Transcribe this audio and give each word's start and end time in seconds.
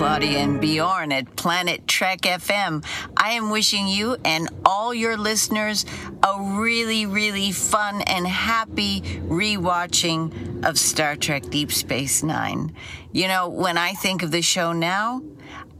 Claudia 0.00 0.38
and 0.38 0.60
Bjorn 0.60 1.12
at 1.12 1.36
Planet 1.36 1.86
Trek 1.86 2.20
FM. 2.22 2.84
I 3.16 3.32
am 3.32 3.50
wishing 3.50 3.86
you 3.86 4.16
and 4.24 4.48
all 4.64 4.94
your 4.94 5.16
listeners 5.16 5.86
a 6.22 6.40
really, 6.58 7.06
really 7.06 7.52
fun 7.52 8.02
and 8.02 8.26
happy 8.26 9.00
rewatching 9.00 10.64
of 10.64 10.78
Star 10.78 11.16
Trek 11.16 11.50
Deep 11.50 11.70
Space 11.70 12.22
Nine. 12.22 12.74
You 13.12 13.28
know, 13.28 13.48
when 13.48 13.78
I 13.78 13.92
think 13.92 14.22
of 14.22 14.30
the 14.30 14.42
show 14.42 14.72
now, 14.72 15.22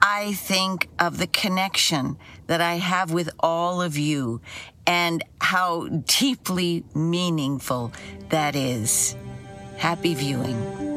I 0.03 0.32
think 0.32 0.89
of 0.98 1.19
the 1.19 1.27
connection 1.27 2.16
that 2.46 2.61
I 2.61 2.75
have 2.75 3.12
with 3.12 3.30
all 3.38 3.83
of 3.83 3.98
you 3.98 4.41
and 4.87 5.23
how 5.41 5.88
deeply 5.88 6.84
meaningful 6.95 7.92
that 8.30 8.56
is. 8.56 9.15
Happy 9.77 10.15
viewing. 10.15 10.90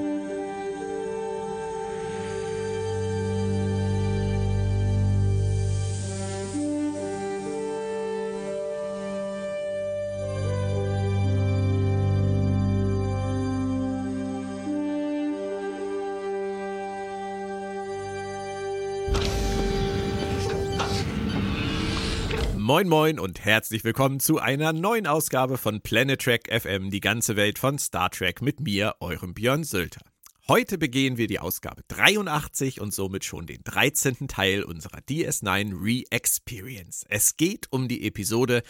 Moin 22.73 22.89
Moin 22.89 23.19
und 23.19 23.45
herzlich 23.45 23.83
willkommen 23.83 24.19
zu 24.19 24.39
einer 24.39 24.73
neuen 24.73 25.05
Ausgabe 25.05 25.59
von 25.59 25.81
Planet 25.81 26.19
Trek 26.19 26.49
FM, 26.51 26.89
die 26.89 27.01
ganze 27.01 27.35
Welt 27.35 27.59
von 27.59 27.77
Star 27.77 28.09
Trek 28.09 28.41
mit 28.41 28.61
mir, 28.61 28.95
eurem 28.99 29.35
Björn 29.35 29.63
Sölter. 29.63 30.01
Heute 30.47 30.79
begehen 30.79 31.17
wir 31.17 31.27
die 31.27 31.37
Ausgabe 31.37 31.83
83 31.89 32.81
und 32.81 32.91
somit 32.91 33.25
schon 33.25 33.45
den 33.45 33.63
13. 33.63 34.27
Teil 34.27 34.63
unserer 34.63 35.01
DS9 35.07 35.71
Re-Experience. 35.83 37.05
Es 37.09 37.37
geht 37.37 37.67
um 37.69 37.87
die 37.87 38.07
Episode 38.07 38.63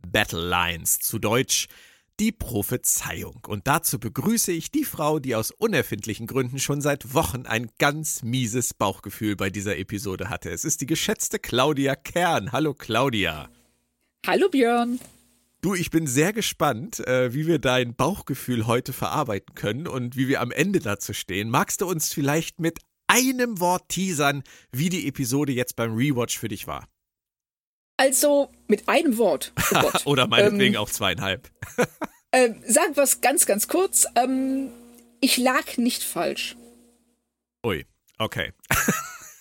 Battle 0.00 0.40
Lines, 0.40 0.98
zu 0.98 1.18
Deutsch 1.18 1.68
die 2.20 2.32
Prophezeiung. 2.32 3.40
Und 3.48 3.66
dazu 3.66 3.98
begrüße 3.98 4.52
ich 4.52 4.70
die 4.70 4.84
Frau, 4.84 5.18
die 5.18 5.34
aus 5.34 5.50
unerfindlichen 5.50 6.26
Gründen 6.26 6.58
schon 6.58 6.82
seit 6.82 7.14
Wochen 7.14 7.46
ein 7.46 7.70
ganz 7.78 8.22
mieses 8.22 8.74
Bauchgefühl 8.74 9.36
bei 9.36 9.48
dieser 9.48 9.78
Episode 9.78 10.28
hatte. 10.28 10.50
Es 10.50 10.66
ist 10.66 10.82
die 10.82 10.86
geschätzte 10.86 11.38
Claudia 11.38 11.96
Kern. 11.96 12.52
Hallo 12.52 12.74
Claudia. 12.74 13.48
Hallo 14.26 14.50
Björn. 14.50 15.00
Du, 15.62 15.74
ich 15.74 15.90
bin 15.90 16.06
sehr 16.06 16.34
gespannt, 16.34 17.00
äh, 17.00 17.32
wie 17.32 17.46
wir 17.46 17.58
dein 17.58 17.94
Bauchgefühl 17.94 18.66
heute 18.66 18.92
verarbeiten 18.92 19.54
können 19.54 19.86
und 19.86 20.14
wie 20.14 20.28
wir 20.28 20.42
am 20.42 20.50
Ende 20.50 20.80
dazu 20.80 21.14
stehen. 21.14 21.48
Magst 21.48 21.80
du 21.80 21.86
uns 21.86 22.12
vielleicht 22.12 22.60
mit 22.60 22.80
einem 23.06 23.60
Wort 23.60 23.88
teasern, 23.88 24.42
wie 24.72 24.90
die 24.90 25.08
Episode 25.08 25.52
jetzt 25.52 25.74
beim 25.74 25.94
Rewatch 25.94 26.38
für 26.38 26.48
dich 26.48 26.66
war? 26.66 26.86
Also 28.00 28.50
mit 28.66 28.88
einem 28.88 29.18
Wort. 29.18 29.52
Oh 29.74 29.90
Oder 30.06 30.26
meinetwegen 30.26 30.74
ähm, 30.74 30.80
auch 30.80 30.88
zweieinhalb. 30.88 31.50
äh, 32.30 32.48
sagen 32.66 32.96
wir 32.96 33.02
es 33.02 33.20
ganz, 33.20 33.44
ganz 33.44 33.68
kurz. 33.68 34.06
Ähm, 34.16 34.70
ich 35.20 35.36
lag 35.36 35.76
nicht 35.76 36.02
falsch. 36.02 36.56
Ui, 37.62 37.84
okay. 38.16 38.54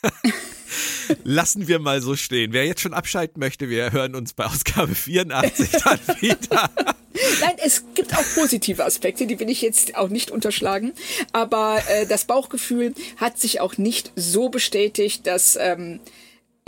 Lassen 1.24 1.70
wir 1.70 1.80
mal 1.80 2.02
so 2.02 2.18
stehen. 2.18 2.52
Wer 2.52 2.66
jetzt 2.66 2.82
schon 2.82 2.94
abschalten 2.94 3.40
möchte, 3.40 3.70
wir 3.70 3.94
hören 3.94 4.14
uns 4.14 4.34
bei 4.34 4.46
Ausgabe 4.46 4.94
84 4.94 5.72
dann 5.82 6.00
wieder. 6.20 6.70
Nein, 7.40 7.56
es 7.64 7.86
gibt 7.96 8.14
auch 8.14 8.26
positive 8.36 8.84
Aspekte, 8.84 9.26
die 9.26 9.40
will 9.40 9.50
ich 9.50 9.62
jetzt 9.62 9.96
auch 9.96 10.10
nicht 10.10 10.32
unterschlagen. 10.32 10.92
Aber 11.32 11.82
äh, 11.88 12.06
das 12.08 12.26
Bauchgefühl 12.26 12.94
hat 13.16 13.40
sich 13.40 13.62
auch 13.62 13.78
nicht 13.78 14.12
so 14.18 14.50
bestätigt, 14.50 15.28
dass 15.28 15.56
ähm, 15.56 16.02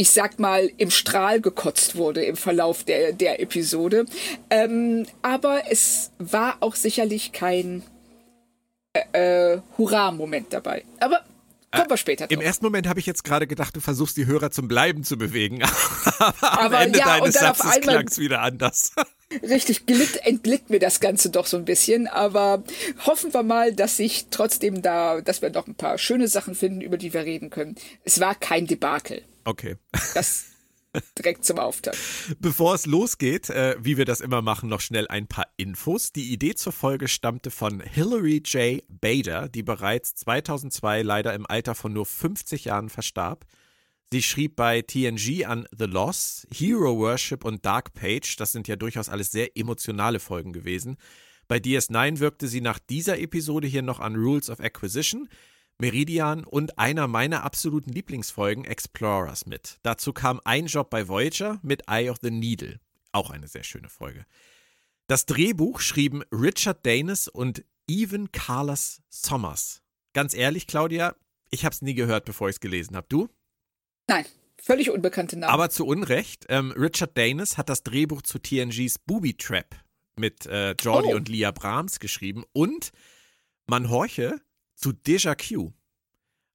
ich 0.01 0.09
sag 0.09 0.39
mal, 0.39 0.71
im 0.77 0.89
Strahl 0.89 1.41
gekotzt 1.41 1.95
wurde 1.95 2.25
im 2.25 2.35
Verlauf 2.35 2.83
der, 2.83 3.13
der 3.13 3.39
Episode. 3.39 4.05
Ähm, 4.49 5.05
aber 5.21 5.69
es 5.69 6.09
war 6.17 6.57
auch 6.61 6.73
sicherlich 6.73 7.33
kein 7.33 7.83
äh, 8.93 9.53
äh, 9.53 9.61
Hurra-Moment 9.77 10.53
dabei. 10.53 10.85
Aber 10.99 11.23
Kommen 11.71 11.89
wir 11.89 11.97
später 11.97 12.25
drauf. 12.25 12.31
Im 12.31 12.41
ersten 12.41 12.65
Moment 12.65 12.87
habe 12.87 12.99
ich 12.99 13.05
jetzt 13.05 13.23
gerade 13.23 13.45
gedacht, 13.45 13.75
du 13.75 13.79
versuchst 13.79 14.17
die 14.17 14.25
Hörer 14.25 14.49
zum 14.49 14.67
Bleiben 14.67 15.03
zu 15.03 15.17
bewegen. 15.17 15.61
Aber 16.19 16.33
am 16.41 16.65
Aber 16.65 16.81
Ende 16.81 16.99
ja, 16.99 17.05
deines 17.05 17.35
Satzes 17.35 17.79
klang 17.79 18.07
es 18.07 18.17
wieder 18.17 18.41
anders. 18.41 18.93
Richtig, 19.43 19.85
glitt, 19.85 20.17
entglitt 20.25 20.69
mir 20.69 20.79
das 20.79 20.99
Ganze 20.99 21.29
doch 21.29 21.45
so 21.45 21.57
ein 21.57 21.63
bisschen. 21.63 22.07
Aber 22.07 22.63
hoffen 23.05 23.33
wir 23.35 23.43
mal, 23.43 23.73
dass 23.73 23.97
sich 23.97 24.25
trotzdem 24.31 24.81
da, 24.81 25.21
dass 25.21 25.43
wir 25.43 25.51
noch 25.51 25.67
ein 25.67 25.75
paar 25.75 25.99
schöne 25.99 26.27
Sachen 26.27 26.55
finden, 26.55 26.81
über 26.81 26.97
die 26.97 27.13
wir 27.13 27.23
reden 27.23 27.51
können. 27.51 27.75
Es 28.03 28.19
war 28.19 28.33
kein 28.33 28.65
Debakel. 28.65 29.21
Okay. 29.43 29.77
Das 30.13 30.45
direkt 31.17 31.45
zum 31.45 31.59
Auftakt. 31.59 31.97
Bevor 32.39 32.75
es 32.75 32.85
losgeht, 32.85 33.49
äh, 33.49 33.75
wie 33.79 33.97
wir 33.97 34.05
das 34.05 34.21
immer 34.21 34.41
machen, 34.41 34.69
noch 34.69 34.81
schnell 34.81 35.07
ein 35.07 35.27
paar 35.27 35.47
Infos. 35.57 36.11
Die 36.11 36.31
Idee 36.31 36.55
zur 36.55 36.73
Folge 36.73 37.07
stammte 37.07 37.51
von 37.51 37.79
Hilary 37.81 38.41
J. 38.43 38.83
Bader, 38.89 39.47
die 39.47 39.63
bereits 39.63 40.15
2002 40.15 41.01
leider 41.03 41.33
im 41.33 41.45
Alter 41.45 41.75
von 41.75 41.93
nur 41.93 42.05
50 42.05 42.65
Jahren 42.65 42.89
verstarb. 42.89 43.45
Sie 44.11 44.21
schrieb 44.21 44.57
bei 44.57 44.81
TNG 44.81 45.45
an 45.45 45.65
The 45.77 45.85
Loss, 45.85 46.45
Hero 46.53 46.97
Worship 46.97 47.45
und 47.45 47.65
Dark 47.65 47.93
Page. 47.93 48.35
Das 48.35 48.51
sind 48.51 48.67
ja 48.67 48.75
durchaus 48.75 49.07
alles 49.07 49.31
sehr 49.31 49.55
emotionale 49.55 50.19
Folgen 50.19 50.51
gewesen. 50.51 50.97
Bei 51.47 51.57
DS9 51.57 52.19
wirkte 52.19 52.47
sie 52.47 52.59
nach 52.59 52.79
dieser 52.79 53.19
Episode 53.19 53.67
hier 53.67 53.81
noch 53.81 54.01
an 54.01 54.15
Rules 54.15 54.49
of 54.49 54.59
Acquisition. 54.59 55.29
Meridian 55.81 56.43
und 56.43 56.77
einer 56.77 57.07
meiner 57.07 57.43
absoluten 57.43 57.91
Lieblingsfolgen 57.91 58.65
Explorers 58.65 59.47
mit. 59.47 59.79
Dazu 59.81 60.13
kam 60.13 60.39
ein 60.45 60.67
Job 60.67 60.91
bei 60.91 61.07
Voyager 61.07 61.59
mit 61.63 61.89
Eye 61.89 62.11
of 62.11 62.17
the 62.21 62.29
Needle. 62.29 62.79
Auch 63.11 63.31
eine 63.31 63.47
sehr 63.47 63.63
schöne 63.63 63.89
Folge. 63.89 64.27
Das 65.07 65.25
Drehbuch 65.25 65.79
schrieben 65.79 66.23
Richard 66.31 66.85
Danis 66.85 67.27
und 67.27 67.65
Evan 67.87 68.31
Carlos 68.31 69.01
Sommers. 69.09 69.81
Ganz 70.13 70.35
ehrlich, 70.35 70.67
Claudia, 70.67 71.15
ich 71.49 71.65
habe 71.65 71.73
es 71.73 71.81
nie 71.81 71.95
gehört, 71.95 72.25
bevor 72.25 72.47
ich 72.47 72.57
es 72.57 72.59
gelesen 72.59 72.95
habe. 72.95 73.07
Du? 73.09 73.27
Nein, 74.07 74.25
völlig 74.61 74.91
unbekannte 74.91 75.35
Namen. 75.35 75.51
Aber 75.51 75.71
zu 75.71 75.87
Unrecht. 75.87 76.45
Ähm, 76.49 76.71
Richard 76.73 77.17
Danis 77.17 77.57
hat 77.57 77.69
das 77.69 77.81
Drehbuch 77.81 78.21
zu 78.21 78.37
TNGs 78.37 78.99
Booby 78.99 79.33
Trap 79.33 79.75
mit 80.15 80.45
äh, 80.45 80.73
Jordi 80.73 81.11
oh. 81.11 81.15
und 81.15 81.27
Leah 81.27 81.51
Brahms 81.51 81.99
geschrieben 81.99 82.45
und 82.53 82.91
man 83.65 83.89
horche, 83.89 84.39
zu 84.81 84.91
Deja 84.91 85.35
Q. 85.35 85.71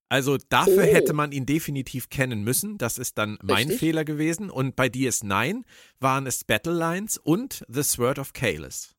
Also 0.09 0.37
dafür 0.49 0.85
oh. 0.85 0.93
hätte 0.93 1.13
man 1.13 1.33
ihn 1.33 1.47
definitiv 1.47 2.11
kennen 2.11 2.43
müssen. 2.43 2.79
Das 2.79 2.99
ist 2.99 3.19
dann 3.19 3.39
mein 3.43 3.69
Richtig. 3.69 3.81
Fehler 3.81 4.05
gewesen. 4.05 4.51
Und 4.51 4.77
bei 4.77 4.87
DS9 4.87 5.63
waren 5.99 6.27
es 6.27 6.45
Battle 6.45 6.75
Lines 6.75 7.19
und 7.19 7.65
The 7.69 7.83
Sword 7.83 8.19
of 8.19 8.33
Kalis. 8.33 8.95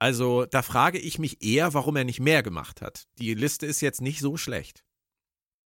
Also 0.00 0.46
da 0.46 0.62
frage 0.62 0.98
ich 0.98 1.18
mich 1.18 1.42
eher, 1.42 1.74
warum 1.74 1.94
er 1.96 2.04
nicht 2.04 2.20
mehr 2.20 2.42
gemacht 2.42 2.80
hat. 2.80 3.06
Die 3.18 3.34
Liste 3.34 3.66
ist 3.66 3.80
jetzt 3.80 4.00
nicht 4.00 4.20
so 4.20 4.36
schlecht. 4.36 4.82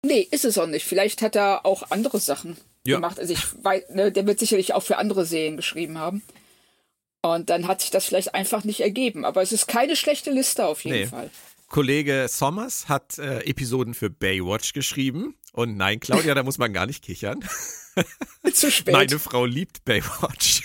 Nee, 0.04 0.26
ist 0.30 0.44
es 0.44 0.58
auch 0.58 0.66
nicht. 0.66 0.84
Vielleicht 0.84 1.22
hat 1.22 1.36
er 1.36 1.64
auch 1.64 1.90
andere 1.90 2.18
Sachen 2.18 2.56
ja. 2.86 2.96
gemacht. 2.96 3.18
Also 3.18 3.32
ich 3.32 3.64
weiß, 3.64 3.90
ne, 3.90 4.12
der 4.12 4.26
wird 4.26 4.40
sicherlich 4.40 4.74
auch 4.74 4.82
für 4.82 4.98
andere 4.98 5.24
Serien 5.24 5.56
geschrieben 5.56 5.98
haben. 5.98 6.22
Und 7.22 7.50
dann 7.50 7.66
hat 7.66 7.80
sich 7.80 7.90
das 7.90 8.04
vielleicht 8.04 8.34
einfach 8.34 8.64
nicht 8.64 8.80
ergeben. 8.80 9.24
Aber 9.24 9.42
es 9.42 9.52
ist 9.52 9.68
keine 9.68 9.96
schlechte 9.96 10.30
Liste 10.30 10.66
auf 10.66 10.84
jeden 10.84 10.98
nee. 10.98 11.06
Fall. 11.06 11.30
Kollege 11.68 12.26
Sommers 12.28 12.88
hat 12.88 13.18
äh, 13.18 13.40
Episoden 13.40 13.94
für 13.94 14.10
Baywatch 14.10 14.72
geschrieben. 14.72 15.34
Und 15.52 15.76
nein, 15.76 16.00
Claudia, 16.00 16.34
da 16.34 16.42
muss 16.42 16.58
man 16.58 16.72
gar 16.72 16.86
nicht 16.86 17.02
kichern. 17.02 17.40
Zu 18.52 18.70
spät. 18.70 18.94
Meine 18.94 19.18
Frau 19.18 19.46
liebt 19.46 19.84
Baywatch. 19.84 20.62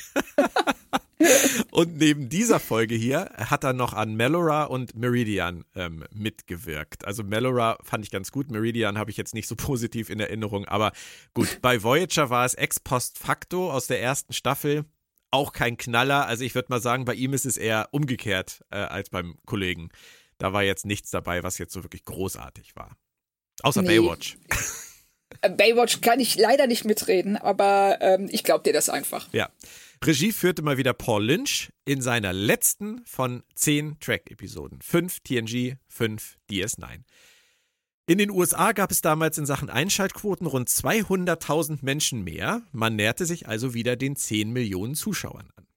und 1.72 1.98
neben 1.98 2.30
dieser 2.30 2.60
Folge 2.60 2.96
hier 2.96 3.32
hat 3.38 3.64
er 3.64 3.74
noch 3.74 3.94
an 3.94 4.16
Melora 4.16 4.66
und 4.66 4.96
Meridian 4.96 5.64
ähm, 5.76 6.04
mitgewirkt. 6.14 7.06
Also 7.06 7.24
Melora 7.24 7.78
fand 7.84 8.06
ich 8.06 8.12
ganz 8.12 8.32
gut, 8.32 8.52
Meridian 8.52 8.98
habe 8.98 9.12
ich 9.12 9.18
jetzt 9.18 9.34
nicht 9.34 9.48
so 9.48 9.56
positiv 9.58 10.10
in 10.10 10.20
Erinnerung, 10.20 10.66
aber 10.66 10.92
gut, 11.34 11.60
bei 11.62 11.82
Voyager 11.82 12.30
war 12.30 12.46
es 12.46 12.54
ex 12.54 12.80
post 12.80 13.18
facto 13.18 13.72
aus 13.72 13.88
der 13.88 14.02
ersten 14.02 14.34
Staffel. 14.34 14.86
Auch 15.34 15.54
kein 15.54 15.78
Knaller. 15.78 16.28
Also 16.28 16.44
ich 16.44 16.56
würde 16.56 16.68
mal 16.70 16.82
sagen, 16.82 17.06
bei 17.06 17.14
ihm 17.14 17.34
ist 17.34 17.46
es 17.46 17.56
eher 17.56 17.88
umgekehrt 17.92 18.66
äh, 18.70 18.80
als 18.80 19.10
beim 19.10 19.38
Kollegen. 19.46 19.90
Da 20.42 20.54
war 20.54 20.64
jetzt 20.64 20.88
nichts 20.88 21.12
dabei, 21.12 21.44
was 21.44 21.60
jetzt 21.60 21.72
so 21.72 21.84
wirklich 21.84 22.04
großartig 22.04 22.76
war. 22.76 22.98
Außer 23.62 23.84
nee. 23.84 24.00
Baywatch. 24.00 24.38
Äh, 25.40 25.50
Baywatch 25.50 26.02
kann 26.02 26.20
ich 26.20 26.36
leider 26.36 26.68
nicht 26.68 26.84
mitreden, 26.84 27.38
aber 27.38 28.00
ähm, 28.02 28.28
ich 28.32 28.44
glaube 28.44 28.64
dir 28.64 28.74
das 28.74 28.90
einfach. 28.90 29.30
Ja. 29.32 29.50
Regie 30.04 30.34
führte 30.34 30.62
mal 30.62 30.78
wieder 30.78 30.94
Paul 30.94 31.24
Lynch 31.24 31.72
in 31.86 32.02
seiner 32.02 32.34
letzten 32.34 33.06
von 33.06 33.42
zehn 33.56 33.98
Track-Episoden. 34.00 34.82
Fünf 34.82 35.22
TNG, 35.22 35.78
fünf 35.88 36.38
DS9. 36.50 37.04
In 38.08 38.18
den 38.18 38.30
USA 38.30 38.74
gab 38.74 38.92
es 38.92 39.02
damals 39.02 39.38
in 39.38 39.46
Sachen 39.46 39.70
Einschaltquoten 39.70 40.48
rund 40.48 40.68
200.000 40.68 41.80
Menschen 41.82 42.24
mehr. 42.24 42.64
Man 42.72 42.98
näherte 42.98 43.26
sich 43.26 43.48
also 43.48 43.74
wieder 43.74 43.96
den 43.96 44.16
10 44.18 44.52
Millionen 44.52 44.96
Zuschauern 44.96 45.50
an. 45.56 45.68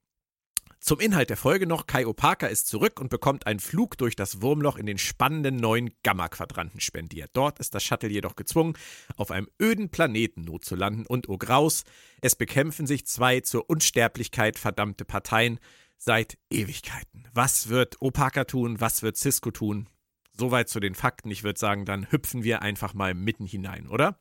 Zum 0.85 0.99
Inhalt 0.99 1.31
der 1.31 1.37
Folge 1.37 1.65
noch, 1.65 1.87
Kai 1.87 2.05
Opaka 2.05 2.45
ist 2.45 2.67
zurück 2.67 3.01
und 3.01 3.09
bekommt 3.09 3.47
einen 3.47 3.59
Flug 3.59 3.97
durch 3.97 4.15
das 4.15 4.43
Wurmloch 4.43 4.77
in 4.77 4.85
den 4.85 4.99
spannenden 4.99 5.55
neuen 5.55 5.89
Gamma-Quadranten 6.03 6.79
spendiert. 6.79 7.31
Dort 7.33 7.57
ist 7.57 7.73
das 7.73 7.83
Shuttle 7.83 8.09
jedoch 8.09 8.35
gezwungen, 8.35 8.77
auf 9.17 9.31
einem 9.31 9.49
öden 9.59 9.89
Planeten 9.89 10.41
notzulanden 10.41 11.07
und 11.07 11.27
oh 11.27 11.39
Graus, 11.39 11.85
es 12.21 12.35
bekämpfen 12.35 12.85
sich 12.85 13.07
zwei 13.07 13.39
zur 13.39 13.67
Unsterblichkeit 13.67 14.59
verdammte 14.59 15.05
Parteien 15.05 15.59
seit 15.97 16.37
Ewigkeiten. 16.51 17.27
Was 17.33 17.69
wird 17.69 17.99
Opaka 17.99 18.43
tun, 18.43 18.79
was 18.79 19.01
wird 19.01 19.17
Cisco 19.17 19.49
tun? 19.49 19.89
Soweit 20.37 20.69
zu 20.69 20.79
den 20.79 20.93
Fakten. 20.93 21.31
Ich 21.31 21.43
würde 21.43 21.59
sagen, 21.59 21.85
dann 21.85 22.11
hüpfen 22.11 22.43
wir 22.43 22.61
einfach 22.61 22.93
mal 22.93 23.15
mitten 23.15 23.47
hinein, 23.47 23.87
oder? 23.87 24.19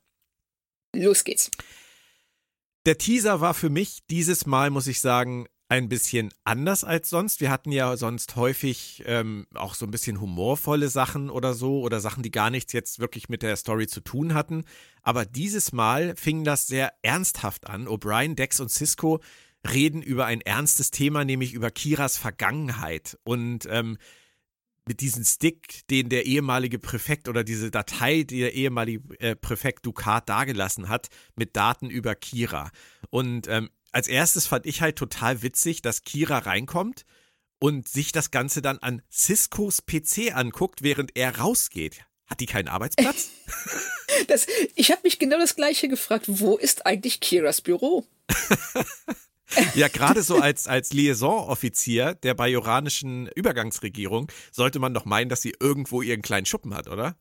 Los 0.97 1.25
geht's. 1.25 1.51
Der 2.87 2.97
Teaser 2.97 3.43
war 3.43 3.53
für 3.53 3.69
mich 3.69 4.07
dieses 4.09 4.47
Mal, 4.47 4.71
muss 4.71 4.87
ich 4.87 5.01
sagen, 5.01 5.47
ein 5.69 5.89
bisschen 5.89 6.31
anders 6.45 6.85
als 6.85 7.09
sonst. 7.11 7.41
Wir 7.41 7.51
hatten 7.51 7.73
ja 7.73 7.97
sonst 7.97 8.37
häufig 8.37 9.03
ähm, 9.07 9.47
auch 9.55 9.75
so 9.75 9.87
ein 9.87 9.91
bisschen 9.91 10.21
humorvolle 10.21 10.89
Sachen 10.89 11.31
oder 11.31 11.55
so 11.55 11.81
oder 11.81 12.01
Sachen, 12.01 12.23
die 12.23 12.31
gar 12.31 12.51
nichts 12.51 12.73
jetzt 12.73 12.99
wirklich 12.99 13.29
mit 13.29 13.43
der 13.43 13.57
Story 13.57 13.87
zu 13.87 14.01
tun 14.01 14.35
hatten. 14.35 14.65
Aber 15.03 15.25
dieses 15.25 15.73
Mal 15.73 16.15
fing 16.17 16.45
das 16.45 16.67
sehr 16.67 16.93
ernsthaft 17.03 17.67
an. 17.69 17.89
O'Brien, 17.89 18.35
Dex 18.35 18.61
und 18.61 18.71
Cisco 18.71 19.21
reden 19.67 20.03
über 20.03 20.27
ein 20.27 20.43
ernstes 20.43 20.91
Thema, 20.91 21.25
nämlich 21.25 21.55
über 21.55 21.71
Kiras 21.71 22.19
Vergangenheit. 22.19 23.19
Und 23.25 23.67
ähm, 23.71 23.97
mit 24.87 25.01
diesem 25.01 25.25
Stick, 25.25 25.87
den 25.89 26.11
der 26.11 26.27
ehemalige 26.27 26.79
Präfekt 26.79 27.29
oder 27.29 27.43
diese 27.43 27.71
Datei, 27.71 28.23
die 28.23 28.41
der 28.41 28.55
ehemalige 28.55 29.19
äh, 29.19 29.35
Präfekt 29.35 29.87
Ducat 29.87 30.29
dagelassen 30.29 30.91
hat, 30.91 31.09
mit 31.37 31.57
Daten 31.57 31.89
über 31.89 32.15
Kira. 32.15 32.71
Und 33.09 33.49
ähm, 33.49 33.71
als 33.95 34.09
erstes 34.09 34.47
fand 34.47 34.67
ich 34.67 34.81
halt 34.81 34.97
total 34.97 35.43
witzig, 35.43 35.83
dass 35.83 36.03
Kira 36.03 36.39
reinkommt 36.39 37.05
und 37.59 37.89
sich 37.89 38.13
das 38.13 38.31
Ganze 38.31 38.63
dann 38.63 38.79
an 38.79 39.03
Ciscos 39.11 39.83
PC 39.87 40.35
anguckt, 40.35 40.83
während 40.83 41.17
er 41.17 41.39
rausgeht. 41.39 42.05
Hat 42.27 42.41
die 42.41 42.47
keinen 42.47 42.69
Arbeitsplatz? 42.69 43.31
Das, 44.29 44.47
ich 44.75 44.91
habe 44.91 45.03
mich 45.05 45.19
genau 45.19 45.39
das 45.39 45.57
gleiche 45.57 45.89
gefragt. 45.89 46.27
Wo 46.29 46.57
ist 46.57 46.87
eigentlich 46.87 47.21
Kiras 47.21 47.61
Büro? 47.61 48.07
ja, 49.75 49.89
gerade 49.89 50.23
so 50.23 50.37
als, 50.39 50.67
als 50.67 50.93
Liaison-Offizier 50.93 52.15
der 52.15 52.35
bajoranischen 52.35 53.29
Übergangsregierung 53.35 54.31
sollte 54.51 54.79
man 54.79 54.95
doch 54.95 55.05
meinen, 55.05 55.29
dass 55.29 55.43
sie 55.43 55.55
irgendwo 55.59 56.03
ihren 56.03 56.23
kleinen 56.23 56.47
Schuppen 56.47 56.75
hat, 56.75 56.89
oder? 56.89 57.17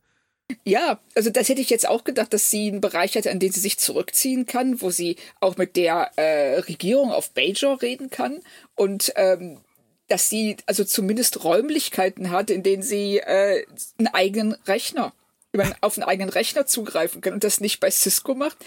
Ja, 0.64 1.00
also 1.14 1.30
das 1.30 1.48
hätte 1.48 1.62
ich 1.62 1.70
jetzt 1.70 1.88
auch 1.88 2.04
gedacht, 2.04 2.32
dass 2.32 2.50
sie 2.50 2.68
einen 2.68 2.80
Bereich 2.80 3.16
hat, 3.16 3.26
an 3.26 3.38
den 3.38 3.50
sie 3.50 3.60
sich 3.60 3.78
zurückziehen 3.78 4.44
kann, 4.46 4.80
wo 4.82 4.90
sie 4.90 5.16
auch 5.40 5.56
mit 5.56 5.76
der 5.76 6.10
äh, 6.16 6.58
Regierung 6.60 7.12
auf 7.12 7.30
Bajor 7.30 7.80
reden 7.80 8.10
kann 8.10 8.40
und 8.74 9.12
ähm, 9.16 9.60
dass 10.08 10.28
sie 10.28 10.56
also 10.66 10.84
zumindest 10.84 11.44
Räumlichkeiten 11.44 12.30
hat, 12.30 12.50
in 12.50 12.62
denen 12.62 12.82
sie 12.82 13.18
äh, 13.18 13.64
einen 13.98 14.08
eigenen 14.08 14.52
Rechner, 14.66 15.14
auf 15.80 15.96
einen 15.96 16.06
eigenen 16.06 16.30
Rechner 16.30 16.66
zugreifen 16.66 17.22
kann 17.22 17.32
und 17.32 17.44
das 17.44 17.60
nicht 17.60 17.80
bei 17.80 17.90
Cisco 17.90 18.34
macht. 18.34 18.58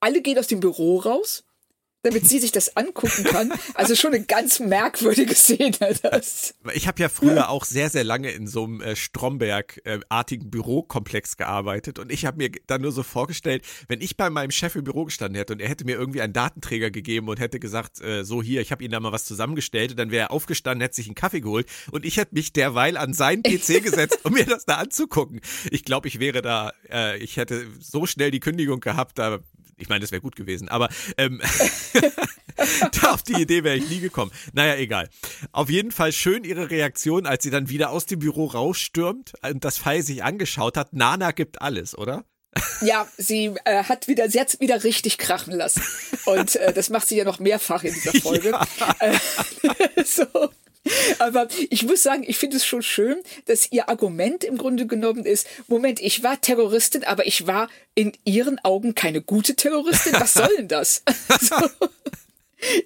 Alle 0.00 0.20
gehen 0.20 0.38
aus 0.38 0.48
dem 0.48 0.60
Büro 0.60 0.98
raus 0.98 1.44
damit 2.02 2.28
sie 2.28 2.38
sich 2.38 2.52
das 2.52 2.76
angucken 2.76 3.24
kann. 3.24 3.52
Also 3.74 3.94
schon 3.94 4.12
eine 4.14 4.24
ganz 4.24 4.60
merkwürdige 4.60 5.34
Szene. 5.34 5.72
Das. 6.02 6.54
Ich 6.74 6.88
habe 6.88 7.00
ja 7.00 7.08
früher 7.08 7.48
auch 7.48 7.64
sehr, 7.64 7.90
sehr 7.90 8.04
lange 8.04 8.30
in 8.30 8.46
so 8.46 8.64
einem 8.64 8.80
äh, 8.80 8.96
Stromberg-artigen 8.96 10.50
Bürokomplex 10.50 11.36
gearbeitet 11.36 11.98
und 11.98 12.10
ich 12.10 12.24
habe 12.24 12.38
mir 12.38 12.50
dann 12.66 12.82
nur 12.82 12.92
so 12.92 13.02
vorgestellt, 13.02 13.64
wenn 13.88 14.00
ich 14.00 14.16
bei 14.16 14.30
meinem 14.30 14.50
Chef 14.50 14.74
im 14.74 14.84
Büro 14.84 15.04
gestanden 15.04 15.36
hätte 15.36 15.52
und 15.52 15.60
er 15.60 15.68
hätte 15.68 15.84
mir 15.84 15.96
irgendwie 15.96 16.22
einen 16.22 16.32
Datenträger 16.32 16.90
gegeben 16.90 17.28
und 17.28 17.40
hätte 17.40 17.60
gesagt, 17.60 18.00
äh, 18.00 18.24
so 18.24 18.42
hier, 18.42 18.60
ich 18.60 18.72
habe 18.72 18.82
Ihnen 18.82 18.92
da 18.92 19.00
mal 19.00 19.12
was 19.12 19.24
zusammengestellt, 19.24 19.98
dann 19.98 20.10
wäre 20.10 20.28
er 20.28 20.30
aufgestanden, 20.30 20.82
hätte 20.82 20.96
sich 20.96 21.06
einen 21.06 21.14
Kaffee 21.14 21.40
geholt 21.40 21.66
und 21.90 22.04
ich 22.04 22.16
hätte 22.16 22.34
mich 22.34 22.52
derweil 22.52 22.96
an 22.96 23.12
seinen 23.14 23.42
PC 23.44 23.82
gesetzt, 23.82 24.20
um 24.24 24.32
mir 24.32 24.46
das 24.46 24.64
da 24.64 24.76
anzugucken. 24.76 25.40
Ich 25.70 25.84
glaube, 25.84 26.08
ich 26.08 26.18
wäre 26.18 26.42
da, 26.42 26.72
äh, 26.90 27.18
ich 27.18 27.36
hätte 27.36 27.66
so 27.80 28.06
schnell 28.06 28.30
die 28.30 28.40
Kündigung 28.40 28.80
gehabt, 28.80 29.18
da 29.18 29.40
ich 29.82 29.88
meine, 29.88 30.00
das 30.00 30.12
wäre 30.12 30.22
gut 30.22 30.36
gewesen, 30.36 30.68
aber 30.68 30.88
ähm, 31.18 31.42
auf 33.10 33.22
die 33.22 33.40
Idee 33.42 33.64
wäre 33.64 33.76
ich 33.76 33.88
nie 33.88 34.00
gekommen. 34.00 34.30
Naja, 34.52 34.76
egal. 34.76 35.08
Auf 35.50 35.68
jeden 35.68 35.90
Fall 35.90 36.12
schön 36.12 36.44
ihre 36.44 36.70
Reaktion, 36.70 37.26
als 37.26 37.42
sie 37.42 37.50
dann 37.50 37.68
wieder 37.68 37.90
aus 37.90 38.06
dem 38.06 38.20
Büro 38.20 38.46
rausstürmt 38.46 39.32
und 39.42 39.64
das 39.64 39.78
Pfeil 39.78 40.02
sich 40.02 40.22
angeschaut 40.22 40.76
hat. 40.76 40.92
Nana 40.92 41.32
gibt 41.32 41.60
alles, 41.60 41.98
oder? 41.98 42.24
Ja, 42.82 43.08
sie 43.16 43.54
äh, 43.64 43.84
hat 43.84 44.08
wieder, 44.08 44.28
sie 44.30 44.38
hat 44.38 44.60
wieder 44.60 44.84
richtig 44.84 45.18
krachen 45.18 45.54
lassen. 45.54 45.82
Und 46.26 46.56
äh, 46.56 46.72
das 46.72 46.90
macht 46.90 47.08
sie 47.08 47.16
ja 47.16 47.24
noch 47.24 47.40
mehrfach 47.40 47.82
in 47.82 47.94
dieser 47.94 48.12
Folge. 48.20 48.50
Ja. 48.50 48.66
Äh, 49.00 49.18
so. 50.04 50.26
Aber 51.18 51.48
ich 51.70 51.84
muss 51.84 52.02
sagen, 52.02 52.24
ich 52.26 52.38
finde 52.38 52.56
es 52.56 52.66
schon 52.66 52.82
schön, 52.82 53.20
dass 53.46 53.70
ihr 53.70 53.88
Argument 53.88 54.44
im 54.44 54.58
Grunde 54.58 54.86
genommen 54.86 55.24
ist, 55.24 55.46
Moment, 55.68 56.00
ich 56.00 56.22
war 56.22 56.40
Terroristin, 56.40 57.04
aber 57.04 57.26
ich 57.26 57.46
war 57.46 57.68
in 57.94 58.12
ihren 58.24 58.58
Augen 58.64 58.94
keine 58.94 59.22
gute 59.22 59.54
Terroristin. 59.54 60.14
Was 60.14 60.34
soll 60.34 60.50
denn 60.56 60.68
das? 60.68 61.02
so. 61.40 61.56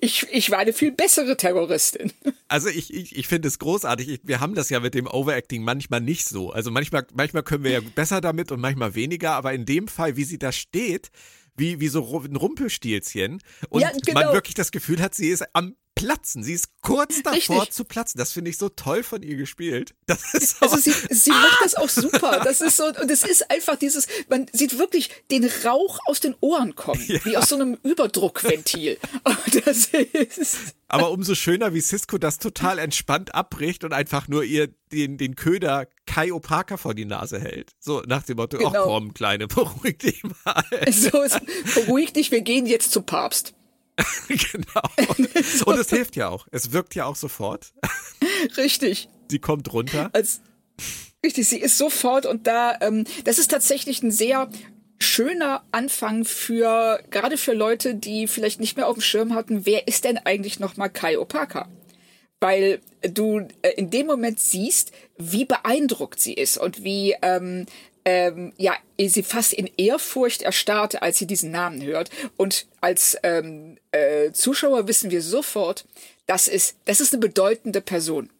Ich, 0.00 0.26
ich 0.30 0.50
war 0.50 0.58
eine 0.58 0.72
viel 0.72 0.90
bessere 0.90 1.36
Terroristin. 1.36 2.12
Also 2.48 2.68
ich, 2.68 2.92
ich, 2.94 3.16
ich 3.16 3.28
finde 3.28 3.48
es 3.48 3.58
großartig. 3.58 4.08
Ich, 4.08 4.20
wir 4.22 4.40
haben 4.40 4.54
das 4.54 4.70
ja 4.70 4.80
mit 4.80 4.94
dem 4.94 5.06
Overacting 5.06 5.62
manchmal 5.62 6.00
nicht 6.00 6.26
so. 6.26 6.50
Also 6.50 6.70
manchmal, 6.70 7.06
manchmal 7.14 7.42
können 7.42 7.64
wir 7.64 7.72
ja 7.72 7.80
besser 7.80 8.20
damit 8.20 8.50
und 8.52 8.60
manchmal 8.60 8.94
weniger, 8.94 9.32
aber 9.32 9.52
in 9.52 9.66
dem 9.66 9.88
Fall, 9.88 10.16
wie 10.16 10.24
sie 10.24 10.38
da 10.38 10.50
steht, 10.50 11.10
wie, 11.56 11.80
wie 11.80 11.88
so 11.88 12.22
ein 12.24 12.36
Rumpelstilzchen 12.36 13.42
und 13.68 13.80
ja, 13.80 13.90
genau. 14.04 14.20
man 14.20 14.32
wirklich 14.32 14.54
das 14.54 14.70
Gefühl 14.70 15.00
hat, 15.00 15.14
sie 15.14 15.28
ist 15.28 15.44
am 15.54 15.74
platzen. 15.96 16.44
Sie 16.44 16.52
ist 16.52 16.68
kurz 16.82 17.22
davor 17.22 17.56
Richtig. 17.62 17.72
zu 17.72 17.84
platzen. 17.84 18.18
Das 18.18 18.30
finde 18.30 18.50
ich 18.50 18.58
so 18.58 18.68
toll 18.68 19.02
von 19.02 19.22
ihr 19.22 19.36
gespielt. 19.36 19.94
Das 20.06 20.34
ist 20.34 20.58
so, 20.58 20.66
also 20.66 20.76
sie, 20.76 20.92
sie 21.10 21.32
ah! 21.32 21.34
macht 21.34 21.64
das 21.64 21.74
auch 21.74 21.88
super. 21.88 22.40
Das 22.44 22.60
ist 22.60 22.76
so, 22.76 22.84
und 22.84 23.10
es 23.10 23.24
ist 23.24 23.50
einfach 23.50 23.76
dieses, 23.76 24.06
man 24.28 24.46
sieht 24.52 24.78
wirklich 24.78 25.10
den 25.30 25.50
Rauch 25.64 25.98
aus 26.06 26.20
den 26.20 26.36
Ohren 26.40 26.74
kommen, 26.76 27.02
ja. 27.08 27.24
wie 27.24 27.36
aus 27.36 27.48
so 27.48 27.56
einem 27.56 27.76
Überdruckventil. 27.82 28.98
das 29.64 29.86
ist. 29.86 30.58
Aber 30.86 31.10
umso 31.10 31.34
schöner, 31.34 31.74
wie 31.74 31.80
Cisco 31.80 32.18
das 32.18 32.38
total 32.38 32.78
entspannt 32.78 33.34
abbricht 33.34 33.82
und 33.82 33.92
einfach 33.92 34.28
nur 34.28 34.44
ihr 34.44 34.68
den, 34.92 35.18
den 35.18 35.34
Köder 35.34 35.88
Kai 36.06 36.32
Opaka 36.32 36.76
vor 36.76 36.94
die 36.94 37.04
Nase 37.04 37.40
hält. 37.40 37.72
So 37.80 38.02
nach 38.02 38.22
dem 38.22 38.36
Motto, 38.36 38.58
ach 38.58 38.72
genau. 38.72 38.84
komm, 38.84 39.14
Kleine, 39.14 39.46
beruhig 39.48 39.98
dich 39.98 40.22
mal. 40.44 40.64
So, 40.92 41.24
beruhig 41.74 42.12
dich, 42.12 42.30
wir 42.30 42.42
gehen 42.42 42.66
jetzt 42.66 42.92
zum 42.92 43.04
Papst. 43.04 43.54
genau. 44.28 45.66
Und 45.66 45.78
es 45.78 45.90
hilft 45.90 46.16
ja 46.16 46.28
auch. 46.28 46.46
Es 46.50 46.72
wirkt 46.72 46.94
ja 46.94 47.06
auch 47.06 47.16
sofort. 47.16 47.72
Richtig. 48.56 49.08
Sie 49.28 49.38
kommt 49.38 49.72
runter. 49.72 50.10
Als, 50.12 50.40
richtig, 51.24 51.48
sie 51.48 51.58
ist 51.58 51.78
sofort 51.78 52.26
und 52.26 52.46
da, 52.46 52.78
ähm, 52.80 53.04
das 53.24 53.38
ist 53.38 53.50
tatsächlich 53.50 54.02
ein 54.02 54.10
sehr 54.10 54.48
schöner 54.98 55.62
Anfang 55.72 56.24
für, 56.24 57.02
gerade 57.10 57.36
für 57.36 57.52
Leute, 57.52 57.94
die 57.94 58.28
vielleicht 58.28 58.60
nicht 58.60 58.76
mehr 58.76 58.88
auf 58.88 58.96
dem 58.96 59.02
Schirm 59.02 59.34
hatten, 59.34 59.66
wer 59.66 59.88
ist 59.88 60.04
denn 60.04 60.18
eigentlich 60.18 60.58
nochmal 60.58 60.90
Kai 60.90 61.18
Opaka? 61.18 61.68
Weil 62.40 62.80
du 63.02 63.40
äh, 63.62 63.70
in 63.76 63.90
dem 63.90 64.06
Moment 64.06 64.40
siehst, 64.40 64.92
wie 65.18 65.44
beeindruckt 65.44 66.20
sie 66.20 66.34
ist 66.34 66.58
und 66.58 66.84
wie, 66.84 67.14
ähm, 67.22 67.66
ähm, 68.06 68.52
ja, 68.56 68.74
sie 68.98 69.24
fast 69.24 69.52
in 69.52 69.68
Ehrfurcht 69.76 70.42
erstarrt, 70.42 71.02
als 71.02 71.18
sie 71.18 71.26
diesen 71.26 71.50
Namen 71.50 71.82
hört. 71.82 72.08
Und 72.36 72.66
als 72.80 73.18
ähm, 73.24 73.78
äh, 73.90 74.30
Zuschauer 74.30 74.86
wissen 74.86 75.10
wir 75.10 75.20
sofort, 75.20 75.84
das 76.26 76.46
ist, 76.46 76.76
das 76.84 77.00
ist 77.00 77.12
eine 77.12 77.20
bedeutende 77.20 77.80
Person. 77.80 78.30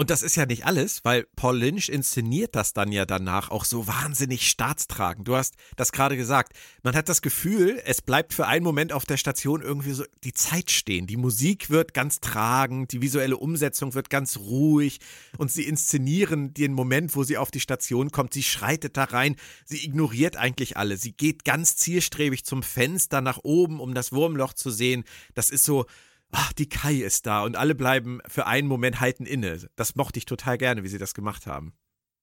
Und 0.00 0.10
das 0.10 0.22
ist 0.22 0.36
ja 0.36 0.46
nicht 0.46 0.64
alles, 0.64 1.04
weil 1.04 1.26
Paul 1.34 1.58
Lynch 1.58 1.88
inszeniert 1.88 2.54
das 2.54 2.72
dann 2.72 2.92
ja 2.92 3.04
danach 3.04 3.50
auch 3.50 3.64
so 3.64 3.88
wahnsinnig 3.88 4.48
staatstragend. 4.48 5.26
Du 5.26 5.34
hast 5.34 5.56
das 5.74 5.90
gerade 5.90 6.16
gesagt. 6.16 6.52
Man 6.84 6.94
hat 6.94 7.08
das 7.08 7.20
Gefühl, 7.20 7.82
es 7.84 8.00
bleibt 8.00 8.32
für 8.32 8.46
einen 8.46 8.62
Moment 8.62 8.92
auf 8.92 9.06
der 9.06 9.16
Station 9.16 9.60
irgendwie 9.60 9.90
so 9.90 10.04
die 10.22 10.32
Zeit 10.32 10.70
stehen. 10.70 11.08
Die 11.08 11.16
Musik 11.16 11.68
wird 11.68 11.94
ganz 11.94 12.20
tragend, 12.20 12.92
die 12.92 13.02
visuelle 13.02 13.38
Umsetzung 13.38 13.94
wird 13.94 14.08
ganz 14.08 14.36
ruhig 14.36 15.00
und 15.36 15.50
sie 15.50 15.64
inszenieren 15.64 16.54
den 16.54 16.74
Moment, 16.74 17.16
wo 17.16 17.24
sie 17.24 17.36
auf 17.36 17.50
die 17.50 17.58
Station 17.58 18.12
kommt. 18.12 18.34
Sie 18.34 18.44
schreitet 18.44 18.96
da 18.96 19.02
rein, 19.02 19.34
sie 19.64 19.84
ignoriert 19.84 20.36
eigentlich 20.36 20.76
alle. 20.76 20.96
Sie 20.96 21.10
geht 21.10 21.44
ganz 21.44 21.74
zielstrebig 21.74 22.44
zum 22.44 22.62
Fenster 22.62 23.20
nach 23.20 23.40
oben, 23.42 23.80
um 23.80 23.94
das 23.94 24.12
Wurmloch 24.12 24.52
zu 24.52 24.70
sehen. 24.70 25.02
Das 25.34 25.50
ist 25.50 25.64
so, 25.64 25.86
ach, 26.32 26.52
die 26.52 26.68
Kai 26.68 26.94
ist 26.94 27.26
da 27.26 27.42
und 27.42 27.56
alle 27.56 27.74
bleiben 27.74 28.20
für 28.26 28.46
einen 28.46 28.68
Moment 28.68 29.00
halten 29.00 29.26
inne. 29.26 29.68
Das 29.76 29.96
mochte 29.96 30.18
ich 30.18 30.26
total 30.26 30.58
gerne, 30.58 30.82
wie 30.84 30.88
sie 30.88 30.98
das 30.98 31.14
gemacht 31.14 31.46
haben. 31.46 31.72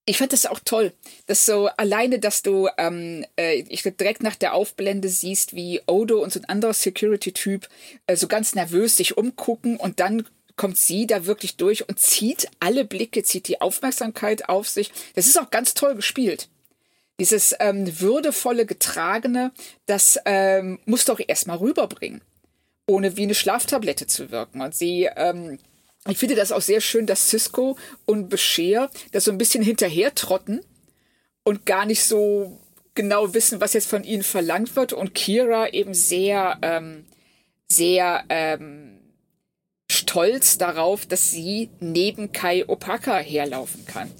Ich 0.07 0.19
fand 0.19 0.33
das 0.33 0.45
auch 0.45 0.59
toll, 0.63 0.93
dass 1.25 1.47
so 1.47 1.67
alleine, 1.77 2.19
dass 2.19 2.43
du, 2.43 2.69
ähm, 2.77 3.25
äh, 3.39 3.63
ich 3.67 3.81
direkt 3.81 4.21
nach 4.21 4.35
der 4.35 4.53
Aufblende 4.53 5.09
siehst, 5.09 5.55
wie 5.55 5.81
Odo 5.87 6.21
und 6.21 6.31
so 6.31 6.39
ein 6.39 6.45
anderer 6.45 6.73
Security-Typ 6.73 7.67
äh, 8.05 8.15
so 8.15 8.27
ganz 8.27 8.53
nervös 8.53 8.97
sich 8.97 9.17
umgucken 9.17 9.77
und 9.77 9.99
dann 9.99 10.27
kommt 10.57 10.77
sie 10.77 11.07
da 11.07 11.25
wirklich 11.25 11.57
durch 11.57 11.89
und 11.89 11.99
zieht 11.99 12.47
alle 12.59 12.85
Blicke, 12.85 13.23
zieht 13.23 13.47
die 13.47 13.61
Aufmerksamkeit 13.61 14.47
auf 14.47 14.69
sich. 14.69 14.91
Das 15.15 15.25
ist 15.25 15.39
auch 15.39 15.49
ganz 15.49 15.73
toll 15.73 15.95
gespielt. 15.95 16.49
Dieses 17.19 17.55
ähm, 17.59 17.99
würdevolle 17.99 18.65
Getragene, 18.65 19.51
das 19.85 20.19
ähm, 20.25 20.79
muss 20.85 21.05
doch 21.05 21.19
erstmal 21.25 21.57
rüberbringen, 21.57 22.21
ohne 22.87 23.17
wie 23.17 23.23
eine 23.23 23.35
Schlaftablette 23.35 24.07
zu 24.07 24.31
wirken. 24.31 24.61
Und 24.61 24.75
sie, 24.75 25.09
ähm, 25.15 25.59
ich 26.07 26.17
finde 26.17 26.35
das 26.35 26.51
auch 26.51 26.61
sehr 26.61 26.81
schön, 26.81 27.05
dass 27.05 27.29
Cisco 27.29 27.77
und 28.05 28.29
Bescheer 28.29 28.89
das 29.11 29.23
so 29.25 29.31
ein 29.31 29.37
bisschen 29.37 29.63
hinterher 29.63 30.13
trotten 30.13 30.61
und 31.43 31.65
gar 31.65 31.85
nicht 31.85 32.03
so 32.03 32.59
genau 32.93 33.33
wissen, 33.33 33.61
was 33.61 33.73
jetzt 33.73 33.89
von 33.89 34.03
ihnen 34.03 34.23
verlangt 34.23 34.75
wird. 34.75 34.93
Und 34.93 35.13
Kira 35.13 35.69
eben 35.69 35.93
sehr, 35.93 36.57
ähm, 36.61 37.05
sehr 37.67 38.23
ähm, 38.29 38.99
stolz 39.89 40.57
darauf, 40.57 41.05
dass 41.05 41.31
sie 41.31 41.69
neben 41.79 42.31
Kai 42.31 42.67
Opaka 42.67 43.17
herlaufen 43.17 43.85
kann 43.85 44.11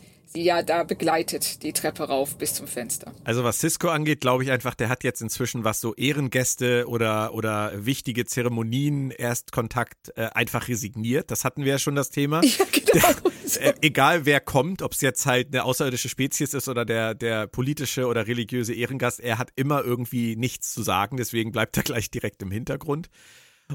ja 0.44 0.63
da 0.63 0.84
begleitet, 0.84 1.63
die 1.63 1.74
Treppe 1.74 2.04
rauf 2.04 2.38
bis 2.38 2.54
zum 2.54 2.68
Fenster. 2.68 3.13
Also 3.24 3.44
was 3.44 3.60
Cisco 3.60 3.89
angeht, 3.89 4.22
glaube 4.22 4.44
ich 4.44 4.51
einfach, 4.51 4.75
der 4.75 4.89
hat 4.89 5.04
jetzt 5.04 5.22
inzwischen, 5.22 5.63
was 5.63 5.82
so 5.82 5.96
Ehrengäste 5.96 6.88
oder, 6.88 7.34
oder 7.34 7.72
wichtige 7.86 8.25
Zeremonien, 8.25 9.12
Erstkontakt 9.12 10.12
äh, 10.15 10.27
einfach 10.34 10.68
resigniert. 10.68 11.32
Das 11.32 11.44
hatten 11.44 11.63
wir 11.63 11.74
ja 11.74 11.80
schon 11.80 11.96
das 11.96 12.10
Thema. 12.10 12.42
Ja, 12.56 12.65
genau. 12.72 13.30
Der, 13.56 13.65
äh, 13.65 13.74
egal 13.82 14.25
wer 14.25 14.39
kommt, 14.39 14.82
ob 14.82 14.94
es 14.94 15.01
jetzt 15.01 15.25
halt 15.25 15.48
eine 15.48 15.65
außerirdische 15.65 16.08
Spezies 16.08 16.54
ist 16.54 16.70
oder 16.70 16.86
der, 16.86 17.13
der 17.13 17.48
politische 17.48 18.08
oder 18.08 18.27
religiöse 18.27 18.74
Ehrengast, 18.74 19.20
er 19.20 19.38
hat 19.38 19.50
immer 19.56 19.84
irgendwie 19.84 20.36
nichts 20.36 20.74
zu 20.74 20.84
sagen, 20.84 21.18
deswegen 21.18 21.51
bleibt 21.51 21.75
er 21.75 21.84
gleich 21.84 22.10
direkt 22.10 22.42
im 22.44 22.51
Hintergrund. 22.51 23.10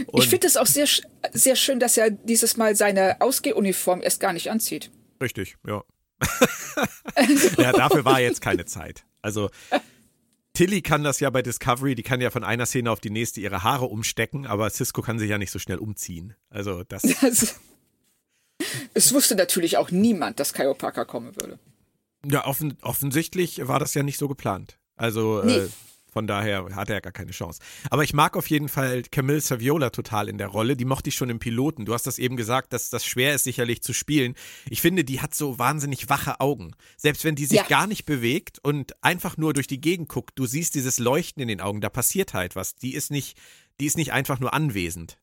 Und 0.07 0.23
ich 0.23 0.29
finde 0.29 0.47
es 0.47 0.57
auch 0.57 0.67
sehr, 0.67 0.87
sehr 1.33 1.57
schön, 1.57 1.81
dass 1.81 1.97
er 1.97 2.11
dieses 2.11 2.57
Mal 2.57 2.77
seine 2.77 3.21
Ausgehuniform 3.21 4.03
erst 4.03 4.21
gar 4.21 4.33
nicht 4.33 4.51
anzieht. 4.51 4.91
Richtig, 5.21 5.57
ja. 5.67 5.83
Ja, 7.59 7.73
dafür 7.73 8.05
war 8.05 8.21
jetzt 8.21 8.41
keine 8.41 8.65
Zeit. 8.65 9.05
Also 9.23 9.51
Tilly 10.53 10.83
kann 10.83 11.05
das 11.05 11.21
ja 11.21 11.31
bei 11.31 11.43
Discovery, 11.43 11.95
die 11.95 12.03
kann 12.03 12.21
ja 12.21 12.31
von 12.31 12.45
einer 12.45 12.67
Szene 12.67 12.91
auf 12.91 13.01
die 13.01 13.11
nächste 13.11 13.41
ihre 13.41 13.63
Haare 13.63 13.87
umstecken, 13.87 14.47
aber 14.47 14.69
Cisco 14.71 15.03
kann 15.03 15.19
sich 15.19 15.31
ja 15.31 15.39
nicht 15.39 15.51
so 15.51 15.59
schnell 15.59 15.79
umziehen. 15.79 16.35
Also 16.51 16.85
das. 16.85 17.03
das 17.21 17.61
es 18.93 19.15
wusste 19.15 19.37
natürlich 19.37 19.79
auch 19.79 19.91
niemand, 19.91 20.41
dass 20.41 20.53
Kyle 20.53 20.75
Parker 20.75 21.05
kommen 21.05 21.35
würde. 21.37 21.59
Ja, 22.25 22.47
offen, 22.47 22.77
offensichtlich 22.83 23.67
war 23.67 23.79
das 23.79 23.95
ja 23.95 24.03
nicht 24.03 24.19
so 24.19 24.29
geplant. 24.29 24.79
Also 24.97 25.43
nee. 25.43 25.57
äh, 25.57 25.69
von 26.11 26.27
daher 26.27 26.75
hat 26.75 26.91
er 26.91 27.01
gar 27.01 27.13
keine 27.13 27.31
Chance. 27.31 27.61
Aber 27.91 28.05
ich 28.05 28.13
mag 28.13 28.37
auf 28.37 28.49
jeden 28.49 28.69
Fall 28.69 29.03
Camille 29.11 29.41
Saviola 29.41 29.91
total 29.91 30.29
in 30.29 30.39
der 30.39 30.49
Rolle. 30.49 30.77
Die 30.77 30.85
mochte 30.85 31.09
ich 31.09 31.15
schon 31.15 31.31
im 31.31 31.39
Piloten. 31.39 31.85
Du 31.85 31.95
hast 31.95 32.07
das 32.07 32.19
eben 32.19 32.37
gesagt, 32.37 32.73
dass 32.73 32.91
das 32.91 33.05
schwer 33.05 33.35
ist, 33.35 33.45
sicherlich 33.45 33.83
zu 33.83 33.93
spielen. 33.93 34.35
Ich 34.69 34.81
finde, 34.81 35.05
die 35.05 35.21
hat 35.21 35.35
so 35.35 35.59
wahnsinnig 35.59 36.09
wache 36.09 36.41
Augen. 36.41 36.75
Selbst 36.97 37.25
wenn 37.25 37.35
die 37.35 37.47
sich 37.47 37.59
ja. 37.59 37.65
gar 37.65 37.87
nicht 37.87 38.05
bewegt 38.05 38.59
und 38.63 39.03
einfach 39.03 39.37
nur 39.37 39.53
durch 39.53 39.67
die 39.67 39.81
Gegend 39.81 40.09
guckt, 40.09 40.33
du 40.35 40.47
siehst 40.47 40.75
dieses 40.75 40.99
Leuchten 40.99 41.43
in 41.43 41.49
den 41.49 41.61
Augen, 41.61 41.81
da 41.81 41.89
passiert 41.89 42.35
halt 42.35 42.57
was. 42.57 42.75
Die 42.75 42.95
ist 42.95 43.11
nicht, 43.11 43.37
die 43.81 43.87
ist 43.87 43.97
nicht 43.97 44.13
einfach 44.13 44.41
nur 44.41 44.53
anwesend. 44.53 45.19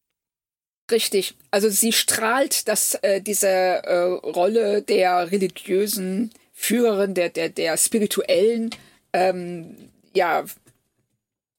Richtig. 0.89 1.35
Also 1.51 1.69
sie 1.69 1.91
strahlt 1.91 2.67
dass 2.67 2.95
äh, 2.95 3.21
diese 3.21 3.47
äh, 3.47 3.97
Rolle 3.97 4.81
der 4.81 5.31
religiösen 5.31 6.31
Führerin, 6.53 7.13
der, 7.13 7.29
der, 7.29 7.49
der 7.49 7.77
spirituellen 7.77 8.71
ähm, 9.13 9.75
ja, 10.13 10.45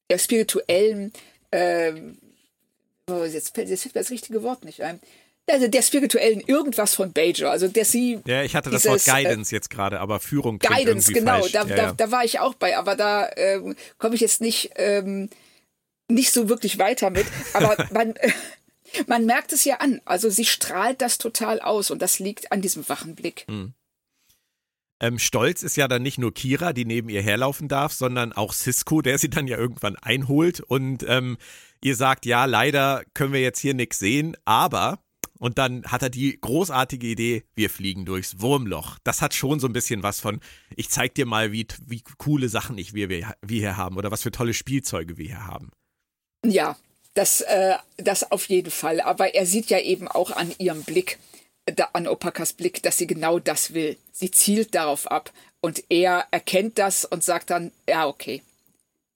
der 0.09 0.17
spirituellen, 0.17 1.13
äh, 1.51 1.93
oh, 3.09 3.23
jetzt, 3.23 3.55
fällt, 3.55 3.69
jetzt 3.69 3.83
fällt 3.83 3.95
mir 3.95 4.01
das 4.01 4.11
richtige 4.11 4.43
Wort 4.43 4.65
nicht 4.65 4.81
ein. 4.81 4.99
Also 5.49 5.67
der 5.67 5.81
spirituellen 5.81 6.41
irgendwas 6.41 6.93
von 6.93 7.11
Bajor, 7.11 7.49
also 7.49 7.67
der 7.67 7.85
sie. 7.85 8.19
Ja, 8.25 8.43
ich 8.43 8.55
hatte 8.55 8.69
das 8.69 8.83
dieses, 8.83 9.07
Wort 9.07 9.17
äh, 9.17 9.23
Guidance 9.23 9.51
äh, 9.51 9.57
jetzt 9.57 9.69
gerade, 9.69 9.99
aber 9.99 10.19
Führung 10.19 10.59
Guidance, 10.59 11.11
genau, 11.11 11.39
falsch. 11.39 11.51
Da, 11.53 11.61
ja, 11.63 11.75
da, 11.75 11.83
ja. 11.83 11.93
da 11.93 12.11
war 12.11 12.23
ich 12.23 12.39
auch 12.39 12.53
bei, 12.53 12.77
aber 12.77 12.95
da 12.95 13.29
ähm, 13.35 13.75
komme 13.97 14.15
ich 14.15 14.21
jetzt 14.21 14.41
nicht 14.41 14.71
ähm, 14.75 15.29
nicht 16.07 16.31
so 16.31 16.49
wirklich 16.49 16.77
weiter 16.77 17.09
mit. 17.09 17.25
Aber 17.53 17.83
man 17.91 18.15
äh, 18.17 18.31
man 19.07 19.25
merkt 19.25 19.53
es 19.53 19.65
ja 19.65 19.77
an, 19.77 20.01
also 20.05 20.29
sie 20.29 20.45
strahlt 20.45 21.01
das 21.01 21.17
total 21.17 21.59
aus 21.61 21.91
und 21.91 22.01
das 22.01 22.19
liegt 22.19 22.51
an 22.51 22.61
diesem 22.61 22.87
wachen 22.89 23.15
Blick. 23.15 23.45
Hm. 23.47 23.73
Ähm, 25.01 25.19
stolz 25.19 25.63
ist 25.63 25.77
ja 25.77 25.87
dann 25.87 26.03
nicht 26.03 26.17
nur 26.17 26.33
Kira, 26.33 26.73
die 26.73 26.85
neben 26.85 27.09
ihr 27.09 27.21
herlaufen 27.21 27.67
darf, 27.67 27.93
sondern 27.93 28.33
auch 28.33 28.53
Cisco, 28.53 29.01
der 29.01 29.17
sie 29.17 29.29
dann 29.29 29.47
ja 29.47 29.57
irgendwann 29.57 29.95
einholt. 29.95 30.59
Und 30.59 31.05
ähm, 31.07 31.37
ihr 31.81 31.95
sagt, 31.95 32.25
ja, 32.25 32.45
leider 32.45 33.03
können 33.13 33.33
wir 33.33 33.41
jetzt 33.41 33.59
hier 33.59 33.73
nichts 33.73 33.99
sehen, 33.99 34.35
aber 34.45 34.99
und 35.39 35.57
dann 35.57 35.85
hat 35.85 36.03
er 36.03 36.09
die 36.09 36.37
großartige 36.39 37.07
Idee, 37.07 37.43
wir 37.55 37.69
fliegen 37.69 38.05
durchs 38.05 38.41
Wurmloch. 38.41 38.97
Das 39.05 39.21
hat 39.21 39.33
schon 39.33 39.61
so 39.61 39.67
ein 39.67 39.73
bisschen 39.73 40.03
was 40.03 40.19
von, 40.19 40.41
ich 40.75 40.89
zeig 40.89 41.15
dir 41.15 41.25
mal, 41.25 41.53
wie, 41.53 41.65
wie 41.87 42.03
coole 42.17 42.49
Sachen 42.49 42.77
ich, 42.77 42.93
wir, 42.93 43.07
wir, 43.07 43.33
wir 43.41 43.59
hier 43.59 43.77
haben 43.77 43.95
oder 43.95 44.11
was 44.11 44.21
für 44.21 44.31
tolle 44.31 44.53
Spielzeuge 44.53 45.17
wir 45.17 45.27
hier 45.27 45.47
haben. 45.47 45.71
Ja, 46.45 46.77
das, 47.13 47.41
äh, 47.41 47.75
das 47.97 48.31
auf 48.31 48.49
jeden 48.49 48.69
Fall. 48.69 48.99
Aber 48.99 49.33
er 49.33 49.45
sieht 49.45 49.69
ja 49.69 49.79
eben 49.79 50.09
auch 50.09 50.31
an 50.31 50.51
ihrem 50.57 50.83
Blick, 50.83 51.19
an 51.93 52.07
Opakas 52.07 52.53
Blick, 52.53 52.83
dass 52.83 52.97
sie 52.97 53.07
genau 53.07 53.39
das 53.39 53.73
will. 53.73 53.97
Sie 54.11 54.31
zielt 54.31 54.75
darauf 54.75 55.09
ab 55.09 55.31
und 55.61 55.83
er 55.89 56.27
erkennt 56.31 56.77
das 56.77 57.05
und 57.05 57.23
sagt 57.23 57.49
dann, 57.49 57.71
ja, 57.87 58.07
okay, 58.07 58.41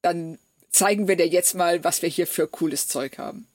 dann 0.02 0.38
zeigen 0.72 1.08
wir 1.08 1.16
dir 1.16 1.28
jetzt 1.28 1.56
mal, 1.56 1.84
was 1.84 2.02
wir 2.02 2.10
hier 2.10 2.28
für 2.28 2.48
cooles 2.48 2.88
Zeug 2.88 3.18
haben. 3.18 3.48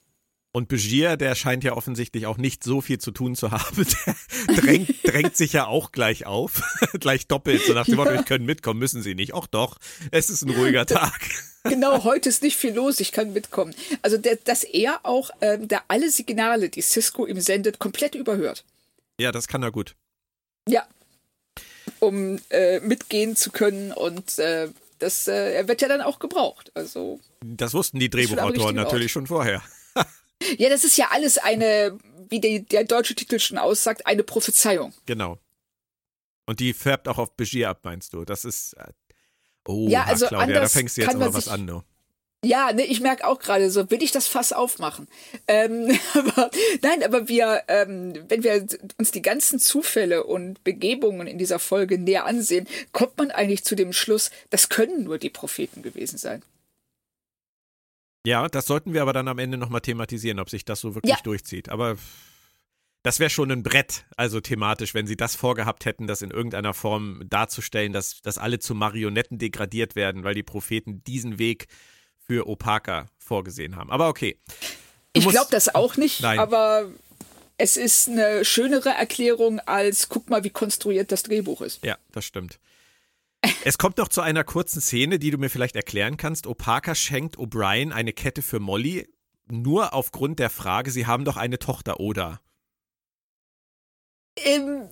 Und 0.51 0.67
Begier, 0.67 1.15
der 1.15 1.35
scheint 1.35 1.63
ja 1.63 1.73
offensichtlich 1.73 2.25
auch 2.25 2.37
nicht 2.37 2.63
so 2.63 2.81
viel 2.81 2.97
zu 2.97 3.11
tun 3.11 3.35
zu 3.35 3.51
haben. 3.51 3.85
Der 4.47 4.55
drängt, 4.55 4.89
drängt 5.03 5.37
sich 5.37 5.53
ja 5.53 5.67
auch 5.67 5.91
gleich 5.91 6.25
auf. 6.25 6.63
gleich 6.99 7.27
doppelt. 7.27 7.63
So 7.63 7.73
nach 7.73 7.85
dem 7.85 7.95
Motto, 7.95 8.11
ja. 8.11 8.21
ich 8.21 8.25
können 8.25 8.45
mitkommen, 8.45 8.79
müssen 8.79 9.03
sie 9.03 9.13
nicht. 9.13 9.33
Auch 9.33 9.45
doch, 9.45 9.77
es 10.09 10.31
ist 10.31 10.41
ein 10.41 10.49
ruhiger 10.49 10.85
Tag. 10.87 11.19
genau, 11.65 12.03
heute 12.03 12.29
ist 12.29 12.41
nicht 12.41 12.57
viel 12.57 12.73
los, 12.73 12.99
ich 12.99 13.11
kann 13.11 13.31
mitkommen. 13.31 13.75
Also, 14.01 14.17
der, 14.17 14.37
dass 14.37 14.63
er 14.63 15.01
auch 15.03 15.29
ähm, 15.41 15.67
da 15.67 15.83
alle 15.87 16.09
Signale, 16.09 16.69
die 16.69 16.81
Cisco 16.81 17.27
ihm 17.27 17.41
sendet, 17.41 17.77
komplett 17.77 18.15
überhört. 18.15 18.63
Ja, 19.19 19.31
das 19.31 19.47
kann 19.47 19.61
er 19.63 19.71
gut. 19.71 19.95
Ja. 20.67 20.87
Um 21.99 22.39
äh, 22.49 22.79
mitgehen 22.79 23.35
zu 23.35 23.51
können 23.51 23.91
und 23.91 24.39
äh, 24.39 24.69
das, 24.99 25.27
äh, 25.27 25.53
er 25.53 25.67
wird 25.67 25.81
ja 25.81 25.87
dann 25.87 26.01
auch 26.01 26.19
gebraucht. 26.19 26.71
Also. 26.73 27.19
Das 27.41 27.73
wussten 27.73 27.99
die 27.99 28.09
Drehbuchautoren 28.09 28.75
natürlich 28.75 29.11
schon 29.11 29.27
vorher. 29.27 29.61
ja, 30.57 30.69
das 30.69 30.83
ist 30.83 30.97
ja 30.97 31.07
alles 31.11 31.37
eine, 31.37 31.97
wie 32.29 32.39
die, 32.39 32.65
der 32.65 32.83
deutsche 32.83 33.15
Titel 33.15 33.39
schon 33.39 33.57
aussagt, 33.57 34.05
eine 34.05 34.23
Prophezeiung. 34.23 34.93
Genau. 35.05 35.37
Und 36.45 36.59
die 36.59 36.73
färbt 36.73 37.07
auch 37.07 37.17
auf 37.17 37.35
Begier 37.35 37.69
ab, 37.69 37.81
meinst 37.83 38.13
du? 38.13 38.25
Das 38.25 38.45
ist. 38.45 38.75
Oh, 39.65 39.87
ja, 39.87 40.05
also 40.05 40.27
Claudia, 40.27 40.61
da 40.61 40.67
fängst 40.67 40.97
du 40.97 41.01
jetzt 41.01 41.15
aber 41.15 41.33
was 41.33 41.47
an, 41.47 41.67
du. 41.67 41.83
Ja, 42.43 42.71
ne, 42.71 42.85
ich 42.85 43.01
merke 43.01 43.27
auch 43.27 43.39
gerade 43.39 43.69
so, 43.69 43.91
will 43.91 44.01
ich 44.01 44.11
das 44.11 44.27
Fass 44.27 44.53
aufmachen? 44.53 45.07
Ähm, 45.47 45.99
aber, 46.13 46.49
nein, 46.81 47.03
aber 47.03 47.27
wir, 47.27 47.63
ähm, 47.67 48.13
wenn 48.29 48.43
wir 48.43 48.65
uns 48.97 49.11
die 49.11 49.21
ganzen 49.21 49.59
Zufälle 49.59 50.23
und 50.23 50.63
Begebungen 50.63 51.27
in 51.27 51.37
dieser 51.37 51.59
Folge 51.59 51.97
näher 51.97 52.25
ansehen, 52.25 52.67
kommt 52.93 53.17
man 53.17 53.31
eigentlich 53.31 53.65
zu 53.65 53.75
dem 53.75 53.91
Schluss, 53.91 54.31
das 54.49 54.69
können 54.69 55.03
nur 55.03 55.17
die 55.17 55.29
Propheten 55.29 55.81
gewesen 55.81 56.17
sein. 56.17 56.41
Ja, 58.25 58.47
das 58.47 58.65
sollten 58.65 58.93
wir 58.93 59.01
aber 59.01 59.13
dann 59.13 59.27
am 59.27 59.39
Ende 59.39 59.57
nochmal 59.57 59.81
thematisieren, 59.81 60.39
ob 60.39 60.49
sich 60.49 60.63
das 60.63 60.79
so 60.81 60.95
wirklich 60.95 61.15
ja. 61.15 61.19
durchzieht. 61.23 61.69
Aber 61.69 61.97
das 63.03 63.19
wäre 63.19 63.29
schon 63.29 63.51
ein 63.51 63.63
Brett, 63.63 64.05
also 64.17 64.41
thematisch, 64.41 64.93
wenn 64.93 65.07
sie 65.07 65.15
das 65.15 65.35
vorgehabt 65.35 65.85
hätten, 65.85 66.07
das 66.07 66.21
in 66.21 66.31
irgendeiner 66.31 66.73
Form 66.73 67.23
darzustellen, 67.25 67.93
dass, 67.93 68.21
dass 68.21 68.37
alle 68.37 68.59
zu 68.59 68.75
Marionetten 68.75 69.37
degradiert 69.39 69.95
werden, 69.95 70.23
weil 70.23 70.35
die 70.35 70.43
Propheten 70.43 71.03
diesen 71.05 71.39
Weg 71.39 71.67
für 72.29 72.47
Opaka 72.47 73.07
vorgesehen 73.17 73.75
haben. 73.75 73.89
Aber 73.89 74.07
okay. 74.07 74.37
Du 75.13 75.21
ich 75.21 75.27
glaube 75.29 75.47
das 75.49 75.73
auch 75.73 75.97
nicht, 75.97 76.21
Nein. 76.21 76.37
aber 76.37 76.91
es 77.57 77.75
ist 77.75 78.07
eine 78.07 78.45
schönere 78.45 78.89
Erklärung 78.89 79.59
als 79.61 80.09
guck 80.09 80.29
mal, 80.29 80.43
wie 80.43 80.51
konstruiert 80.51 81.11
das 81.11 81.23
Drehbuch 81.23 81.61
ist. 81.61 81.83
Ja, 81.83 81.97
das 82.11 82.25
stimmt. 82.25 82.59
Es 83.65 83.79
kommt 83.79 83.97
noch 83.97 84.09
zu 84.09 84.21
einer 84.21 84.43
kurzen 84.43 84.79
Szene, 84.79 85.17
die 85.17 85.31
du 85.31 85.39
mir 85.39 85.49
vielleicht 85.49 85.75
erklären 85.75 86.17
kannst. 86.17 86.45
Opaka 86.45 86.93
schenkt 86.93 87.37
O'Brien 87.37 87.91
eine 87.91 88.13
Kette 88.13 88.43
für 88.43 88.59
Molly, 88.59 89.07
nur 89.47 89.95
aufgrund 89.95 90.37
der 90.37 90.51
Frage, 90.51 90.91
sie 90.91 91.07
haben 91.07 91.25
doch 91.25 91.37
eine 91.37 91.57
Tochter, 91.57 91.99
oder? 91.99 92.41
Ähm, 94.35 94.87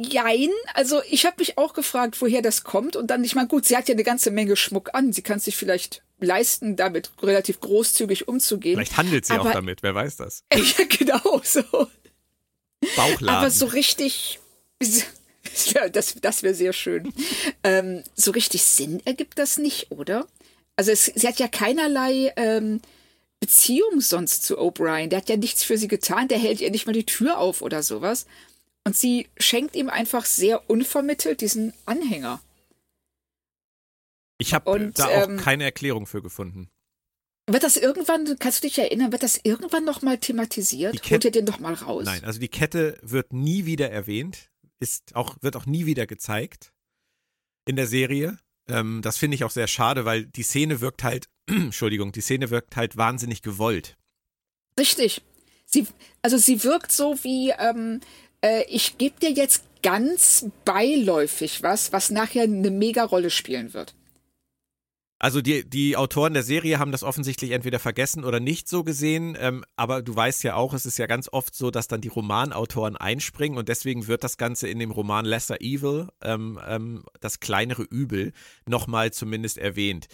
Jein, 0.00 0.50
also 0.74 1.02
ich 1.10 1.26
habe 1.26 1.36
mich 1.38 1.58
auch 1.58 1.74
gefragt, 1.74 2.20
woher 2.20 2.42
das 2.42 2.64
kommt 2.64 2.96
und 2.96 3.08
dann, 3.08 3.24
ich 3.24 3.34
meine, 3.34 3.48
gut, 3.48 3.66
sie 3.66 3.76
hat 3.76 3.88
ja 3.88 3.94
eine 3.94 4.04
ganze 4.04 4.30
Menge 4.30 4.56
Schmuck 4.56 4.94
an, 4.94 5.12
sie 5.12 5.22
kann 5.22 5.40
sich 5.40 5.56
vielleicht 5.56 6.02
leisten, 6.18 6.76
damit 6.76 7.10
relativ 7.22 7.60
großzügig 7.60 8.28
umzugehen. 8.28 8.76
Vielleicht 8.76 8.96
handelt 8.96 9.26
sie 9.26 9.34
aber, 9.34 9.50
auch 9.50 9.52
damit, 9.52 9.82
wer 9.82 9.94
weiß 9.94 10.16
das. 10.16 10.44
Ja, 10.54 10.84
genau 10.88 11.40
so. 11.42 11.62
Bauchladen. 12.96 13.28
Aber 13.28 13.50
so 13.50 13.66
richtig, 13.66 14.38
ja, 15.74 15.88
das, 15.88 16.14
das 16.20 16.42
wäre 16.42 16.54
sehr 16.54 16.72
schön. 16.72 17.12
Ähm, 17.62 18.02
so 18.14 18.30
richtig 18.30 18.62
Sinn 18.62 19.00
ergibt 19.04 19.38
das 19.38 19.58
nicht, 19.58 19.90
oder? 19.90 20.26
Also 20.76 20.90
es, 20.90 21.06
sie 21.06 21.26
hat 21.26 21.38
ja 21.38 21.48
keinerlei 21.48 22.32
ähm, 22.36 22.80
Beziehung 23.40 24.00
sonst 24.00 24.44
zu 24.44 24.58
O'Brien. 24.58 25.08
Der 25.08 25.18
hat 25.18 25.28
ja 25.28 25.36
nichts 25.36 25.62
für 25.62 25.78
sie 25.78 25.88
getan, 25.88 26.28
der 26.28 26.38
hält 26.38 26.60
ihr 26.60 26.70
nicht 26.70 26.86
mal 26.86 26.92
die 26.92 27.06
Tür 27.06 27.38
auf 27.38 27.62
oder 27.62 27.82
sowas. 27.82 28.26
Und 28.84 28.96
sie 28.96 29.28
schenkt 29.36 29.74
ihm 29.74 29.90
einfach 29.90 30.24
sehr 30.24 30.70
unvermittelt 30.70 31.40
diesen 31.40 31.72
Anhänger. 31.86 32.40
Ich 34.38 34.54
habe 34.54 34.92
da 34.94 35.06
auch 35.06 35.28
ähm, 35.28 35.36
keine 35.38 35.64
Erklärung 35.64 36.06
für 36.06 36.22
gefunden. 36.22 36.68
Wird 37.48 37.62
das 37.62 37.76
irgendwann, 37.76 38.38
kannst 38.38 38.62
du 38.62 38.68
dich 38.68 38.78
erinnern, 38.78 39.12
wird 39.12 39.22
das 39.22 39.40
irgendwann 39.42 39.84
nochmal 39.84 40.18
thematisiert? 40.18 41.00
Holt 41.10 41.24
ihr 41.24 41.30
den 41.30 41.46
doch 41.46 41.60
mal 41.60 41.74
raus? 41.74 42.04
Nein, 42.04 42.24
also 42.24 42.40
die 42.40 42.48
Kette 42.48 42.98
wird 43.02 43.32
nie 43.32 43.66
wieder 43.66 43.90
erwähnt, 43.90 44.50
ist 44.80 45.14
auch, 45.14 45.36
wird 45.42 45.56
auch 45.56 45.66
nie 45.66 45.86
wieder 45.86 46.06
gezeigt 46.06 46.72
in 47.64 47.76
der 47.76 47.86
Serie. 47.86 48.38
Ähm, 48.68 49.00
das 49.02 49.16
finde 49.16 49.36
ich 49.36 49.44
auch 49.44 49.50
sehr 49.50 49.68
schade, 49.68 50.04
weil 50.04 50.26
die 50.26 50.42
Szene 50.42 50.80
wirkt 50.80 51.04
halt, 51.04 51.28
Entschuldigung, 51.46 52.12
die 52.12 52.20
Szene 52.20 52.50
wirkt 52.50 52.76
halt 52.76 52.96
wahnsinnig 52.96 53.42
gewollt. 53.42 53.96
Richtig. 54.78 55.22
Sie, 55.66 55.86
also 56.22 56.38
sie 56.38 56.64
wirkt 56.64 56.92
so 56.92 57.22
wie, 57.22 57.52
ähm, 57.58 58.00
äh, 58.40 58.64
ich 58.68 58.98
gebe 58.98 59.18
dir 59.20 59.30
jetzt 59.30 59.62
ganz 59.82 60.46
beiläufig 60.64 61.62
was, 61.62 61.92
was 61.92 62.10
nachher 62.10 62.44
eine 62.44 62.70
Mega-Rolle 62.70 63.30
spielen 63.30 63.72
wird. 63.72 63.94
Also 65.18 65.40
die, 65.40 65.68
die 65.68 65.96
Autoren 65.96 66.34
der 66.34 66.42
Serie 66.42 66.78
haben 66.78 66.92
das 66.92 67.02
offensichtlich 67.02 67.52
entweder 67.52 67.78
vergessen 67.78 68.22
oder 68.22 68.38
nicht 68.38 68.68
so 68.68 68.84
gesehen, 68.84 69.36
ähm, 69.40 69.64
aber 69.74 70.02
du 70.02 70.14
weißt 70.14 70.42
ja 70.44 70.56
auch, 70.56 70.74
es 70.74 70.84
ist 70.84 70.98
ja 70.98 71.06
ganz 71.06 71.30
oft 71.32 71.54
so, 71.54 71.70
dass 71.70 71.88
dann 71.88 72.02
die 72.02 72.08
Romanautoren 72.08 72.96
einspringen 72.96 73.56
und 73.56 73.70
deswegen 73.70 74.08
wird 74.08 74.24
das 74.24 74.36
Ganze 74.36 74.68
in 74.68 74.78
dem 74.78 74.90
Roman 74.90 75.24
Lesser 75.24 75.62
Evil, 75.62 76.08
ähm, 76.22 76.60
ähm, 76.68 77.04
das 77.20 77.40
kleinere 77.40 77.82
Übel, 77.82 78.32
nochmal 78.66 79.10
zumindest 79.10 79.56
erwähnt. 79.56 80.06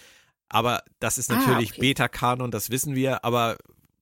Aber 0.49 0.85
das 1.01 1.19
ist 1.19 1.33
ah, 1.33 1.35
natürlich 1.35 1.71
ah, 1.71 1.75
okay. 1.75 1.81
Beta-Kanon, 1.81 2.53
das 2.53 2.71
wissen 2.71 2.95
wir, 2.95 3.25
aber 3.25 3.57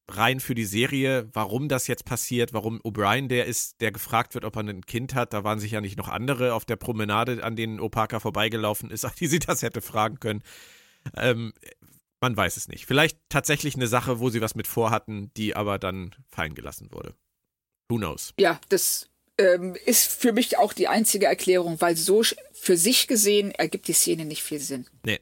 rein 0.06 0.40
für 0.40 0.54
die 0.54 0.64
Serie, 0.64 1.30
warum 1.32 1.68
das 1.68 1.86
jetzt 1.86 2.04
passiert, 2.04 2.52
warum 2.52 2.80
O'Brien 2.82 3.28
der 3.28 3.46
ist, 3.46 3.80
der 3.80 3.92
gefragt 3.92 4.34
wird, 4.34 4.44
ob 4.44 4.56
er 4.56 4.64
ein 4.64 4.84
Kind 4.84 5.14
hat, 5.14 5.32
da 5.32 5.44
waren 5.44 5.60
sich 5.60 5.70
ja 5.72 5.80
nicht 5.80 5.96
noch 5.96 6.08
andere 6.08 6.52
auf 6.52 6.66
der 6.66 6.76
Promenade, 6.76 7.42
an 7.42 7.56
denen 7.56 7.80
Opaka 7.80 8.20
vorbeigelaufen 8.20 8.90
ist, 8.90 9.06
die 9.20 9.28
sie 9.28 9.38
das 9.38 9.62
hätte 9.62 9.80
fragen 9.80 10.20
können. 10.20 10.42
Ähm, 11.16 11.52
man 12.20 12.36
weiß 12.36 12.56
es 12.56 12.68
nicht. 12.68 12.86
Vielleicht 12.86 13.18
tatsächlich 13.28 13.74
eine 13.74 13.86
Sache, 13.86 14.20
wo 14.20 14.30
sie 14.30 14.40
was 14.40 14.54
mit 14.54 14.66
vorhatten, 14.66 15.30
die 15.36 15.56
aber 15.56 15.78
dann 15.78 16.14
fallen 16.28 16.54
gelassen 16.54 16.92
wurde. 16.92 17.14
Who 17.88 17.96
knows? 17.96 18.34
Ja, 18.38 18.60
das 18.68 19.08
ähm, 19.38 19.76
ist 19.86 20.10
für 20.10 20.32
mich 20.32 20.58
auch 20.58 20.72
die 20.72 20.88
einzige 20.88 21.26
Erklärung, 21.26 21.80
weil 21.80 21.96
so 21.96 22.22
für 22.52 22.76
sich 22.76 23.06
gesehen 23.06 23.52
ergibt 23.52 23.88
die 23.88 23.94
Szene 23.94 24.24
nicht 24.24 24.42
viel 24.42 24.60
Sinn. 24.60 24.86
Nee. 25.04 25.20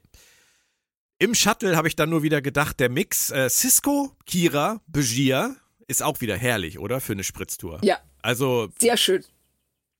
Im 1.20 1.34
Shuttle 1.34 1.76
habe 1.76 1.88
ich 1.88 1.96
dann 1.96 2.10
nur 2.10 2.22
wieder 2.22 2.42
gedacht, 2.42 2.78
der 2.80 2.88
Mix 2.88 3.30
äh, 3.30 3.48
Cisco, 3.48 4.16
Kira, 4.26 4.80
Begier 4.86 5.56
ist 5.88 6.02
auch 6.02 6.20
wieder 6.20 6.36
herrlich, 6.36 6.78
oder? 6.78 7.00
Für 7.00 7.12
eine 7.12 7.24
Spritztour. 7.24 7.80
Ja. 7.82 7.98
Also. 8.22 8.68
Sehr 8.78 8.96
schön. 8.96 9.24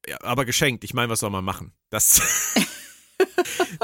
Ja, 0.07 0.21
aber 0.23 0.45
geschenkt. 0.45 0.85
Ich 0.85 0.95
meine, 0.95 1.09
was 1.09 1.21
soll 1.21 1.31
man 1.31 1.45
machen? 1.45 1.73
Das. 1.91 2.21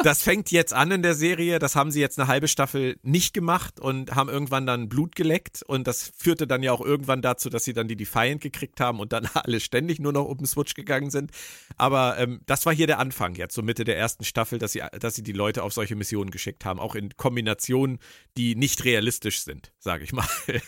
das 0.02 0.22
fängt 0.22 0.50
jetzt 0.50 0.72
an 0.72 0.90
in 0.90 1.02
der 1.02 1.14
Serie. 1.14 1.58
Das 1.58 1.76
haben 1.76 1.90
sie 1.90 2.00
jetzt 2.00 2.18
eine 2.18 2.28
halbe 2.28 2.48
Staffel 2.48 2.98
nicht 3.02 3.34
gemacht 3.34 3.80
und 3.80 4.14
haben 4.14 4.28
irgendwann 4.28 4.66
dann 4.66 4.88
Blut 4.88 5.16
geleckt. 5.16 5.62
Und 5.62 5.86
das 5.86 6.12
führte 6.16 6.46
dann 6.46 6.62
ja 6.62 6.72
auch 6.72 6.80
irgendwann 6.80 7.22
dazu, 7.22 7.50
dass 7.50 7.64
sie 7.64 7.72
dann 7.72 7.88
die 7.88 7.96
Defiant 7.96 8.40
gekriegt 8.40 8.80
haben 8.80 9.00
und 9.00 9.12
dann 9.12 9.28
alle 9.34 9.60
ständig 9.60 9.98
nur 10.00 10.12
noch 10.12 10.32
den 10.36 10.46
Switch 10.46 10.74
gegangen 10.74 11.10
sind. 11.10 11.30
Aber 11.76 12.18
ähm, 12.18 12.40
das 12.46 12.66
war 12.66 12.74
hier 12.74 12.86
der 12.86 12.98
Anfang 12.98 13.34
jetzt, 13.34 13.54
so 13.54 13.62
Mitte 13.62 13.84
der 13.84 13.96
ersten 13.96 14.24
Staffel, 14.24 14.58
dass 14.58 14.72
sie, 14.72 14.82
dass 14.98 15.14
sie 15.14 15.22
die 15.22 15.32
Leute 15.32 15.62
auf 15.62 15.72
solche 15.72 15.96
Missionen 15.96 16.30
geschickt 16.30 16.64
haben. 16.64 16.80
Auch 16.80 16.94
in 16.94 17.16
Kombinationen, 17.16 17.98
die 18.36 18.54
nicht 18.54 18.84
realistisch 18.84 19.42
sind, 19.42 19.72
sage 19.78 20.04
ich 20.04 20.12
mal. 20.12 20.28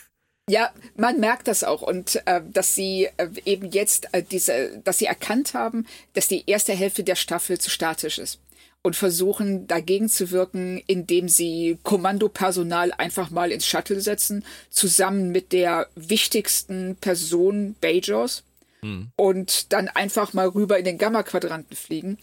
Ja, 0.48 0.70
man 0.94 1.18
merkt 1.18 1.48
das 1.48 1.64
auch 1.64 1.82
und 1.82 2.22
äh, 2.24 2.40
dass 2.48 2.76
sie 2.76 3.08
äh, 3.16 3.28
eben 3.44 3.72
jetzt 3.72 4.06
äh, 4.12 4.22
diese, 4.22 4.80
dass 4.84 4.98
sie 4.98 5.06
erkannt 5.06 5.54
haben, 5.54 5.88
dass 6.12 6.28
die 6.28 6.48
erste 6.48 6.72
Hälfte 6.72 7.02
der 7.02 7.16
Staffel 7.16 7.58
zu 7.58 7.68
statisch 7.68 8.18
ist 8.18 8.38
und 8.86 8.94
versuchen 8.94 9.66
dagegen 9.66 10.08
zu 10.08 10.30
wirken, 10.30 10.80
indem 10.86 11.28
sie 11.28 11.76
Kommandopersonal 11.82 12.92
einfach 12.92 13.30
mal 13.30 13.50
ins 13.50 13.66
Shuttle 13.66 14.00
setzen, 14.00 14.44
zusammen 14.70 15.32
mit 15.32 15.50
der 15.50 15.88
wichtigsten 15.96 16.94
Person 16.94 17.74
Bajors 17.80 18.44
hm. 18.82 19.08
und 19.16 19.72
dann 19.72 19.88
einfach 19.88 20.34
mal 20.34 20.46
rüber 20.46 20.78
in 20.78 20.84
den 20.84 20.98
Gamma-Quadranten 20.98 21.76
fliegen. 21.76 22.16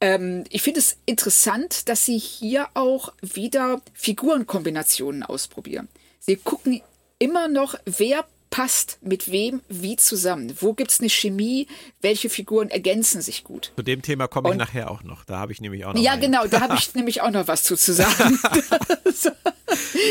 Ähm, 0.00 0.42
ich 0.50 0.62
finde 0.62 0.80
es 0.80 0.96
interessant, 1.06 1.88
dass 1.88 2.04
sie 2.04 2.18
hier 2.18 2.66
auch 2.74 3.12
wieder 3.22 3.80
Figurenkombinationen 3.94 5.22
ausprobieren. 5.22 5.86
Sie 6.18 6.34
gucken 6.34 6.82
immer 7.20 7.46
noch, 7.46 7.76
wer 7.84 8.26
passt 8.50 8.98
mit 9.02 9.30
wem 9.30 9.62
wie 9.68 9.96
zusammen? 9.96 10.54
Wo 10.60 10.74
gibt 10.74 10.90
es 10.90 11.00
eine 11.00 11.08
Chemie? 11.08 11.66
Welche 12.00 12.30
Figuren 12.30 12.70
ergänzen 12.70 13.20
sich 13.22 13.44
gut? 13.44 13.72
Zu 13.76 13.82
dem 13.82 14.02
Thema 14.02 14.28
komme 14.28 14.48
ich 14.48 14.52
Und, 14.52 14.58
nachher 14.58 14.90
auch 14.90 15.02
noch. 15.02 15.24
Da 15.24 15.38
habe 15.38 15.52
ich 15.52 15.60
nämlich 15.60 15.84
auch 15.84 15.94
noch. 15.94 16.00
Ja, 16.00 16.12
einen. 16.12 16.22
genau, 16.22 16.46
da 16.46 16.60
habe 16.60 16.74
ich 16.76 16.94
nämlich 16.96 17.20
auch 17.20 17.30
noch 17.30 17.48
was 17.48 17.64
zu, 17.64 17.76
zu 17.76 17.92
sagen. 17.92 18.38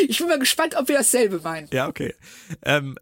ich 0.08 0.18
bin 0.18 0.28
mal 0.28 0.40
gespannt, 0.40 0.76
ob 0.76 0.88
wir 0.88 0.98
dasselbe 0.98 1.40
meinen. 1.40 1.68
Ja, 1.72 1.88
okay. 1.88 2.14
Ähm, 2.64 2.98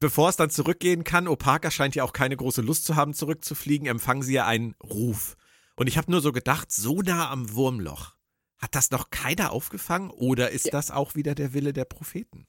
bevor 0.00 0.28
es 0.28 0.36
dann 0.36 0.50
zurückgehen 0.50 1.04
kann, 1.04 1.28
Opaka 1.28 1.70
scheint 1.70 1.94
ja 1.94 2.04
auch 2.04 2.12
keine 2.12 2.36
große 2.36 2.62
Lust 2.62 2.84
zu 2.84 2.96
haben, 2.96 3.14
zurückzufliegen, 3.14 3.86
empfangen 3.86 4.22
sie 4.22 4.34
ja 4.34 4.46
einen 4.46 4.74
Ruf. 4.82 5.36
Und 5.76 5.88
ich 5.88 5.96
habe 5.96 6.10
nur 6.10 6.20
so 6.20 6.32
gedacht, 6.32 6.70
so 6.70 7.00
nah 7.02 7.30
am 7.30 7.54
Wurmloch. 7.54 8.14
Hat 8.58 8.74
das 8.74 8.90
noch 8.90 9.10
keiner 9.10 9.50
aufgefangen 9.50 10.10
oder 10.10 10.50
ist 10.50 10.66
ja. 10.66 10.70
das 10.70 10.90
auch 10.90 11.14
wieder 11.14 11.34
der 11.34 11.52
Wille 11.52 11.72
der 11.72 11.84
Propheten? 11.84 12.46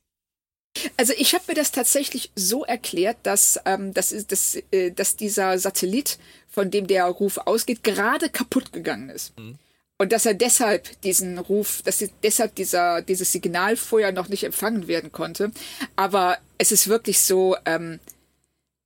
Also 0.97 1.13
ich 1.17 1.33
habe 1.33 1.45
mir 1.47 1.53
das 1.53 1.71
tatsächlich 1.71 2.31
so 2.35 2.65
erklärt, 2.65 3.17
dass, 3.23 3.59
ähm, 3.65 3.93
dass, 3.93 4.09
dass, 4.27 4.57
äh, 4.71 4.91
dass 4.91 5.15
dieser 5.15 5.57
Satellit, 5.59 6.17
von 6.49 6.71
dem 6.71 6.87
der 6.87 7.05
Ruf 7.05 7.37
ausgeht, 7.39 7.83
gerade 7.83 8.29
kaputt 8.29 8.71
gegangen 8.73 9.09
ist. 9.09 9.37
Mhm. 9.37 9.57
Und 9.97 10.11
dass 10.11 10.25
er 10.25 10.33
deshalb 10.33 11.01
diesen 11.01 11.37
Ruf, 11.37 11.81
dass 11.83 12.03
deshalb 12.21 12.55
dieser, 12.55 13.01
dieses 13.01 13.31
Signalfeuer 13.31 14.11
noch 14.11 14.27
nicht 14.27 14.43
empfangen 14.43 14.87
werden 14.87 15.11
konnte. 15.11 15.51
Aber 15.95 16.37
es 16.57 16.71
ist 16.71 16.89
wirklich 16.89 17.21
so, 17.21 17.55
ähm, 17.65 17.99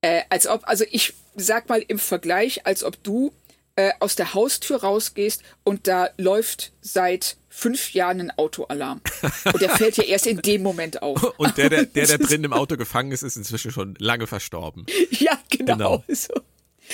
äh, 0.02 0.22
als 0.30 0.46
ob, 0.46 0.68
also 0.68 0.86
ich 0.92 1.14
sag 1.36 1.68
mal 1.68 1.84
im 1.88 1.98
Vergleich, 1.98 2.66
als 2.68 2.84
ob 2.84 3.02
du 3.04 3.34
äh, 3.76 3.94
aus 4.00 4.16
der 4.16 4.34
Haustür 4.34 4.82
rausgehst 4.82 5.42
und 5.64 5.88
da 5.88 6.10
läuft 6.18 6.74
seit 6.82 7.38
fünf 7.50 7.94
Jahren 7.94 8.22
ein 8.22 8.32
Autoalarm. 8.32 9.02
Und 9.46 9.62
der 9.62 9.70
fällt 9.72 9.98
ja 9.98 10.04
erst 10.04 10.28
in 10.28 10.38
dem 10.42 10.64
Moment 10.64 11.02
auf. 11.02 11.22
Und 11.38 11.58
der, 11.58 11.70
der, 11.70 11.86
der, 11.86 12.08
der 12.08 12.18
drin 12.20 12.44
im 12.44 12.54
Auto 12.54 12.78
gefangen 12.78 13.12
ist, 13.12 13.24
ist 13.24 13.36
inzwischen 13.36 13.72
schon 13.72 13.96
lange 13.98 14.28
verstorben. 14.28 14.86
Ja, 15.12 15.38
genau. 15.50 15.74
genau. 15.74 16.04
So. 16.08 16.34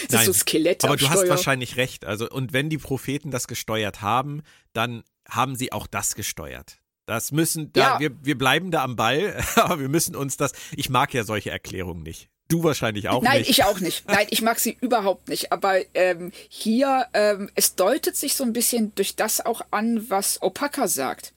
Das 0.04 0.12
Nein, 0.12 0.20
ist 0.22 0.26
so 0.26 0.34
Skelett. 0.34 0.84
Aber 0.84 0.98
du 0.98 1.06
Steuer. 1.06 1.22
hast 1.22 1.30
wahrscheinlich 1.30 1.78
recht. 1.78 2.06
Also, 2.06 2.30
und 2.30 2.54
wenn 2.54 2.70
die 2.70 2.78
Propheten 2.78 3.32
das 3.32 3.48
gesteuert 3.48 4.02
haben, 4.02 4.42
dann 4.74 5.04
haben 5.30 5.56
sie 5.56 5.72
auch 5.72 5.88
das 5.88 6.16
gesteuert. 6.16 6.80
Das 7.06 7.32
müssen, 7.32 7.72
da, 7.72 7.82
ja. 7.82 8.00
wir, 8.00 8.26
wir 8.26 8.38
bleiben 8.38 8.72
da 8.72 8.84
am 8.84 8.96
Ball, 8.96 9.42
aber 9.56 9.80
wir 9.80 9.90
müssen 9.90 10.16
uns 10.16 10.38
das, 10.38 10.54
ich 10.76 10.90
mag 10.90 11.14
ja 11.14 11.24
solche 11.24 11.52
Erklärungen 11.52 12.04
nicht. 12.04 12.30
Du 12.48 12.64
wahrscheinlich 12.64 13.10
auch 13.10 13.24
Nein, 13.24 13.40
nicht. 13.40 13.48
Nein, 13.48 13.52
ich 13.52 13.64
auch 13.64 13.80
nicht. 13.80 14.08
Nein, 14.08 14.28
ich 14.30 14.42
mag 14.42 14.60
sie 14.60 14.78
überhaupt 14.82 15.30
nicht. 15.30 15.52
Aber 15.52 15.80
ähm, 15.96 16.32
hier, 16.50 17.08
ähm, 17.14 17.50
es 17.56 17.76
deutet 17.76 18.16
sich 18.16 18.36
so 18.36 18.44
ein 18.44 18.54
bisschen 18.54 18.94
durch 18.96 19.16
das 19.16 19.46
auch 19.46 19.62
an, 19.72 20.10
was 20.10 20.42
Opaka 20.42 20.88
sagt. 20.88 21.34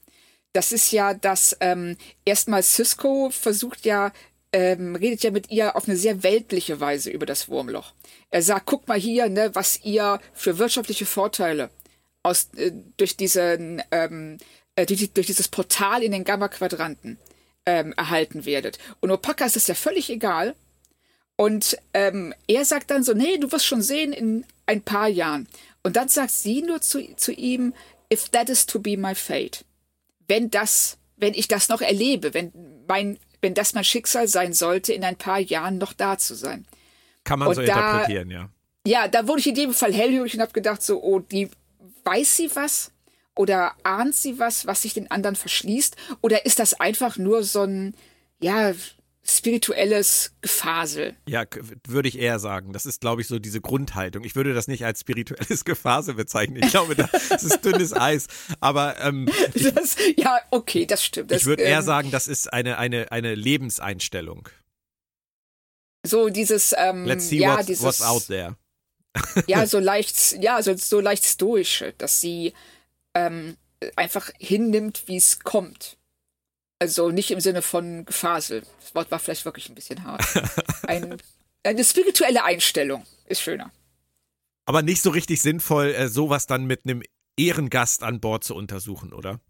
Das 0.53 0.73
ist 0.73 0.93
ja, 0.93 1.15
dass 1.15 1.57
ähm, 1.61 1.97
erstmal 2.25 2.63
Cisco 2.63 3.31
versucht 3.31 3.85
ja, 3.85 4.13
ähm, 4.53 4.97
redet 4.97 5.23
ja 5.23 5.31
mit 5.31 5.51
ihr 5.51 5.77
auf 5.77 5.87
eine 5.87 5.97
sehr 5.97 6.23
weltliche 6.23 6.81
Weise 6.81 7.11
über 7.11 7.27
das 7.27 7.49
Wurmloch. 7.49 7.93
Er 8.31 8.43
sagt, 8.43 8.67
guck 8.67 8.89
mal 8.89 8.99
hier, 8.99 9.29
ne, 9.29 9.51
was 9.55 9.85
ihr 9.85 10.21
für 10.33 10.59
wirtschaftliche 10.59 11.07
Vorteile 11.07 11.71
aus 12.23 12.49
äh, 12.57 12.73
durch 12.97 13.17
diesen 13.17 13.83
ähm, 13.91 14.39
äh, 14.77 14.87
durch, 14.87 15.13
durch 15.13 15.27
dieses 15.27 15.49
Portal 15.49 16.03
in 16.03 16.13
den 16.13 16.25
Gamma-Quadranten 16.25 17.19
ähm, 17.67 17.93
erhalten 17.97 18.45
werdet. 18.45 18.79
Und 19.01 19.11
Opaka 19.11 19.45
ist 19.45 19.57
es 19.57 19.67
ja 19.67 19.75
völlig 19.75 20.09
egal, 20.11 20.55
und 21.41 21.79
ähm, 21.95 22.35
er 22.49 22.65
sagt 22.65 22.91
dann 22.91 23.05
so, 23.05 23.15
nee, 23.15 23.39
du 23.39 23.53
wirst 23.53 23.65
schon 23.65 23.81
sehen 23.81 24.13
in 24.13 24.45
ein 24.67 24.83
paar 24.83 25.07
Jahren. 25.07 25.47
Und 25.85 25.95
dann 25.95 26.09
sagt 26.09 26.33
sie 26.33 26.63
nur 26.63 26.81
zu, 26.81 27.15
zu 27.15 27.31
ihm, 27.31 27.75
if 28.13 28.29
that 28.31 28.49
is 28.51 28.67
to 28.67 28.81
be 28.81 28.97
my 28.97 29.15
fate. 29.15 29.65
Wenn 30.27 30.51
das, 30.51 30.99
wenn 31.17 31.35
ich 31.35 31.47
das 31.47 31.69
noch 31.69 31.81
erlebe, 31.81 32.35
wenn 32.35 32.53
mein, 32.89 33.21
wenn 33.41 33.55
das 33.55 33.73
mein 33.73 33.85
Schicksal 33.85 34.27
sein 34.27 34.53
sollte, 34.53 34.93
in 34.93 35.05
ein 35.05 35.15
paar 35.15 35.39
Jahren 35.39 35.79
noch 35.79 35.93
da 35.93 36.19
zu 36.19 36.35
sein. 36.35 36.67
Kann 37.23 37.39
man 37.39 37.49
und 37.49 37.55
so 37.55 37.63
da, 37.63 37.93
interpretieren, 37.93 38.31
ja. 38.33 38.51
Ja, 38.85 39.07
da 39.07 39.29
wurde 39.29 39.39
ich 39.39 39.47
in 39.47 39.55
dem 39.55 39.73
Fall 39.73 39.95
hellhörig 39.95 40.35
und 40.35 40.41
habe 40.41 40.53
gedacht 40.53 40.83
so, 40.83 41.01
oh, 41.01 41.21
die 41.21 41.49
weiß 42.03 42.37
sie 42.37 42.51
was? 42.57 42.91
Oder 43.37 43.77
ahnt 43.85 44.17
sie 44.17 44.41
was, 44.41 44.67
was 44.67 44.83
sich 44.83 44.93
den 44.93 45.09
anderen 45.13 45.37
verschließt? 45.37 45.95
Oder 46.21 46.47
ist 46.47 46.59
das 46.59 46.81
einfach 46.81 47.17
nur 47.17 47.45
so 47.45 47.63
ein, 47.63 47.95
ja, 48.41 48.73
spirituelles 49.31 50.33
Gefasel. 50.41 51.15
Ja, 51.27 51.45
würde 51.87 52.09
ich 52.09 52.19
eher 52.19 52.39
sagen. 52.39 52.73
Das 52.73 52.87
ist, 52.87 53.01
glaube 53.01 53.21
ich, 53.21 53.29
so 53.29 53.39
diese 53.39 53.61
Grundhaltung. 53.61 54.25
Ich 54.25 54.35
würde 54.35 54.55
das 54.55 54.69
nicht 54.69 54.85
als 54.85 55.01
spirituelles 55.01 55.65
Gefasel 55.67 56.15
bezeichnen. 56.15 56.63
Ich 56.63 56.71
glaube, 56.71 56.95
das 56.95 57.43
ist 57.43 57.65
dünnes 57.65 57.93
Eis. 57.93 58.27
Aber 58.61 58.99
ähm, 59.01 59.27
das, 59.75 59.97
ja, 60.17 60.41
okay, 60.51 60.87
das 60.87 61.05
stimmt. 61.05 61.31
Das, 61.31 61.43
ich 61.43 61.47
würde 61.47 61.63
eher 61.63 61.79
ähm, 61.79 61.85
sagen, 61.85 62.11
das 62.11 62.29
ist 62.29 62.53
eine, 62.53 62.79
eine, 62.79 63.13
eine 63.13 63.35
Lebenseinstellung. 63.35 64.49
So 66.07 66.31
dieses, 66.31 66.75
ähm, 66.77 67.05
Let's 67.05 67.29
see 67.29 67.39
ja, 67.39 67.57
what's, 67.57 67.67
dieses, 67.67 67.85
what's 67.85 68.03
out 68.03 68.27
there. 68.29 68.57
ja, 69.47 69.67
so 69.67 69.79
leicht, 69.79 70.37
ja, 70.41 70.63
so, 70.63 70.75
so 70.77 71.01
leicht 71.01 71.25
stoisch, 71.25 71.85
dass 71.99 72.21
sie 72.21 72.55
ähm, 73.15 73.57
einfach 73.97 74.31
hinnimmt, 74.39 75.03
wie 75.07 75.17
es 75.17 75.41
kommt. 75.41 75.99
Also 76.79 77.11
nicht 77.11 77.31
im 77.31 77.41
Sinne 77.41 77.63
von 77.63 78.05
Gefasel. 78.05 78.63
Das 78.81 78.95
Wort 78.95 79.11
war 79.11 79.19
vielleicht 79.19 79.45
wirklich 79.45 79.69
ein 79.69 79.75
bisschen 79.75 80.05
hart. 80.05 80.23
Ein, 80.87 81.17
eine 81.65 81.85
spirituelle 81.85 82.45
Einstellung 82.45 83.05
ist 83.27 83.43
schöner. 83.43 83.73
Aber 84.65 84.83
nicht 84.83 85.03
so 85.03 85.11
richtig 85.11 85.43
sinnvoll, 85.43 85.95
äh, 85.95 86.09
sowas 86.09 86.47
dann 86.47 86.67
mit 86.67 86.85
einem 86.85 87.03
Ehrengast 87.37 88.03
an 88.03 88.21
Bord 88.21 88.45
zu 88.45 88.55
untersuchen, 88.55 89.13
oder? 89.13 89.41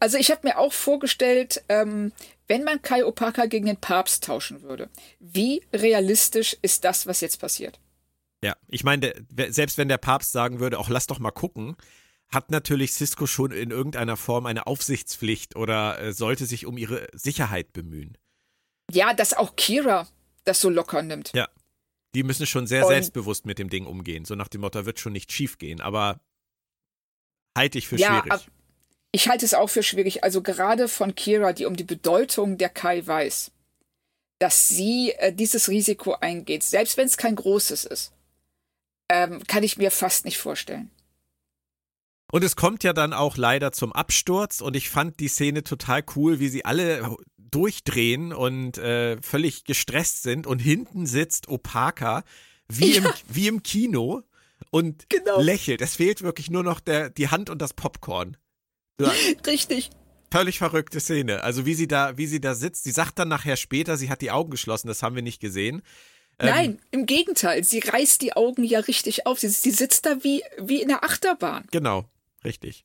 Also 0.00 0.18
ich 0.18 0.30
habe 0.30 0.40
mir 0.44 0.58
auch 0.58 0.72
vorgestellt, 0.72 1.62
ähm, 1.68 2.12
wenn 2.48 2.64
man 2.64 2.82
Kai 2.82 3.04
Opaka 3.04 3.46
gegen 3.46 3.66
den 3.66 3.76
Papst 3.76 4.24
tauschen 4.24 4.62
würde, 4.62 4.90
wie 5.20 5.62
realistisch 5.72 6.56
ist 6.62 6.84
das, 6.84 7.06
was 7.06 7.20
jetzt 7.20 7.40
passiert? 7.40 7.80
Ja, 8.42 8.56
ich 8.66 8.82
meine, 8.82 9.12
selbst 9.48 9.78
wenn 9.78 9.88
der 9.88 9.98
Papst 9.98 10.32
sagen 10.32 10.58
würde, 10.58 10.78
auch 10.78 10.88
lass 10.88 11.06
doch 11.06 11.20
mal 11.20 11.30
gucken, 11.30 11.76
hat 12.32 12.50
natürlich 12.50 12.92
Cisco 12.92 13.26
schon 13.26 13.52
in 13.52 13.70
irgendeiner 13.70 14.16
Form 14.16 14.46
eine 14.46 14.66
Aufsichtspflicht 14.66 15.56
oder 15.56 16.00
äh, 16.00 16.12
sollte 16.12 16.46
sich 16.46 16.66
um 16.66 16.78
ihre 16.78 17.08
Sicherheit 17.12 17.72
bemühen. 17.72 18.16
Ja, 18.90 19.14
dass 19.14 19.34
auch 19.34 19.56
Kira 19.56 20.08
das 20.44 20.60
so 20.60 20.70
locker 20.70 21.02
nimmt. 21.02 21.32
Ja. 21.34 21.48
Die 22.14 22.22
müssen 22.22 22.46
schon 22.46 22.66
sehr 22.66 22.82
Und 22.82 22.92
selbstbewusst 22.92 23.46
mit 23.46 23.58
dem 23.58 23.70
Ding 23.70 23.86
umgehen. 23.86 24.24
So 24.24 24.34
nach 24.34 24.48
dem 24.48 24.62
Motto, 24.62 24.84
wird 24.84 24.98
schon 24.98 25.12
nicht 25.12 25.32
schief 25.32 25.58
gehen, 25.58 25.80
aber 25.80 26.20
halte 27.56 27.78
ich 27.78 27.88
für 27.88 27.96
ja, 27.96 28.20
schwierig. 28.22 28.48
Ich 29.12 29.28
halte 29.28 29.44
es 29.44 29.54
auch 29.54 29.68
für 29.68 29.82
schwierig. 29.82 30.24
Also 30.24 30.42
gerade 30.42 30.88
von 30.88 31.14
Kira, 31.14 31.52
die 31.52 31.66
um 31.66 31.76
die 31.76 31.84
Bedeutung 31.84 32.58
der 32.58 32.68
Kai 32.68 33.06
weiß, 33.06 33.52
dass 34.38 34.68
sie 34.68 35.12
äh, 35.12 35.32
dieses 35.32 35.68
Risiko 35.68 36.14
eingeht, 36.14 36.62
selbst 36.62 36.96
wenn 36.96 37.06
es 37.06 37.16
kein 37.16 37.36
großes 37.36 37.84
ist, 37.84 38.12
ähm, 39.10 39.42
kann 39.46 39.62
ich 39.62 39.76
mir 39.76 39.90
fast 39.90 40.24
nicht 40.24 40.38
vorstellen. 40.38 40.90
Und 42.32 42.42
es 42.42 42.56
kommt 42.56 42.82
ja 42.82 42.94
dann 42.94 43.12
auch 43.12 43.36
leider 43.36 43.72
zum 43.72 43.92
Absturz 43.92 44.62
und 44.62 44.74
ich 44.74 44.88
fand 44.88 45.20
die 45.20 45.28
Szene 45.28 45.64
total 45.64 46.02
cool, 46.16 46.40
wie 46.40 46.48
sie 46.48 46.64
alle 46.64 47.14
durchdrehen 47.36 48.32
und 48.32 48.78
äh, 48.78 49.20
völlig 49.20 49.64
gestresst 49.64 50.22
sind 50.22 50.46
und 50.46 50.58
hinten 50.58 51.04
sitzt 51.04 51.48
Opaka 51.48 52.24
wie, 52.68 52.94
ja. 52.94 53.02
im, 53.02 53.12
wie 53.28 53.48
im 53.48 53.62
Kino 53.62 54.22
und 54.70 55.10
genau. 55.10 55.42
lächelt. 55.42 55.82
Es 55.82 55.96
fehlt 55.96 56.22
wirklich 56.22 56.50
nur 56.50 56.62
noch 56.62 56.80
der, 56.80 57.10
die 57.10 57.28
Hand 57.28 57.50
und 57.50 57.60
das 57.60 57.74
Popcorn. 57.74 58.38
Ja. 58.98 59.12
Richtig. 59.46 59.90
Völlig 60.30 60.56
verrückte 60.56 61.00
Szene. 61.00 61.42
Also 61.42 61.66
wie 61.66 61.74
sie 61.74 61.86
da, 61.86 62.16
wie 62.16 62.26
sie 62.26 62.40
da 62.40 62.54
sitzt. 62.54 62.84
Sie 62.84 62.92
sagt 62.92 63.18
dann 63.18 63.28
nachher 63.28 63.56
später, 63.56 63.98
sie 63.98 64.08
hat 64.08 64.22
die 64.22 64.30
Augen 64.30 64.50
geschlossen, 64.50 64.88
das 64.88 65.02
haben 65.02 65.16
wir 65.16 65.22
nicht 65.22 65.40
gesehen. 65.40 65.82
Ähm, 66.38 66.48
Nein, 66.48 66.70
ähm, 66.70 67.00
im 67.00 67.06
Gegenteil. 67.06 67.62
Sie 67.62 67.80
reißt 67.80 68.22
die 68.22 68.32
Augen 68.32 68.64
ja 68.64 68.80
richtig 68.80 69.26
auf. 69.26 69.38
Sie, 69.38 69.50
sie 69.50 69.70
sitzt 69.70 70.06
da 70.06 70.24
wie, 70.24 70.42
wie 70.58 70.80
in 70.80 70.88
der 70.88 71.04
Achterbahn. 71.04 71.66
Genau. 71.70 72.06
Richtig. 72.44 72.84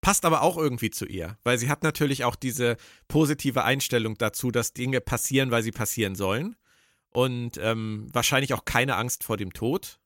Passt 0.00 0.26
aber 0.26 0.42
auch 0.42 0.58
irgendwie 0.58 0.90
zu 0.90 1.06
ihr, 1.06 1.38
weil 1.44 1.56
sie 1.56 1.70
hat 1.70 1.82
natürlich 1.82 2.24
auch 2.24 2.36
diese 2.36 2.76
positive 3.08 3.64
Einstellung 3.64 4.18
dazu, 4.18 4.50
dass 4.50 4.74
Dinge 4.74 5.00
passieren, 5.00 5.50
weil 5.50 5.62
sie 5.62 5.72
passieren 5.72 6.14
sollen. 6.14 6.56
Und 7.08 7.58
ähm, 7.58 8.08
wahrscheinlich 8.12 8.52
auch 8.52 8.64
keine 8.64 8.96
Angst 8.96 9.24
vor 9.24 9.36
dem 9.36 9.52
Tod. 9.52 9.98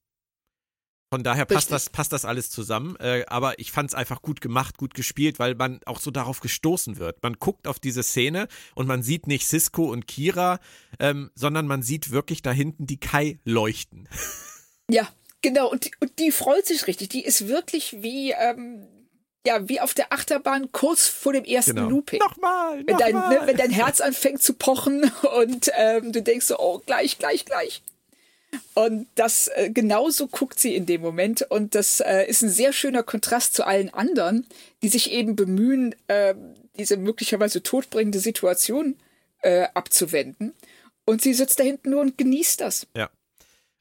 Von 1.10 1.24
daher 1.24 1.46
passt 1.46 1.72
das, 1.72 1.88
passt 1.88 2.12
das 2.12 2.26
alles 2.26 2.50
zusammen. 2.50 2.94
Äh, 3.00 3.24
aber 3.28 3.58
ich 3.58 3.72
fand 3.72 3.90
es 3.90 3.94
einfach 3.94 4.20
gut 4.20 4.40
gemacht, 4.40 4.76
gut 4.76 4.94
gespielt, 4.94 5.38
weil 5.38 5.54
man 5.54 5.80
auch 5.86 6.00
so 6.00 6.10
darauf 6.10 6.40
gestoßen 6.40 6.98
wird. 6.98 7.22
Man 7.22 7.34
guckt 7.34 7.66
auf 7.66 7.80
diese 7.80 8.02
Szene 8.02 8.46
und 8.74 8.86
man 8.86 9.02
sieht 9.02 9.26
nicht 9.26 9.48
Cisco 9.48 9.90
und 9.90 10.06
Kira, 10.06 10.60
ähm, 11.00 11.30
sondern 11.34 11.66
man 11.66 11.82
sieht 11.82 12.10
wirklich 12.10 12.42
da 12.42 12.52
hinten 12.52 12.86
die 12.86 13.00
Kai 13.00 13.40
leuchten. 13.44 14.08
Ja, 14.90 15.06
Genau, 15.42 15.70
und 15.70 15.84
die, 15.84 15.92
und 16.00 16.18
die 16.18 16.32
freut 16.32 16.66
sich 16.66 16.86
richtig. 16.86 17.10
Die 17.10 17.24
ist 17.24 17.48
wirklich 17.48 18.02
wie, 18.02 18.32
ähm, 18.32 18.86
ja, 19.46 19.68
wie 19.68 19.80
auf 19.80 19.94
der 19.94 20.12
Achterbahn 20.12 20.72
kurz 20.72 21.06
vor 21.06 21.32
dem 21.32 21.44
ersten 21.44 21.76
genau. 21.76 21.88
Looping. 21.88 22.18
Nochmal, 22.18 22.82
wenn 22.86 22.96
dein, 22.96 23.14
Ne, 23.14 23.40
wenn 23.44 23.56
dein 23.56 23.70
Herz 23.70 24.00
anfängt 24.00 24.42
zu 24.42 24.54
pochen 24.54 25.10
und 25.40 25.70
ähm, 25.76 26.12
du 26.12 26.22
denkst 26.22 26.46
so, 26.46 26.58
oh, 26.58 26.82
gleich, 26.84 27.18
gleich, 27.18 27.44
gleich. 27.44 27.82
Und 28.74 29.06
das 29.14 29.48
äh, 29.48 29.70
genauso 29.70 30.26
guckt 30.26 30.58
sie 30.58 30.74
in 30.74 30.86
dem 30.86 31.02
Moment. 31.02 31.42
Und 31.50 31.74
das 31.74 32.00
äh, 32.00 32.24
ist 32.24 32.42
ein 32.42 32.48
sehr 32.48 32.72
schöner 32.72 33.02
Kontrast 33.02 33.54
zu 33.54 33.66
allen 33.66 33.92
anderen, 33.92 34.46
die 34.82 34.88
sich 34.88 35.12
eben 35.12 35.36
bemühen, 35.36 35.94
äh, 36.08 36.34
diese 36.78 36.96
möglicherweise 36.96 37.62
todbringende 37.62 38.20
Situation 38.20 38.96
äh, 39.42 39.66
abzuwenden. 39.74 40.54
Und 41.04 41.22
sie 41.22 41.34
sitzt 41.34 41.60
da 41.60 41.64
hinten 41.64 41.90
nur 41.90 42.00
und 42.00 42.18
genießt 42.18 42.60
das. 42.60 42.86
Ja. 42.96 43.10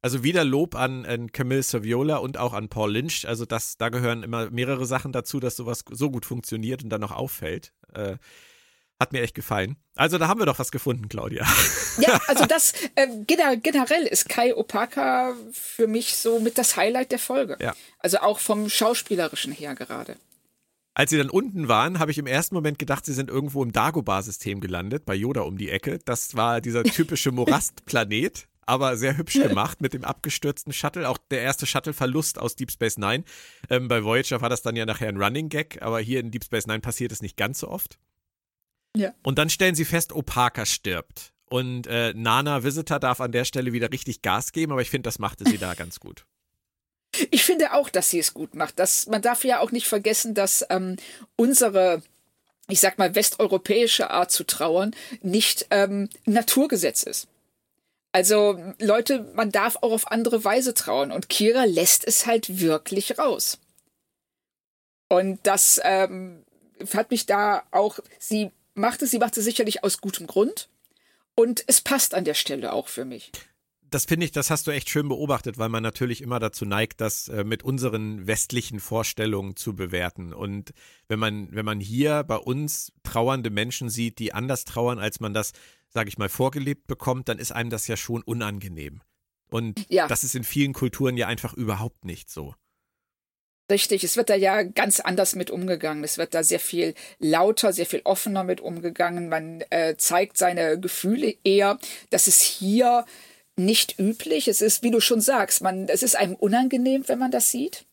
Also 0.07 0.23
wieder 0.23 0.45
Lob 0.45 0.75
an, 0.75 1.05
an 1.05 1.33
Camille 1.33 1.61
Saviola 1.61 2.15
und 2.15 2.37
auch 2.37 2.53
an 2.53 2.69
Paul 2.69 2.93
Lynch. 2.93 3.27
Also 3.27 3.43
das, 3.43 3.75
da 3.75 3.89
gehören 3.89 4.23
immer 4.23 4.49
mehrere 4.49 4.85
Sachen 4.85 5.11
dazu, 5.11 5.41
dass 5.41 5.57
sowas 5.57 5.83
so 5.91 6.09
gut 6.09 6.25
funktioniert 6.25 6.81
und 6.81 6.89
dann 6.91 7.01
noch 7.01 7.11
auffällt. 7.11 7.73
Äh, 7.93 8.15
hat 9.01 9.11
mir 9.11 9.21
echt 9.21 9.35
gefallen. 9.35 9.75
Also 9.97 10.17
da 10.17 10.29
haben 10.29 10.39
wir 10.39 10.45
doch 10.45 10.59
was 10.59 10.71
gefunden, 10.71 11.09
Claudia. 11.09 11.45
Ja, 11.99 12.21
also 12.27 12.45
das 12.45 12.71
äh, 12.95 13.07
generell 13.25 14.03
ist 14.03 14.29
Kai 14.29 14.55
Opaka 14.55 15.33
für 15.51 15.87
mich 15.87 16.15
so 16.15 16.39
mit 16.39 16.57
das 16.57 16.77
Highlight 16.77 17.11
der 17.11 17.19
Folge. 17.19 17.57
Ja. 17.59 17.75
Also 17.99 18.19
auch 18.19 18.39
vom 18.39 18.69
schauspielerischen 18.69 19.51
her 19.51 19.75
gerade. 19.75 20.15
Als 20.93 21.09
sie 21.09 21.17
dann 21.17 21.29
unten 21.29 21.67
waren, 21.67 21.99
habe 21.99 22.11
ich 22.11 22.17
im 22.17 22.27
ersten 22.27 22.55
Moment 22.55 22.79
gedacht, 22.79 23.05
sie 23.05 23.13
sind 23.13 23.29
irgendwo 23.29 23.61
im 23.61 23.73
Dagobah-System 23.73 24.61
gelandet, 24.61 25.05
bei 25.05 25.15
Yoda 25.15 25.41
um 25.41 25.57
die 25.57 25.69
Ecke. 25.69 25.99
Das 26.05 26.37
war 26.37 26.61
dieser 26.61 26.85
typische 26.85 27.31
Morastplanet 27.33 28.47
aber 28.67 28.97
sehr 28.97 29.17
hübsch 29.17 29.33
gemacht 29.33 29.81
mit 29.81 29.93
dem 29.93 30.03
abgestürzten 30.03 30.73
Shuttle. 30.73 31.09
Auch 31.09 31.17
der 31.17 31.41
erste 31.41 31.65
Shuttle-Verlust 31.65 32.37
aus 32.37 32.55
Deep 32.55 32.71
Space 32.71 32.97
Nine. 32.97 33.23
Ähm, 33.69 33.87
bei 33.87 34.03
Voyager 34.03 34.41
war 34.41 34.49
das 34.49 34.61
dann 34.61 34.75
ja 34.75 34.85
nachher 34.85 35.09
ein 35.09 35.17
Running 35.17 35.49
Gag, 35.49 35.81
aber 35.81 35.99
hier 35.99 36.19
in 36.19 36.31
Deep 36.31 36.43
Space 36.43 36.67
Nine 36.67 36.81
passiert 36.81 37.11
es 37.11 37.21
nicht 37.21 37.37
ganz 37.37 37.59
so 37.59 37.69
oft. 37.69 37.97
Ja. 38.95 39.13
Und 39.23 39.39
dann 39.39 39.49
stellen 39.49 39.75
sie 39.75 39.85
fest, 39.85 40.11
Opaka 40.11 40.65
stirbt. 40.65 41.33
Und 41.49 41.87
äh, 41.87 42.13
Nana 42.13 42.63
Visitor 42.63 42.99
darf 42.99 43.21
an 43.21 43.31
der 43.31 43.45
Stelle 43.45 43.71
wieder 43.73 43.91
richtig 43.91 44.21
Gas 44.21 44.51
geben, 44.51 44.73
aber 44.73 44.81
ich 44.81 44.89
finde, 44.89 45.07
das 45.07 45.17
machte 45.17 45.45
sie 45.45 45.57
da 45.57 45.73
ganz 45.75 45.99
gut. 45.99 46.25
Ich 47.31 47.43
finde 47.45 47.73
auch, 47.73 47.89
dass 47.89 48.09
sie 48.09 48.19
es 48.19 48.33
gut 48.33 48.53
macht. 48.53 48.77
Das, 48.79 49.07
man 49.07 49.21
darf 49.21 49.45
ja 49.45 49.61
auch 49.61 49.71
nicht 49.71 49.87
vergessen, 49.87 50.33
dass 50.33 50.65
ähm, 50.69 50.97
unsere 51.37 52.03
ich 52.69 52.79
sag 52.79 52.97
mal, 52.97 53.15
westeuropäische 53.15 54.09
Art 54.09 54.31
zu 54.31 54.43
trauern 54.43 54.93
nicht 55.21 55.67
ähm, 55.69 56.09
Naturgesetz 56.25 57.03
ist. 57.03 57.27
Also 58.17 58.59
Leute, 58.79 59.31
man 59.35 59.51
darf 59.51 59.75
auch 59.75 59.91
auf 59.91 60.11
andere 60.11 60.43
Weise 60.43 60.73
trauen 60.73 61.11
und 61.11 61.29
Kira 61.29 61.65
lässt 61.65 62.03
es 62.03 62.25
halt 62.25 62.59
wirklich 62.59 63.19
raus. 63.19 63.59
Und 65.07 65.39
das 65.43 65.79
ähm, 65.83 66.43
hat 66.95 67.11
mich 67.11 67.27
da 67.27 67.61
auch, 67.69 67.99
sie 68.17 68.49
machte, 68.73 69.05
sie 69.05 69.19
machte 69.19 69.43
sicherlich 69.43 69.83
aus 69.83 70.01
gutem 70.01 70.25
Grund 70.25 70.67
und 71.35 71.63
es 71.67 71.79
passt 71.79 72.15
an 72.15 72.25
der 72.25 72.33
Stelle 72.33 72.73
auch 72.73 72.87
für 72.87 73.05
mich 73.05 73.31
das 73.89 74.05
finde 74.05 74.25
ich, 74.25 74.31
das 74.31 74.49
hast 74.49 74.67
du 74.67 74.71
echt 74.71 74.89
schön 74.89 75.07
beobachtet, 75.07 75.57
weil 75.57 75.69
man 75.69 75.83
natürlich 75.83 76.21
immer 76.21 76.39
dazu 76.39 76.65
neigt, 76.65 77.01
das 77.01 77.27
äh, 77.27 77.43
mit 77.43 77.63
unseren 77.63 78.27
westlichen 78.27 78.79
Vorstellungen 78.79 79.55
zu 79.55 79.75
bewerten. 79.75 80.33
Und 80.33 80.73
wenn 81.07 81.19
man, 81.19 81.47
wenn 81.51 81.65
man 81.65 81.79
hier 81.79 82.23
bei 82.23 82.37
uns 82.37 82.91
trauernde 83.03 83.49
Menschen 83.49 83.89
sieht, 83.89 84.19
die 84.19 84.33
anders 84.33 84.65
trauern, 84.65 84.99
als 84.99 85.19
man 85.19 85.33
das, 85.33 85.53
sage 85.89 86.09
ich 86.09 86.17
mal, 86.17 86.29
vorgelebt 86.29 86.87
bekommt, 86.87 87.29
dann 87.29 87.39
ist 87.39 87.51
einem 87.51 87.69
das 87.69 87.87
ja 87.87 87.97
schon 87.97 88.21
unangenehm. 88.23 89.01
Und 89.49 89.85
ja. 89.89 90.07
das 90.07 90.23
ist 90.23 90.35
in 90.35 90.43
vielen 90.43 90.73
Kulturen 90.73 91.15
ja 91.15 91.27
einfach 91.27 91.53
überhaupt 91.53 92.05
nicht 92.05 92.29
so. 92.29 92.53
Richtig, 93.69 94.05
es 94.05 94.15
wird 94.15 94.29
da 94.29 94.35
ja 94.35 94.63
ganz 94.63 95.01
anders 95.01 95.35
mit 95.35 95.51
umgegangen. 95.51 96.05
Es 96.05 96.17
wird 96.17 96.33
da 96.33 96.41
sehr 96.41 96.59
viel 96.59 96.93
lauter, 97.19 97.73
sehr 97.73 97.85
viel 97.85 98.01
offener 98.05 98.45
mit 98.45 98.61
umgegangen. 98.61 99.27
Man 99.27 99.61
äh, 99.69 99.97
zeigt 99.97 100.37
seine 100.37 100.79
Gefühle 100.79 101.35
eher. 101.43 101.77
dass 102.09 102.27
es 102.27 102.39
hier 102.41 103.05
nicht 103.57 103.99
üblich. 103.99 104.47
Es 104.47 104.61
ist, 104.61 104.83
wie 104.83 104.91
du 104.91 104.99
schon 104.99 105.21
sagst, 105.21 105.61
man, 105.61 105.87
es 105.89 106.03
ist 106.03 106.15
einem 106.15 106.35
unangenehm, 106.35 107.07
wenn 107.07 107.19
man 107.19 107.31
das 107.31 107.51
sieht. 107.51 107.85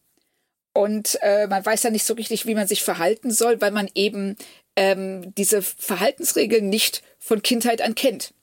Und 0.72 1.18
äh, 1.22 1.46
man 1.46 1.64
weiß 1.64 1.84
ja 1.84 1.90
nicht 1.90 2.04
so 2.04 2.14
richtig, 2.14 2.46
wie 2.46 2.54
man 2.54 2.66
sich 2.66 2.82
verhalten 2.82 3.30
soll, 3.30 3.60
weil 3.60 3.70
man 3.70 3.88
eben 3.94 4.36
ähm, 4.76 5.34
diese 5.34 5.62
Verhaltensregeln 5.62 6.68
nicht 6.68 7.02
von 7.18 7.42
Kindheit 7.42 7.80
an 7.80 7.94
kennt. 7.94 8.34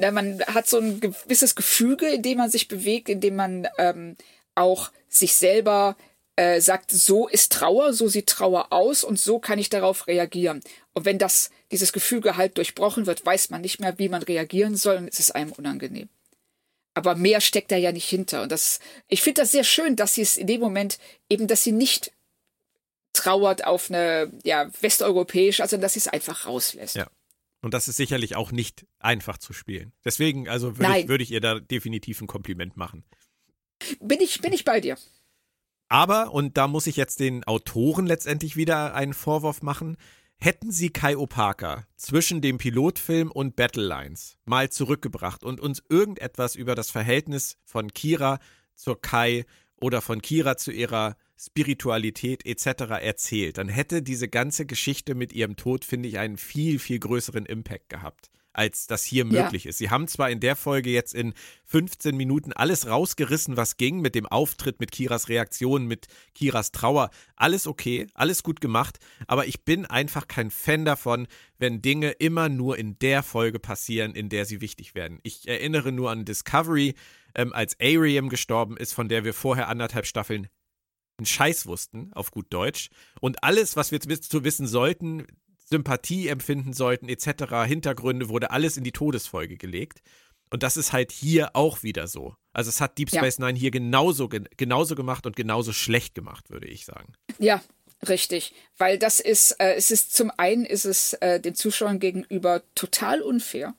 Ja, 0.00 0.12
man 0.12 0.40
hat 0.46 0.68
so 0.68 0.78
ein 0.78 1.00
gewisses 1.00 1.56
Gefüge, 1.56 2.06
in 2.06 2.22
dem 2.22 2.38
man 2.38 2.50
sich 2.50 2.68
bewegt, 2.68 3.08
in 3.08 3.20
dem 3.20 3.34
man 3.34 3.66
ähm, 3.78 4.16
auch 4.54 4.92
sich 5.08 5.34
selber 5.34 5.96
äh, 6.38 6.60
sagt, 6.60 6.92
so 6.92 7.26
ist 7.26 7.50
Trauer, 7.50 7.92
so 7.92 8.06
sieht 8.06 8.28
Trauer 8.28 8.72
aus 8.72 9.02
und 9.02 9.18
so 9.18 9.40
kann 9.40 9.58
ich 9.58 9.70
darauf 9.70 10.06
reagieren. 10.06 10.60
Und 10.92 11.04
wenn 11.04 11.18
das, 11.18 11.50
dieses 11.72 11.92
Gefüge 11.92 12.36
halt 12.36 12.58
durchbrochen 12.58 13.06
wird, 13.06 13.26
weiß 13.26 13.50
man 13.50 13.60
nicht 13.60 13.80
mehr, 13.80 13.98
wie 13.98 14.08
man 14.08 14.22
reagieren 14.22 14.76
soll 14.76 14.98
und 14.98 15.08
es 15.08 15.18
ist 15.18 15.32
einem 15.32 15.50
unangenehm. 15.50 16.08
Aber 16.94 17.16
mehr 17.16 17.40
steckt 17.40 17.72
da 17.72 17.76
ja 17.76 17.90
nicht 17.90 18.08
hinter. 18.08 18.42
Und 18.42 18.52
das, 18.52 18.78
ich 19.08 19.20
finde 19.20 19.40
das 19.40 19.50
sehr 19.50 19.64
schön, 19.64 19.96
dass 19.96 20.14
sie 20.14 20.22
es 20.22 20.36
in 20.36 20.46
dem 20.46 20.60
Moment 20.60 21.00
eben, 21.28 21.48
dass 21.48 21.64
sie 21.64 21.72
nicht 21.72 22.12
trauert 23.14 23.64
auf 23.64 23.90
eine, 23.90 24.30
ja, 24.44 24.70
westeuropäisch, 24.80 25.60
also 25.60 25.76
dass 25.76 25.94
sie 25.94 26.00
es 26.00 26.06
einfach 26.06 26.46
rauslässt. 26.46 26.94
Ja. 26.94 27.10
Und 27.62 27.74
das 27.74 27.88
ist 27.88 27.96
sicherlich 27.96 28.36
auch 28.36 28.52
nicht 28.52 28.86
einfach 29.00 29.38
zu 29.38 29.52
spielen. 29.52 29.92
Deswegen, 30.04 30.48
also 30.48 30.78
würde 30.78 31.00
ich, 31.00 31.08
würd 31.08 31.20
ich 31.20 31.32
ihr 31.32 31.40
da 31.40 31.58
definitiv 31.58 32.20
ein 32.20 32.28
Kompliment 32.28 32.76
machen. 32.76 33.02
Bin 33.98 34.20
ich, 34.20 34.40
bin 34.40 34.52
ich 34.52 34.64
bei 34.64 34.80
dir. 34.80 34.96
Aber, 35.88 36.32
und 36.32 36.56
da 36.56 36.68
muss 36.68 36.86
ich 36.86 36.96
jetzt 36.96 37.20
den 37.20 37.44
Autoren 37.44 38.06
letztendlich 38.06 38.56
wieder 38.56 38.94
einen 38.94 39.14
Vorwurf 39.14 39.62
machen, 39.62 39.96
hätten 40.36 40.70
sie 40.70 40.90
Kai 40.90 41.16
Opaka 41.16 41.86
zwischen 41.96 42.40
dem 42.40 42.58
Pilotfilm 42.58 43.30
und 43.30 43.56
Battle 43.56 43.84
Lines 43.84 44.36
mal 44.44 44.70
zurückgebracht 44.70 45.42
und 45.42 45.60
uns 45.60 45.82
irgendetwas 45.88 46.54
über 46.54 46.74
das 46.74 46.90
Verhältnis 46.90 47.56
von 47.64 47.92
Kira 47.92 48.38
zur 48.74 49.00
Kai 49.00 49.46
oder 49.80 50.00
von 50.00 50.22
Kira 50.22 50.56
zu 50.56 50.70
ihrer 50.70 51.16
Spiritualität 51.36 52.44
etc. 52.46 52.82
erzählt, 53.00 53.58
dann 53.58 53.68
hätte 53.68 54.02
diese 54.02 54.28
ganze 54.28 54.66
Geschichte 54.66 55.14
mit 55.14 55.32
ihrem 55.32 55.56
Tod, 55.56 55.84
finde 55.84 56.08
ich, 56.08 56.18
einen 56.18 56.36
viel, 56.36 56.78
viel 56.78 56.98
größeren 56.98 57.46
Impact 57.46 57.88
gehabt 57.88 58.30
als 58.58 58.88
das 58.88 59.04
hier 59.04 59.24
möglich 59.24 59.64
ja. 59.64 59.70
ist. 59.70 59.78
Sie 59.78 59.88
haben 59.88 60.08
zwar 60.08 60.30
in 60.30 60.40
der 60.40 60.56
Folge 60.56 60.90
jetzt 60.90 61.14
in 61.14 61.32
15 61.66 62.16
Minuten 62.16 62.52
alles 62.52 62.88
rausgerissen, 62.88 63.56
was 63.56 63.76
ging, 63.76 64.00
mit 64.00 64.16
dem 64.16 64.26
Auftritt, 64.26 64.80
mit 64.80 64.90
Kiras 64.90 65.28
Reaktion, 65.28 65.86
mit 65.86 66.08
Kiras 66.34 66.72
Trauer. 66.72 67.10
Alles 67.36 67.68
okay, 67.68 68.08
alles 68.14 68.42
gut 68.42 68.60
gemacht, 68.60 68.98
aber 69.28 69.46
ich 69.46 69.64
bin 69.64 69.86
einfach 69.86 70.26
kein 70.26 70.50
Fan 70.50 70.84
davon, 70.84 71.28
wenn 71.58 71.82
Dinge 71.82 72.10
immer 72.10 72.48
nur 72.48 72.76
in 72.76 72.98
der 72.98 73.22
Folge 73.22 73.60
passieren, 73.60 74.16
in 74.16 74.28
der 74.28 74.44
sie 74.44 74.60
wichtig 74.60 74.96
werden. 74.96 75.20
Ich 75.22 75.46
erinnere 75.46 75.92
nur 75.92 76.10
an 76.10 76.24
Discovery, 76.24 76.94
ähm, 77.36 77.52
als 77.52 77.78
Ariam 77.80 78.28
gestorben 78.28 78.76
ist, 78.76 78.92
von 78.92 79.08
der 79.08 79.24
wir 79.24 79.34
vorher 79.34 79.68
anderthalb 79.68 80.06
Staffeln 80.06 80.48
einen 81.18 81.26
Scheiß 81.26 81.66
wussten, 81.66 82.12
auf 82.12 82.32
gut 82.32 82.46
Deutsch. 82.50 82.90
Und 83.20 83.44
alles, 83.44 83.76
was 83.76 83.92
wir 83.92 84.00
zu 84.00 84.42
wissen 84.42 84.66
sollten, 84.66 85.26
Sympathie 85.70 86.28
empfinden 86.28 86.72
sollten, 86.72 87.08
etc., 87.08 87.66
Hintergründe, 87.66 88.28
wurde 88.28 88.50
alles 88.50 88.76
in 88.76 88.84
die 88.84 88.92
Todesfolge 88.92 89.56
gelegt. 89.56 90.02
Und 90.50 90.62
das 90.62 90.76
ist 90.76 90.92
halt 90.92 91.12
hier 91.12 91.54
auch 91.54 91.82
wieder 91.82 92.08
so. 92.08 92.34
Also 92.52 92.70
es 92.70 92.80
hat 92.80 92.96
Deep 92.96 93.10
Space 93.10 93.38
ja. 93.38 93.46
Nine 93.46 93.58
hier 93.58 93.70
genauso, 93.70 94.28
genauso 94.28 94.94
gemacht 94.94 95.26
und 95.26 95.36
genauso 95.36 95.72
schlecht 95.72 96.14
gemacht, 96.14 96.50
würde 96.50 96.66
ich 96.66 96.86
sagen. 96.86 97.12
Ja, 97.38 97.62
richtig. 98.08 98.54
Weil 98.78 98.98
das 98.98 99.20
ist, 99.20 99.52
äh, 99.60 99.74
es 99.74 99.90
ist 99.90 100.16
zum 100.16 100.32
einen 100.36 100.64
ist 100.64 100.86
es 100.86 101.12
äh, 101.14 101.38
den 101.38 101.54
Zuschauern 101.54 102.00
gegenüber 102.00 102.62
total 102.74 103.20
unfair 103.20 103.74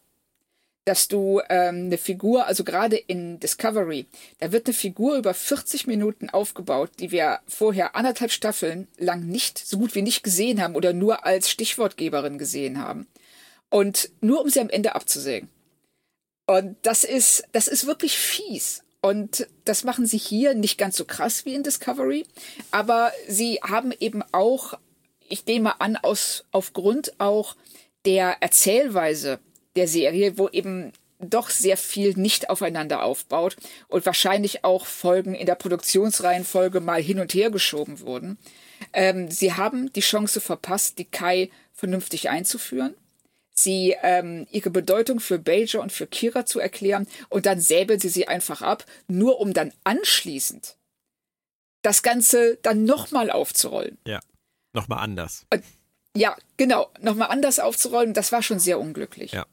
dass 0.89 1.07
du 1.07 1.39
ähm, 1.49 1.85
eine 1.85 1.99
Figur, 1.99 2.47
also 2.47 2.63
gerade 2.63 2.95
in 2.95 3.39
Discovery, 3.39 4.07
da 4.39 4.51
wird 4.51 4.65
eine 4.65 4.73
Figur 4.73 5.17
über 5.17 5.35
40 5.35 5.85
Minuten 5.85 6.31
aufgebaut, 6.31 6.89
die 6.97 7.11
wir 7.11 7.41
vorher 7.47 7.95
anderthalb 7.95 8.31
Staffeln 8.31 8.87
lang 8.97 9.27
nicht, 9.27 9.59
so 9.59 9.77
gut 9.77 9.93
wie 9.93 10.01
nicht 10.01 10.23
gesehen 10.23 10.59
haben 10.59 10.75
oder 10.75 10.91
nur 10.91 11.27
als 11.27 11.47
Stichwortgeberin 11.51 12.39
gesehen 12.39 12.81
haben. 12.81 13.05
Und 13.69 14.09
nur 14.19 14.41
um 14.41 14.49
sie 14.49 14.61
am 14.61 14.69
Ende 14.71 14.95
abzusägen. 14.95 15.47
Und 16.47 16.75
das 16.81 17.03
ist, 17.03 17.43
das 17.51 17.67
ist 17.67 17.85
wirklich 17.85 18.17
fies. 18.17 18.81
Und 18.99 19.45
das 19.65 19.83
machen 19.83 20.07
sie 20.07 20.17
hier 20.17 20.55
nicht 20.55 20.79
ganz 20.79 20.97
so 20.97 21.05
krass 21.05 21.45
wie 21.45 21.53
in 21.53 21.61
Discovery, 21.61 22.25
aber 22.71 23.11
sie 23.27 23.59
haben 23.61 23.91
eben 23.99 24.23
auch, 24.31 24.73
ich 25.27 25.45
nehme 25.45 25.79
an, 25.81 25.97
aus, 25.97 26.45
aufgrund 26.51 27.19
auch 27.19 27.55
der 28.05 28.37
Erzählweise 28.41 29.39
der 29.79 29.87
Serie, 29.87 30.37
wo 30.37 30.49
eben 30.49 30.91
doch 31.19 31.49
sehr 31.49 31.77
viel 31.77 32.13
nicht 32.17 32.49
aufeinander 32.49 33.03
aufbaut 33.03 33.55
und 33.87 34.05
wahrscheinlich 34.05 34.65
auch 34.65 34.85
Folgen 34.85 35.33
in 35.35 35.45
der 35.45 35.55
Produktionsreihenfolge 35.55 36.81
mal 36.81 37.01
hin 37.01 37.19
und 37.19 37.33
her 37.33 37.49
geschoben 37.49 38.01
wurden. 38.01 38.37
Ähm, 38.93 39.31
sie 39.31 39.53
haben 39.53 39.91
die 39.93 40.01
Chance 40.01 40.41
verpasst, 40.41 40.97
die 40.97 41.05
Kai 41.05 41.49
vernünftig 41.73 42.29
einzuführen, 42.29 42.93
sie 43.53 43.95
ähm, 44.03 44.47
ihre 44.51 44.69
Bedeutung 44.69 45.19
für 45.21 45.39
Bajor 45.39 45.81
und 45.81 45.91
für 45.91 46.07
Kira 46.07 46.45
zu 46.45 46.59
erklären 46.59 47.07
und 47.29 47.45
dann 47.45 47.61
säbeln 47.61 47.99
sie 47.99 48.09
sie 48.09 48.27
einfach 48.27 48.61
ab, 48.61 48.85
nur 49.07 49.39
um 49.39 49.53
dann 49.53 49.73
anschließend 49.83 50.75
das 51.81 52.03
Ganze 52.03 52.57
dann 52.61 52.83
nochmal 52.83 53.31
aufzurollen. 53.31 53.97
Ja, 54.05 54.19
nochmal 54.73 54.99
anders. 54.99 55.45
ja, 56.15 56.35
genau, 56.57 56.89
nochmal 56.99 57.29
anders 57.29 57.59
aufzurollen, 57.59 58.13
das 58.13 58.31
war 58.33 58.43
schon 58.43 58.59
sehr 58.59 58.79
unglücklich. 58.79 59.31
Ja. 59.33 59.45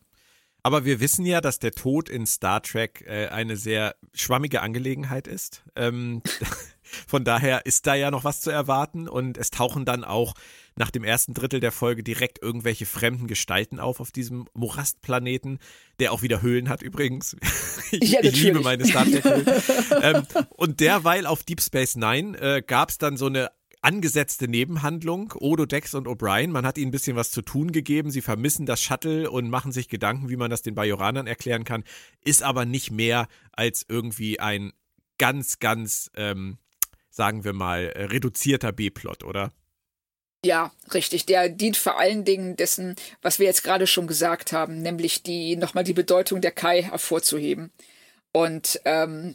Aber 0.66 0.84
wir 0.84 0.98
wissen 0.98 1.24
ja, 1.24 1.40
dass 1.40 1.60
der 1.60 1.70
Tod 1.70 2.08
in 2.08 2.26
Star 2.26 2.60
Trek 2.60 3.04
äh, 3.06 3.28
eine 3.28 3.56
sehr 3.56 3.94
schwammige 4.12 4.62
Angelegenheit 4.62 5.28
ist. 5.28 5.62
Ähm, 5.76 6.24
von 7.06 7.22
daher 7.22 7.66
ist 7.66 7.86
da 7.86 7.94
ja 7.94 8.10
noch 8.10 8.24
was 8.24 8.40
zu 8.40 8.50
erwarten 8.50 9.08
und 9.08 9.38
es 9.38 9.52
tauchen 9.52 9.84
dann 9.84 10.02
auch 10.02 10.34
nach 10.74 10.90
dem 10.90 11.04
ersten 11.04 11.34
Drittel 11.34 11.60
der 11.60 11.70
Folge 11.70 12.02
direkt 12.02 12.42
irgendwelche 12.42 12.84
fremden 12.84 13.28
Gestalten 13.28 13.78
auf 13.78 14.00
auf 14.00 14.10
diesem 14.10 14.48
Morastplaneten, 14.54 15.60
der 16.00 16.10
auch 16.10 16.22
wieder 16.22 16.42
Höhlen 16.42 16.68
hat 16.68 16.82
übrigens. 16.82 17.36
ich, 17.92 18.10
ja, 18.10 18.24
ich 18.24 18.42
liebe 18.42 18.58
meine 18.58 18.84
Star 18.86 19.04
Trek 19.04 19.22
Höhlen. 19.22 19.46
ähm, 20.02 20.26
und 20.48 20.80
derweil 20.80 21.26
auf 21.26 21.44
Deep 21.44 21.60
Space 21.60 21.94
Nine 21.94 22.36
äh, 22.40 22.60
gab 22.60 22.88
es 22.88 22.98
dann 22.98 23.16
so 23.16 23.26
eine 23.26 23.52
angesetzte 23.82 24.48
Nebenhandlung. 24.48 25.32
Odo, 25.38 25.66
Dex 25.66 25.94
und 25.94 26.06
O'Brien, 26.06 26.48
man 26.48 26.66
hat 26.66 26.78
ihnen 26.78 26.88
ein 26.88 26.92
bisschen 26.92 27.16
was 27.16 27.30
zu 27.30 27.42
tun 27.42 27.72
gegeben. 27.72 28.10
Sie 28.10 28.22
vermissen 28.22 28.66
das 28.66 28.82
Shuttle 28.82 29.30
und 29.30 29.50
machen 29.50 29.72
sich 29.72 29.88
Gedanken, 29.88 30.28
wie 30.28 30.36
man 30.36 30.50
das 30.50 30.62
den 30.62 30.74
Bajoranern 30.74 31.26
erklären 31.26 31.64
kann. 31.64 31.84
Ist 32.24 32.42
aber 32.42 32.64
nicht 32.64 32.90
mehr 32.90 33.28
als 33.52 33.84
irgendwie 33.88 34.40
ein 34.40 34.72
ganz, 35.18 35.58
ganz, 35.58 36.10
ähm, 36.16 36.58
sagen 37.10 37.44
wir 37.44 37.52
mal, 37.52 37.92
reduzierter 37.96 38.72
B-Plot, 38.72 39.24
oder? 39.24 39.52
Ja, 40.44 40.70
richtig. 40.94 41.26
Der 41.26 41.48
dient 41.48 41.76
vor 41.76 41.98
allen 41.98 42.24
Dingen 42.24 42.56
dessen, 42.56 42.94
was 43.22 43.38
wir 43.38 43.46
jetzt 43.46 43.64
gerade 43.64 43.86
schon 43.86 44.06
gesagt 44.06 44.52
haben, 44.52 44.80
nämlich 44.80 45.22
die 45.22 45.56
nochmal 45.56 45.84
die 45.84 45.92
Bedeutung 45.92 46.40
der 46.40 46.52
Kai 46.52 46.82
hervorzuheben. 46.82 47.72
Und 48.32 48.80
ähm, 48.84 49.34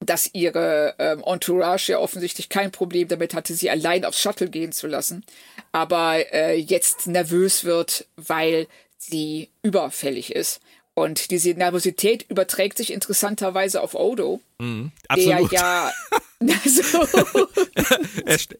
dass 0.00 0.30
ihre 0.32 0.94
ähm, 0.98 1.22
Entourage 1.24 1.92
ja 1.92 1.98
offensichtlich 1.98 2.48
kein 2.48 2.70
Problem 2.70 3.08
damit 3.08 3.34
hatte, 3.34 3.54
sie 3.54 3.70
allein 3.70 4.04
aufs 4.04 4.20
Shuttle 4.20 4.48
gehen 4.48 4.72
zu 4.72 4.86
lassen, 4.86 5.24
aber 5.72 6.32
äh, 6.32 6.54
jetzt 6.54 7.06
nervös 7.06 7.64
wird, 7.64 8.06
weil 8.16 8.68
sie 8.96 9.50
überfällig 9.62 10.34
ist. 10.34 10.60
Und 10.98 11.30
diese 11.30 11.50
Nervosität 11.50 12.26
überträgt 12.28 12.76
sich 12.76 12.92
interessanterweise 12.92 13.82
auf 13.82 13.94
Odo, 13.94 14.40
mhm, 14.58 14.90
der 15.14 15.40
ja 15.52 15.92
so. 16.64 17.08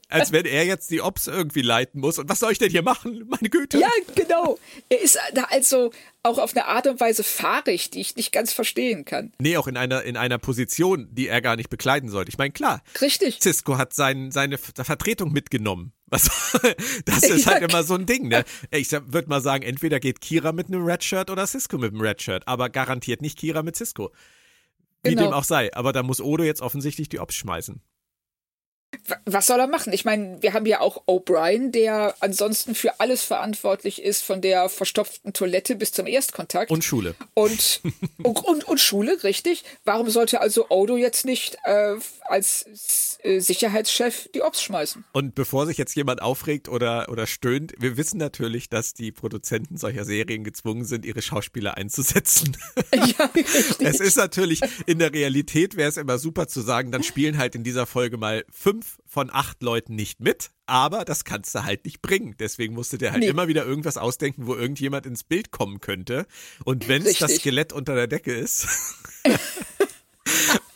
Als 0.08 0.30
wenn 0.30 0.44
er 0.44 0.64
jetzt 0.64 0.90
die 0.92 1.00
Ops 1.00 1.26
irgendwie 1.26 1.62
leiten 1.62 2.00
muss. 2.00 2.18
Und 2.18 2.28
was 2.28 2.38
soll 2.38 2.52
ich 2.52 2.58
denn 2.58 2.70
hier 2.70 2.82
machen? 2.82 3.24
Meine 3.28 3.50
Güte. 3.50 3.78
Ja, 3.78 3.90
genau. 4.14 4.56
Er 4.88 5.00
ist 5.00 5.18
da 5.34 5.44
also 5.50 5.90
auch 6.22 6.38
auf 6.38 6.56
eine 6.56 6.66
Art 6.66 6.86
und 6.86 7.00
Weise 7.00 7.24
fahrig, 7.24 7.90
die 7.90 8.00
ich 8.00 8.14
nicht 8.14 8.30
ganz 8.30 8.52
verstehen 8.52 9.04
kann. 9.04 9.32
Nee, 9.40 9.56
auch 9.56 9.66
in 9.66 9.76
einer, 9.76 10.02
in 10.02 10.16
einer 10.16 10.38
Position, 10.38 11.08
die 11.10 11.26
er 11.26 11.40
gar 11.40 11.56
nicht 11.56 11.70
bekleiden 11.70 12.08
sollte. 12.08 12.30
Ich 12.30 12.38
meine, 12.38 12.52
klar. 12.52 12.82
Richtig. 13.00 13.40
Cisco 13.40 13.78
hat 13.78 13.94
sein, 13.94 14.30
seine 14.30 14.58
Vertretung 14.58 15.32
mitgenommen. 15.32 15.92
Was, 16.10 16.24
das 17.04 17.22
ist 17.24 17.46
halt 17.46 17.62
ja. 17.62 17.68
immer 17.68 17.82
so 17.82 17.94
ein 17.94 18.06
Ding, 18.06 18.28
ne? 18.28 18.44
Ich 18.70 18.90
würde 18.92 19.28
mal 19.28 19.40
sagen, 19.40 19.62
entweder 19.62 20.00
geht 20.00 20.20
Kira 20.20 20.52
mit 20.52 20.68
einem 20.68 20.84
Redshirt 20.84 21.30
oder 21.30 21.46
Cisco 21.46 21.78
mit 21.78 21.92
einem 21.92 22.00
Redshirt, 22.00 22.46
aber 22.46 22.70
garantiert 22.70 23.20
nicht 23.20 23.38
Kira 23.38 23.62
mit 23.62 23.76
Cisco. 23.76 24.10
Wie 25.02 25.10
genau. 25.10 25.24
dem 25.24 25.32
auch 25.32 25.44
sei. 25.44 25.72
Aber 25.74 25.92
da 25.92 26.02
muss 26.02 26.20
Odo 26.20 26.44
jetzt 26.44 26.62
offensichtlich 26.62 27.08
die 27.08 27.20
Ops 27.20 27.34
schmeißen. 27.34 27.80
Was 29.26 29.46
soll 29.46 29.60
er 29.60 29.66
machen? 29.66 29.92
Ich 29.92 30.04
meine, 30.04 30.40
wir 30.40 30.54
haben 30.54 30.64
ja 30.64 30.80
auch 30.80 31.06
O'Brien, 31.06 31.70
der 31.72 32.14
ansonsten 32.20 32.74
für 32.74 33.00
alles 33.00 33.22
verantwortlich 33.22 34.02
ist, 34.02 34.22
von 34.22 34.40
der 34.40 34.68
verstopften 34.68 35.32
Toilette 35.32 35.76
bis 35.76 35.92
zum 35.92 36.06
Erstkontakt. 36.06 36.70
Und 36.70 36.84
Schule. 36.84 37.14
Und, 37.34 37.80
und, 38.22 38.44
und, 38.44 38.64
und, 38.64 38.80
Schule, 38.80 39.22
richtig. 39.24 39.64
Warum 39.84 40.08
sollte 40.08 40.40
also 40.40 40.70
Odo 40.70 40.96
jetzt 40.96 41.26
nicht 41.26 41.58
äh, 41.64 41.96
als 42.22 43.18
äh, 43.22 43.40
Sicherheitschef 43.40 44.28
die 44.34 44.42
Ops 44.42 44.62
schmeißen? 44.62 45.04
Und 45.12 45.34
bevor 45.34 45.66
sich 45.66 45.76
jetzt 45.76 45.94
jemand 45.94 46.22
aufregt 46.22 46.68
oder, 46.68 47.08
oder 47.10 47.26
stöhnt, 47.26 47.74
wir 47.78 47.96
wissen 47.98 48.18
natürlich, 48.18 48.68
dass 48.68 48.94
die 48.94 49.12
Produzenten 49.12 49.76
solcher 49.76 50.04
Serien 50.04 50.44
gezwungen 50.44 50.84
sind, 50.84 51.04
ihre 51.04 51.22
Schauspieler 51.22 51.76
einzusetzen. 51.76 52.56
Ja, 52.94 53.26
richtig. 53.34 53.86
Es 53.86 54.00
ist 54.00 54.16
natürlich, 54.16 54.60
in 54.86 54.98
der 54.98 55.12
Realität 55.12 55.76
wäre 55.76 55.88
es 55.88 55.96
immer 55.96 56.18
super 56.18 56.48
zu 56.48 56.60
sagen, 56.60 56.90
dann 56.90 57.02
spielen 57.02 57.38
halt 57.38 57.54
in 57.54 57.62
dieser 57.62 57.86
Folge 57.86 58.16
mal 58.16 58.44
fünf 58.50 58.77
fünf 58.78 58.98
von 59.06 59.30
acht 59.32 59.62
Leuten 59.62 59.94
nicht 59.94 60.20
mit, 60.20 60.50
aber 60.66 61.04
das 61.04 61.24
kannst 61.24 61.54
du 61.54 61.64
halt 61.64 61.84
nicht 61.84 62.02
bringen. 62.02 62.36
Deswegen 62.38 62.74
musst 62.74 62.92
du 62.92 62.96
dir 62.96 63.10
halt 63.10 63.20
nee. 63.20 63.28
immer 63.28 63.48
wieder 63.48 63.64
irgendwas 63.64 63.96
ausdenken, 63.96 64.46
wo 64.46 64.54
irgendjemand 64.54 65.06
ins 65.06 65.24
Bild 65.24 65.50
kommen 65.50 65.80
könnte. 65.80 66.26
Und 66.64 66.88
wenn 66.88 67.04
es 67.04 67.18
das 67.18 67.36
Skelett 67.36 67.72
unter 67.72 67.94
der 67.94 68.06
Decke 68.06 68.32
ist. 68.32 68.68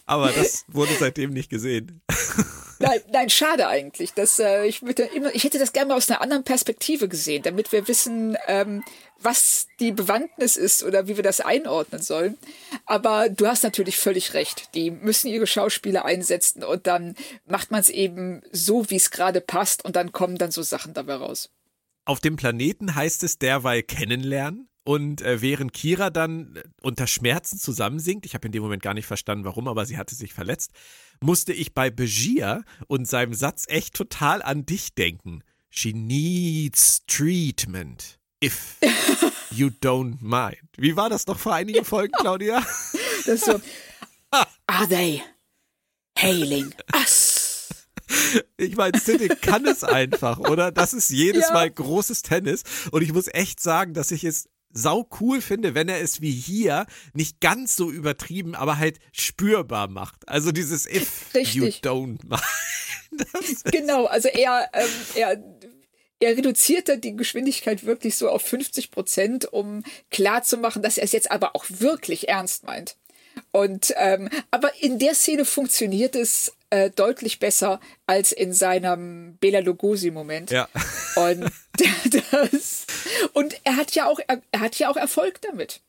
aber 0.06 0.32
das 0.32 0.64
wurde 0.68 0.92
seitdem 0.98 1.32
nicht 1.32 1.50
gesehen. 1.50 2.00
Nein, 2.82 3.00
nein, 3.12 3.30
schade 3.30 3.68
eigentlich. 3.68 4.12
Das, 4.12 4.38
äh, 4.38 4.66
ich, 4.66 4.82
würde 4.82 5.04
immer, 5.04 5.34
ich 5.34 5.44
hätte 5.44 5.58
das 5.58 5.72
gerne 5.72 5.88
mal 5.88 5.96
aus 5.96 6.10
einer 6.10 6.20
anderen 6.20 6.42
Perspektive 6.42 7.08
gesehen, 7.08 7.42
damit 7.42 7.70
wir 7.70 7.86
wissen, 7.86 8.36
ähm, 8.48 8.82
was 9.20 9.68
die 9.78 9.92
Bewandtnis 9.92 10.56
ist 10.56 10.82
oder 10.82 11.06
wie 11.06 11.16
wir 11.16 11.22
das 11.22 11.40
einordnen 11.40 12.02
sollen. 12.02 12.36
Aber 12.86 13.28
du 13.28 13.46
hast 13.46 13.62
natürlich 13.62 13.96
völlig 13.96 14.34
recht. 14.34 14.74
Die 14.74 14.90
müssen 14.90 15.28
ihre 15.28 15.46
Schauspieler 15.46 16.04
einsetzen 16.04 16.64
und 16.64 16.86
dann 16.88 17.14
macht 17.46 17.70
man 17.70 17.80
es 17.80 17.88
eben 17.88 18.42
so, 18.50 18.90
wie 18.90 18.96
es 18.96 19.12
gerade 19.12 19.40
passt 19.40 19.84
und 19.84 19.94
dann 19.94 20.10
kommen 20.10 20.36
dann 20.36 20.50
so 20.50 20.62
Sachen 20.62 20.92
dabei 20.92 21.14
raus. 21.14 21.50
Auf 22.04 22.18
dem 22.18 22.34
Planeten 22.34 22.96
heißt 22.96 23.22
es 23.22 23.38
derweil 23.38 23.84
kennenlernen 23.84 24.68
Und 24.82 25.22
äh, 25.22 25.40
während 25.40 25.72
Kira 25.72 26.10
dann 26.10 26.60
unter 26.80 27.06
Schmerzen 27.06 27.58
zusammensinkt, 27.58 28.26
ich 28.26 28.34
habe 28.34 28.46
in 28.46 28.52
dem 28.52 28.62
Moment 28.62 28.82
gar 28.82 28.94
nicht 28.94 29.06
verstanden, 29.06 29.44
warum, 29.44 29.68
aber 29.68 29.86
sie 29.86 29.96
hatte 29.96 30.16
sich 30.16 30.34
verletzt, 30.34 30.72
musste 31.22 31.52
ich 31.52 31.74
bei 31.74 31.90
Begier 31.90 32.64
und 32.86 33.08
seinem 33.08 33.34
Satz 33.34 33.64
echt 33.68 33.94
total 33.94 34.42
an 34.42 34.66
dich 34.66 34.94
denken. 34.94 35.42
She 35.70 35.92
needs 35.92 37.02
treatment. 37.06 38.18
If 38.42 38.76
you 39.50 39.68
don't 39.68 40.16
mind. 40.20 40.68
Wie 40.76 40.96
war 40.96 41.08
das 41.08 41.26
noch 41.26 41.38
vor 41.38 41.54
einigen 41.54 41.84
Folgen, 41.84 42.12
Claudia? 42.18 42.64
Das 43.24 43.42
so. 43.42 43.60
Are 44.66 44.88
they 44.88 45.22
hailing 46.18 46.74
us? 46.92 47.68
Ich 48.56 48.74
meine, 48.74 48.98
Siddick 48.98 49.40
kann 49.42 49.64
es 49.64 49.84
einfach, 49.84 50.38
oder? 50.38 50.72
Das 50.72 50.92
ist 50.92 51.10
jedes 51.10 51.48
Ja. 51.48 51.54
Mal 51.54 51.70
großes 51.70 52.22
Tennis. 52.22 52.64
Und 52.90 53.02
ich 53.02 53.12
muss 53.12 53.28
echt 53.28 53.60
sagen, 53.60 53.94
dass 53.94 54.10
ich 54.10 54.24
es 54.24 54.48
sau 54.72 55.08
cool 55.20 55.40
finde, 55.40 55.74
wenn 55.74 55.88
er 55.88 56.00
es 56.00 56.20
wie 56.20 56.30
hier 56.30 56.86
nicht 57.12 57.40
ganz 57.40 57.76
so 57.76 57.90
übertrieben, 57.90 58.54
aber 58.54 58.78
halt 58.78 58.98
spürbar 59.12 59.88
macht. 59.88 60.28
Also 60.28 60.52
dieses 60.52 60.86
If 60.86 61.26
you 61.34 61.64
Richtig. 61.64 61.84
don't 61.84 62.18
mind. 62.24 62.42
Das, 63.34 63.64
Genau, 63.64 64.06
also 64.06 64.28
er, 64.28 64.70
ähm, 64.72 64.88
er, 65.14 65.44
er 66.18 66.36
reduziert 66.36 66.88
dann 66.88 67.02
die 67.02 67.14
Geschwindigkeit 67.14 67.84
wirklich 67.84 68.16
so 68.16 68.30
auf 68.30 68.40
50 68.40 68.90
Prozent, 68.90 69.52
um 69.52 69.84
klarzumachen, 70.10 70.80
dass 70.80 70.96
er 70.96 71.04
es 71.04 71.12
jetzt 71.12 71.30
aber 71.30 71.54
auch 71.54 71.66
wirklich 71.68 72.28
ernst 72.30 72.64
meint. 72.64 72.96
Und 73.50 73.92
ähm, 73.96 74.30
aber 74.50 74.72
in 74.80 74.98
der 74.98 75.14
Szene 75.14 75.44
funktioniert 75.44 76.16
es 76.16 76.54
äh, 76.72 76.90
deutlich 76.90 77.38
besser 77.38 77.80
als 78.06 78.32
in 78.32 78.54
seinem 78.54 79.36
Bela 79.36 79.60
Lugosi-Moment. 79.60 80.50
ja. 80.50 80.68
Und 81.16 81.50
das 82.30 82.86
und 83.34 83.60
er 83.64 83.76
hat 83.76 83.94
ja 83.94 84.06
auch 84.08 84.18
er, 84.26 84.40
er 84.52 84.60
hat 84.60 84.78
ja 84.78 84.90
auch 84.90 84.96
Erfolg 84.96 85.42
damit. 85.42 85.82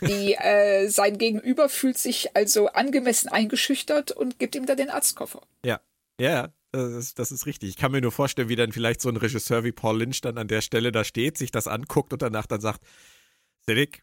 Die, 0.00 0.32
äh, 0.34 0.88
sein 0.88 1.18
Gegenüber 1.18 1.68
fühlt 1.68 1.98
sich 1.98 2.34
also 2.34 2.68
angemessen 2.68 3.28
eingeschüchtert 3.28 4.10
und 4.10 4.38
gibt 4.38 4.54
ihm 4.54 4.64
dann 4.64 4.78
den 4.78 4.88
Arztkoffer. 4.88 5.42
Ja, 5.66 5.80
ja, 6.18 6.48
das 6.72 6.92
ist, 6.92 7.18
das 7.18 7.30
ist 7.30 7.44
richtig. 7.44 7.68
Ich 7.68 7.76
kann 7.76 7.92
mir 7.92 8.00
nur 8.00 8.10
vorstellen, 8.10 8.48
wie 8.48 8.56
dann 8.56 8.72
vielleicht 8.72 9.02
so 9.02 9.10
ein 9.10 9.18
Regisseur 9.18 9.64
wie 9.64 9.72
Paul 9.72 9.98
Lynch 9.98 10.22
dann 10.22 10.38
an 10.38 10.48
der 10.48 10.62
Stelle 10.62 10.92
da 10.92 11.04
steht, 11.04 11.36
sich 11.36 11.50
das 11.50 11.68
anguckt 11.68 12.14
und 12.14 12.22
danach 12.22 12.46
dann 12.46 12.62
sagt, 12.62 12.80
Siddick, 13.66 14.02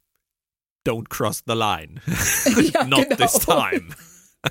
don't 0.88 1.10
cross 1.10 1.44
the 1.48 1.56
line. 1.56 2.02
Ja, 2.72 2.86
Not 2.86 3.10
genau. 3.10 3.26
this 3.26 3.40
time. 3.40 3.90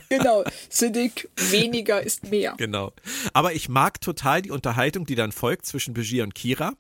Genau, 0.09 0.45
Siddiq, 0.69 1.29
weniger 1.37 2.03
ist 2.03 2.31
mehr. 2.31 2.55
Genau. 2.59 2.93
Aber 3.33 3.55
ich 3.55 3.69
mag 3.69 4.01
total 4.01 4.43
die 4.43 4.51
Unterhaltung, 4.51 5.07
die 5.07 5.15
dann 5.15 5.33
folgt 5.33 5.67
zwischen 5.67 5.95
Begier 5.95 6.25
und 6.25 6.35
Kira. 6.35 6.75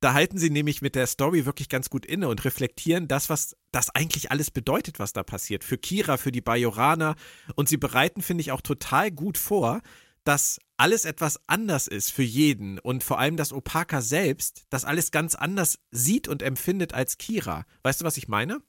Da 0.00 0.14
halten 0.14 0.38
sie 0.38 0.48
nämlich 0.48 0.80
mit 0.80 0.94
der 0.94 1.06
Story 1.06 1.44
wirklich 1.44 1.68
ganz 1.68 1.90
gut 1.90 2.06
inne 2.06 2.28
und 2.28 2.44
reflektieren 2.44 3.06
das, 3.06 3.28
was 3.28 3.54
das 3.70 3.90
eigentlich 3.90 4.30
alles 4.30 4.50
bedeutet, 4.50 4.98
was 4.98 5.12
da 5.12 5.22
passiert. 5.22 5.62
Für 5.62 5.76
Kira, 5.76 6.16
für 6.16 6.32
die 6.32 6.40
Bajoraner. 6.40 7.16
Und 7.54 7.68
sie 7.68 7.76
bereiten, 7.76 8.22
finde 8.22 8.40
ich, 8.40 8.50
auch 8.50 8.62
total 8.62 9.10
gut 9.10 9.36
vor, 9.36 9.82
dass 10.24 10.58
alles 10.78 11.04
etwas 11.04 11.38
anders 11.46 11.86
ist 11.86 12.10
für 12.12 12.22
jeden 12.22 12.78
und 12.78 13.04
vor 13.04 13.18
allem, 13.18 13.36
dass 13.36 13.52
Opaka 13.52 14.00
selbst 14.00 14.64
das 14.70 14.86
alles 14.86 15.10
ganz 15.10 15.34
anders 15.34 15.78
sieht 15.90 16.28
und 16.28 16.42
empfindet 16.42 16.94
als 16.94 17.18
Kira. 17.18 17.66
Weißt 17.82 18.00
du, 18.00 18.06
was 18.06 18.16
ich 18.16 18.28
meine? 18.28 18.62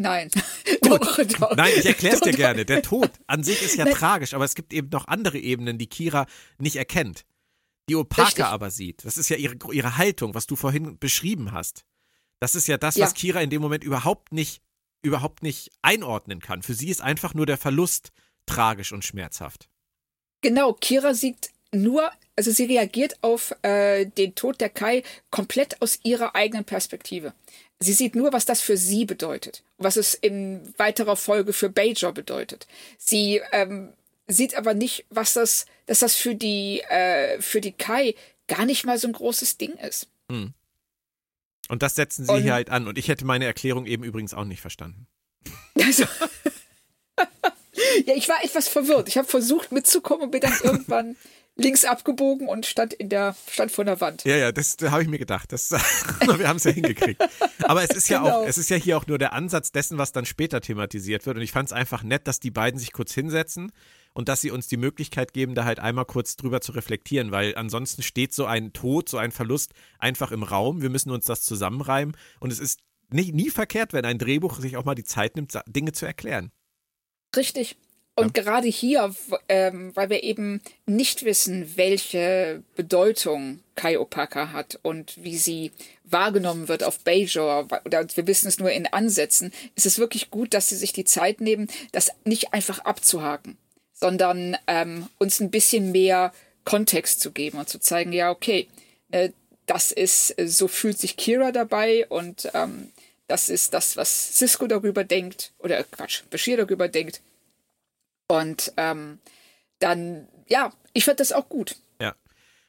Nein. 0.00 0.30
Doch, 0.82 1.18
doch. 1.38 1.56
Nein, 1.56 1.72
ich 1.78 1.86
erkläre 1.86 2.14
es 2.14 2.20
dir 2.20 2.32
gerne. 2.32 2.64
Der 2.64 2.82
Tod 2.82 3.10
an 3.26 3.44
sich 3.44 3.62
ist 3.62 3.76
ja 3.76 3.84
Nein. 3.84 3.94
tragisch, 3.94 4.34
aber 4.34 4.44
es 4.44 4.54
gibt 4.54 4.72
eben 4.72 4.88
noch 4.88 5.06
andere 5.06 5.38
Ebenen, 5.38 5.78
die 5.78 5.86
Kira 5.86 6.26
nicht 6.58 6.76
erkennt. 6.76 7.24
Die 7.88 7.94
Opaka 7.96 8.48
aber 8.48 8.70
sieht. 8.70 9.04
Das 9.04 9.16
ist 9.16 9.28
ja 9.28 9.36
ihre, 9.36 9.56
ihre 9.72 9.98
Haltung, 9.98 10.34
was 10.34 10.46
du 10.46 10.56
vorhin 10.56 10.98
beschrieben 10.98 11.52
hast. 11.52 11.84
Das 12.40 12.54
ist 12.54 12.66
ja 12.66 12.76
das, 12.78 12.96
Ja. 12.96 13.04
was 13.04 13.14
Kira 13.14 13.40
in 13.40 13.50
dem 13.50 13.62
Moment 13.62 13.84
überhaupt 13.84 14.32
nicht, 14.32 14.62
überhaupt 15.02 15.42
nicht 15.42 15.70
einordnen 15.82 16.40
kann. 16.40 16.62
Für 16.62 16.74
sie 16.74 16.88
ist 16.88 17.02
einfach 17.02 17.34
nur 17.34 17.46
der 17.46 17.58
Verlust 17.58 18.10
tragisch 18.46 18.92
und 18.92 19.04
schmerzhaft. 19.04 19.68
Genau, 20.40 20.72
Kira 20.72 21.14
sieht 21.14 21.50
nur, 21.72 22.10
also 22.36 22.50
sie 22.50 22.64
reagiert 22.64 23.22
auf 23.22 23.54
äh, 23.62 24.06
den 24.06 24.34
Tod 24.34 24.60
der 24.60 24.70
Kai 24.70 25.02
komplett 25.30 25.80
aus 25.82 26.00
ihrer 26.02 26.34
eigenen 26.34 26.64
Perspektive. 26.64 27.32
Sie 27.82 27.94
sieht 27.94 28.14
nur, 28.14 28.32
was 28.32 28.44
das 28.44 28.60
für 28.60 28.76
sie 28.76 29.06
bedeutet, 29.06 29.62
was 29.78 29.96
es 29.96 30.12
in 30.14 30.74
weiterer 30.76 31.16
Folge 31.16 31.52
für 31.54 31.70
Bajor 31.70 32.12
bedeutet. 32.12 32.66
Sie 32.98 33.40
ähm, 33.52 33.94
sieht 34.26 34.54
aber 34.54 34.74
nicht, 34.74 35.06
was 35.08 35.32
das, 35.32 35.64
dass 35.86 36.00
das 36.00 36.14
für 36.14 36.34
die 36.34 36.80
äh, 36.90 37.40
für 37.40 37.60
die 37.62 37.72
Kai 37.72 38.14
gar 38.48 38.66
nicht 38.66 38.84
mal 38.84 38.98
so 38.98 39.08
ein 39.08 39.14
großes 39.14 39.56
Ding 39.56 39.72
ist. 39.78 40.08
Und 40.28 41.82
das 41.82 41.94
setzen 41.94 42.26
sie 42.26 42.32
Und- 42.32 42.42
hier 42.42 42.52
halt 42.54 42.68
an. 42.70 42.86
Und 42.86 42.98
ich 42.98 43.08
hätte 43.08 43.24
meine 43.24 43.46
Erklärung 43.46 43.86
eben 43.86 44.04
übrigens 44.04 44.34
auch 44.34 44.44
nicht 44.44 44.60
verstanden. 44.60 45.06
Also, 45.76 46.04
ja, 48.06 48.14
ich 48.14 48.28
war 48.28 48.44
etwas 48.44 48.68
verwirrt. 48.68 49.08
Ich 49.08 49.16
habe 49.16 49.26
versucht 49.28 49.72
mitzukommen 49.72 50.24
und 50.24 50.30
bin 50.32 50.40
dann 50.42 50.52
irgendwann 50.62 51.16
links 51.60 51.84
abgebogen 51.84 52.48
und 52.48 52.66
stand 52.66 52.92
in 52.94 53.08
der 53.08 53.36
stand 53.50 53.70
vor 53.70 53.84
der 53.84 54.00
Wand. 54.00 54.24
Ja, 54.24 54.36
ja, 54.36 54.52
das 54.52 54.76
da 54.76 54.90
habe 54.90 55.02
ich 55.02 55.08
mir 55.08 55.18
gedacht. 55.18 55.52
Das, 55.52 55.70
wir 56.20 56.48
haben 56.48 56.56
es 56.56 56.64
ja 56.64 56.70
hingekriegt. 56.72 57.22
Aber 57.62 57.82
es 57.82 57.90
ist 57.90 58.08
ja 58.08 58.22
Genau. 58.22 58.42
auch, 58.42 58.46
es 58.46 58.58
ist 58.58 58.70
ja 58.70 58.76
hier 58.76 58.96
auch 58.96 59.06
nur 59.06 59.18
der 59.18 59.32
Ansatz 59.32 59.70
dessen, 59.72 59.98
was 59.98 60.12
dann 60.12 60.24
später 60.24 60.60
thematisiert 60.60 61.26
wird. 61.26 61.36
Und 61.36 61.42
ich 61.42 61.52
fand 61.52 61.68
es 61.68 61.72
einfach 61.72 62.02
nett, 62.02 62.26
dass 62.26 62.40
die 62.40 62.50
beiden 62.50 62.78
sich 62.80 62.92
kurz 62.92 63.12
hinsetzen 63.12 63.72
und 64.14 64.28
dass 64.28 64.40
sie 64.40 64.50
uns 64.50 64.68
die 64.68 64.76
Möglichkeit 64.76 65.32
geben, 65.32 65.54
da 65.54 65.64
halt 65.64 65.78
einmal 65.80 66.04
kurz 66.06 66.36
drüber 66.36 66.60
zu 66.60 66.72
reflektieren, 66.72 67.30
weil 67.30 67.54
ansonsten 67.56 68.02
steht 68.02 68.32
so 68.34 68.46
ein 68.46 68.72
Tod, 68.72 69.08
so 69.08 69.18
ein 69.18 69.30
Verlust 69.30 69.72
einfach 69.98 70.32
im 70.32 70.42
Raum. 70.42 70.82
Wir 70.82 70.90
müssen 70.90 71.10
uns 71.10 71.26
das 71.26 71.42
zusammenreimen. 71.42 72.16
Und 72.40 72.52
es 72.52 72.58
ist 72.58 72.80
nie, 73.10 73.32
nie 73.32 73.50
verkehrt, 73.50 73.92
wenn 73.92 74.04
ein 74.04 74.18
Drehbuch 74.18 74.58
sich 74.60 74.76
auch 74.76 74.84
mal 74.84 74.94
die 74.94 75.04
Zeit 75.04 75.36
nimmt, 75.36 75.58
Dinge 75.66 75.92
zu 75.92 76.06
erklären. 76.06 76.50
Richtig. 77.36 77.76
Und 78.16 78.34
gerade 78.34 78.68
hier, 78.68 79.14
ähm, 79.48 79.92
weil 79.94 80.10
wir 80.10 80.22
eben 80.22 80.60
nicht 80.84 81.24
wissen, 81.24 81.72
welche 81.76 82.62
Bedeutung 82.76 83.60
Kai 83.76 83.98
Opaka 83.98 84.52
hat 84.52 84.78
und 84.82 85.14
wie 85.22 85.38
sie 85.38 85.72
wahrgenommen 86.04 86.68
wird 86.68 86.82
auf 86.82 86.98
Bajor, 87.00 87.68
oder 87.84 88.06
wir 88.14 88.26
wissen 88.26 88.48
es 88.48 88.58
nur 88.58 88.70
in 88.70 88.86
Ansätzen, 88.86 89.52
ist 89.74 89.86
es 89.86 89.98
wirklich 89.98 90.30
gut, 90.30 90.52
dass 90.52 90.68
sie 90.68 90.76
sich 90.76 90.92
die 90.92 91.04
Zeit 91.04 91.40
nehmen, 91.40 91.68
das 91.92 92.10
nicht 92.24 92.52
einfach 92.52 92.80
abzuhaken, 92.80 93.56
sondern 93.94 94.56
ähm, 94.66 95.06
uns 95.18 95.40
ein 95.40 95.50
bisschen 95.50 95.92
mehr 95.92 96.32
Kontext 96.64 97.20
zu 97.20 97.30
geben 97.30 97.58
und 97.58 97.68
zu 97.68 97.80
zeigen, 97.80 98.12
ja, 98.12 98.30
okay, 98.30 98.68
äh, 99.12 99.30
das 99.66 99.92
ist, 99.92 100.38
äh, 100.38 100.46
so 100.46 100.68
fühlt 100.68 100.98
sich 100.98 101.16
Kira 101.16 101.52
dabei 101.52 102.06
und 102.08 102.50
ähm, 102.54 102.90
das 103.28 103.48
ist 103.48 103.72
das, 103.72 103.96
was 103.96 104.36
Cisco 104.36 104.66
darüber 104.66 105.04
denkt, 105.04 105.52
oder 105.58 105.78
äh, 105.78 105.84
Quatsch, 105.90 106.22
Bashir 106.28 106.56
darüber 106.56 106.88
denkt. 106.88 107.22
Und 108.30 108.72
ähm, 108.76 109.18
dann, 109.80 110.28
ja, 110.48 110.72
ich 110.92 111.04
fand 111.04 111.18
das 111.18 111.32
auch 111.32 111.48
gut. 111.48 111.74
Ja. 112.00 112.14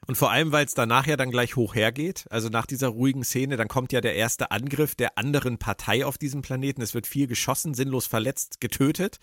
Und 0.07 0.15
vor 0.15 0.31
allem, 0.31 0.51
weil 0.51 0.65
es 0.65 0.73
danach 0.73 1.05
ja 1.05 1.17
dann 1.17 1.29
gleich 1.29 1.55
hoch 1.55 1.75
hergeht. 1.75 2.25
Also 2.31 2.49
nach 2.49 2.65
dieser 2.65 2.87
ruhigen 2.87 3.23
Szene, 3.23 3.57
dann 3.57 3.67
kommt 3.67 3.91
ja 3.91 4.01
der 4.01 4.15
erste 4.15 4.49
Angriff 4.49 4.95
der 4.95 5.19
anderen 5.19 5.59
Partei 5.59 6.03
auf 6.03 6.17
diesem 6.17 6.41
Planeten. 6.41 6.81
Es 6.81 6.95
wird 6.95 7.05
viel 7.05 7.27
geschossen, 7.27 7.75
sinnlos 7.75 8.07
verletzt, 8.07 8.59
getötet. 8.59 9.19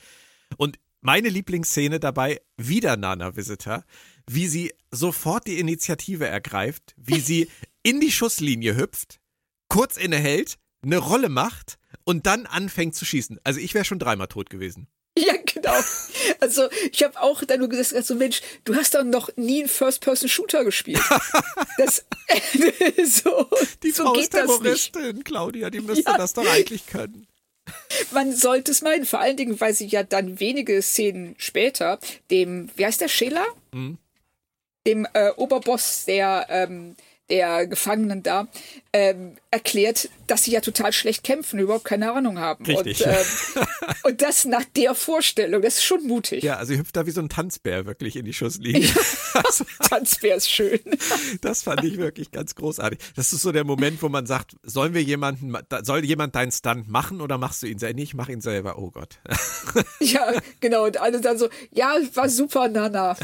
Und 0.58 0.78
meine 1.00 1.28
Lieblingsszene 1.28 1.98
dabei, 1.98 2.40
wieder 2.56 2.96
Nana 2.96 3.34
Visitor, 3.34 3.82
wie 4.30 4.46
sie 4.46 4.72
sofort 4.92 5.48
die 5.48 5.58
Initiative 5.58 6.28
ergreift, 6.28 6.94
wie 6.96 7.18
sie 7.18 7.50
in 7.82 7.98
die 7.98 8.12
Schusslinie 8.12 8.76
hüpft, 8.76 9.18
kurz 9.68 9.96
innehält, 9.96 10.56
eine 10.82 10.98
Rolle 10.98 11.30
macht 11.30 11.80
und 12.04 12.26
dann 12.26 12.46
anfängt 12.46 12.94
zu 12.94 13.04
schießen. 13.04 13.40
Also 13.42 13.58
ich 13.58 13.74
wäre 13.74 13.84
schon 13.84 13.98
dreimal 13.98 14.28
tot 14.28 14.50
gewesen. 14.50 14.86
Ja, 15.26 15.34
genau. 15.52 15.74
Also 16.40 16.68
ich 16.92 17.02
habe 17.02 17.20
auch 17.20 17.42
dann 17.44 17.60
nur 17.60 17.68
gesagt, 17.68 18.06
so 18.06 18.14
Mensch, 18.14 18.40
du 18.64 18.74
hast 18.74 18.94
doch 18.94 19.04
noch 19.04 19.30
nie 19.36 19.60
einen 19.60 19.68
First-Person-Shooter 19.68 20.64
gespielt. 20.64 21.00
Das, 21.78 22.04
so 23.22 23.48
Die 23.82 23.90
so 23.92 24.04
Frau 24.04 24.12
geht 24.14 24.34
ist 24.34 24.34
das 24.34 24.60
nicht. 24.60 25.24
Claudia, 25.24 25.70
die 25.70 25.80
müsste 25.80 26.10
Ja. 26.10 26.16
das 26.18 26.32
doch 26.34 26.46
eigentlich 26.46 26.86
können. 26.86 27.26
Man 28.10 28.34
sollte 28.34 28.72
es 28.72 28.82
meinen, 28.82 29.04
vor 29.06 29.20
allen 29.20 29.36
Dingen, 29.36 29.60
weil 29.60 29.74
sie 29.74 29.86
ja 29.86 30.02
dann 30.02 30.40
wenige 30.40 30.80
Szenen 30.82 31.34
später 31.38 31.98
dem, 32.30 32.70
wie 32.76 32.84
heißt 32.86 33.00
der, 33.00 33.08
Schiller? 33.08 33.46
Mhm. 33.72 33.98
Dem 34.86 35.06
äh, 35.12 35.30
Oberboss 35.36 36.04
der, 36.06 36.46
ähm, 36.48 36.96
der 37.30 37.66
Gefangenen 37.66 38.22
da, 38.22 38.48
ähm, 38.92 39.36
erklärt, 39.50 40.08
dass 40.26 40.44
sie 40.44 40.52
ja 40.52 40.60
total 40.60 40.92
schlecht 40.92 41.24
kämpfen, 41.24 41.58
überhaupt 41.58 41.84
keine 41.84 42.12
Ahnung 42.12 42.38
haben. 42.38 42.64
Richtig. 42.64 43.04
Und, 43.04 43.12
ähm, 43.12 43.66
und 44.04 44.22
das 44.22 44.44
nach 44.44 44.64
der 44.76 44.94
Vorstellung, 44.94 45.62
das 45.62 45.74
ist 45.74 45.84
schon 45.84 46.06
mutig. 46.06 46.42
Ja, 46.42 46.56
also 46.56 46.72
sie 46.72 46.78
hüpft 46.78 46.96
da 46.96 47.06
wie 47.06 47.10
so 47.10 47.20
ein 47.20 47.28
Tanzbär 47.28 47.86
wirklich 47.86 48.16
in 48.16 48.24
die 48.24 48.32
Schusslinie. 48.32 48.88
Also, 49.34 49.64
Tanzbär 49.88 50.36
ist 50.36 50.50
schön. 50.50 50.80
das 51.42 51.62
fand 51.62 51.84
ich 51.84 51.98
wirklich 51.98 52.30
ganz 52.32 52.54
großartig. 52.54 52.98
Das 53.14 53.32
ist 53.32 53.42
so 53.42 53.52
der 53.52 53.62
Moment, 53.62 54.02
wo 54.02 54.08
man 54.08 54.26
sagt, 54.26 54.56
sollen 54.62 54.94
wir 54.94 55.02
jemanden, 55.02 55.54
soll 55.82 56.04
jemand 56.04 56.34
deinen 56.34 56.50
Stunt 56.50 56.88
machen 56.88 57.20
oder 57.20 57.38
machst 57.38 57.62
du 57.62 57.66
ihn 57.66 57.78
selber? 57.78 57.96
Nee, 57.96 58.04
ich 58.04 58.14
mach 58.14 58.28
ihn 58.28 58.40
selber. 58.40 58.78
Oh 58.78 58.90
Gott. 58.90 59.18
Ja, 60.00 60.32
genau. 60.60 60.86
Und 60.86 60.96
alle 60.96 61.20
dann 61.20 61.38
so, 61.38 61.50
ja, 61.70 61.94
war 62.14 62.28
super, 62.28 62.68
Nana. 62.68 63.16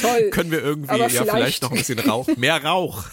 Toll. 0.00 0.30
Können 0.30 0.50
wir 0.50 0.62
irgendwie, 0.62 0.90
Aber 0.90 1.08
ja, 1.08 1.08
vielleicht 1.08 1.30
vielleicht- 1.30 1.62
noch 1.62 1.70
ein 1.72 1.78
bisschen 1.78 1.98
Rauch. 2.00 2.26
Mehr 2.36 2.62
Rauch. 2.64 3.04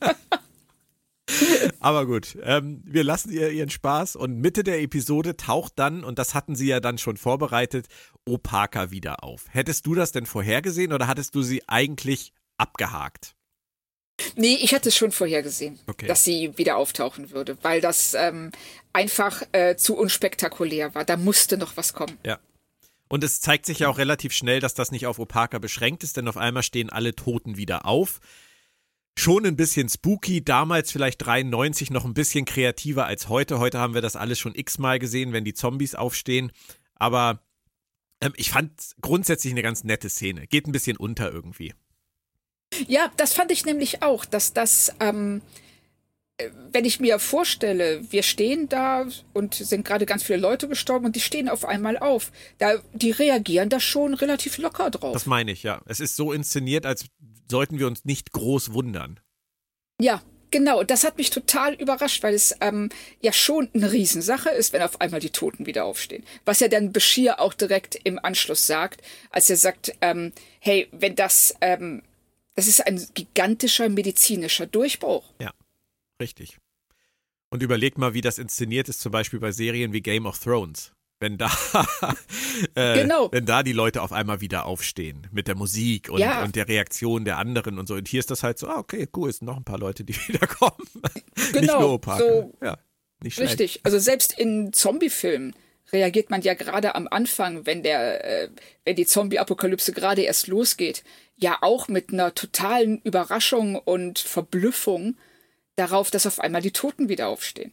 Aber 1.80 2.06
gut, 2.06 2.38
ähm, 2.42 2.80
wir 2.84 3.04
lassen 3.04 3.30
ihr 3.30 3.50
ihren 3.50 3.68
Spaß 3.70 4.16
und 4.16 4.38
Mitte 4.40 4.64
der 4.64 4.80
Episode 4.80 5.36
taucht 5.36 5.74
dann, 5.76 6.02
und 6.02 6.18
das 6.18 6.34
hatten 6.34 6.56
sie 6.56 6.66
ja 6.66 6.80
dann 6.80 6.96
schon 6.98 7.16
vorbereitet, 7.18 7.86
Opaka 8.26 8.90
wieder 8.90 9.22
auf. 9.22 9.44
Hättest 9.50 9.84
du 9.86 9.94
das 9.94 10.10
denn 10.12 10.24
vorhergesehen 10.26 10.92
oder 10.92 11.06
hattest 11.06 11.34
du 11.34 11.42
sie 11.42 11.62
eigentlich 11.68 12.32
abgehakt? 12.56 13.34
Nee, 14.36 14.58
ich 14.60 14.74
hatte 14.74 14.88
es 14.88 14.96
schon 14.96 15.12
vorhergesehen, 15.12 15.78
Okay. 15.86 16.06
dass 16.06 16.24
sie 16.24 16.56
wieder 16.56 16.76
auftauchen 16.76 17.30
würde, 17.30 17.56
weil 17.62 17.80
das 17.80 18.14
ähm, 18.14 18.50
einfach 18.92 19.42
äh, 19.52 19.76
zu 19.76 19.96
unspektakulär 19.96 20.94
war. 20.94 21.04
Da 21.04 21.16
musste 21.16 21.56
noch 21.58 21.76
was 21.76 21.92
kommen. 21.92 22.18
Ja. 22.24 22.38
Und 23.08 23.24
es 23.24 23.40
zeigt 23.40 23.66
sich 23.66 23.80
ja 23.80 23.88
auch 23.88 23.98
relativ 23.98 24.32
schnell, 24.32 24.60
dass 24.60 24.74
das 24.74 24.90
nicht 24.90 25.06
auf 25.06 25.18
Opaka 25.18 25.58
beschränkt 25.58 26.04
ist, 26.04 26.16
denn 26.16 26.28
auf 26.28 26.36
einmal 26.36 26.62
stehen 26.62 26.90
alle 26.90 27.14
Toten 27.14 27.56
wieder 27.56 27.86
auf. 27.86 28.20
Schon 29.18 29.46
ein 29.46 29.56
bisschen 29.56 29.88
spooky, 29.88 30.44
damals 30.44 30.92
vielleicht 30.92 31.24
93 31.24 31.90
noch 31.90 32.04
ein 32.04 32.14
bisschen 32.14 32.44
kreativer 32.44 33.06
als 33.06 33.28
heute. 33.28 33.58
Heute 33.58 33.78
haben 33.78 33.94
wir 33.94 34.02
das 34.02 34.14
alles 34.14 34.38
schon 34.38 34.54
x-mal 34.54 34.98
gesehen, 34.98 35.32
wenn 35.32 35.44
die 35.44 35.54
Zombies 35.54 35.94
aufstehen. 35.94 36.52
Aber 36.94 37.42
ähm, 38.20 38.32
ich 38.36 38.50
fand 38.50 38.70
grundsätzlich 39.00 39.52
eine 39.52 39.62
ganz 39.62 39.82
nette 39.84 40.08
Szene. 40.08 40.46
Geht 40.46 40.66
ein 40.66 40.72
bisschen 40.72 40.96
unter 40.96 41.32
irgendwie. 41.32 41.74
Ja, 42.86 43.10
das 43.16 43.32
fand 43.32 43.50
ich 43.50 43.64
nämlich 43.64 44.02
auch, 44.02 44.24
dass 44.24 44.52
das, 44.52 44.92
ähm, 45.00 45.40
äh, 45.40 45.67
wenn 46.72 46.84
ich 46.84 47.00
mir 47.00 47.18
vorstelle, 47.18 48.00
wir 48.10 48.22
stehen 48.22 48.68
da 48.68 49.06
und 49.32 49.54
sind 49.54 49.84
gerade 49.84 50.06
ganz 50.06 50.22
viele 50.22 50.38
Leute 50.38 50.68
gestorben 50.68 51.06
und 51.06 51.16
die 51.16 51.20
stehen 51.20 51.48
auf 51.48 51.64
einmal 51.64 51.98
auf, 51.98 52.30
da, 52.58 52.76
die 52.92 53.10
reagieren 53.10 53.68
da 53.68 53.80
schon 53.80 54.14
relativ 54.14 54.58
locker 54.58 54.90
drauf. 54.90 55.12
Das 55.12 55.26
meine 55.26 55.50
ich, 55.50 55.62
ja. 55.62 55.82
Es 55.86 56.00
ist 56.00 56.16
so 56.16 56.32
inszeniert, 56.32 56.86
als 56.86 57.06
sollten 57.50 57.78
wir 57.78 57.86
uns 57.86 58.04
nicht 58.04 58.32
groß 58.32 58.72
wundern. 58.72 59.18
Ja, 60.00 60.22
genau. 60.52 60.84
Das 60.84 61.02
hat 61.02 61.18
mich 61.18 61.30
total 61.30 61.74
überrascht, 61.74 62.22
weil 62.22 62.34
es 62.34 62.54
ähm, 62.60 62.90
ja 63.20 63.32
schon 63.32 63.68
eine 63.74 63.90
Riesensache 63.90 64.50
ist, 64.50 64.72
wenn 64.72 64.82
auf 64.82 65.00
einmal 65.00 65.20
die 65.20 65.30
Toten 65.30 65.66
wieder 65.66 65.84
aufstehen. 65.86 66.24
Was 66.44 66.60
ja 66.60 66.68
dann 66.68 66.92
Bashir 66.92 67.40
auch 67.40 67.54
direkt 67.54 67.98
im 68.04 68.18
Anschluss 68.22 68.66
sagt, 68.66 69.02
als 69.30 69.50
er 69.50 69.56
sagt, 69.56 69.92
ähm, 70.02 70.32
hey, 70.60 70.88
wenn 70.92 71.16
das, 71.16 71.54
ähm, 71.60 72.02
das 72.54 72.68
ist 72.68 72.86
ein 72.86 73.04
gigantischer 73.14 73.88
medizinischer 73.88 74.66
Durchbruch. 74.66 75.24
Ja, 75.40 75.52
richtig. 76.20 76.58
Und 77.50 77.62
überleg 77.62 77.96
mal, 77.98 78.12
wie 78.14 78.20
das 78.20 78.38
inszeniert 78.38 78.88
ist, 78.88 79.00
zum 79.00 79.12
Beispiel 79.12 79.40
bei 79.40 79.52
Serien 79.52 79.92
wie 79.92 80.02
Game 80.02 80.26
of 80.26 80.38
Thrones. 80.38 80.92
Wenn 81.20 81.36
da, 81.38 81.50
äh, 82.74 83.02
Genau. 83.02 83.32
wenn 83.32 83.44
da 83.46 83.62
die 83.62 83.72
Leute 83.72 84.02
auf 84.02 84.12
einmal 84.12 84.40
wieder 84.40 84.66
aufstehen 84.66 85.26
mit 85.32 85.48
der 85.48 85.56
Musik 85.56 86.10
und, 86.10 86.20
Ja. 86.20 86.44
und 86.44 86.54
der 86.54 86.68
Reaktion 86.68 87.24
der 87.24 87.38
anderen 87.38 87.78
und 87.78 87.86
so. 87.88 87.94
Und 87.94 88.06
hier 88.06 88.20
ist 88.20 88.30
das 88.30 88.42
halt 88.42 88.58
so, 88.58 88.68
ah, 88.68 88.78
okay, 88.78 89.08
cool, 89.16 89.30
es 89.30 89.38
sind 89.38 89.46
noch 89.46 89.56
ein 89.56 89.64
paar 89.64 89.78
Leute, 89.78 90.04
die 90.04 90.14
wiederkommen. 90.28 90.86
nicht 91.36 91.52
Genau, 91.54 91.80
nur 91.80 91.92
Opaka. 91.94 92.18
so- 92.18 92.54
ja, 92.62 92.78
nicht 93.22 93.34
schlecht. 93.34 93.52
Richtig. 93.58 93.80
Also 93.82 93.98
selbst 93.98 94.38
in 94.38 94.72
Zombie-Filmen 94.72 95.54
reagiert 95.92 96.30
man 96.30 96.42
ja 96.42 96.54
gerade 96.54 96.94
am 96.94 97.08
Anfang, 97.08 97.64
wenn 97.66 97.82
der, 97.82 98.24
äh, 98.44 98.48
wenn 98.84 98.94
die 98.94 99.06
Zombie-Apokalypse 99.06 99.92
gerade 99.92 100.22
erst 100.22 100.46
losgeht, 100.46 101.02
ja 101.36 101.58
auch 101.62 101.88
mit 101.88 102.12
einer 102.12 102.34
totalen 102.34 103.00
Überraschung 103.02 103.74
und 103.76 104.18
Verblüffung 104.20 105.16
darauf, 105.78 106.10
dass 106.10 106.26
auf 106.26 106.40
einmal 106.40 106.62
die 106.62 106.72
Toten 106.72 107.08
wieder 107.08 107.28
aufstehen. 107.28 107.72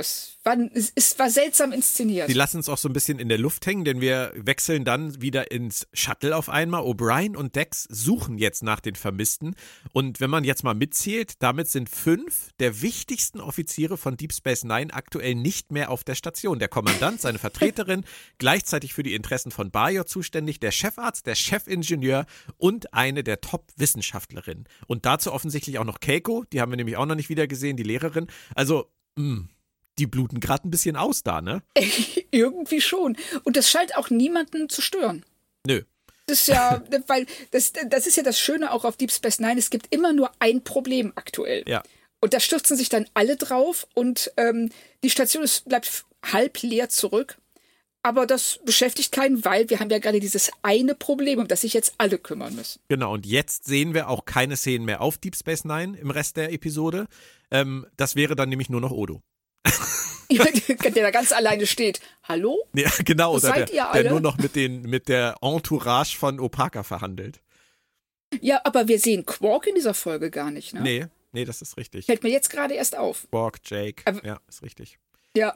Das 0.00 0.38
war, 0.44 0.56
es, 0.72 0.92
es 0.94 1.18
war 1.18 1.28
seltsam 1.28 1.72
inszeniert. 1.72 2.30
Die 2.30 2.32
lassen 2.32 2.56
uns 2.56 2.70
auch 2.70 2.78
so 2.78 2.88
ein 2.88 2.94
bisschen 2.94 3.18
in 3.18 3.28
der 3.28 3.36
Luft 3.36 3.66
hängen, 3.66 3.84
denn 3.84 4.00
wir 4.00 4.32
wechseln 4.34 4.86
dann 4.86 5.20
wieder 5.20 5.50
ins 5.50 5.86
Shuttle 5.92 6.34
auf 6.34 6.48
einmal. 6.48 6.80
O'Brien 6.84 7.36
und 7.36 7.54
Dex 7.54 7.86
suchen 7.90 8.38
jetzt 8.38 8.62
nach 8.62 8.80
den 8.80 8.94
Vermissten. 8.94 9.54
Und 9.92 10.18
wenn 10.20 10.30
man 10.30 10.44
jetzt 10.44 10.64
mal 10.64 10.72
mitzählt, 10.72 11.42
damit 11.42 11.68
sind 11.68 11.90
fünf 11.90 12.48
der 12.60 12.80
wichtigsten 12.80 13.40
Offiziere 13.40 13.98
von 13.98 14.16
Deep 14.16 14.32
Space 14.32 14.64
Nine 14.64 14.94
aktuell 14.94 15.34
nicht 15.34 15.70
mehr 15.70 15.90
auf 15.90 16.02
der 16.02 16.14
Station. 16.14 16.58
Der 16.58 16.68
Kommandant, 16.68 17.20
seine 17.20 17.38
Vertreterin, 17.50 18.06
gleichzeitig 18.38 18.94
für 18.94 19.02
die 19.02 19.14
Interessen 19.14 19.50
von 19.50 19.70
Bajor 19.70 20.06
zuständig, 20.06 20.60
der 20.60 20.70
Chefarzt, 20.70 21.26
der 21.26 21.34
Chefingenieur 21.34 22.24
und 22.56 22.94
eine 22.94 23.22
der 23.22 23.42
Top-Wissenschaftlerinnen. 23.42 24.64
Und 24.86 25.04
dazu 25.04 25.30
offensichtlich 25.30 25.78
auch 25.78 25.84
noch 25.84 26.00
Keiko, 26.00 26.44
die 26.54 26.62
haben 26.62 26.72
wir 26.72 26.78
nämlich 26.78 26.96
auch 26.96 27.04
noch 27.04 27.16
nicht 27.16 27.28
wieder 27.28 27.46
gesehen, 27.46 27.76
die 27.76 27.82
Lehrerin. 27.82 28.28
Also, 28.54 28.90
mh, 29.16 29.44
die 30.00 30.06
bluten 30.06 30.40
gerade 30.40 30.66
ein 30.66 30.70
bisschen 30.70 30.96
aus 30.96 31.22
da, 31.22 31.40
ne? 31.40 31.62
Irgendwie 32.30 32.80
schon. 32.80 33.16
Und 33.44 33.56
das 33.56 33.70
scheint 33.70 33.96
auch 33.96 34.10
niemanden 34.10 34.68
zu 34.68 34.80
stören. 34.80 35.24
Nö. 35.66 35.82
Das 36.26 36.40
ist 36.40 36.48
ja, 36.48 36.82
weil 37.06 37.26
das, 37.50 37.72
das 37.72 38.06
ist 38.06 38.16
ja 38.16 38.22
das 38.22 38.40
Schöne 38.40 38.72
auch 38.72 38.84
auf 38.84 38.96
Deep 38.96 39.12
Space 39.12 39.38
Nine. 39.40 39.58
Es 39.58 39.70
gibt 39.70 39.94
immer 39.94 40.12
nur 40.12 40.30
ein 40.38 40.64
Problem 40.64 41.12
aktuell. 41.14 41.64
Ja. 41.66 41.82
Und 42.20 42.34
da 42.34 42.40
stürzen 42.40 42.76
sich 42.76 42.88
dann 42.88 43.06
alle 43.14 43.36
drauf 43.36 43.86
und 43.94 44.30
ähm, 44.36 44.70
die 45.02 45.10
Station 45.10 45.42
ist, 45.42 45.68
bleibt 45.68 46.04
halb 46.24 46.62
leer 46.62 46.88
zurück. 46.88 47.38
Aber 48.02 48.26
das 48.26 48.60
beschäftigt 48.64 49.12
keinen, 49.12 49.44
weil 49.44 49.68
wir 49.68 49.78
haben 49.78 49.90
ja 49.90 49.98
gerade 49.98 50.20
dieses 50.20 50.50
eine 50.62 50.94
Problem, 50.94 51.38
um 51.38 51.48
das 51.48 51.60
sich 51.60 51.74
jetzt 51.74 51.94
alle 51.98 52.18
kümmern 52.18 52.54
müssen. 52.54 52.80
Genau, 52.88 53.12
und 53.12 53.26
jetzt 53.26 53.64
sehen 53.64 53.92
wir 53.92 54.08
auch 54.08 54.24
keine 54.24 54.56
Szenen 54.56 54.86
mehr 54.86 55.02
auf 55.02 55.18
Deep 55.18 55.36
Space 55.36 55.64
Nine 55.64 55.98
im 55.98 56.10
Rest 56.10 56.38
der 56.38 56.50
Episode. 56.50 57.08
Ähm, 57.50 57.86
das 57.96 58.16
wäre 58.16 58.36
dann 58.36 58.48
nämlich 58.48 58.70
nur 58.70 58.80
noch 58.80 58.90
Odo. 58.90 59.22
der 60.30 60.92
da 61.02 61.10
ganz 61.10 61.32
alleine 61.32 61.66
steht. 61.66 62.00
Hallo? 62.24 62.58
Ja, 62.72 62.90
genau, 63.04 63.32
oder 63.32 63.40
seid 63.40 63.56
der, 63.56 63.68
ihr 63.68 63.72
der 63.74 63.90
alle? 63.90 64.10
nur 64.10 64.20
noch 64.20 64.38
mit, 64.38 64.54
den, 64.56 64.82
mit 64.82 65.08
der 65.08 65.36
Entourage 65.42 66.16
von 66.16 66.40
Opaka 66.40 66.82
verhandelt. 66.82 67.40
Ja, 68.40 68.60
aber 68.64 68.86
wir 68.88 68.98
sehen 68.98 69.26
Quark 69.26 69.66
in 69.66 69.74
dieser 69.74 69.94
Folge 69.94 70.30
gar 70.30 70.50
nicht, 70.50 70.72
ne? 70.72 70.80
Nee, 70.80 71.06
nee, 71.32 71.44
das 71.44 71.62
ist 71.62 71.76
richtig. 71.76 72.06
Fällt 72.06 72.22
mir 72.22 72.30
jetzt 72.30 72.48
gerade 72.50 72.74
erst 72.74 72.96
auf. 72.96 73.26
Borg, 73.28 73.58
Jake, 73.64 74.02
Aber- 74.06 74.24
ja, 74.24 74.40
ist 74.48 74.62
richtig. 74.62 74.98
Ja. 75.36 75.54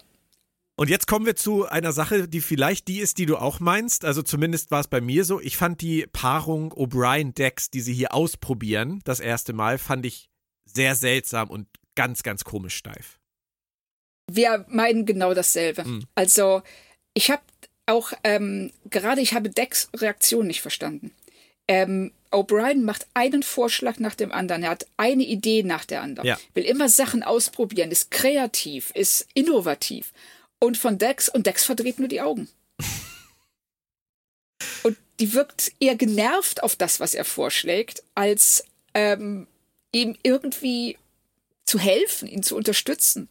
Und 0.76 0.90
jetzt 0.90 1.07
kommen 1.07 1.24
wir 1.24 1.36
zu 1.36 1.66
einer 1.66 1.92
Sache, 1.92 2.26
die 2.26 2.40
vielleicht 2.40 2.88
die 2.88 2.98
ist, 2.98 3.18
die 3.18 3.26
du 3.26 3.36
auch 3.36 3.61
meinst. 3.61 4.05
Also 4.05 4.22
zumindest 4.22 4.72
war 4.72 4.80
es 4.80 4.88
bei 4.88 5.00
mir 5.00 5.24
so. 5.24 5.40
Ich 5.40 5.57
fand 5.57 5.80
die 5.80 6.09
Paarung 6.12 6.72
O'Brien-Dex, 6.72 7.70
die 7.70 7.80
sie 7.80 7.94
hier 7.94 8.12
ausprobieren, 8.12 9.00
das 9.05 9.20
erste 9.20 9.52
Mal, 9.52 9.78
fand 9.78 10.05
ich 10.05 10.30
sehr 10.64 10.96
seltsam 10.96 11.48
und 11.48 11.68
ganz, 11.94 12.24
ganz 12.24 12.42
komisch 12.42 12.74
steif. 12.74 13.20
Wir 14.30 14.64
meinen 14.68 15.06
genau 15.06 15.34
dasselbe. 15.34 15.84
Mhm. 15.84 16.04
Also, 16.14 16.62
ich 17.14 17.30
habe 17.30 17.42
auch, 17.86 18.12
ähm, 18.24 18.70
gerade 18.88 19.20
ich 19.20 19.34
habe 19.34 19.50
Decks 19.50 19.88
Reaktion 19.94 20.46
nicht 20.46 20.62
verstanden. 20.62 21.12
Ähm, 21.68 22.12
O'Brien 22.30 22.82
macht 22.82 23.06
einen 23.14 23.42
Vorschlag 23.42 23.98
nach 23.98 24.14
dem 24.14 24.32
anderen. 24.32 24.64
Er 24.64 24.70
hat 24.70 24.86
eine 24.96 25.22
Idee 25.22 25.62
nach 25.62 25.84
der 25.84 26.02
anderen. 26.02 26.26
Ja. 26.26 26.38
Will 26.54 26.64
immer 26.64 26.88
Sachen 26.88 27.22
ausprobieren, 27.22 27.90
ist 27.90 28.10
kreativ, 28.10 28.90
ist 28.94 29.26
innovativ. 29.34 30.12
Und 30.58 30.76
von 30.76 30.98
Dex, 30.98 31.28
und 31.28 31.46
Dex 31.46 31.64
verdreht 31.64 31.98
nur 31.98 32.08
die 32.08 32.20
Augen. 32.20 32.48
und 34.82 34.96
die 35.20 35.32
wirkt 35.32 35.72
eher 35.78 35.94
genervt 35.94 36.62
auf 36.62 36.76
das, 36.76 37.00
was 37.00 37.14
er 37.14 37.24
vorschlägt, 37.24 38.02
als 38.14 38.64
ähm, 38.94 39.46
ihm 39.92 40.16
irgendwie 40.22 40.98
zu 41.64 41.78
helfen, 41.78 42.28
ihn 42.28 42.42
zu 42.42 42.56
unterstützen. 42.56 43.28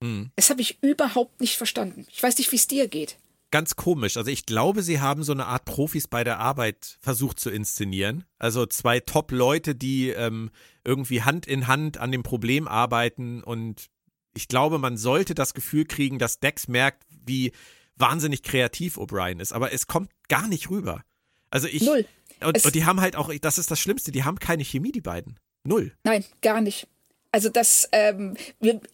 Mhm. 0.00 0.30
Das 0.36 0.50
habe 0.50 0.60
ich 0.60 0.82
überhaupt 0.82 1.40
nicht 1.40 1.56
verstanden. 1.56 2.06
Ich 2.10 2.22
weiß 2.22 2.38
nicht, 2.38 2.52
wie 2.52 2.56
es 2.56 2.66
dir 2.66 2.88
geht. 2.88 3.16
Ganz 3.50 3.76
komisch. 3.76 4.16
Also 4.16 4.30
ich 4.30 4.44
glaube, 4.44 4.82
sie 4.82 5.00
haben 5.00 5.22
so 5.22 5.32
eine 5.32 5.46
Art 5.46 5.64
Profis 5.64 6.08
bei 6.08 6.24
der 6.24 6.40
Arbeit 6.40 6.98
versucht 7.00 7.38
zu 7.38 7.50
inszenieren. 7.50 8.24
Also 8.38 8.66
zwei 8.66 9.00
Top-Leute, 9.00 9.74
die 9.74 10.10
ähm, 10.10 10.50
irgendwie 10.84 11.22
Hand 11.22 11.46
in 11.46 11.66
Hand 11.68 11.98
an 11.98 12.10
dem 12.10 12.22
Problem 12.22 12.66
arbeiten. 12.66 13.42
Und 13.44 13.86
ich 14.34 14.48
glaube, 14.48 14.78
man 14.78 14.96
sollte 14.96 15.34
das 15.34 15.54
Gefühl 15.54 15.84
kriegen, 15.84 16.18
dass 16.18 16.40
Dex 16.40 16.66
merkt, 16.66 17.04
wie 17.24 17.52
wahnsinnig 17.94 18.42
kreativ 18.42 18.98
O'Brien 18.98 19.40
ist. 19.40 19.52
Aber 19.52 19.72
es 19.72 19.86
kommt 19.86 20.10
gar 20.28 20.48
nicht 20.48 20.68
rüber. 20.68 21.02
Also 21.48 21.68
ich. 21.68 21.82
Null. 21.82 22.04
Und, 22.44 22.62
und 22.64 22.74
die 22.74 22.84
haben 22.84 23.00
halt 23.00 23.16
auch, 23.16 23.32
das 23.40 23.58
ist 23.58 23.70
das 23.70 23.80
Schlimmste, 23.80 24.10
die 24.10 24.24
haben 24.24 24.38
keine 24.38 24.64
Chemie, 24.64 24.92
die 24.92 25.00
beiden. 25.00 25.38
Null. 25.64 25.92
Nein, 26.04 26.24
gar 26.42 26.60
nicht. 26.60 26.88
Also 27.36 27.50
das, 27.50 27.86
ähm, 27.92 28.34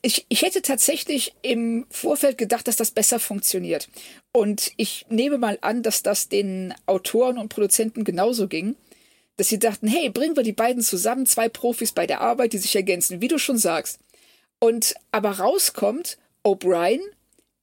ich, 0.03 0.27
ich 0.29 0.43
hätte 0.43 0.63
tatsächlich 0.63 1.33
im 1.43 1.87
Vorfeld 1.91 2.39
gedacht, 2.39 2.67
dass 2.67 2.75
das 2.75 2.91
besser 2.91 3.21
funktioniert. 3.21 3.89
Und 4.33 4.73
ich 4.77 5.07
nehme 5.09 5.39
mal 5.39 5.59
an, 5.61 5.85
dass 5.85 6.03
das 6.03 6.29
den 6.29 6.75
Autoren 6.87 7.39
und 7.39 7.51
Produzenten 7.51 8.03
genauso 8.03 8.49
ging, 8.49 8.75
dass 9.37 9.47
sie 9.47 9.61
dachten, 9.61 9.87
hey, 9.87 10.11
bringen 10.11 10.35
wir 10.35 10.43
die 10.43 10.53
beiden 10.53 10.83
zusammen, 10.83 11.25
zwei 11.25 11.49
Profis 11.49 11.93
bei 11.93 12.05
der 12.05 12.21
Arbeit, 12.21 12.53
die 12.53 12.59
sich 12.59 12.75
ergänzen, 12.75 13.21
wie 13.21 13.29
du 13.29 13.39
schon 13.39 13.59
sagst. 13.59 14.01
Und 14.59 14.97
aber 15.13 15.39
rauskommt 15.39 16.19
O'Brien, 16.45 16.99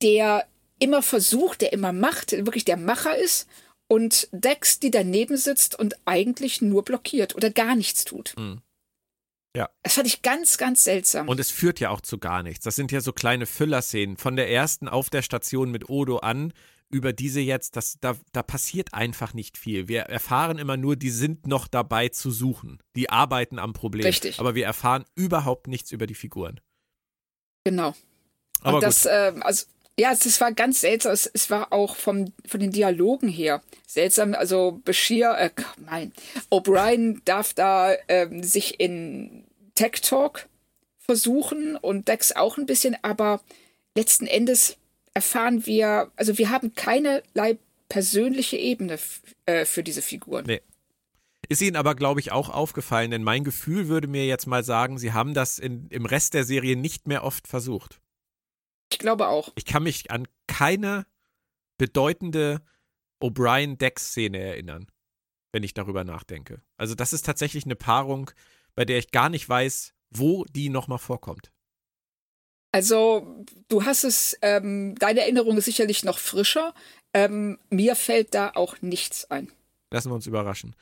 der 0.01 0.45
immer 0.79 1.01
versucht, 1.01 1.59
der 1.59 1.73
immer 1.73 1.91
macht, 1.91 2.31
wirklich 2.31 2.63
der 2.63 2.77
Macher 2.77 3.17
ist, 3.17 3.49
und 3.89 4.29
Dex, 4.31 4.79
die 4.79 4.91
daneben 4.91 5.35
sitzt 5.35 5.77
und 5.77 5.97
eigentlich 6.05 6.61
nur 6.61 6.85
blockiert 6.85 7.35
oder 7.35 7.49
gar 7.49 7.75
nichts 7.75 8.05
tut. 8.05 8.33
Ja. 9.55 9.69
Das 9.83 9.95
fand 9.95 10.07
ich 10.07 10.21
ganz, 10.21 10.57
ganz 10.57 10.83
seltsam. 10.83 11.27
Und 11.27 11.39
es 11.39 11.49
führt 11.49 11.79
ja 11.79 11.89
auch 11.89 12.01
zu 12.01 12.17
gar 12.17 12.43
nichts. 12.43 12.63
Das 12.63 12.75
sind 12.75 12.91
ja 12.91 13.01
so 13.01 13.13
kleine 13.13 13.45
Füllerszenen. 13.45 14.17
Von 14.17 14.35
der 14.35 14.49
ersten 14.51 14.87
auf 14.87 15.09
der 15.09 15.21
Station 15.21 15.71
mit 15.71 15.89
Odo 15.89 16.17
an, 16.17 16.53
über 16.91 17.13
diese 17.13 17.39
jetzt, 17.39 17.75
das, 17.75 17.97
da, 18.01 18.15
da 18.31 18.43
passiert 18.43 18.93
einfach 18.93 19.33
nicht 19.33 19.57
viel. 19.57 19.87
Wir 19.87 20.01
erfahren 20.01 20.57
immer 20.57 20.77
nur, 20.77 20.95
die 20.95 21.11
sind 21.11 21.47
noch 21.47 21.67
dabei 21.67 22.09
zu 22.09 22.31
suchen. 22.31 22.81
Die 22.95 23.09
arbeiten 23.09 23.59
am 23.59 23.73
Problem. 23.73 24.05
Richtig. 24.05 24.39
Aber 24.39 24.55
wir 24.55 24.65
erfahren 24.65 25.05
überhaupt 25.15 25.67
nichts 25.67 25.91
über 25.91 26.07
die 26.07 26.15
Figuren. 26.15 26.59
Genau. 27.63 27.93
Aber 28.61 28.77
und 28.77 28.83
das, 28.83 29.05
äh, 29.05 29.33
also, 29.41 29.65
ja, 29.99 30.13
es 30.13 30.39
war 30.39 30.53
ganz 30.53 30.81
seltsam. 30.81 31.11
Es, 31.11 31.49
war 31.49 31.73
auch 31.73 31.95
vom, 31.95 32.31
von 32.45 32.59
den 32.59 32.71
Dialogen 32.71 33.27
her 33.27 33.61
seltsam. 33.85 34.33
Also 34.33 34.79
Bashir, 34.85 35.35
äh, 35.37 35.49
nein, 35.77 36.13
O'Brien 36.49 37.19
darf 37.25 37.53
da 37.53 37.93
äh, 38.07 38.27
sich 38.41 38.79
in 38.79 39.43
Tech 39.75 40.01
Talk 40.01 40.47
versuchen 40.99 41.75
und 41.75 42.07
Dex 42.07 42.31
auch 42.31 42.57
ein 42.57 42.65
bisschen, 42.65 42.95
aber 43.01 43.41
letzten 43.95 44.27
Endes 44.27 44.77
erfahren 45.13 45.65
wir, 45.65 46.11
also 46.15 46.37
wir 46.37 46.49
haben 46.49 46.75
keinerlei 46.75 47.57
persönliche 47.89 48.57
Ebene 48.57 48.99
äh, 49.47 49.65
für 49.65 49.83
diese 49.83 50.01
Figuren. 50.01 50.45
Nee. 50.45 50.61
Ist 51.49 51.61
Ihnen 51.61 51.75
aber, 51.75 51.95
glaube 51.95 52.19
ich, 52.19 52.31
auch 52.31 52.49
aufgefallen, 52.49 53.09
denn 53.09 53.23
mein 53.23 53.43
Gefühl 53.43 53.87
würde 53.87 54.07
mir 54.07 54.27
jetzt 54.27 54.45
mal 54.45 54.63
sagen, 54.63 54.99
Sie 54.99 55.13
haben 55.13 55.33
das 55.33 55.57
in, 55.57 55.87
im 55.89 56.05
Rest 56.05 56.35
der 56.35 56.43
Serie 56.43 56.75
nicht 56.75 57.07
mehr 57.07 57.23
oft 57.23 57.47
versucht. 57.47 57.99
Ich 58.91 58.99
glaube 58.99 59.27
auch. 59.27 59.51
Ich 59.55 59.65
kann 59.65 59.83
mich 59.83 60.11
an 60.11 60.27
keine 60.47 61.05
bedeutende 61.77 62.61
O'Brien-Dex-Szene 63.21 64.37
erinnern, 64.37 64.87
wenn 65.51 65.63
ich 65.63 65.73
darüber 65.73 66.03
nachdenke. 66.03 66.61
Also 66.77 66.95
das 66.95 67.13
ist 67.13 67.25
tatsächlich 67.25 67.65
eine 67.65 67.75
Paarung, 67.75 68.31
bei 68.75 68.85
der 68.85 68.97
ich 68.97 69.11
gar 69.11 69.29
nicht 69.29 69.47
weiß, 69.47 69.93
wo 70.09 70.45
die 70.45 70.69
nochmal 70.69 70.99
vorkommt. 70.99 71.51
Also, 72.71 73.43
du 73.67 73.83
hast 73.83 74.03
es, 74.03 74.37
ähm, 74.43 74.95
deine 74.99 75.21
Erinnerung 75.21 75.57
ist 75.57 75.65
sicherlich 75.65 76.03
noch 76.03 76.19
frischer. 76.19 76.75
Ähm, 77.15 77.57
mir 77.71 77.95
fällt 77.95 78.35
da 78.35 78.51
auch 78.53 78.79
nichts 78.81 79.25
ein. 79.31 79.51
Lassen 79.91 80.11
wir 80.11 80.15
uns 80.15 80.27
überraschen. 80.27 80.75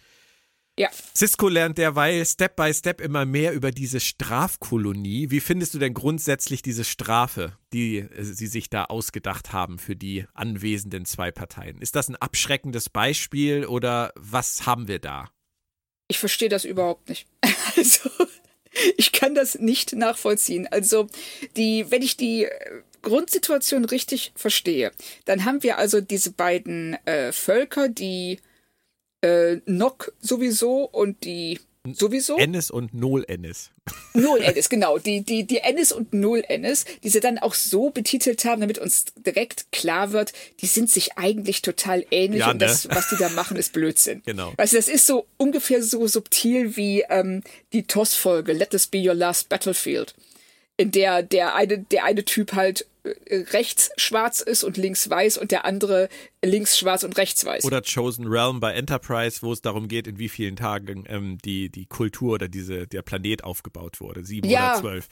Ja. 0.79 0.89
Cisco 1.15 1.47
lernt 1.47 1.79
derweil 1.79 2.23
Step 2.23 2.55
by 2.55 2.71
Step 2.71 3.01
immer 3.01 3.25
mehr 3.25 3.53
über 3.53 3.71
diese 3.71 3.99
Strafkolonie. 3.99 5.31
Wie 5.31 5.39
findest 5.39 5.73
du 5.73 5.79
denn 5.79 5.95
grundsätzlich 5.95 6.61
diese 6.61 6.83
Strafe, 6.83 7.57
die 7.73 7.97
äh, 7.97 8.23
sie 8.23 8.45
sich 8.45 8.69
da 8.69 8.85
ausgedacht 8.85 9.53
haben 9.53 9.79
für 9.79 9.95
die 9.95 10.25
anwesenden 10.35 11.05
zwei 11.05 11.31
Parteien? 11.31 11.81
Ist 11.81 11.95
das 11.95 12.09
ein 12.09 12.15
abschreckendes 12.15 12.89
Beispiel 12.89 13.65
oder 13.65 14.13
was 14.15 14.67
haben 14.67 14.87
wir 14.87 14.99
da? 14.99 15.31
Ich 16.09 16.19
verstehe 16.19 16.49
das 16.49 16.63
überhaupt 16.63 17.09
nicht. 17.09 17.27
Also, 17.75 18.09
ich 18.97 19.11
kann 19.11 19.35
das 19.35 19.59
nicht 19.59 19.93
nachvollziehen. 19.93 20.67
Also, 20.71 21.07
die, 21.57 21.85
wenn 21.91 22.01
ich 22.01 22.17
die 22.17 22.45
äh, 22.45 22.49
Grundsituation 23.03 23.85
richtig 23.85 24.31
verstehe, 24.35 24.91
dann 25.25 25.45
haben 25.45 25.61
wir 25.61 25.77
also 25.77 26.01
diese 26.01 26.31
beiden 26.31 26.95
äh, 27.05 27.31
Völker, 27.31 27.87
die 27.87 28.39
äh, 29.21 29.57
Nock 29.65 30.13
sowieso 30.19 30.83
und 30.83 31.23
die 31.23 31.59
sowieso. 31.93 32.37
Ennis 32.37 32.71
und 32.71 32.93
Null 32.93 33.23
Ennis. 33.27 33.71
Null 34.13 34.41
Ennis, 34.41 34.69
genau. 34.69 34.97
Die, 34.97 35.21
die, 35.21 35.45
die 35.45 35.59
Ennis 35.59 35.91
und 35.91 36.13
Null 36.13 36.43
Ennis, 36.47 36.85
die 37.03 37.09
sie 37.09 37.19
dann 37.19 37.37
auch 37.37 37.53
so 37.53 37.89
betitelt 37.89 38.43
haben, 38.45 38.61
damit 38.61 38.77
uns 38.77 39.05
direkt 39.15 39.71
klar 39.71 40.11
wird, 40.11 40.33
die 40.61 40.65
sind 40.65 40.89
sich 40.89 41.17
eigentlich 41.17 41.61
total 41.61 42.05
ähnlich 42.11 42.41
Ja, 42.41 42.51
und 42.51 42.57
ne? 42.57 42.65
das, 42.67 42.89
was 42.89 43.09
die 43.09 43.15
da 43.17 43.29
machen, 43.29 43.57
ist 43.57 43.73
Blödsinn. 43.73 44.21
Genau. 44.25 44.53
Also 44.57 44.75
das 44.75 44.87
ist 44.87 45.05
so 45.05 45.27
ungefähr 45.37 45.81
so 45.83 46.07
subtil 46.07 46.75
wie 46.75 47.03
ähm, 47.09 47.43
die 47.73 47.83
TOS-Folge 47.83 48.53
Let 48.53 48.71
This 48.71 48.87
Be 48.87 49.07
Your 49.07 49.15
Last 49.15 49.49
Battlefield, 49.49 50.13
in 50.77 50.91
der 50.91 51.23
der 51.23 51.55
eine, 51.55 51.79
der 51.79 52.03
eine 52.05 52.23
Typ 52.23 52.53
halt 52.53 52.85
äh, 53.03 53.35
rechts 53.51 53.89
schwarz 53.97 54.41
ist 54.41 54.63
und 54.63 54.77
links 54.77 55.09
weiß 55.09 55.37
und 55.37 55.51
der 55.51 55.65
andere 55.65 56.07
links 56.43 56.77
schwarz 56.77 57.03
und 57.03 57.17
rechts 57.17 57.43
weiß. 57.45 57.65
Oder 57.65 57.81
Chosen 57.81 58.27
Realm 58.27 58.59
bei 58.59 58.73
Enterprise, 58.73 59.41
wo 59.41 59.51
es 59.53 59.61
darum 59.61 59.87
geht, 59.87 60.07
in 60.07 60.19
wie 60.19 60.29
vielen 60.29 60.55
Tagen 60.55 61.05
ähm, 61.07 61.37
die, 61.43 61.69
die 61.69 61.85
Kultur 61.87 62.35
oder 62.35 62.47
diese, 62.47 62.87
der 62.87 63.01
Planet 63.01 63.43
aufgebaut 63.43 63.99
wurde. 63.99 64.23
Sieben 64.23 64.47
Ja. 64.49 64.73
oder 64.73 64.81
zwölf. 64.81 65.07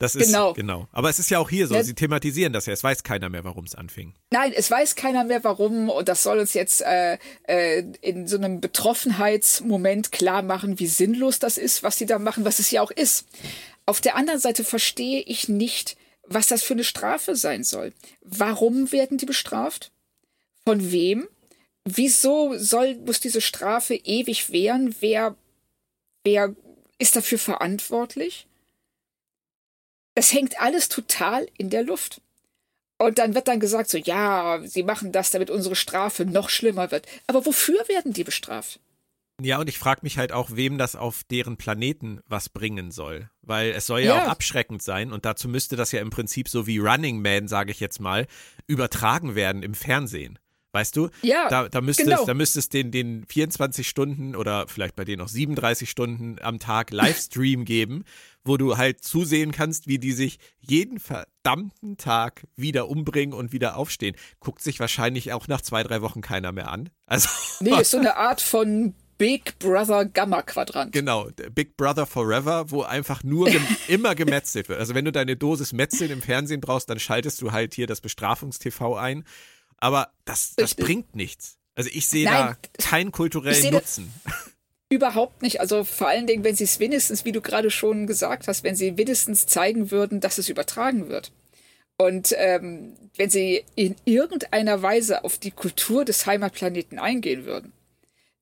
Das 0.00 0.14
ist 0.14 0.26
Genau. 0.26 0.52
genau. 0.52 0.86
Aber 0.92 1.10
es 1.10 1.18
ist 1.18 1.28
ja 1.28 1.40
auch 1.40 1.50
hier 1.50 1.66
so, 1.66 1.74
Ja. 1.74 1.82
sie 1.82 1.94
thematisieren 1.94 2.52
das 2.52 2.66
ja. 2.66 2.72
Es 2.72 2.84
weiß 2.84 3.02
keiner 3.02 3.28
mehr, 3.30 3.42
warum 3.42 3.64
es 3.64 3.74
anfing. 3.74 4.14
Nein, 4.30 4.52
es 4.54 4.70
weiß 4.70 4.94
keiner 4.94 5.24
mehr 5.24 5.42
warum 5.42 5.90
und 5.90 6.08
das 6.08 6.22
soll 6.22 6.38
uns 6.38 6.54
jetzt 6.54 6.82
äh, 6.82 7.18
äh, 7.48 7.82
in 8.00 8.28
so 8.28 8.36
einem 8.36 8.60
Betroffenheitsmoment 8.60 10.12
klar 10.12 10.42
machen, 10.42 10.78
wie 10.78 10.86
sinnlos 10.86 11.40
das 11.40 11.58
ist, 11.58 11.82
was 11.82 11.96
sie 11.96 12.06
da 12.06 12.20
machen, 12.20 12.44
was 12.44 12.60
es 12.60 12.70
ja 12.70 12.82
auch 12.82 12.92
ist. 12.92 13.26
Auf 13.88 14.02
der 14.02 14.16
anderen 14.16 14.38
Seite 14.38 14.64
verstehe 14.64 15.22
ich 15.22 15.48
nicht, 15.48 15.96
was 16.26 16.46
das 16.46 16.62
für 16.62 16.74
eine 16.74 16.84
Strafe 16.84 17.34
sein 17.36 17.64
soll. 17.64 17.94
Warum 18.20 18.92
werden 18.92 19.16
die 19.16 19.24
bestraft? 19.24 19.92
Von 20.66 20.92
wem? 20.92 21.26
Wieso 21.86 22.54
soll, 22.58 22.96
muss 22.96 23.18
diese 23.18 23.40
Strafe 23.40 23.94
ewig 23.94 24.52
währen? 24.52 24.94
Wer, 25.00 25.38
wer 26.22 26.54
ist 26.98 27.16
dafür 27.16 27.38
verantwortlich? 27.38 28.46
Das 30.14 30.34
hängt 30.34 30.60
alles 30.60 30.90
total 30.90 31.48
in 31.56 31.70
der 31.70 31.82
Luft. 31.82 32.20
Und 32.98 33.16
dann 33.16 33.34
wird 33.34 33.48
dann 33.48 33.58
gesagt, 33.58 33.88
so, 33.88 33.96
ja, 33.96 34.60
sie 34.66 34.82
machen 34.82 35.12
das, 35.12 35.30
damit 35.30 35.48
unsere 35.48 35.76
Strafe 35.76 36.26
noch 36.26 36.50
schlimmer 36.50 36.90
wird. 36.90 37.06
Aber 37.26 37.46
wofür 37.46 37.88
werden 37.88 38.12
die 38.12 38.24
bestraft? 38.24 38.80
Ja, 39.40 39.58
und 39.58 39.68
ich 39.70 39.78
frage 39.78 40.00
mich 40.02 40.18
halt 40.18 40.32
auch, 40.32 40.50
wem 40.52 40.76
das 40.76 40.94
auf 40.94 41.24
deren 41.24 41.56
Planeten 41.56 42.20
was 42.26 42.50
bringen 42.50 42.90
soll. 42.90 43.30
Weil 43.48 43.70
es 43.70 43.86
soll 43.86 44.00
ja, 44.00 44.14
Ja. 44.16 44.24
auch 44.24 44.28
abschreckend 44.28 44.82
sein 44.82 45.12
und 45.12 45.24
dazu 45.24 45.48
müsste 45.48 45.74
das 45.74 45.90
ja 45.92 46.00
im 46.00 46.10
Prinzip 46.10 46.48
so 46.48 46.66
wie 46.66 46.78
Running 46.78 47.20
Man, 47.22 47.48
sage 47.48 47.70
ich 47.72 47.80
jetzt 47.80 48.00
mal, 48.00 48.26
übertragen 48.66 49.34
werden 49.34 49.62
im 49.62 49.74
Fernsehen. 49.74 50.38
Weißt 50.72 50.94
du? 50.96 51.08
Ja, 51.22 51.48
da, 51.48 51.66
da 51.70 51.80
müsste 51.80 52.04
genau. 52.04 52.20
es, 52.20 52.26
da 52.26 52.34
müsste 52.34 52.58
es 52.58 52.68
den, 52.68 52.90
den 52.90 53.24
24 53.24 53.88
Stunden 53.88 54.36
oder 54.36 54.68
vielleicht 54.68 54.96
bei 54.96 55.06
denen 55.06 55.22
auch 55.22 55.28
37 55.28 55.88
Stunden 55.88 56.36
am 56.42 56.58
Tag 56.58 56.90
Livestream 56.90 57.64
geben, 57.64 58.04
wo 58.44 58.58
du 58.58 58.76
halt 58.76 59.02
zusehen 59.02 59.50
kannst, 59.50 59.86
wie 59.86 59.98
die 59.98 60.12
sich 60.12 60.38
jeden 60.60 61.00
verdammten 61.00 61.96
Tag 61.96 62.46
wieder 62.54 62.88
umbringen 62.90 63.32
und 63.32 63.50
wieder 63.52 63.76
aufstehen. 63.78 64.14
Guckt 64.40 64.60
sich 64.62 64.78
wahrscheinlich 64.78 65.32
auch 65.32 65.48
nach 65.48 65.62
zwei, 65.62 65.82
drei 65.82 66.02
Wochen 66.02 66.20
keiner 66.20 66.52
mehr 66.52 66.70
an. 66.70 66.90
Also 67.06 67.30
Nee, 67.60 67.80
ist 67.80 67.90
so 67.92 67.98
eine 67.98 68.16
Art 68.16 68.42
von 68.42 68.94
Big 69.18 69.58
Brother 69.58 70.04
Gamma 70.04 70.42
Quadrant. 70.42 70.92
Genau, 70.92 71.28
Big 71.54 71.76
Brother 71.76 72.06
Forever, 72.06 72.70
wo 72.70 72.82
einfach 72.82 73.24
nur 73.24 73.50
gem 73.50 73.66
immer 73.88 74.14
gemetzelt 74.14 74.68
wird. 74.68 74.78
Also 74.78 74.94
wenn 74.94 75.04
du 75.04 75.12
deine 75.12 75.36
Dosis 75.36 75.72
Metzeln 75.72 76.10
im 76.10 76.22
Fernsehen 76.22 76.60
brauchst, 76.60 76.88
dann 76.88 77.00
schaltest 77.00 77.42
du 77.42 77.52
halt 77.52 77.74
hier 77.74 77.88
das 77.88 78.00
Bestrafungs-TV 78.00 78.96
ein. 78.96 79.24
Aber 79.76 80.12
das, 80.24 80.54
das 80.56 80.70
Richtig. 80.70 80.84
bringt 80.84 81.16
nichts. 81.16 81.58
Also 81.74 81.90
ich 81.92 82.08
sehe 82.08 82.24
da 82.24 82.56
keinen 82.78 83.12
kulturellen 83.12 83.72
Nutzen. 83.72 84.12
Überhaupt 84.90 85.42
nicht. 85.42 85.60
Also 85.60 85.84
vor 85.84 86.08
allen 86.08 86.26
Dingen, 86.26 86.44
wenn 86.44 86.56
sie 86.56 86.64
es 86.64 86.80
wenigstens, 86.80 87.24
wie 87.24 87.32
du 87.32 87.40
gerade 87.40 87.70
schon 87.70 88.06
gesagt 88.06 88.48
hast, 88.48 88.64
wenn 88.64 88.74
sie 88.74 88.96
wenigstens 88.96 89.46
zeigen 89.46 89.90
würden, 89.90 90.20
dass 90.20 90.38
es 90.38 90.48
übertragen 90.48 91.08
wird. 91.08 91.30
Und 91.98 92.34
ähm, 92.38 92.96
wenn 93.16 93.28
sie 93.28 93.64
in 93.74 93.96
irgendeiner 94.04 94.80
Weise 94.82 95.24
auf 95.24 95.38
die 95.38 95.50
Kultur 95.50 96.04
des 96.04 96.26
Heimatplaneten 96.26 96.98
eingehen 96.98 97.44
würden, 97.44 97.72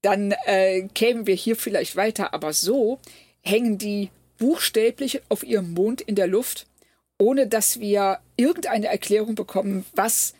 dann 0.06 0.30
äh, 0.46 0.86
kämen 0.94 1.26
wir 1.26 1.34
hier 1.34 1.56
vielleicht 1.56 1.96
weiter. 1.96 2.32
Aber 2.32 2.52
so 2.52 3.00
hängen 3.40 3.76
die 3.76 4.10
buchstäblich 4.38 5.20
auf 5.28 5.42
ihrem 5.42 5.72
Mond 5.72 6.00
in 6.00 6.14
der 6.14 6.28
Luft, 6.28 6.68
ohne 7.18 7.48
dass 7.48 7.80
wir 7.80 8.20
irgendeine 8.36 8.86
Erklärung 8.86 9.34
bekommen, 9.34 9.84
was 9.94 10.34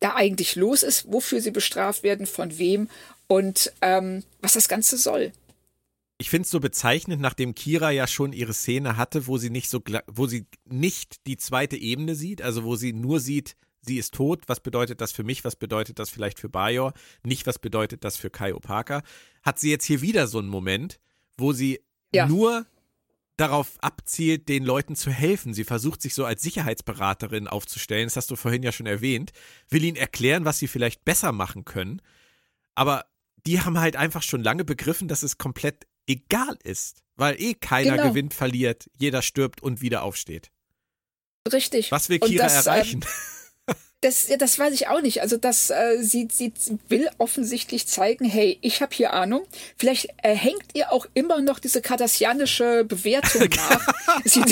da 0.00 0.14
eigentlich 0.16 0.54
los 0.54 0.82
ist, 0.82 1.10
wofür 1.10 1.40
sie 1.40 1.50
bestraft 1.50 2.02
werden, 2.02 2.26
von 2.26 2.58
wem 2.58 2.90
und 3.26 3.72
ähm, 3.80 4.22
was 4.42 4.52
das 4.52 4.68
Ganze 4.68 4.98
soll. 4.98 5.32
Ich 6.18 6.28
finde 6.28 6.44
es 6.44 6.50
so 6.50 6.60
bezeichnend, 6.60 7.22
nachdem 7.22 7.54
Kira 7.54 7.90
ja 7.92 8.06
schon 8.06 8.34
ihre 8.34 8.52
Szene 8.52 8.98
hatte, 8.98 9.26
wo 9.26 9.38
sie 9.38 9.50
nicht 9.50 9.70
so, 9.70 9.80
wo 10.06 10.26
sie 10.26 10.44
nicht 10.66 11.26
die 11.26 11.38
zweite 11.38 11.76
Ebene 11.76 12.14
sieht, 12.14 12.42
also 12.42 12.64
wo 12.64 12.76
sie 12.76 12.92
nur 12.92 13.18
sieht, 13.20 13.56
sie 13.86 13.98
ist 13.98 14.14
tot. 14.14 14.42
Was 14.46 14.60
bedeutet 14.60 15.00
das 15.00 15.12
für 15.12 15.24
mich? 15.24 15.44
Was 15.44 15.56
bedeutet 15.56 15.98
das 15.98 16.10
vielleicht 16.10 16.38
für 16.40 16.48
Bajor? 16.48 16.92
Nicht, 17.24 17.46
was 17.46 17.58
bedeutet 17.58 18.04
das 18.04 18.16
für 18.16 18.30
Kai 18.30 18.54
Opaka? 18.54 19.02
Hat 19.42 19.58
sie 19.58 19.70
jetzt 19.70 19.84
hier 19.84 20.00
wieder 20.02 20.26
so 20.26 20.38
einen 20.38 20.48
Moment, 20.48 20.98
wo 21.36 21.52
sie 21.52 21.80
Ja. 22.12 22.26
nur 22.26 22.66
darauf 23.36 23.72
abzielt, 23.82 24.48
den 24.48 24.64
Leuten 24.64 24.96
zu 24.96 25.10
helfen. 25.10 25.52
Sie 25.52 25.64
versucht 25.64 26.00
sich 26.00 26.14
so 26.14 26.24
als 26.24 26.40
Sicherheitsberaterin 26.42 27.48
aufzustellen, 27.48 28.06
das 28.06 28.16
hast 28.16 28.30
du 28.30 28.36
vorhin 28.36 28.62
ja 28.62 28.72
schon 28.72 28.86
erwähnt, 28.86 29.32
will 29.68 29.84
ihnen 29.84 29.96
erklären, 29.98 30.46
was 30.46 30.58
sie 30.58 30.68
vielleicht 30.68 31.04
besser 31.04 31.32
machen 31.32 31.66
können. 31.66 32.00
Aber 32.74 33.04
die 33.46 33.60
haben 33.60 33.78
halt 33.78 33.94
einfach 33.96 34.22
schon 34.22 34.42
lange 34.42 34.64
begriffen, 34.64 35.06
dass 35.06 35.22
es 35.22 35.36
komplett 35.36 35.86
egal 36.06 36.56
ist, 36.64 37.02
weil 37.16 37.38
eh 37.40 37.52
keiner 37.54 37.96
Genau. 37.98 38.08
gewinnt, 38.08 38.32
verliert, 38.32 38.88
jeder 38.98 39.20
stirbt 39.20 39.62
und 39.62 39.82
wieder 39.82 40.02
aufsteht. 40.02 40.50
Richtig. 41.52 41.92
Was 41.92 42.08
will 42.08 42.18
Kira 42.18 42.44
das, 42.44 42.66
erreichen? 42.66 43.02
Ähm, 43.02 43.08
das, 44.02 44.28
ja, 44.28 44.36
das 44.36 44.58
weiß 44.58 44.74
ich 44.74 44.88
auch 44.88 45.00
nicht. 45.00 45.22
Also 45.22 45.36
das, 45.36 45.70
äh, 45.70 45.98
sie, 46.00 46.28
sie 46.30 46.52
will 46.88 47.08
offensichtlich 47.18 47.86
zeigen, 47.86 48.26
hey, 48.26 48.58
ich 48.60 48.82
habe 48.82 48.94
hier 48.94 49.14
Ahnung. 49.14 49.46
Vielleicht 49.76 50.08
äh, 50.22 50.34
hängt 50.34 50.64
ihr 50.74 50.92
auch 50.92 51.06
immer 51.14 51.40
noch 51.40 51.58
diese 51.58 51.80
kardassianische 51.80 52.84
Bewertung 52.84 53.48
nach. 53.56 53.94
sie, 54.24 54.42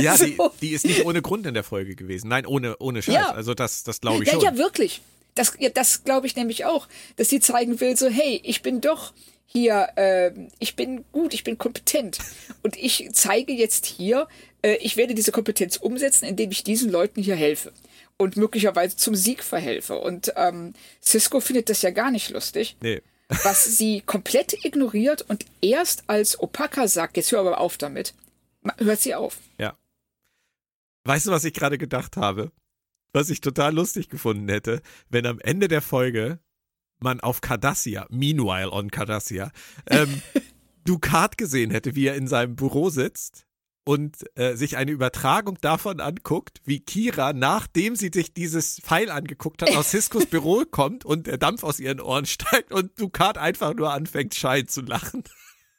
ja, 0.00 0.16
die, 0.16 0.36
so. 0.36 0.52
die 0.60 0.70
ist 0.70 0.84
nicht 0.84 1.04
ohne 1.06 1.22
Grund 1.22 1.46
in 1.46 1.54
der 1.54 1.64
Folge 1.64 1.94
gewesen. 1.94 2.28
Nein, 2.28 2.46
ohne, 2.46 2.76
ohne 2.78 3.02
Scheiß. 3.02 3.14
Ja. 3.14 3.30
Also 3.32 3.54
das, 3.54 3.82
das 3.82 4.00
glaube 4.00 4.24
ich 4.24 4.28
ja, 4.30 4.34
schon. 4.34 4.42
ja, 4.42 4.56
wirklich. 4.56 5.00
Das, 5.34 5.54
ja, 5.58 5.70
das 5.70 6.04
glaube 6.04 6.26
ich 6.26 6.36
nämlich 6.36 6.66
auch, 6.66 6.86
dass 7.16 7.30
sie 7.30 7.40
zeigen 7.40 7.80
will, 7.80 7.96
so, 7.96 8.08
hey, 8.08 8.42
ich 8.44 8.60
bin 8.60 8.82
doch 8.82 9.14
hier, 9.46 9.88
äh, 9.96 10.32
ich 10.58 10.76
bin 10.76 11.04
gut, 11.12 11.32
ich 11.32 11.44
bin 11.44 11.56
kompetent. 11.56 12.18
Und 12.62 12.76
ich 12.76 13.08
zeige 13.12 13.54
jetzt 13.54 13.86
hier, 13.86 14.28
äh, 14.60 14.74
ich 14.76 14.98
werde 14.98 15.14
diese 15.14 15.32
Kompetenz 15.32 15.78
umsetzen, 15.78 16.26
indem 16.26 16.50
ich 16.50 16.62
diesen 16.62 16.90
Leuten 16.90 17.22
hier 17.22 17.36
helfe 17.36 17.72
und 18.22 18.36
möglicherweise 18.36 18.96
zum 18.96 19.14
Sieg 19.14 19.42
verhelfe. 19.42 19.98
Und 19.98 20.32
ähm, 20.36 20.74
Cisco 21.02 21.40
findet 21.40 21.68
das 21.68 21.82
ja 21.82 21.90
gar 21.90 22.10
nicht 22.10 22.30
lustig. 22.30 22.76
Nee. 22.80 23.02
was 23.44 23.78
sie 23.78 24.02
komplett 24.02 24.64
ignoriert 24.64 25.22
und 25.22 25.46
erst 25.60 26.04
als 26.06 26.38
Opaka 26.38 26.88
sagt, 26.88 27.16
jetzt 27.16 27.32
hör 27.32 27.40
aber 27.40 27.58
auf 27.58 27.78
damit, 27.78 28.14
hört 28.78 29.00
sie 29.00 29.14
auf. 29.14 29.38
Ja. 29.58 29.76
Weißt 31.04 31.26
du, 31.26 31.30
was 31.30 31.44
ich 31.44 31.54
gerade 31.54 31.78
gedacht 31.78 32.16
habe? 32.16 32.52
Was 33.12 33.30
ich 33.30 33.40
total 33.40 33.74
lustig 33.74 34.08
gefunden 34.08 34.48
hätte, 34.48 34.82
wenn 35.08 35.26
am 35.26 35.40
Ende 35.40 35.68
der 35.68 35.82
Folge 35.82 36.38
man 36.98 37.20
auf 37.20 37.40
Cardassia, 37.40 38.06
meanwhile 38.10 38.70
on 38.70 38.90
Cardassia, 38.90 39.50
ähm, 39.88 40.22
Ducat 40.84 41.36
gesehen 41.36 41.70
hätte, 41.70 41.94
wie 41.94 42.06
er 42.06 42.14
in 42.14 42.26
seinem 42.26 42.56
Büro 42.56 42.90
sitzt 42.90 43.46
und 43.84 44.16
äh, 44.36 44.54
sich 44.54 44.76
eine 44.76 44.92
Übertragung 44.92 45.58
davon 45.60 46.00
anguckt, 46.00 46.60
wie 46.64 46.80
Kira, 46.80 47.32
nachdem 47.32 47.96
sie 47.96 48.10
sich 48.12 48.32
dieses 48.32 48.80
Pfeil 48.80 49.10
angeguckt 49.10 49.62
hat, 49.62 49.74
aus 49.76 49.90
Ciscos 49.90 50.26
Büro 50.26 50.64
kommt 50.70 51.04
und 51.04 51.26
der 51.26 51.38
Dampf 51.38 51.64
aus 51.64 51.80
ihren 51.80 52.00
Ohren 52.00 52.26
steigt 52.26 52.72
und 52.72 52.98
Ducat 53.00 53.38
einfach 53.38 53.74
nur 53.74 53.92
anfängt, 53.92 54.34
Schein 54.34 54.68
zu 54.68 54.82
lachen. 54.82 55.24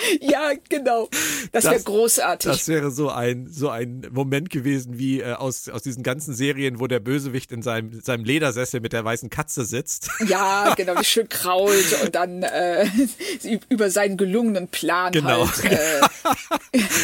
Ja, 0.22 0.52
genau. 0.70 1.10
Das, 1.52 1.66
wäre 1.66 1.82
großartig. 1.82 2.52
Das 2.52 2.68
wäre 2.68 2.92
so 2.92 3.10
ein, 3.10 3.48
so 3.48 3.70
ein 3.70 4.08
Moment 4.12 4.50
gewesen, 4.50 4.98
wie 4.98 5.22
äh, 5.22 5.34
aus, 5.34 5.70
aus 5.70 5.84
diesen 5.84 6.04
ganzen 6.04 6.34
Serien, 6.34 6.80
wo 6.80 6.88
der 6.88 7.00
Bösewicht 7.00 7.52
in 7.52 7.62
seinem, 7.62 8.00
seinem 8.02 8.24
Ledersessel 8.24 8.80
mit 8.80 8.94
der 8.94 9.04
weißen 9.04 9.30
Katze 9.30 9.66
sitzt. 9.66 10.10
Ja, 10.28 10.74
genau, 10.76 10.98
wie 10.98 11.04
schön 11.04 11.28
krault 11.28 12.02
und 12.02 12.16
dann 12.16 12.44
äh, 12.44 12.88
über 13.70 13.90
seinen 13.92 14.18
gelungenen 14.18 14.68
Plan 14.68 15.12
genau. 15.12 15.48
halt. 15.48 15.66
Äh, 15.66 16.02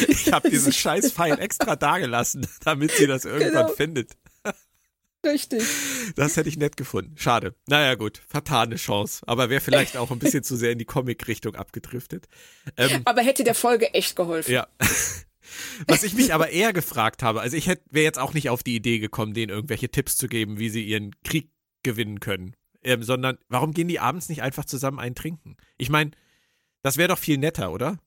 ich 0.08 0.32
habe 0.32 0.48
diesen 0.50 0.72
scheiß 0.72 1.12
Pfeil 1.12 1.38
extra 1.38 1.76
dagelassen, 1.76 2.46
damit 2.64 2.92
sie 2.92 3.06
das 3.06 3.24
irgendwann 3.24 3.66
Genau. 3.66 3.74
findet. 3.74 4.12
Richtig. 5.24 5.62
Das 6.16 6.36
hätte 6.36 6.48
ich 6.48 6.56
nett 6.56 6.76
gefunden. 6.76 7.16
Schade. 7.16 7.54
Naja, 7.68 7.94
gut. 7.94 8.22
Vertane 8.28 8.76
Chance. 8.76 9.22
Aber 9.26 9.50
wäre 9.50 9.60
vielleicht 9.60 9.96
auch 9.96 10.10
ein 10.10 10.18
bisschen 10.18 10.42
zu 10.42 10.56
sehr 10.56 10.72
in 10.72 10.78
die 10.78 10.84
Comic-Richtung 10.84 11.54
abgedriftet. 11.54 12.26
Ähm, 12.76 13.02
Aber 13.04 13.22
hätte 13.22 13.44
der 13.44 13.54
Folge 13.54 13.92
echt 13.94 14.16
geholfen. 14.16 14.52
ja. 14.52 14.66
Was 15.88 16.02
ich 16.04 16.14
mich 16.14 16.32
aber 16.32 16.50
eher 16.50 16.72
gefragt 16.72 17.22
habe, 17.22 17.40
also 17.40 17.56
ich 17.56 17.66
hätte 17.66 17.82
wäre 17.90 18.04
jetzt 18.04 18.18
auch 18.18 18.34
nicht 18.34 18.50
auf 18.50 18.62
die 18.62 18.76
Idee 18.76 18.98
gekommen, 18.98 19.34
denen 19.34 19.50
irgendwelche 19.50 19.88
Tipps 19.88 20.16
zu 20.16 20.28
geben, 20.28 20.58
wie 20.58 20.70
sie 20.70 20.84
ihren 20.84 21.10
Krieg 21.24 21.50
gewinnen 21.82 22.20
können, 22.20 22.54
ähm, 22.82 23.02
sondern 23.02 23.38
warum 23.48 23.72
gehen 23.72 23.88
die 23.88 23.98
abends 23.98 24.28
nicht 24.28 24.42
einfach 24.42 24.64
zusammen 24.64 25.00
einen 25.00 25.14
trinken? 25.14 25.56
Ich 25.76 25.90
meine, 25.90 26.12
das 26.82 26.96
wäre 26.96 27.08
doch 27.08 27.18
viel 27.18 27.38
netter, 27.38 27.72
oder? 27.72 27.98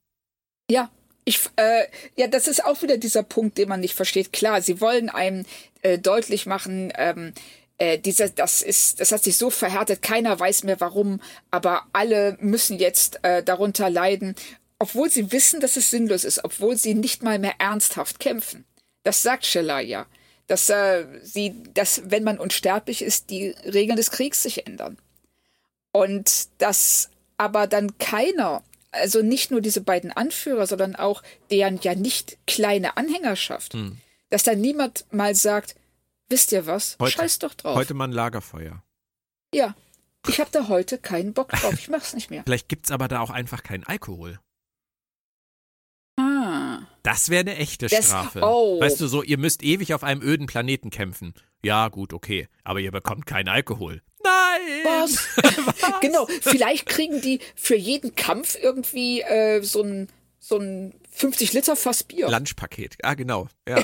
Ja, 0.69 0.89
ich, 1.25 1.39
äh, 1.55 1.85
ja, 2.15 2.27
das 2.27 2.47
ist 2.47 2.63
auch 2.63 2.81
wieder 2.81 2.97
dieser 2.97 3.23
Punkt, 3.23 3.57
den 3.57 3.69
man 3.69 3.79
nicht 3.79 3.93
versteht. 3.93 4.33
Klar, 4.33 4.61
sie 4.61 4.81
wollen 4.81 5.09
einem 5.09 5.45
äh, 5.83 5.99
deutlich 5.99 6.45
machen, 6.45 6.91
ähm, 6.95 7.33
äh, 7.77 7.99
dieser, 7.99 8.29
das 8.29 8.61
ist, 8.61 8.99
das 8.99 9.11
hat 9.11 9.23
sich 9.23 9.37
so 9.37 9.49
verhärtet, 9.49 10.01
keiner 10.01 10.39
weiß 10.39 10.63
mehr 10.63 10.79
warum, 10.79 11.21
aber 11.51 11.83
alle 11.93 12.37
müssen 12.39 12.79
jetzt 12.79 13.19
äh, 13.23 13.43
darunter 13.43 13.89
leiden, 13.89 14.35
obwohl 14.79 15.09
sie 15.09 15.31
wissen, 15.31 15.59
dass 15.59 15.77
es 15.77 15.89
sinnlos 15.89 16.23
ist, 16.23 16.43
obwohl 16.43 16.77
sie 16.77 16.93
nicht 16.93 17.23
mal 17.23 17.39
mehr 17.39 17.55
ernsthaft 17.59 18.19
kämpfen. 18.19 18.65
Das 19.03 19.21
sagt 19.21 19.45
Scheller 19.45 19.79
ja, 19.79 20.05
dass 20.47 20.69
äh, 20.69 21.05
sie, 21.21 21.55
dass 21.73 22.03
wenn 22.05 22.23
man 22.23 22.39
unsterblich 22.39 23.01
ist, 23.01 23.29
die 23.29 23.49
Regeln 23.65 23.97
des 23.97 24.11
Kriegs 24.11 24.43
sich 24.43 24.65
ändern 24.67 24.97
und 25.91 26.47
dass 26.59 27.09
aber 27.37 27.67
dann 27.67 27.97
keiner 27.97 28.63
also 28.93 29.21
nicht 29.21 29.51
nur 29.51 29.59
diese 29.59 29.81
beiden 29.81 30.11
Anführer, 30.11 30.67
sondern 30.67 30.95
auch 30.95 31.23
deren 31.49 31.79
ja 31.81 31.95
nicht 31.95 32.37
kleine 32.45 32.95
Anhängerschaft, 32.95 33.73
Hm. 33.73 33.97
Dass 34.33 34.41
da 34.41 34.55
niemand 34.55 35.05
mal 35.13 35.35
sagt, 35.35 35.75
wisst 36.27 36.51
ihr 36.53 36.65
was, 36.65 36.97
Heute- 36.99 37.11
scheiß 37.17 37.37
doch 37.37 37.53
drauf. 37.53 37.75
Heute 37.75 37.93
mal 37.93 38.05
ein 38.05 38.11
Lagerfeuer. 38.11 38.83
Ja, 39.53 39.75
ich 40.27 40.39
habe 40.39 40.49
da 40.51 40.67
heute 40.69 40.97
keinen 40.97 41.33
Bock 41.33 41.49
drauf, 41.49 41.75
ich 41.75 41.87
mach's 41.87 42.15
nicht 42.15 42.31
mehr. 42.31 42.41
Vielleicht 42.45 42.67
gibt's 42.67 42.89
aber 42.89 43.07
da 43.07 43.19
auch 43.19 43.29
einfach 43.29 43.61
keinen 43.61 43.83
Alkohol. 43.83 44.39
Ah. 46.17 46.79
Das 47.03 47.29
wäre 47.29 47.41
eine 47.41 47.57
echte 47.57 47.87
Das- 47.87 48.07
Strafe. 48.07 48.41
oh. 48.43 48.79
Weißt 48.81 48.99
du, 49.01 49.07
so, 49.07 49.21
ihr 49.21 49.37
müsst 49.37 49.61
ewig 49.61 49.93
auf 49.93 50.03
einem 50.03 50.23
öden 50.23 50.47
Planeten 50.47 50.89
kämpfen. 50.89 51.35
Ja, 51.63 51.89
gut, 51.89 52.11
okay. 52.11 52.47
Aber 52.63 52.79
ihr 52.79 52.91
bekommt 52.91 53.27
keinen 53.27 53.49
Alkohol. 53.49 54.01
Nein! 54.23 54.83
Was? 54.83 55.27
genau, 56.01 56.25
vielleicht 56.41 56.87
kriegen 56.87 57.21
die 57.21 57.39
für 57.55 57.75
jeden 57.75 58.15
Kampf 58.15 58.57
irgendwie 58.59 59.21
äh, 59.21 59.61
so 59.61 59.83
ein 59.83 60.09
so 60.43 60.57
ein 60.57 60.93
50 61.11 61.53
Liter 61.53 61.77
Fass 61.77 62.03
Bier. 62.03 62.29
Lunchpaket. 62.29 62.97
Ah, 63.01 63.13
genau. 63.13 63.47
Ja. 63.67 63.81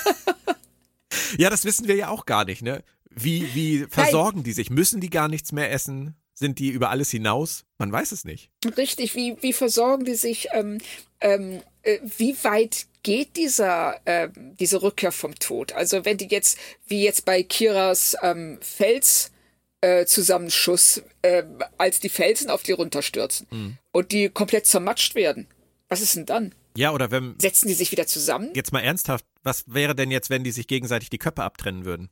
ja, 1.38 1.50
das 1.50 1.64
wissen 1.64 1.88
wir 1.88 1.96
ja 1.96 2.08
auch 2.10 2.26
gar 2.26 2.44
nicht, 2.44 2.62
ne? 2.62 2.84
Wie, 3.10 3.54
wie 3.54 3.86
versorgen 3.90 4.44
die 4.44 4.52
sich? 4.52 4.70
Müssen 4.70 5.00
die 5.00 5.10
gar 5.10 5.26
nichts 5.26 5.50
mehr 5.50 5.72
essen? 5.72 6.14
Sind 6.34 6.58
die 6.58 6.68
über 6.68 6.90
alles 6.90 7.10
hinaus? 7.10 7.64
Man 7.78 7.90
weiß 7.90 8.12
es 8.12 8.24
nicht. 8.24 8.50
Richtig, 8.76 9.16
wie, 9.16 9.36
wie 9.40 9.52
versorgen 9.52 10.04
die 10.04 10.14
sich? 10.14 10.48
Ähm, 10.52 10.78
ähm, 11.20 11.62
äh, 11.82 11.98
wie 12.18 12.36
weit 12.44 12.86
geht 13.02 13.36
dieser, 13.36 14.00
ähm, 14.06 14.54
diese 14.60 14.82
Rückkehr 14.82 15.12
vom 15.12 15.34
Tod? 15.34 15.72
Also 15.72 16.04
wenn 16.04 16.18
die 16.18 16.28
jetzt, 16.28 16.58
wie 16.86 17.02
jetzt 17.02 17.24
bei 17.24 17.42
Kiras 17.42 18.16
ähm, 18.22 18.58
Fels 18.60 19.32
äh, 19.80 20.04
Zusammenschuss, 20.04 21.02
äh, 21.22 21.42
als 21.78 21.98
die 22.00 22.10
Felsen 22.10 22.50
auf 22.50 22.62
die 22.62 22.72
runterstürzen 22.72 23.78
und 23.92 24.12
die 24.12 24.28
komplett 24.28 24.66
zermatscht 24.66 25.14
werden, 25.14 25.48
was 25.88 26.00
ist 26.00 26.16
denn 26.16 26.26
dann? 26.26 26.54
Ja, 26.76 26.92
oder 26.92 27.10
wenn, 27.10 27.38
Setzen 27.40 27.68
die 27.68 27.74
sich 27.74 27.92
wieder 27.92 28.06
zusammen? 28.06 28.50
jetzt 28.54 28.72
mal 28.72 28.80
ernsthaft, 28.80 29.24
was 29.42 29.64
wäre 29.72 29.94
denn 29.94 30.10
jetzt, 30.10 30.30
wenn 30.30 30.44
die 30.44 30.50
sich 30.52 30.66
gegenseitig 30.66 31.10
die 31.10 31.18
Köpfe 31.18 31.42
abtrennen 31.42 31.84
würden? 31.84 32.10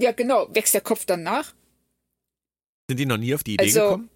Ja, 0.00 0.12
genau. 0.12 0.48
Wächst 0.54 0.74
der 0.74 0.80
Kopf 0.80 1.04
dann 1.04 1.22
nach? 1.22 1.54
Sind 2.88 2.98
die 2.98 3.06
noch 3.06 3.18
nie 3.18 3.34
auf 3.34 3.44
die 3.44 3.54
Idee 3.54 3.64
Also, 3.64 3.80
gekommen? 3.80 4.10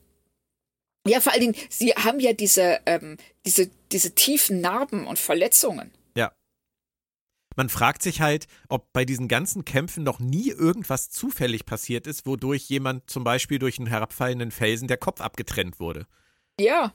Ja, 1.06 1.20
vor 1.20 1.32
allen 1.32 1.42
Dingen, 1.42 1.56
sie 1.68 1.90
haben 1.92 2.18
ja 2.18 2.32
diese, 2.32 2.80
ähm, 2.86 3.18
diese, 3.44 3.70
diese 3.92 4.14
tiefen 4.14 4.62
Narben 4.62 5.06
und 5.06 5.18
Verletzungen. 5.18 5.92
Ja. 6.16 6.32
Man 7.56 7.68
fragt 7.68 8.02
sich 8.02 8.22
halt, 8.22 8.46
ob 8.70 8.90
bei 8.94 9.04
diesen 9.04 9.28
ganzen 9.28 9.66
Kämpfen 9.66 10.02
noch 10.02 10.18
nie 10.18 10.48
irgendwas 10.48 11.10
zufällig 11.10 11.66
passiert 11.66 12.06
ist, 12.06 12.24
wodurch 12.26 12.62
jemand 12.70 13.08
zum 13.10 13.22
Beispiel 13.22 13.58
durch 13.58 13.78
einen 13.78 13.86
herabfallenden 13.86 14.50
Felsen 14.50 14.88
der 14.88 14.96
Kopf 14.96 15.20
abgetrennt 15.20 15.78
wurde. 15.78 16.06
Ja, 16.58 16.94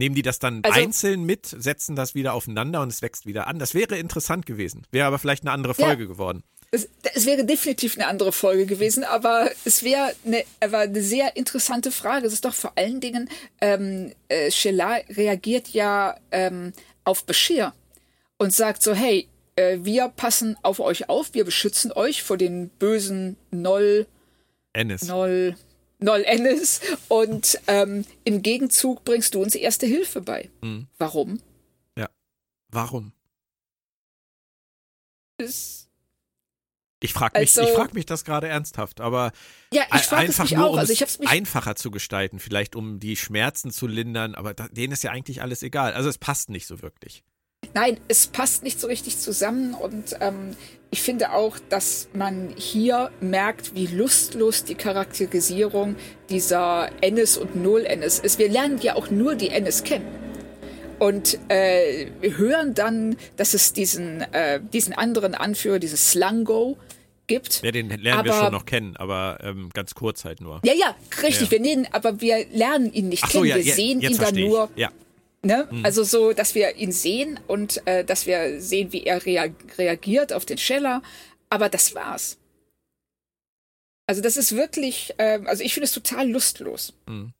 Nehmen 0.00 0.14
die 0.14 0.22
das 0.22 0.38
dann 0.38 0.60
Also- 0.64 0.80
einzeln 0.80 1.24
mit, 1.24 1.44
setzen 1.46 1.94
das 1.94 2.14
wieder 2.14 2.32
aufeinander 2.32 2.80
und 2.80 2.88
es 2.88 3.02
wächst 3.02 3.26
wieder 3.26 3.46
an? 3.46 3.58
Das 3.58 3.74
wäre 3.74 3.98
interessant 3.98 4.46
gewesen. 4.46 4.86
Wäre 4.90 5.06
aber 5.06 5.18
vielleicht 5.18 5.42
eine 5.44 5.52
andere 5.52 5.74
Ja. 5.76 5.84
Folge 5.86 6.08
geworden. 6.08 6.42
Es, 6.70 6.88
es 7.14 7.26
wäre 7.26 7.44
definitiv 7.44 7.96
eine 7.98 8.06
andere 8.06 8.32
Folge 8.32 8.64
gewesen, 8.64 9.04
aber 9.04 9.50
es 9.66 9.82
wäre 9.82 10.12
eine, 10.24 10.42
aber 10.60 10.78
eine 10.78 11.02
sehr 11.02 11.36
interessante 11.36 11.90
Frage. 11.92 12.26
Es 12.26 12.32
ist 12.32 12.46
doch 12.46 12.54
vor 12.54 12.72
allen 12.76 13.00
Dingen, 13.00 13.28
ähm, 13.60 14.12
äh, 14.28 14.50
Sheila 14.50 15.00
reagiert 15.10 15.68
ja 15.68 16.16
ähm, 16.30 16.72
auf 17.04 17.24
Bashir 17.26 17.74
und 18.38 18.54
sagt 18.54 18.82
so, 18.82 18.94
hey, 18.94 19.28
äh, 19.56 19.78
wir 19.82 20.08
passen 20.08 20.56
auf 20.62 20.80
euch 20.80 21.10
auf, 21.10 21.34
wir 21.34 21.44
beschützen 21.44 21.92
euch 21.92 22.22
vor 22.22 22.38
den 22.38 22.70
bösen 22.70 23.36
Noll, 23.50 24.06
Ennis. 24.72 25.02
Noll, 25.02 25.56
Noll 26.00 26.22
Ennis 26.24 26.80
und 27.08 27.58
ähm, 27.66 28.04
im 28.24 28.42
Gegenzug 28.42 29.04
bringst 29.04 29.34
du 29.34 29.42
uns 29.42 29.54
erste 29.54 29.86
Hilfe 29.86 30.20
bei. 30.20 30.50
Mhm. 30.62 30.86
Warum? 30.98 31.40
Warum? 32.72 33.12
Es, 35.38 35.88
Ich 37.02 37.12
frage 37.14 37.38
mich, 37.40 37.56
Also- 37.58 37.68
ich 37.68 37.74
frag 37.74 37.94
mich 37.94 38.06
das 38.06 38.24
gerade 38.24 38.46
ernsthaft, 38.46 39.00
aber 39.00 39.32
ja, 39.72 39.82
einfach 39.90 40.50
nur, 40.50 40.70
um 40.70 40.78
Also 40.78 40.92
es 40.92 41.18
einfacher 41.20 41.74
zu 41.74 41.90
gestalten, 41.90 42.38
vielleicht 42.38 42.76
um 42.76 43.00
die 43.00 43.16
Schmerzen 43.16 43.70
zu 43.70 43.86
lindern, 43.86 44.34
aber 44.34 44.52
da, 44.54 44.68
denen 44.68 44.92
ist 44.92 45.02
ja 45.02 45.10
eigentlich 45.10 45.40
alles 45.42 45.62
egal. 45.62 45.94
Also 45.94 46.08
es 46.08 46.18
passt 46.18 46.50
nicht 46.50 46.66
so 46.66 46.82
wirklich. 46.82 47.24
Nein, 47.74 47.98
es 48.08 48.26
passt 48.26 48.62
nicht 48.62 48.78
so 48.78 48.86
richtig 48.86 49.18
zusammen 49.18 49.74
und 49.74 50.16
ähm, 50.20 50.56
ich 50.90 51.02
finde 51.02 51.32
auch, 51.32 51.56
dass 51.68 52.08
man 52.12 52.52
hier 52.56 53.10
merkt, 53.20 53.74
wie 53.74 53.86
lustlos 53.86 54.64
die 54.64 54.74
Charakterisierung 54.74 55.96
dieser 56.28 56.90
Ennis 57.00 57.36
und 57.36 57.54
Null-Ennis 57.56 58.18
ist. 58.18 58.38
Wir 58.38 58.48
lernen 58.48 58.78
ja 58.82 58.96
auch 58.96 59.10
nur 59.10 59.34
die 59.36 59.50
Ennis 59.50 59.84
kennen. 59.84 60.06
Und 60.98 61.38
äh, 61.48 62.08
wir 62.20 62.36
hören 62.36 62.74
dann, 62.74 63.16
dass 63.36 63.54
es 63.54 63.72
diesen, 63.72 64.20
äh, 64.32 64.60
diesen 64.72 64.92
anderen 64.92 65.34
Anführer, 65.34 65.78
dieses 65.78 66.10
Slango, 66.10 66.76
gibt. 67.26 67.62
Ja, 67.62 67.70
den 67.70 67.88
lernen 67.88 68.24
wir 68.24 68.34
Aber- 68.34 68.44
schon 68.44 68.52
noch 68.52 68.66
kennen, 68.66 68.96
aber 68.96 69.38
ähm, 69.42 69.70
ganz 69.72 69.94
kurz 69.94 70.24
halt 70.24 70.40
nur. 70.40 70.60
Ja, 70.64 70.72
ja, 70.74 70.96
richtig. 71.22 71.42
Ja. 71.46 71.50
Wir 71.52 71.60
nehmen, 71.60 71.86
aber 71.92 72.20
wir 72.20 72.44
lernen 72.52 72.92
ihn 72.92 73.08
nicht 73.08 73.22
Ach 73.24 73.30
so, 73.30 73.38
kennen. 73.42 73.50
ja, 73.50 73.56
wir 73.56 73.62
ja, 73.62 73.74
sehen 73.74 74.00
ihn 74.00 74.18
dann 74.18 74.34
nur. 74.34 74.68
Ja, 74.74 74.90
Ne? 75.42 75.68
Mhm. 75.70 75.84
Also 75.84 76.04
so, 76.04 76.32
dass 76.32 76.54
wir 76.54 76.76
ihn 76.76 76.92
sehen 76.92 77.40
und 77.46 77.86
äh, 77.86 78.04
dass 78.04 78.26
wir 78.26 78.60
sehen, 78.60 78.92
wie 78.92 79.04
er 79.04 79.24
rea 79.24 79.48
reagiert 79.78 80.32
auf 80.32 80.44
den 80.44 80.58
Scheller. 80.58 81.02
Aber 81.48 81.68
das 81.68 81.94
war's. 81.94 82.38
Also 84.06 84.20
das 84.22 84.36
ist 84.36 84.56
wirklich, 84.56 85.14
äh, 85.18 85.40
also 85.46 85.62
ich 85.62 85.72
finde 85.72 85.86
es 85.86 85.92
total 85.92 86.28
lustlos. 86.28 86.92
Mhm. 87.06 87.32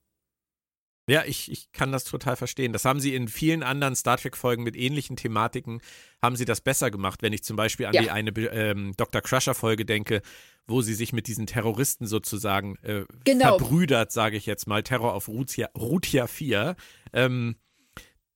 Ja, 1.11 1.24
ich, 1.26 1.51
ich 1.51 1.72
kann 1.72 1.90
das 1.90 2.05
total 2.05 2.36
verstehen. 2.36 2.72
Das 2.72 2.84
haben 2.84 3.01
sie 3.01 3.16
in 3.16 3.26
vielen 3.26 3.64
anderen 3.64 3.96
Star 3.96 4.16
Trek-Folgen 4.16 4.62
mit 4.62 4.76
ähnlichen 4.76 5.16
Thematiken, 5.16 5.80
haben 6.22 6.36
sie 6.36 6.44
das 6.44 6.61
besser 6.61 6.92
gemacht. 6.92 7.22
Wenn 7.22 7.32
ich 7.32 7.42
zum 7.42 7.57
Beispiel 7.57 7.86
an 7.86 7.94
ja. 7.94 8.03
die 8.03 8.11
eine 8.12 8.30
ähm, 8.30 8.94
Dr. 8.96 9.20
Crusher-Folge 9.20 9.84
denke, 9.84 10.22
wo 10.68 10.82
sie 10.82 10.94
sich 10.94 11.12
mit 11.12 11.26
diesen 11.26 11.48
Terroristen 11.48 12.07
sozusagen 12.07 12.76
äh, 12.82 13.05
genau. 13.24 13.59
verbrüdert, 13.59 14.12
sage 14.12 14.36
ich 14.36 14.46
jetzt 14.46 14.68
mal, 14.68 14.84
Terror 14.84 15.14
auf 15.14 15.26
Rutia, 15.26 15.68
Rutia 15.76 16.28
4. 16.28 16.76
Ähm, 17.12 17.57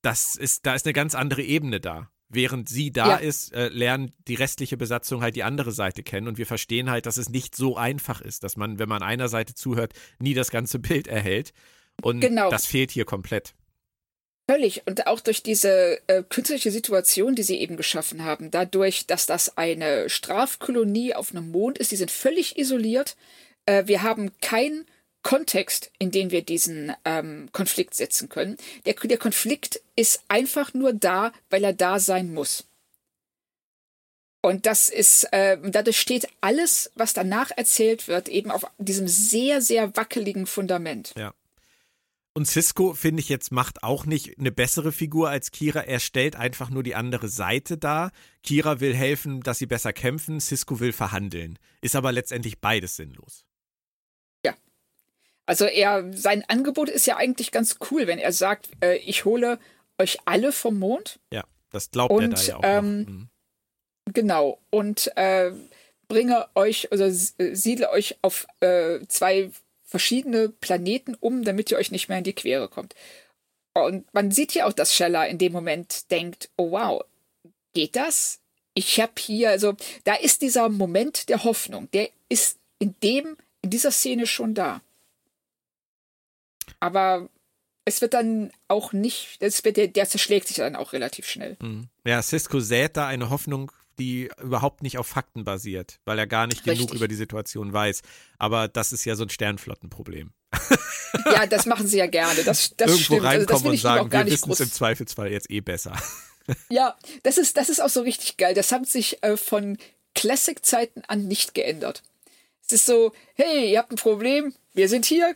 das 0.05 0.35
ist, 0.35 0.65
da 0.65 0.75
ist 0.75 0.85
eine 0.85 0.93
ganz 0.93 1.15
andere 1.15 1.41
Ebene 1.41 1.79
da. 1.79 2.09
Während 2.29 2.69
sie 2.69 2.91
da 2.91 3.07
ja. 3.07 3.15
ist, 3.17 3.53
äh, 3.53 3.67
lernen 3.69 4.11
die 4.27 4.35
restliche 4.35 4.77
Besatzung 4.77 5.21
halt 5.21 5.35
die 5.35 5.43
andere 5.43 5.71
Seite 5.71 6.03
kennen 6.03 6.27
und 6.27 6.37
wir 6.37 6.47
verstehen 6.47 6.89
halt, 6.89 7.05
dass 7.05 7.17
es 7.17 7.29
nicht 7.29 7.55
so 7.55 7.77
einfach 7.77 8.21
ist, 8.21 8.43
dass 8.43 8.57
man, 8.57 8.79
wenn 8.79 8.89
man 8.89 9.03
einer 9.03 9.29
Seite 9.29 9.53
zuhört, 9.53 9.93
nie 10.19 10.33
das 10.33 10.49
ganze 10.49 10.79
Bild 10.85 11.07
erhält. 11.07 11.53
Und 12.01 12.19
genau. 12.19 12.49
das 12.49 12.65
fehlt 12.65 12.91
hier 12.91 13.05
komplett. 13.05 13.53
Völlig. 14.49 14.85
Und 14.85 15.07
auch 15.07 15.21
durch 15.21 15.41
diese 15.41 15.99
äh, 16.07 16.23
künstliche 16.23 16.69
Situation, 16.69 17.35
die 17.35 17.43
sie 17.43 17.57
eben 17.57 17.77
geschaffen 17.77 18.23
haben, 18.23 18.51
dadurch, 18.51 19.07
dass 19.07 19.25
das 19.25 19.57
eine 19.57 20.09
Strafkolonie 20.09 21.15
auf 21.15 21.31
einem 21.31 21.49
Mond 21.49 21.79
ist, 21.79 21.91
die 21.91 21.95
sind 21.95 22.11
völlig 22.11 22.57
isoliert. 22.57 23.15
Äh, 23.65 23.87
wir 23.87 24.03
haben 24.03 24.31
keinen 24.41 24.85
Kontext, 25.25 25.91
in 25.97 26.11
den 26.11 26.29
wir 26.29 26.43
diesen 26.43 26.93
ähm, 27.03 27.49
Konflikt 27.51 27.95
setzen 27.95 28.29
können. 28.29 28.57
Der, 28.85 28.93
der 28.93 29.17
Konflikt 29.17 29.81
ist 29.95 30.23
einfach 30.27 30.75
nur 30.75 30.93
da, 30.93 31.33
weil 31.49 31.63
er 31.63 31.73
da 31.73 31.99
sein 31.99 32.31
muss. 32.31 32.65
Und 34.41 34.67
das 34.67 34.89
ist, 34.89 35.23
äh, 35.31 35.57
dadurch 35.63 35.99
steht 35.99 36.27
alles, 36.41 36.91
was 36.93 37.13
danach 37.13 37.49
erzählt 37.49 38.07
wird, 38.07 38.29
eben 38.29 38.51
auf 38.51 38.65
diesem 38.77 39.07
sehr, 39.07 39.63
sehr 39.63 39.97
wackeligen 39.97 40.45
Fundament. 40.45 41.15
Ja. 41.17 41.33
Und 42.33 42.45
Cisco, 42.45 42.93
finde 42.93 43.21
ich 43.21 43.29
jetzt, 43.29 43.51
macht 43.51 43.81
auch 43.81 44.05
nicht 44.05 44.37
eine 44.37 44.51
bessere 44.51 44.91
Figur 44.91 45.29
als 45.29 45.49
Kira. 45.49 45.79
Er 45.79 45.99
stellt 45.99 46.35
einfach 46.35 46.69
nur 46.69 46.83
die 46.83 46.93
andere 46.93 47.29
Seite 47.29 47.79
dar. 47.79 48.11
Kira 48.43 48.79
will 48.79 48.93
helfen, 48.93 49.41
dass 49.41 49.57
sie 49.57 49.65
besser 49.65 49.91
kämpfen. 49.91 50.39
Cisco 50.39 50.79
will 50.79 50.93
verhandeln. 50.93 51.57
Ist 51.81 51.95
aber 51.95 52.11
letztendlich 52.11 52.59
beides 52.59 52.95
sinnlos. 52.95 53.45
Also 55.45 55.65
er, 55.65 56.11
sein 56.13 56.43
Angebot 56.47 56.89
ist 56.89 57.05
ja 57.05 57.17
eigentlich 57.17 57.51
ganz 57.51 57.77
cool, 57.91 58.07
wenn 58.07 58.19
er 58.19 58.31
sagt, 58.31 58.69
äh, 58.81 58.97
ich 58.97 59.25
hole 59.25 59.59
euch 59.97 60.17
alle 60.25 60.51
vom 60.51 60.79
Mond. 60.79 61.19
Ja, 61.31 61.43
das 61.69 61.91
glaubt 61.91 62.11
und, 62.11 62.23
er 62.23 62.29
da 62.29 62.41
ja 62.41 62.57
auch. 62.57 62.61
Ähm, 62.63 62.97
mhm. 62.97 63.29
Genau. 64.13 64.59
Und 64.71 65.15
äh, 65.17 65.51
bringe 66.07 66.47
euch, 66.55 66.91
also 66.91 67.05
siedle 67.09 67.89
euch 67.89 68.17
auf 68.21 68.47
äh, 68.59 68.99
zwei 69.07 69.51
verschiedene 69.83 70.49
Planeten 70.49 71.15
um, 71.19 71.43
damit 71.43 71.71
ihr 71.71 71.77
euch 71.77 71.91
nicht 71.91 72.09
mehr 72.09 72.17
in 72.17 72.23
die 72.23 72.33
Quere 72.33 72.67
kommt. 72.67 72.95
Und 73.73 74.11
man 74.13 74.31
sieht 74.31 74.53
ja 74.53 74.65
auch, 74.65 74.73
dass 74.73 74.93
Scheller 74.93 75.27
in 75.27 75.37
dem 75.37 75.51
Moment 75.51 76.09
denkt, 76.11 76.49
oh 76.57 76.71
wow, 76.71 77.03
geht 77.73 77.95
das? 77.95 78.39
Ich 78.73 78.99
habe 78.99 79.13
hier, 79.19 79.49
also 79.49 79.75
da 80.03 80.15
ist 80.15 80.41
dieser 80.41 80.69
Moment 80.69 81.29
der 81.29 81.43
Hoffnung, 81.43 81.89
der 81.91 82.09
ist 82.29 82.57
in 82.79 82.95
dem, 83.03 83.37
in 83.61 83.69
dieser 83.69 83.91
Szene 83.91 84.27
schon 84.27 84.53
da. 84.53 84.81
Aber 86.79 87.29
es 87.85 88.01
wird 88.01 88.13
dann 88.13 88.51
auch 88.67 88.93
nicht, 88.93 89.41
das 89.41 89.63
wird 89.63 89.77
der, 89.77 89.87
der 89.87 90.07
zerschlägt 90.07 90.47
sich 90.47 90.57
dann 90.57 90.75
auch 90.75 90.93
relativ 90.93 91.27
schnell. 91.27 91.57
Hm. 91.61 91.87
Ja, 92.05 92.21
Cisco 92.21 92.59
sät 92.59 92.97
da 92.97 93.07
eine 93.07 93.29
Hoffnung 93.29 93.71
die 93.99 94.29
überhaupt 94.41 94.83
nicht 94.83 94.97
auf 94.97 95.07
Fakten 95.07 95.43
basiert, 95.43 95.99
weil 96.05 96.19
er 96.19 96.27
gar 96.27 96.47
nicht 96.47 96.65
Richtig. 96.65 96.79
genug 96.79 96.93
über 96.93 97.07
die 97.07 97.15
Situation 97.15 97.71
weiß. 97.71 98.01
Aber 98.37 98.67
das 98.67 98.93
ist 98.93 99.05
ja 99.05 99.15
so 99.15 99.23
ein 99.23 99.29
Sternflottenproblem. 99.29 100.31
Ja, 101.31 101.45
das 101.45 101.65
machen 101.65 101.87
sie 101.87 101.97
ja 101.97 102.07
gerne. 102.07 102.43
Das, 102.43 102.75
das 102.75 102.91
Irgendwo 102.91 103.15
stimmt. 103.15 103.23
reinkommen 103.23 103.55
also 103.55 103.69
und 103.69 103.77
sagen, 103.77 104.11
wir 104.11 104.25
wissen 104.25 104.51
es 104.51 104.59
im 104.59 104.71
Zweifelsfall 104.71 105.31
jetzt 105.31 105.49
eh 105.49 105.61
besser. 105.61 105.95
Ja, 106.69 106.95
das 107.23 107.39
ist, 107.39 107.57
das 107.57 107.69
ist 107.69 107.79
auch 107.79 107.89
so 107.89 108.01
richtig 108.01 108.37
geil. 108.37 108.53
Das 108.53 108.71
hat 108.71 108.85
sich 108.85 109.23
äh, 109.23 109.35
von 109.35 109.79
Classic-Zeiten 110.13 111.01
an 111.07 111.27
nicht 111.27 111.55
geändert. 111.55 112.03
Es 112.67 112.73
ist 112.73 112.85
so, 112.85 113.13
hey, 113.33 113.71
ihr 113.71 113.79
habt 113.79 113.91
ein 113.91 113.95
Problem, 113.95 114.53
wir 114.73 114.87
sind 114.87 115.05
hier, 115.05 115.35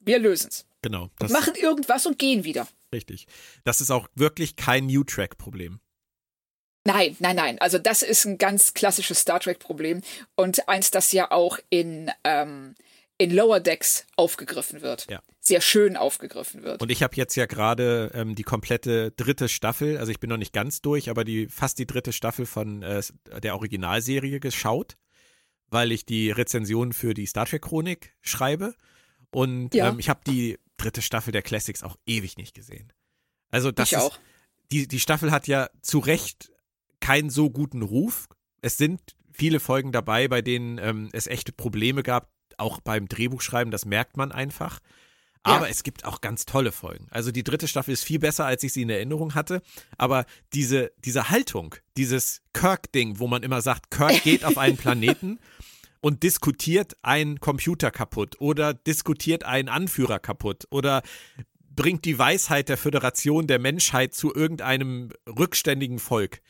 wir 0.00 0.18
lösen 0.18 0.48
es. 0.50 0.66
Genau. 0.82 1.10
machen 1.28 1.54
irgendwas 1.54 2.06
und 2.06 2.18
gehen 2.18 2.44
wieder. 2.44 2.66
Richtig. 2.92 3.26
Das 3.64 3.80
ist 3.80 3.90
auch 3.90 4.08
wirklich 4.14 4.56
kein 4.56 4.86
New 4.86 5.04
Track-Problem. 5.04 5.80
Nein, 6.84 7.16
nein, 7.18 7.36
nein. 7.36 7.58
Also 7.60 7.78
das 7.78 8.02
ist 8.02 8.24
ein 8.24 8.38
ganz 8.38 8.72
klassisches 8.74 9.20
Star 9.20 9.40
Trek-Problem 9.40 10.00
und 10.34 10.68
eins, 10.68 10.90
das 10.90 11.12
ja 11.12 11.30
auch 11.30 11.58
in, 11.68 12.10
ähm, 12.24 12.74
in 13.18 13.30
Lower 13.30 13.60
Decks 13.60 14.06
aufgegriffen 14.16 14.80
wird. 14.80 15.06
Ja. 15.10 15.20
Sehr 15.40 15.60
schön 15.60 15.96
aufgegriffen 15.96 16.62
wird. 16.62 16.80
Und 16.80 16.90
ich 16.90 17.02
habe 17.02 17.16
jetzt 17.16 17.34
ja 17.34 17.46
gerade 17.46 18.10
ähm, 18.14 18.34
die 18.34 18.42
komplette 18.44 19.10
dritte 19.12 19.48
Staffel, 19.48 19.98
also 19.98 20.10
ich 20.10 20.20
bin 20.20 20.30
noch 20.30 20.36
nicht 20.38 20.54
ganz 20.54 20.80
durch, 20.80 21.10
aber 21.10 21.24
die 21.24 21.48
fast 21.48 21.78
die 21.78 21.86
dritte 21.86 22.12
Staffel 22.12 22.46
von 22.46 22.82
äh, 22.82 23.02
der 23.42 23.54
Originalserie 23.54 24.40
geschaut, 24.40 24.96
weil 25.68 25.92
ich 25.92 26.06
die 26.06 26.30
Rezension 26.30 26.92
für 26.92 27.12
die 27.12 27.26
Star 27.26 27.46
Trek 27.46 27.62
Chronik 27.62 28.14
schreibe. 28.22 28.74
Und 29.30 29.74
ja. 29.74 29.90
ähm, 29.90 29.98
ich 29.98 30.08
habe 30.08 30.20
die 30.26 30.58
dritte 30.80 31.02
Staffel 31.02 31.32
der 31.32 31.42
Classics 31.42 31.82
auch 31.82 31.96
ewig 32.06 32.36
nicht 32.36 32.54
gesehen. 32.54 32.92
Also 33.50 33.70
das 33.70 33.92
ich 33.92 33.98
ist, 33.98 34.02
auch. 34.02 34.18
Die, 34.72 34.86
die 34.86 35.00
Staffel 35.00 35.30
hat 35.30 35.46
ja 35.46 35.68
zu 35.82 35.98
Recht 35.98 36.52
keinen 37.00 37.30
so 37.30 37.50
guten 37.50 37.82
Ruf. 37.82 38.28
Es 38.62 38.76
sind 38.76 39.00
viele 39.32 39.60
Folgen 39.60 39.92
dabei, 39.92 40.28
bei 40.28 40.42
denen 40.42 40.78
ähm, 40.78 41.08
es 41.12 41.26
echte 41.26 41.52
Probleme 41.52 42.02
gab, 42.02 42.30
auch 42.58 42.80
beim 42.80 43.08
Drehbuchschreiben, 43.08 43.70
das 43.70 43.84
merkt 43.84 44.16
man 44.16 44.32
einfach. 44.32 44.80
Aber 45.42 45.64
ja. 45.64 45.70
es 45.70 45.82
gibt 45.82 46.04
auch 46.04 46.20
ganz 46.20 46.44
tolle 46.44 46.70
Folgen. 46.70 47.06
Also 47.10 47.32
die 47.32 47.42
dritte 47.42 47.66
Staffel 47.66 47.92
ist 47.92 48.04
viel 48.04 48.18
besser, 48.18 48.44
als 48.44 48.62
ich 48.62 48.74
sie 48.74 48.82
in 48.82 48.90
Erinnerung 48.90 49.34
hatte. 49.34 49.62
Aber 49.96 50.26
diese, 50.52 50.92
diese 50.98 51.30
Haltung, 51.30 51.74
dieses 51.96 52.42
Kirk-Ding, 52.52 53.18
wo 53.18 53.26
man 53.26 53.42
immer 53.42 53.62
sagt, 53.62 53.90
Kirk 53.90 54.22
geht 54.22 54.44
auf 54.44 54.58
einen 54.58 54.76
Planeten 54.76 55.38
und 56.00 56.22
diskutiert 56.22 56.96
einen 57.02 57.40
Computer 57.40 57.90
kaputt 57.90 58.40
oder 58.40 58.74
diskutiert 58.74 59.44
einen 59.44 59.68
Anführer 59.68 60.18
kaputt 60.18 60.66
oder 60.70 61.02
bringt 61.80 62.04
die 62.04 62.18
Weisheit 62.18 62.68
der 62.68 62.76
Föderation 62.76 63.46
der 63.46 63.58
Menschheit 63.58 64.14
zu 64.14 64.34
irgendeinem 64.34 65.10
rückständigen 65.26 65.98
Volk. 65.98 66.42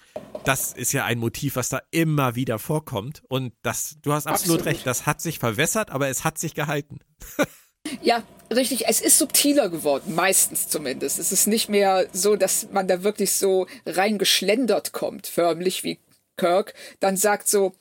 Das 0.44 0.72
ist 0.72 0.92
ja 0.92 1.04
ein 1.04 1.18
Motiv, 1.18 1.56
was 1.56 1.68
da 1.68 1.82
immer 1.90 2.34
wieder 2.34 2.58
vorkommt. 2.58 3.22
Und 3.28 3.52
das, 3.62 3.98
du 4.02 4.12
hast 4.12 4.26
absolut, 4.26 4.60
absolut. 4.60 4.66
recht, 4.66 4.86
das 4.86 5.06
hat 5.06 5.20
sich 5.20 5.38
verwässert, 5.38 5.90
aber 5.90 6.08
es 6.08 6.24
hat 6.24 6.38
sich 6.38 6.54
gehalten. 6.54 6.98
ja, 8.02 8.22
richtig. 8.52 8.88
Es 8.88 9.00
ist 9.00 9.18
subtiler 9.18 9.68
geworden, 9.68 10.14
meistens 10.14 10.68
zumindest. 10.68 11.18
Es 11.18 11.32
ist 11.32 11.46
nicht 11.46 11.68
mehr 11.68 12.08
so, 12.12 12.36
dass 12.36 12.68
man 12.72 12.88
da 12.88 13.02
wirklich 13.02 13.32
so 13.32 13.66
reingeschlendert 13.86 14.92
kommt, 14.92 15.26
förmlich 15.26 15.84
wie 15.84 16.00
Kirk, 16.36 16.74
dann 17.00 17.16
sagt 17.16 17.48
so, 17.48 17.74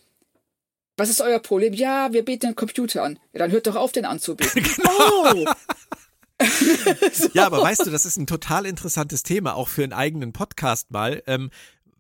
was 1.00 1.10
ist 1.10 1.22
euer 1.22 1.40
Problem? 1.40 1.74
Ja, 1.74 2.12
wir 2.14 2.24
beten 2.24 2.48
den 2.48 2.56
Computer 2.56 3.04
an. 3.04 3.18
Ja, 3.34 3.40
dann 3.40 3.52
hört 3.52 3.68
doch 3.68 3.76
auf, 3.76 3.92
den 3.92 4.06
anzubeten. 4.06 4.64
genau. 4.64 4.90
Oh, 5.34 5.46
so. 7.12 7.30
Ja, 7.34 7.46
aber 7.46 7.62
weißt 7.64 7.86
du, 7.86 7.90
das 7.90 8.06
ist 8.06 8.18
ein 8.18 8.28
total 8.28 8.66
interessantes 8.66 9.24
Thema, 9.24 9.56
auch 9.56 9.68
für 9.68 9.84
einen 9.84 9.94
eigenen 9.94 10.34
Podcast 10.34 10.92
mal. 10.92 11.24
Ähm, 11.28 11.50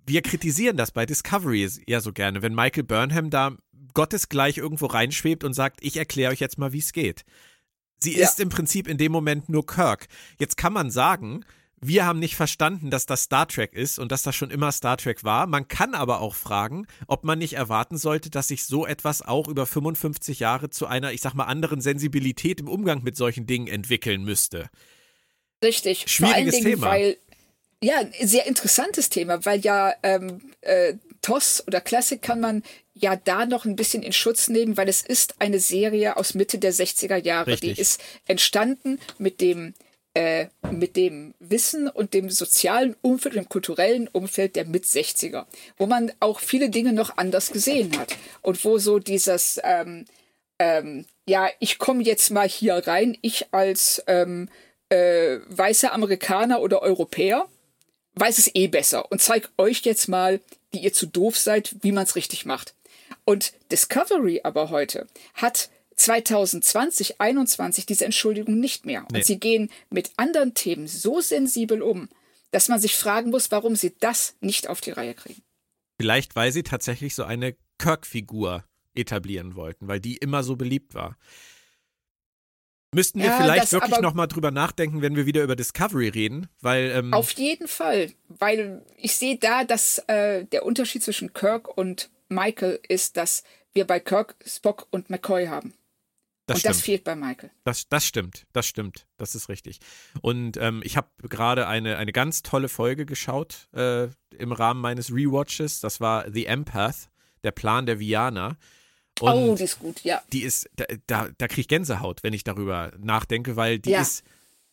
wir 0.05 0.21
kritisieren 0.21 0.77
das 0.77 0.91
bei 0.91 1.05
Discovery 1.05 1.69
ja 1.87 2.01
so 2.01 2.13
gerne, 2.13 2.41
wenn 2.41 2.55
Michael 2.55 2.83
Burnham 2.83 3.29
da 3.29 3.55
gottesgleich 3.93 4.57
irgendwo 4.57 4.85
reinschwebt 4.85 5.43
und 5.43 5.53
sagt, 5.53 5.79
ich 5.81 5.97
erkläre 5.97 6.31
euch 6.31 6.39
jetzt 6.39 6.57
mal, 6.57 6.73
wie 6.73 6.79
es 6.79 6.93
geht. 6.93 7.25
Sie 7.99 8.17
ja. 8.17 8.25
ist 8.25 8.39
im 8.39 8.49
Prinzip 8.49 8.87
in 8.87 8.97
dem 8.97 9.11
Moment 9.11 9.49
nur 9.49 9.65
Kirk. 9.65 10.07
Jetzt 10.39 10.57
kann 10.57 10.73
man 10.73 10.89
sagen, 10.89 11.45
wir 11.81 12.05
haben 12.05 12.19
nicht 12.19 12.35
verstanden, 12.35 12.89
dass 12.89 13.05
das 13.05 13.23
Star 13.23 13.47
Trek 13.47 13.73
ist 13.73 13.99
und 13.99 14.11
dass 14.11 14.23
das 14.23 14.35
schon 14.35 14.51
immer 14.51 14.71
Star 14.71 14.97
Trek 14.97 15.23
war. 15.23 15.47
Man 15.47 15.67
kann 15.67 15.93
aber 15.93 16.21
auch 16.21 16.35
fragen, 16.35 16.87
ob 17.07 17.23
man 17.23 17.39
nicht 17.39 17.53
erwarten 17.53 17.97
sollte, 17.97 18.29
dass 18.29 18.49
sich 18.49 18.65
so 18.65 18.85
etwas 18.85 19.21
auch 19.21 19.47
über 19.47 19.65
55 19.65 20.39
Jahre 20.39 20.69
zu 20.69 20.87
einer, 20.87 21.13
ich 21.13 21.21
sag 21.21 21.33
mal, 21.33 21.45
anderen 21.45 21.81
Sensibilität 21.81 22.59
im 22.59 22.67
Umgang 22.67 23.03
mit 23.03 23.15
solchen 23.15 23.45
Dingen 23.45 23.67
entwickeln 23.67 24.23
müsste. 24.23 24.69
Richtig. 25.63 26.05
Schwieriges 26.07 26.55
Dingen, 26.55 26.65
Thema. 26.65 26.87
Weil, 26.87 27.17
ja, 27.81 28.01
sehr 28.21 28.45
interessantes 28.45 29.09
Thema, 29.09 29.45
weil 29.45 29.61
ja 29.61 29.93
ähm, 30.03 30.41
äh, 30.61 30.95
TOS 31.21 31.63
oder 31.67 31.81
Classic 31.81 32.21
kann 32.21 32.39
man 32.39 32.63
ja 32.93 33.15
da 33.15 33.45
noch 33.45 33.65
ein 33.65 33.75
bisschen 33.75 34.03
in 34.03 34.13
Schutz 34.13 34.49
nehmen, 34.49 34.77
weil 34.77 34.89
es 34.89 35.01
ist 35.01 35.41
eine 35.41 35.59
Serie 35.59 36.17
aus 36.17 36.33
Mitte 36.33 36.59
der 36.59 36.73
60er 36.73 37.15
Jahre. 37.15 37.47
Richtig. 37.47 37.75
Die 37.75 37.81
ist 37.81 38.01
entstanden 38.27 38.99
mit 39.17 39.41
dem 39.41 39.73
äh, 40.13 40.47
mit 40.71 40.95
dem 40.95 41.33
Wissen 41.39 41.87
und 41.87 42.13
dem 42.13 42.29
sozialen 42.29 42.95
Umfeld, 43.01 43.35
dem 43.35 43.49
kulturellen 43.49 44.07
Umfeld 44.07 44.55
der 44.55 44.65
Mit-60er, 44.65 45.45
wo 45.77 45.85
man 45.85 46.11
auch 46.19 46.39
viele 46.39 46.69
Dinge 46.69 46.93
noch 46.93 47.17
anders 47.17 47.51
gesehen 47.51 47.97
hat 47.97 48.15
und 48.41 48.63
wo 48.65 48.77
so 48.77 48.99
dieses, 48.99 49.59
ähm, 49.63 50.05
ähm, 50.57 51.05
ja, 51.27 51.49
ich 51.59 51.77
komme 51.77 52.03
jetzt 52.03 52.31
mal 52.31 52.47
hier 52.47 52.75
rein, 52.87 53.17
ich 53.21 53.53
als 53.53 54.03
ähm, 54.07 54.49
äh, 54.89 55.37
weißer 55.47 55.93
Amerikaner 55.93 56.61
oder 56.61 56.81
Europäer 56.81 57.47
weiß 58.15 58.39
es 58.39 58.53
eh 58.55 58.67
besser 58.67 59.11
und 59.11 59.21
zeige 59.21 59.47
euch 59.57 59.81
jetzt 59.81 60.07
mal, 60.07 60.39
wie 60.71 60.79
ihr 60.79 60.93
zu 60.93 61.05
doof 61.05 61.37
seid, 61.37 61.75
wie 61.81 61.91
man 61.91 62.03
es 62.03 62.15
richtig 62.15 62.45
macht. 62.45 62.73
Und 63.25 63.53
Discovery 63.71 64.41
aber 64.43 64.69
heute 64.69 65.07
hat 65.35 65.69
2020, 65.99 67.21
21 67.21 67.85
diese 67.85 68.05
Entschuldigung 68.05 68.59
nicht 68.59 68.85
mehr. 68.85 69.05
Nee. 69.11 69.19
Und 69.19 69.25
sie 69.25 69.39
gehen 69.39 69.69
mit 69.89 70.11
anderen 70.17 70.53
Themen 70.53 70.87
so 70.87 71.21
sensibel 71.21 71.81
um, 71.81 72.09
dass 72.51 72.69
man 72.69 72.79
sich 72.79 72.95
fragen 72.95 73.29
muss, 73.29 73.51
warum 73.51 73.75
sie 73.75 73.95
das 73.99 74.35
nicht 74.39 74.67
auf 74.67 74.81
die 74.81 74.91
Reihe 74.91 75.13
kriegen. 75.13 75.41
Vielleicht, 75.99 76.35
weil 76.35 76.51
sie 76.51 76.63
tatsächlich 76.63 77.13
so 77.15 77.23
eine 77.23 77.55
Kirk-Figur 77.77 78.63
etablieren 78.95 79.55
wollten, 79.55 79.87
weil 79.87 79.99
die 79.99 80.17
immer 80.17 80.43
so 80.43 80.55
beliebt 80.55 80.93
war. 80.93 81.17
Müssten 82.93 83.19
wir 83.19 83.27
Ja, 83.27 83.37
vielleicht 83.37 83.71
wirklich 83.71 83.99
nochmal 83.99 84.27
drüber 84.27 84.49
nachdenken, 84.49 85.01
wenn 85.01 85.15
wir 85.15 85.27
wieder 85.27 85.43
über 85.43 85.55
Discovery 85.55 86.07
reden, 86.07 86.47
weil 86.61 86.91
ähm, 86.91 87.13
Auf 87.13 87.31
jeden 87.31 87.67
Fall, 87.67 88.11
weil 88.29 88.83
ich 88.97 89.15
sehe 89.15 89.37
da, 89.37 89.63
dass 89.63 89.99
äh, 90.07 90.45
der 90.45 90.65
Unterschied 90.65 91.03
zwischen 91.03 91.33
Kirk 91.33 91.77
und 91.77 92.09
Michael 92.29 92.79
ist, 92.87 93.17
dass 93.17 93.43
wir 93.73 93.85
bei 93.85 93.99
Kirk 93.99 94.35
Spock 94.45 94.87
und 94.89 95.09
McCoy 95.09 95.47
haben. 95.47 95.73
Das 96.49 96.55
und 96.55 96.59
stimmt. 96.59 96.75
das 96.75 96.81
fehlt 96.81 97.03
bei 97.03 97.15
Michael. 97.15 97.51
Das, 97.63 97.87
das 97.87 98.05
stimmt, 98.05 98.45
das 98.53 98.65
stimmt, 98.65 99.07
das 99.17 99.35
ist 99.35 99.49
richtig. 99.49 99.79
Und 100.21 100.57
ähm, 100.57 100.81
ich 100.83 100.97
habe 100.97 101.07
gerade 101.21 101.67
eine, 101.67 101.97
eine 101.97 102.11
ganz 102.11 102.41
tolle 102.41 102.69
Folge 102.69 103.05
geschaut 103.05 103.67
äh, 103.73 104.07
im 104.37 104.51
Rahmen 104.51 104.81
meines 104.81 105.11
Rewatches. 105.11 105.79
Das 105.79 106.01
war 106.01 106.29
The 106.31 106.45
Empath, 106.45 107.09
der 107.43 107.51
Plan 107.51 107.85
der 107.85 107.99
Viana. 107.99 108.57
Und 109.19 109.33
oh, 109.33 109.55
die 109.55 109.63
ist 109.63 109.79
gut, 109.79 110.01
ja. 110.03 110.21
die 110.31 110.43
ist, 110.43 110.69
da, 110.75 110.85
da, 111.07 111.29
da 111.37 111.47
kriege 111.47 111.61
ich 111.61 111.67
Gänsehaut, 111.67 112.23
wenn 112.23 112.33
ich 112.33 112.43
darüber 112.43 112.93
nachdenke, 112.99 113.55
weil 113.55 113.79
die 113.79 113.91
Ja. 113.91 114.01
ist 114.01 114.23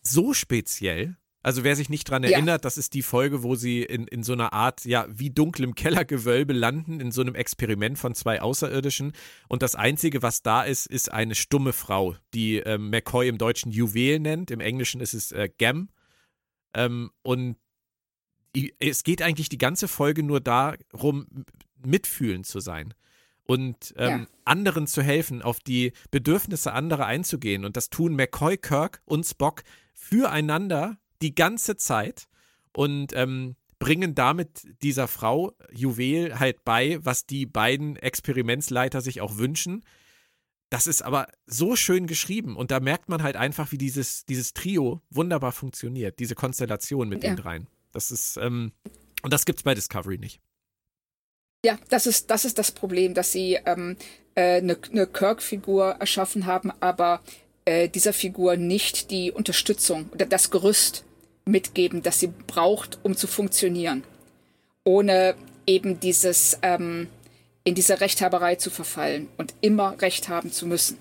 so 0.03 0.35
speziell. 0.35 1.17
Also 1.47 1.63
wer 1.63 1.77
sich 1.77 1.89
nicht 1.89 2.11
dran 2.11 2.25
Ja. 2.25 2.31
erinnert, 2.31 2.65
das 2.65 2.77
ist 2.77 2.93
die 2.95 3.03
Folge, 3.03 3.45
wo 3.45 3.55
sie 3.55 3.85
in, 3.85 4.09
in 4.09 4.25
so 4.25 4.33
einer 4.33 4.53
Art, 4.53 4.85
ja, 4.85 5.07
wie 5.09 5.31
dunklem 5.31 5.77
Kellergewölbe 5.77 6.53
landen, 6.53 6.99
in 6.99 7.13
so 7.13 7.21
einem 7.21 7.37
Experiment 7.37 8.01
von 8.01 8.17
zwei 8.17 8.43
Außerirdischen. 8.43 9.13
Und 9.49 9.63
das 9.63 9.77
Einzige, 9.77 10.23
was 10.23 10.43
da 10.43 10.65
ist, 10.65 10.87
ist 10.89 11.13
eine 11.13 11.37
stumme 11.37 11.73
Frau, 11.73 12.17
die 12.35 12.57
ähm, 12.57 12.91
McCoy 12.91 13.29
im 13.29 13.39
Deutschen 13.39 13.71
Juwel 13.71 14.19
nennt. 14.19 14.51
Im 14.51 14.59
Englischen 14.59 15.01
ist 15.01 15.15
es 15.15 15.31
äh, 15.31 15.49
Gem. 15.57 15.89
Ähm, 16.75 17.13
und 17.23 17.57
es 18.81 19.05
geht 19.05 19.23
eigentlich 19.23 19.49
die 19.49 19.59
ganze 19.59 19.87
Folge 19.87 20.25
nur 20.25 20.41
darum, 20.41 21.29
mitfühlend 21.85 22.47
zu 22.47 22.59
sein 22.59 22.93
und 23.45 23.95
ähm, 23.99 24.09
Ja. 24.23 24.27
anderen 24.45 24.89
zu 24.89 25.01
helfen, 25.01 25.43
auf 25.43 25.61
die 25.61 25.93
Bedürfnisse 26.11 26.73
anderer 26.73 27.07
einzugehen. 27.07 27.65
Und 27.65 27.77
das 27.77 27.89
tun 27.89 28.17
McCoy, 28.17 28.57
Kirk 28.57 29.01
und 29.05 29.25
Spock 29.25 29.63
füreinander 29.95 30.99
die 31.23 31.35
ganze 31.35 31.77
Zeit 31.77 32.29
und 32.73 33.13
ähm, 33.15 33.57
bringen 33.79 34.15
damit 34.15 34.67
dieser 34.83 35.07
Frau 35.09 35.53
Juwel 35.71 36.39
halt 36.39 36.65
bei, 36.65 36.99
was 37.03 37.27
die 37.27 37.47
beiden 37.47 37.97
Experimentsleiter 37.97 39.01
sich 39.01 39.21
auch 39.21 39.37
wünschen. 39.37 39.85
Das 40.71 40.87
ist 40.87 41.03
aber 41.03 41.29
so 41.47 41.77
schön 41.77 42.07
geschrieben 42.07 42.57
und 42.57 42.71
da 42.71 42.81
merkt 42.81 43.09
man 43.09 43.23
halt 43.23 43.37
einfach, 43.37 43.71
wie 43.73 43.79
dieses, 43.79 44.25
dieses 44.27 44.53
Trio 44.53 45.01
wunderbar 45.11 45.53
funktioniert, 45.53 46.19
diese 46.19 46.35
Konstellation 46.35 47.09
mit 47.09 47.23
Ja. 47.23 47.31
den 47.31 47.37
dreien. 47.37 47.67
Das 47.93 48.11
ist, 48.11 48.37
ähm, 48.39 48.73
und 49.23 49.33
das 49.33 49.45
gibt's 49.45 49.63
bei 49.63 49.75
Discovery 49.75 50.19
nicht. 50.19 50.41
Ja, 51.65 51.79
das 51.89 52.07
ist, 52.07 52.31
das 52.31 52.45
ist 52.45 52.59
das 52.59 52.73
Problem, 52.73 53.15
dass 53.15 53.33
sie 53.33 53.59
ähm, 53.67 53.97
äh, 54.35 54.59
eine, 54.59 54.79
eine 54.91 55.07
Kirk-Figur 55.07 55.97
erschaffen 56.01 56.47
haben, 56.47 56.71
aber 56.81 57.23
äh, 57.67 57.89
dieser 57.89 58.13
Figur 58.15 58.57
nicht 58.57 59.11
die 59.11 59.31
Unterstützung 59.31 60.09
oder 60.13 60.25
das 60.25 60.51
Gerüst 60.51 61.05
mitgeben, 61.45 62.03
das 62.03 62.21
sie 62.21 62.29
braucht, 62.47 62.99
um 63.03 63.15
zu 63.17 63.27
funktionieren. 63.27 64.03
Ohne 64.85 65.35
eben 65.67 66.01
dieses 66.01 66.59
ähm, 66.63 67.09
in 67.65 67.75
diese 67.75 68.01
Rechthaberei 68.01 68.55
zu 68.55 68.71
verfallen 68.71 69.29
und 69.37 69.53
immer 69.61 70.01
Recht 70.01 70.29
haben 70.29 70.51
zu 70.53 70.67
müssen. 70.67 70.99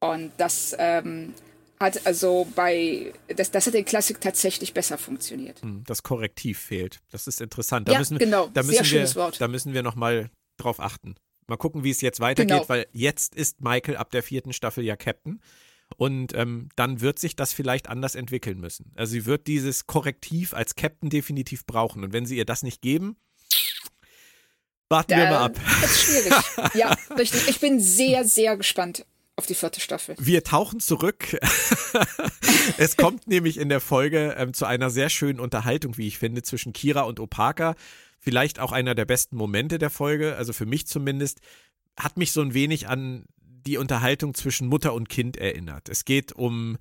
Und 0.00 0.32
das 0.38 0.74
ähm, 0.78 1.34
hat 1.78 2.06
also 2.06 2.46
bei 2.54 3.12
das, 3.34 3.50
das 3.50 3.66
hat 3.66 3.74
in 3.74 3.84
Klassik 3.84 4.20
tatsächlich 4.20 4.72
besser 4.72 4.96
funktioniert. 4.98 5.60
Hm, 5.62 5.84
Das 5.86 6.02
Korrektiv 6.02 6.58
fehlt. 6.58 7.00
Das 7.10 7.26
ist 7.26 7.40
interessant. 7.40 7.88
Da 7.88 7.92
Ja, 7.92 7.98
müssen, 7.98 8.18
genau. 8.18 8.46
Da 8.48 8.62
Sehr 8.62 8.72
müssen 8.72 8.84
schönes 8.86 9.14
wir, 9.14 9.22
Wort. 9.22 9.40
Da 9.40 9.48
müssen 9.48 9.74
wir 9.74 9.82
nochmal 9.82 10.30
drauf 10.56 10.80
achten. 10.80 11.16
Mal 11.48 11.56
gucken, 11.56 11.84
wie 11.84 11.90
es 11.90 12.00
jetzt 12.00 12.18
weitergeht, 12.20 12.56
Genau. 12.56 12.68
weil 12.68 12.86
jetzt 12.92 13.34
ist 13.34 13.60
Michael 13.60 13.96
ab 13.96 14.10
der 14.10 14.22
vierten 14.22 14.52
Staffel 14.52 14.82
ja 14.84 14.96
Captain. 14.96 15.40
Und 15.96 16.34
ähm, 16.34 16.68
dann 16.76 17.00
wird 17.00 17.18
sich 17.18 17.36
das 17.36 17.52
vielleicht 17.52 17.88
anders 17.88 18.14
entwickeln 18.14 18.60
müssen. 18.60 18.92
Also 18.96 19.12
sie 19.12 19.26
wird 19.26 19.46
dieses 19.46 19.86
Korrektiv 19.86 20.52
als 20.52 20.74
Captain 20.76 21.08
definitiv 21.08 21.64
brauchen. 21.66 22.04
Und 22.04 22.12
wenn 22.12 22.26
sie 22.26 22.36
ihr 22.36 22.44
das 22.44 22.62
nicht 22.62 22.82
geben, 22.82 23.16
warten 24.88 25.16
wir 25.16 25.24
mal 25.24 25.38
ab. 25.38 25.60
Das 25.80 25.90
ist 25.90 26.02
schwierig. 26.02 26.34
ja, 26.74 26.96
richtig. 27.16 27.48
Ich 27.48 27.60
bin 27.60 27.80
sehr, 27.80 28.24
sehr 28.24 28.56
gespannt 28.56 29.06
auf 29.36 29.46
die 29.46 29.54
vierte 29.54 29.80
Staffel. 29.80 30.16
Wir 30.18 30.42
tauchen 30.44 30.80
zurück. 30.80 31.38
es 32.78 32.96
kommt 32.96 33.26
nämlich 33.26 33.58
in 33.58 33.68
der 33.68 33.80
Folge 33.80 34.34
ähm, 34.38 34.54
zu 34.54 34.64
einer 34.64 34.90
sehr 34.90 35.10
schönen 35.10 35.40
Unterhaltung, 35.40 35.96
wie 35.98 36.08
ich 36.08 36.18
finde, 36.18 36.42
zwischen 36.42 36.72
Kira 36.72 37.02
und 37.02 37.20
Opaka. 37.20 37.74
Vielleicht 38.18 38.58
auch 38.58 38.72
einer 38.72 38.94
der 38.94 39.04
besten 39.04 39.36
Momente 39.36 39.78
der 39.78 39.90
Folge, 39.90 40.36
also 40.36 40.52
für 40.52 40.66
mich 40.66 40.86
zumindest, 40.86 41.40
hat 41.98 42.16
mich 42.16 42.32
so 42.32 42.40
ein 42.40 42.54
wenig 42.54 42.88
an 42.88 43.24
die 43.66 43.78
Unterhaltung 43.78 44.34
zwischen 44.34 44.68
Mutter 44.68 44.94
und 44.94 45.08
Kind 45.08 45.36
erinnert. 45.36 45.88
Es 45.88 46.04
geht 46.04 46.32
um 46.32 46.78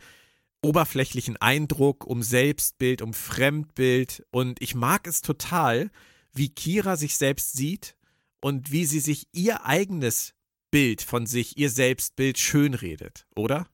oberflächlichen 0.62 1.38
Eindruck, 1.38 2.06
um 2.06 2.24
Selbstbild, 2.24 3.02
um 3.02 3.14
Fremdbild 3.14 4.26
und 4.32 4.62
ich 4.62 4.76
mag 4.76 5.08
es 5.08 5.22
total, 5.22 5.92
wie 6.34 6.50
Kira 6.50 6.98
sich 6.98 7.18
selbst 7.18 7.54
sieht 7.54 7.96
und 8.42 8.72
wie 8.72 8.86
sie 8.86 9.00
sich 9.00 9.28
ihr 9.32 9.66
eigenes 9.66 10.34
Bild 10.72 11.02
von 11.02 11.26
sich, 11.26 11.58
ihr 11.58 11.70
Selbstbild 11.70 12.38
schönredet, 12.38 13.26
oder? 13.36 13.68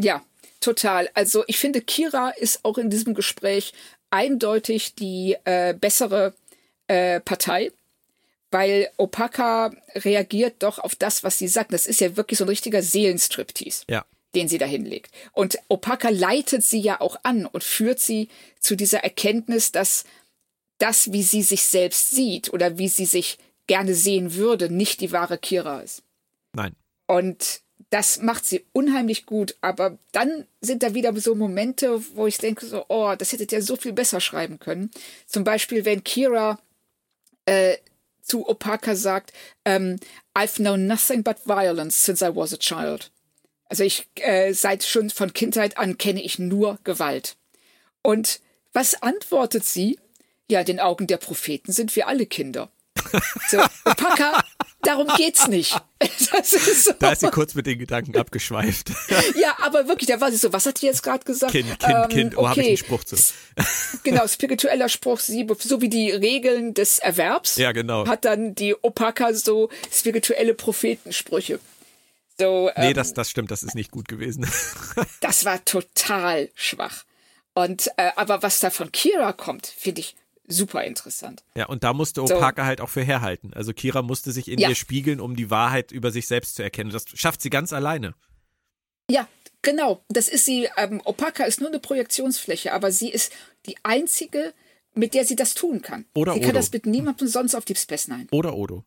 Ja, 0.00 0.24
total. 0.60 1.10
Also 1.14 1.44
ich 1.46 1.58
finde, 1.58 1.82
Kira 1.82 2.30
ist 2.30 2.64
auch 2.64 2.78
in 2.78 2.90
diesem 2.90 3.14
Gespräch 3.14 3.72
eindeutig 4.10 4.94
die 4.94 5.36
äh, 5.44 5.74
bessere 5.74 6.34
äh, 6.88 7.20
Partei, 7.20 7.70
weil 8.50 8.90
Opaka 8.96 9.70
reagiert 9.94 10.62
doch 10.62 10.78
auf 10.78 10.94
das, 10.94 11.22
was 11.22 11.38
sie 11.38 11.48
sagt. 11.48 11.72
Das 11.72 11.86
ist 11.86 12.00
ja 12.00 12.16
wirklich 12.16 12.38
so 12.38 12.44
ein 12.44 12.48
richtiger 12.48 12.82
Seelenstriptease. 12.82 13.84
Ja. 13.88 14.04
den 14.34 14.48
sie 14.48 14.58
da 14.58 14.66
hinlegt. 14.66 15.10
Und 15.32 15.58
Opaka 15.68 16.08
leitet 16.08 16.64
sie 16.64 16.80
ja 16.80 17.00
auch 17.00 17.16
an 17.24 17.46
und 17.46 17.64
führt 17.64 17.98
sie 17.98 18.28
zu 18.60 18.76
dieser 18.76 19.02
Erkenntnis, 19.02 19.72
dass 19.72 20.04
das, 20.78 21.12
wie 21.12 21.22
sie 21.22 21.42
sich 21.42 21.62
selbst 21.62 22.10
sieht 22.10 22.52
oder 22.52 22.78
wie 22.78 22.88
sie 22.88 23.06
sich 23.06 23.38
gerne 23.66 23.94
sehen 23.94 24.34
würde, 24.34 24.72
nicht 24.72 25.00
die 25.00 25.12
wahre 25.12 25.36
Kira 25.38 25.80
ist. 25.80 26.02
Nein. 26.54 26.74
Und 27.06 27.60
das 27.90 28.20
macht 28.20 28.44
sie 28.44 28.64
unheimlich 28.72 29.26
gut. 29.26 29.56
Aber 29.60 29.98
dann 30.12 30.46
sind 30.60 30.82
da 30.82 30.94
wieder 30.94 31.14
so 31.20 31.34
Momente, 31.34 32.00
wo 32.14 32.26
ich 32.26 32.38
denke, 32.38 32.66
so, 32.66 32.84
oh, 32.88 33.14
das 33.16 33.32
hättet 33.32 33.52
ihr 33.52 33.62
so 33.62 33.76
viel 33.76 33.92
besser 33.92 34.20
schreiben 34.20 34.58
können. 34.58 34.90
Zum 35.26 35.44
Beispiel, 35.44 35.84
wenn 35.84 36.04
Kira 36.04 36.58
äh, 37.46 37.76
zu 38.30 38.48
Opaka 38.48 38.94
sagt, 38.94 39.32
ähm, 39.64 39.98
I've 40.34 40.56
known 40.56 40.86
nothing 40.86 41.22
but 41.22 41.38
violence 41.44 42.02
since 42.04 42.24
I 42.24 42.34
was 42.34 42.52
a 42.52 42.56
child. 42.56 43.10
Also 43.68 43.82
ich 43.84 44.08
äh, 44.16 44.52
seit 44.52 44.84
schon 44.84 45.10
von 45.10 45.32
Kindheit 45.32 45.78
an 45.78 45.98
kenne 45.98 46.22
ich 46.22 46.38
nur 46.38 46.78
Gewalt. 46.84 47.36
Und 48.02 48.40
was 48.72 49.02
antwortet 49.02 49.64
sie? 49.64 49.98
Ja, 50.48 50.64
den 50.64 50.80
Augen 50.80 51.06
der 51.06 51.18
Propheten 51.18 51.72
sind 51.72 51.94
wir 51.96 52.08
alle 52.08 52.26
Kinder. 52.26 52.70
So, 53.48 53.58
Opaka, 53.84 54.44
darum 54.82 55.08
geht's 55.16 55.48
nicht. 55.48 55.80
Das 56.32 56.54
ist 56.54 56.84
so. 56.84 56.92
Da 56.98 57.12
ist 57.12 57.20
sie 57.20 57.30
kurz 57.30 57.54
mit 57.54 57.66
den 57.66 57.78
Gedanken 57.78 58.16
abgeschweift. 58.16 58.90
Ja, 59.38 59.54
aber 59.60 59.86
wirklich, 59.86 60.08
da 60.08 60.18
war 60.18 60.30
sie 60.30 60.38
so, 60.38 60.50
was 60.50 60.64
hat 60.64 60.80
die 60.80 60.86
jetzt 60.86 61.02
gerade 61.02 61.24
gesagt? 61.24 61.52
Kind, 61.52 61.78
Kind, 61.78 61.82
Ähm, 61.94 62.08
Kind. 62.08 62.38
Oh, 62.38 62.48
habe 62.48 62.60
ich 62.60 62.64
okay. 62.64 62.68
einen 62.68 62.76
Spruch 62.78 63.04
zu. 63.04 63.16
Genau, 64.02 64.26
spiritueller 64.26 64.88
Spruch, 64.88 65.20
sie, 65.20 65.46
so 65.58 65.82
wie 65.82 65.90
die 65.90 66.10
Regeln 66.10 66.72
des 66.72 66.98
Erwerbs. 67.00 67.56
Ja, 67.56 67.72
genau. 67.72 68.06
Hat 68.06 68.24
dann 68.24 68.54
die 68.54 68.74
Opaka 68.82 69.34
so 69.34 69.68
spirituelle 69.92 70.54
Prophetensprüche. 70.54 71.60
So, 72.38 72.70
Nee, 72.76 72.88
ähm, 72.88 72.94
das, 72.94 73.12
das 73.12 73.28
stimmt, 73.28 73.50
das 73.50 73.62
ist 73.62 73.74
nicht 73.74 73.90
gut 73.90 74.08
gewesen. 74.08 74.48
das 75.20 75.44
war 75.44 75.62
total 75.66 76.48
schwach. 76.54 77.04
Und 77.52 77.88
äh, 77.98 78.10
aber 78.16 78.42
was 78.42 78.60
da 78.60 78.70
von 78.70 78.90
Kira 78.90 79.34
kommt, 79.34 79.66
finde 79.66 80.00
ich 80.00 80.16
super 80.50 80.84
interessant. 80.84 81.42
Ja, 81.54 81.66
und 81.66 81.82
da 81.84 81.92
musste 81.94 82.22
Opaka 82.22 82.64
halt 82.66 82.80
auch 82.80 82.88
für 82.90 83.02
herhalten. 83.02 83.52
Also 83.54 83.72
Kira 83.72 84.02
musste 84.02 84.32
sich 84.32 84.48
in 84.50 84.58
Ja. 84.58 84.68
ihr 84.68 84.74
spiegeln, 84.74 85.20
um 85.20 85.36
die 85.36 85.48
Wahrheit 85.50 85.92
über 85.92 86.10
sich 86.10 86.26
selbst 86.26 86.56
zu 86.56 86.62
erkennen. 86.62 86.90
Das 86.90 87.04
schafft 87.14 87.40
sie 87.40 87.50
ganz 87.50 87.72
alleine. 87.72 88.14
Ja, 89.10 89.26
genau. 89.62 90.04
Das 90.08 90.28
ist 90.28 90.44
sie. 90.44 90.68
Ähm, 90.76 91.00
Opaka 91.04 91.44
ist 91.44 91.60
nur 91.60 91.70
eine 91.70 91.80
Projektionsfläche, 91.80 92.72
aber 92.72 92.92
sie 92.92 93.08
ist 93.10 93.32
die 93.66 93.76
einzige, 93.82 94.52
mit 94.94 95.14
der 95.14 95.24
sie 95.24 95.36
das 95.36 95.54
tun 95.54 95.82
kann. 95.82 96.04
Oder 96.14 96.34
sie 96.34 96.40
kann 96.40 96.50
Odo. 96.50 96.58
das 96.58 96.72
mit 96.72 96.86
niemandem 96.86 97.28
sonst 97.28 97.54
auf 97.54 97.64
Deep 97.64 97.78
Space 97.78 98.08
Nine. 98.08 98.26
Oder 98.32 98.54
Odo. 98.54 98.84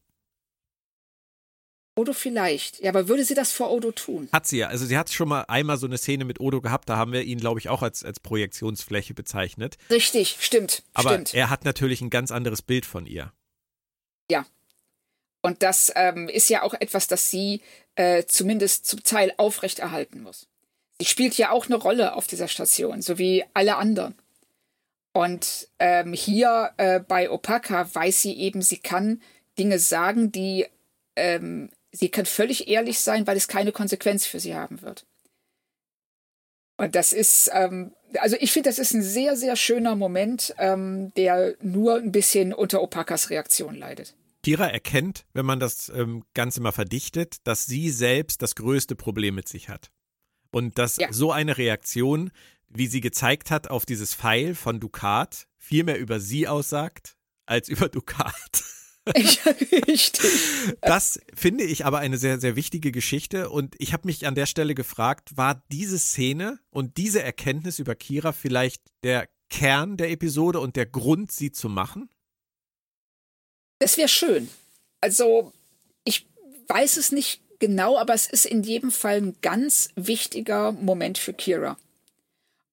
Odo 1.95 2.13
vielleicht. 2.13 2.79
Ja, 2.79 2.89
aber 2.89 3.07
würde 3.07 3.23
sie 3.23 3.35
das 3.35 3.51
vor 3.51 3.71
Odo 3.71 3.91
tun? 3.91 4.27
Hat 4.31 4.47
sie 4.47 4.57
ja. 4.57 4.67
Also 4.67 4.85
sie 4.85 4.97
hat 4.97 5.11
schon 5.11 5.29
mal 5.29 5.41
einmal 5.47 5.77
so 5.77 5.85
eine 5.85 5.97
Szene 5.97 6.25
mit 6.25 6.39
Odo 6.39 6.59
gehabt, 6.59 6.89
da 6.89 6.97
haben 6.97 7.11
wir 7.11 7.23
ihn, 7.23 7.39
glaube 7.39 7.59
ich, 7.59 7.69
auch 7.69 7.83
als, 7.83 8.03
als 8.03 8.19
Projektionsfläche 8.19 9.13
bezeichnet. 9.13 9.77
Richtig, 9.89 10.37
stimmt. 10.39 10.83
Aber 10.93 11.11
stimmt. 11.11 11.33
er 11.33 11.49
hat 11.49 11.65
natürlich 11.65 12.01
ein 12.01 12.09
ganz 12.09 12.31
anderes 12.31 12.61
Bild 12.61 12.85
von 12.85 13.05
ihr. 13.05 13.31
Ja. 14.29 14.45
Und 15.41 15.61
das 15.61 15.91
ähm, 15.95 16.29
ist 16.29 16.49
ja 16.49 16.63
auch 16.63 16.73
etwas, 16.73 17.07
das 17.07 17.29
sie 17.29 17.61
äh, 17.95 18.23
zumindest 18.25 18.87
zum 18.87 19.03
Teil 19.03 19.33
aufrechterhalten 19.37 20.23
muss. 20.23 20.47
Sie 20.99 21.05
spielt 21.05 21.37
ja 21.37 21.51
auch 21.51 21.65
eine 21.65 21.75
Rolle 21.75 22.15
auf 22.15 22.27
dieser 22.27 22.47
Station, 22.47 23.01
so 23.01 23.17
wie 23.17 23.43
alle 23.53 23.75
anderen. 23.75 24.15
Und 25.11 25.67
ähm, 25.77 26.13
hier 26.13 26.71
äh, 26.77 26.99
bei 26.99 27.29
Opaka 27.29 27.93
weiß 27.93 28.21
sie 28.21 28.33
eben, 28.39 28.61
sie 28.61 28.77
kann 28.77 29.21
Dinge 29.59 29.77
sagen, 29.77 30.31
die 30.31 30.65
ähm, 31.15 31.69
sie 31.93 32.09
kann 32.09 32.25
völlig 32.25 32.67
ehrlich 32.67 32.99
sein, 32.99 33.25
weil 33.25 33.37
es 33.37 33.47
keine 33.47 33.71
Konsequenz 33.71 34.25
für 34.25 34.39
sie 34.39 34.55
haben 34.55 34.81
wird. 34.81 35.05
Und 36.75 36.95
das 36.95 37.13
ist, 37.13 37.49
ähm, 37.53 37.93
also 38.17 38.35
ich 38.39 38.51
finde, 38.51 38.69
das 38.69 38.79
ist 38.79 38.93
ein 38.93 39.03
sehr, 39.03 39.37
sehr 39.37 39.55
schöner 39.55 39.95
Moment, 39.95 40.53
ähm, 40.57 41.13
der 41.15 41.55
nur 41.61 41.97
ein 41.97 42.11
bisschen 42.11 42.51
unter 42.53 42.81
Opakas 42.81 43.29
Reaktion 43.29 43.75
leidet. 43.75 44.15
Kira 44.41 44.67
erkennt, 44.67 45.25
wenn 45.33 45.45
man 45.45 45.59
das 45.59 45.89
ähm, 45.89 46.23
Ganze 46.33 46.61
mal 46.61 46.73
verdichtet, 46.73 47.37
dass 47.45 47.65
sie 47.65 47.89
selbst 47.89 48.41
das 48.41 48.55
größte 48.55 48.95
Problem 48.95 49.35
mit 49.35 49.47
sich 49.47 49.69
hat. 49.69 49.91
Und 50.51 50.77
dass 50.77 50.97
ja. 50.97 51.13
so 51.13 51.31
eine 51.31 51.57
Reaktion, 51.57 52.31
wie 52.67 52.87
sie 52.87 53.01
gezeigt 53.01 53.51
hat 53.51 53.69
auf 53.69 53.85
dieses 53.85 54.13
Pfeil 54.13 54.55
von 54.55 54.79
Ducat, 54.79 55.47
viel 55.57 55.83
mehr 55.83 55.99
über 55.99 56.19
sie 56.19 56.47
aussagt 56.47 57.15
als 57.45 57.69
über 57.69 57.87
Ducat. 57.87 58.63
Das 60.81 61.19
finde 61.35 61.63
ich 61.63 61.85
aber 61.85 61.99
eine 61.99 62.17
sehr, 62.17 62.39
sehr 62.39 62.55
wichtige 62.55 62.91
Geschichte. 62.91 63.49
Und 63.49 63.75
ich 63.79 63.93
habe 63.93 64.07
mich 64.07 64.25
an 64.25 64.35
der 64.35 64.45
Stelle 64.45 64.75
gefragt, 64.75 65.35
war 65.35 65.63
diese 65.71 65.99
Szene 65.99 66.59
und 66.69 66.97
diese 66.97 67.21
Erkenntnis 67.21 67.79
über 67.79 67.95
Kira 67.95 68.31
vielleicht 68.31 68.81
der 69.03 69.27
Kern 69.49 69.97
der 69.97 70.09
Episode 70.09 70.59
und 70.59 70.75
der 70.75 70.85
Grund, 70.85 71.31
sie 71.31 71.51
zu 71.51 71.69
machen? 71.69 72.09
Das 73.79 73.97
wäre 73.97 74.07
schön. 74.07 74.49
Also, 75.01 75.51
ich 76.05 76.25
weiß 76.67 76.97
es 76.97 77.11
nicht 77.11 77.41
genau, 77.59 77.97
aber 77.97 78.13
es 78.13 78.27
ist 78.27 78.45
in 78.45 78.63
jedem 78.63 78.91
Fall 78.91 79.17
ein 79.17 79.35
ganz 79.41 79.89
wichtiger 79.95 80.71
Moment 80.71 81.17
für 81.17 81.33
Kira. 81.33 81.77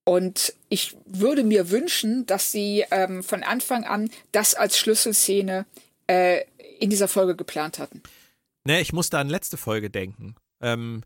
Und 0.05 0.55
ich 0.68 0.97
würde 1.05 1.45
mir 1.45 1.70
wünschen, 1.70 2.26
dass 2.26 2.51
sie 2.51 2.85
ähm, 2.91 3.22
von 3.22 3.43
Anfang 3.43 3.85
an 3.85 4.11
das 4.33 4.55
als 4.55 4.78
Schlüsselszene 4.78 5.66
äh, 6.11 6.44
in 6.80 6.90
dieser 6.90 7.06
Folge 7.08 7.36
geplant 7.36 7.78
hatten. 7.78 8.02
Ne, 8.64 8.80
ich 8.80 8.92
musste 8.92 9.18
an 9.18 9.28
letzte 9.28 9.56
Folge 9.56 9.90
denken. 9.90 10.34
Ähm, 10.61 11.02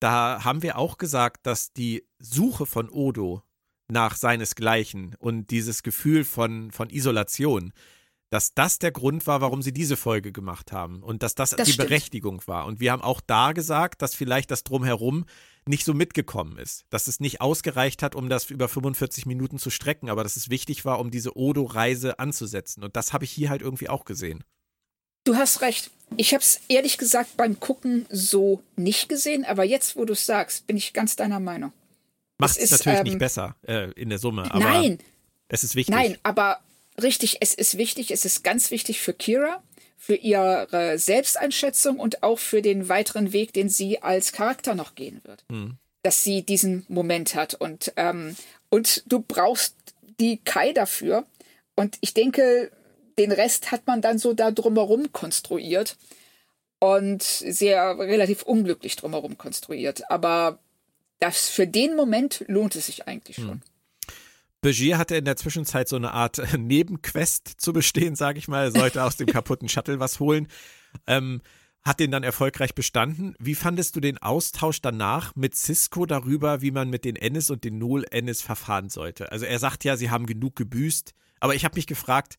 da 0.00 0.44
haben 0.44 0.62
wir 0.62 0.78
auch 0.78 0.96
gesagt, 0.96 1.46
dass 1.46 1.72
die 1.72 2.06
Suche 2.18 2.64
von 2.64 2.88
Odo 2.88 3.42
nach 3.88 4.16
seinesgleichen 4.16 5.14
und 5.18 5.50
dieses 5.50 5.82
Gefühl 5.82 6.24
von, 6.24 6.70
von 6.70 6.88
Isolation, 6.88 7.72
dass 8.30 8.54
das 8.54 8.78
der 8.78 8.92
Grund 8.92 9.26
war, 9.26 9.40
warum 9.40 9.60
sie 9.60 9.72
diese 9.72 9.96
Folge 9.96 10.32
gemacht 10.32 10.72
haben 10.72 11.02
und 11.02 11.22
dass 11.22 11.34
das, 11.34 11.50
das 11.50 11.66
die 11.66 11.72
stimmt. 11.72 11.88
Berechtigung 11.88 12.42
war. 12.46 12.66
Und 12.66 12.80
wir 12.80 12.92
haben 12.92 13.02
auch 13.02 13.20
da 13.20 13.52
gesagt, 13.52 14.02
dass 14.02 14.14
vielleicht 14.14 14.50
das 14.50 14.62
drumherum 14.62 15.26
nicht 15.66 15.84
so 15.84 15.92
mitgekommen 15.92 16.56
ist, 16.56 16.86
dass 16.90 17.08
es 17.08 17.20
nicht 17.20 17.40
ausgereicht 17.40 18.02
hat, 18.02 18.14
um 18.14 18.28
das 18.28 18.48
über 18.50 18.68
45 18.68 19.26
Minuten 19.26 19.58
zu 19.58 19.68
strecken, 19.68 20.08
aber 20.08 20.22
dass 20.22 20.36
es 20.36 20.48
wichtig 20.48 20.84
war, 20.84 21.00
um 21.00 21.10
diese 21.10 21.36
Odo-Reise 21.36 22.18
anzusetzen. 22.18 22.84
Und 22.84 22.96
das 22.96 23.12
habe 23.12 23.24
ich 23.24 23.30
hier 23.30 23.50
halt 23.50 23.62
irgendwie 23.62 23.88
auch 23.88 24.04
gesehen. 24.04 24.44
Du 25.24 25.34
hast 25.34 25.60
recht. 25.60 25.90
Ich 26.16 26.32
habe 26.32 26.42
es 26.42 26.60
ehrlich 26.68 26.98
gesagt 26.98 27.36
beim 27.36 27.60
Gucken 27.60 28.06
so 28.10 28.62
nicht 28.76 29.08
gesehen, 29.08 29.44
aber 29.44 29.64
jetzt, 29.64 29.96
wo 29.96 30.04
du 30.04 30.14
es 30.14 30.24
sagst, 30.24 30.66
bin 30.66 30.76
ich 30.76 30.92
ganz 30.92 31.14
deiner 31.14 31.40
Meinung. 31.40 31.72
Macht 32.38 32.56
es 32.56 32.70
natürlich 32.70 33.00
ähm, 33.00 33.04
nicht 33.04 33.18
besser 33.18 33.54
äh, 33.66 33.90
in 33.92 34.08
der 34.08 34.18
Summe, 34.18 34.50
aber 34.50 34.64
nein, 34.64 34.98
es 35.48 35.62
ist 35.62 35.74
wichtig. 35.74 35.94
Nein, 35.94 36.16
aber 36.22 36.60
richtig, 37.02 37.38
es 37.40 37.54
ist 37.54 37.78
wichtig, 37.78 38.10
es 38.10 38.24
ist 38.24 38.44
ganz 38.44 38.70
wichtig 38.70 39.00
für 39.00 39.12
Kira, 39.12 39.62
für 39.96 40.14
ihre 40.14 40.98
Selbsteinschätzung 40.98 41.98
und 41.98 42.22
auch 42.22 42.38
für 42.38 42.62
den 42.62 42.88
weiteren 42.88 43.32
Weg, 43.32 43.52
den 43.52 43.68
sie 43.68 44.02
als 44.02 44.32
Charakter 44.32 44.74
noch 44.74 44.94
gehen 44.94 45.20
wird. 45.24 45.44
Mhm. 45.48 45.76
Dass 46.02 46.24
sie 46.24 46.42
diesen 46.42 46.86
Moment 46.88 47.34
hat 47.34 47.54
und, 47.54 47.92
ähm, 47.96 48.34
und 48.70 49.04
du 49.06 49.20
brauchst 49.20 49.74
die 50.18 50.38
Kai 50.38 50.72
dafür. 50.72 51.26
Und 51.76 51.98
ich 52.00 52.14
denke, 52.14 52.70
den 53.18 53.32
Rest 53.32 53.70
hat 53.70 53.86
man 53.86 54.00
dann 54.00 54.18
so 54.18 54.32
da 54.32 54.50
drumherum 54.50 55.12
konstruiert 55.12 55.96
und 56.78 57.22
sehr 57.22 57.98
relativ 57.98 58.42
unglücklich 58.42 58.96
drumherum 58.96 59.36
konstruiert. 59.36 60.10
Aber 60.10 60.58
das 61.18 61.48
für 61.50 61.66
den 61.66 61.94
Moment 61.94 62.44
lohnt 62.48 62.74
es 62.76 62.86
sich 62.86 63.06
eigentlich 63.06 63.36
schon. 63.36 63.62
Begier 64.60 64.98
hatte 64.98 65.16
in 65.16 65.24
der 65.24 65.36
Zwischenzeit 65.36 65.88
so 65.88 65.96
eine 65.96 66.12
Art 66.12 66.38
äh, 66.38 66.58
Nebenquest 66.58 67.48
zu 67.58 67.72
bestehen, 67.72 68.14
sage 68.14 68.38
ich 68.38 68.48
mal. 68.48 68.64
Er 68.64 68.72
sollte 68.72 69.04
aus 69.04 69.16
dem 69.16 69.26
kaputten 69.26 69.68
Shuttle 69.68 70.00
was 70.00 70.20
holen. 70.20 70.48
Ähm, 71.06 71.40
hat 71.82 72.00
den 72.00 72.10
dann 72.10 72.22
erfolgreich 72.22 72.74
bestanden. 72.74 73.34
Wie 73.38 73.54
fandest 73.54 73.96
du 73.96 74.00
den 74.00 74.18
Austausch 74.18 74.82
danach 74.82 75.34
mit 75.34 75.56
Cisco 75.56 76.04
darüber, 76.04 76.60
wie 76.60 76.72
man 76.72 76.90
mit 76.90 77.04
den 77.04 77.16
Ennis 77.16 77.48
und 77.50 77.64
den 77.64 77.78
Null 77.78 78.04
Ennis 78.10 78.42
verfahren 78.42 78.90
sollte? 78.90 79.32
Also 79.32 79.46
er 79.46 79.58
sagt 79.58 79.84
ja, 79.84 79.96
sie 79.96 80.10
haben 80.10 80.26
genug 80.26 80.56
gebüßt, 80.56 81.14
aber 81.40 81.54
ich 81.54 81.64
habe 81.64 81.76
mich 81.76 81.86
gefragt, 81.86 82.36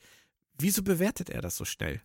wieso 0.60 0.84
bewertet 0.84 1.32
er 1.32 1.42
das 1.42 1.58
so 1.58 1.66
schnell? 1.66 2.02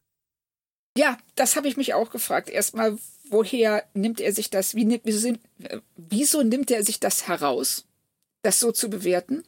Ja, 0.97 1.19
das 1.35 1.57
habe 1.57 1.69
ich 1.69 1.77
mich 1.77 1.93
auch 1.93 2.11
gefragt. 2.11 2.49
Erstmal, 2.49 2.99
woher 3.29 3.85
nimmt 3.93 4.19
er 4.19 4.33
sich 4.33 4.49
das, 4.49 4.75
wie, 4.75 5.01
wieso, 5.05 5.29
äh, 5.29 5.81
wieso 5.97 6.43
nimmt 6.43 6.71
er 6.71 6.85
sich 6.85 7.01
das 7.01 7.29
heraus, 7.29 7.85
das 8.41 8.61
so 8.61 8.73
zu 8.73 8.89
bewerten? 8.89 9.43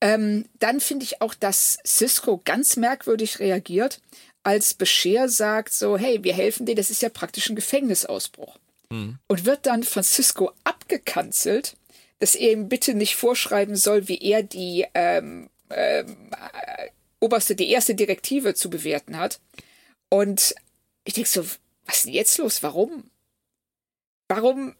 Ähm, 0.00 0.46
dann 0.58 0.80
finde 0.80 1.04
ich 1.04 1.20
auch, 1.20 1.34
dass 1.34 1.78
Cisco 1.84 2.40
ganz 2.44 2.76
merkwürdig 2.76 3.38
reagiert, 3.38 4.00
als 4.42 4.72
Bescher 4.74 5.28
sagt 5.28 5.72
so, 5.72 5.98
hey, 5.98 6.24
wir 6.24 6.32
helfen 6.32 6.64
dir, 6.66 6.74
das 6.74 6.90
ist 6.90 7.02
ja 7.02 7.10
praktisch 7.10 7.50
ein 7.50 7.56
Gefängnisausbruch. 7.56 8.58
Mhm. 8.90 9.18
Und 9.26 9.44
wird 9.44 9.66
dann 9.66 9.82
von 9.82 10.02
Cisco 10.02 10.52
abgekanzelt, 10.64 11.76
dass 12.18 12.34
er 12.34 12.52
ihm 12.52 12.68
bitte 12.68 12.94
nicht 12.94 13.16
vorschreiben 13.16 13.76
soll, 13.76 14.08
wie 14.08 14.18
er 14.18 14.42
die 14.42 14.86
ähm, 14.94 15.50
ähm, 15.70 16.30
äh, 16.32 16.88
oberste, 17.20 17.54
die 17.54 17.70
erste 17.70 17.94
Direktive 17.94 18.54
zu 18.54 18.70
bewerten 18.70 19.18
hat. 19.18 19.40
Und 20.08 20.54
ich 21.04 21.14
denke 21.14 21.28
so, 21.28 21.44
was 21.84 21.96
ist 21.96 22.06
denn 22.06 22.14
jetzt 22.14 22.38
los? 22.38 22.62
Warum? 22.62 23.10
Warum 24.28 24.74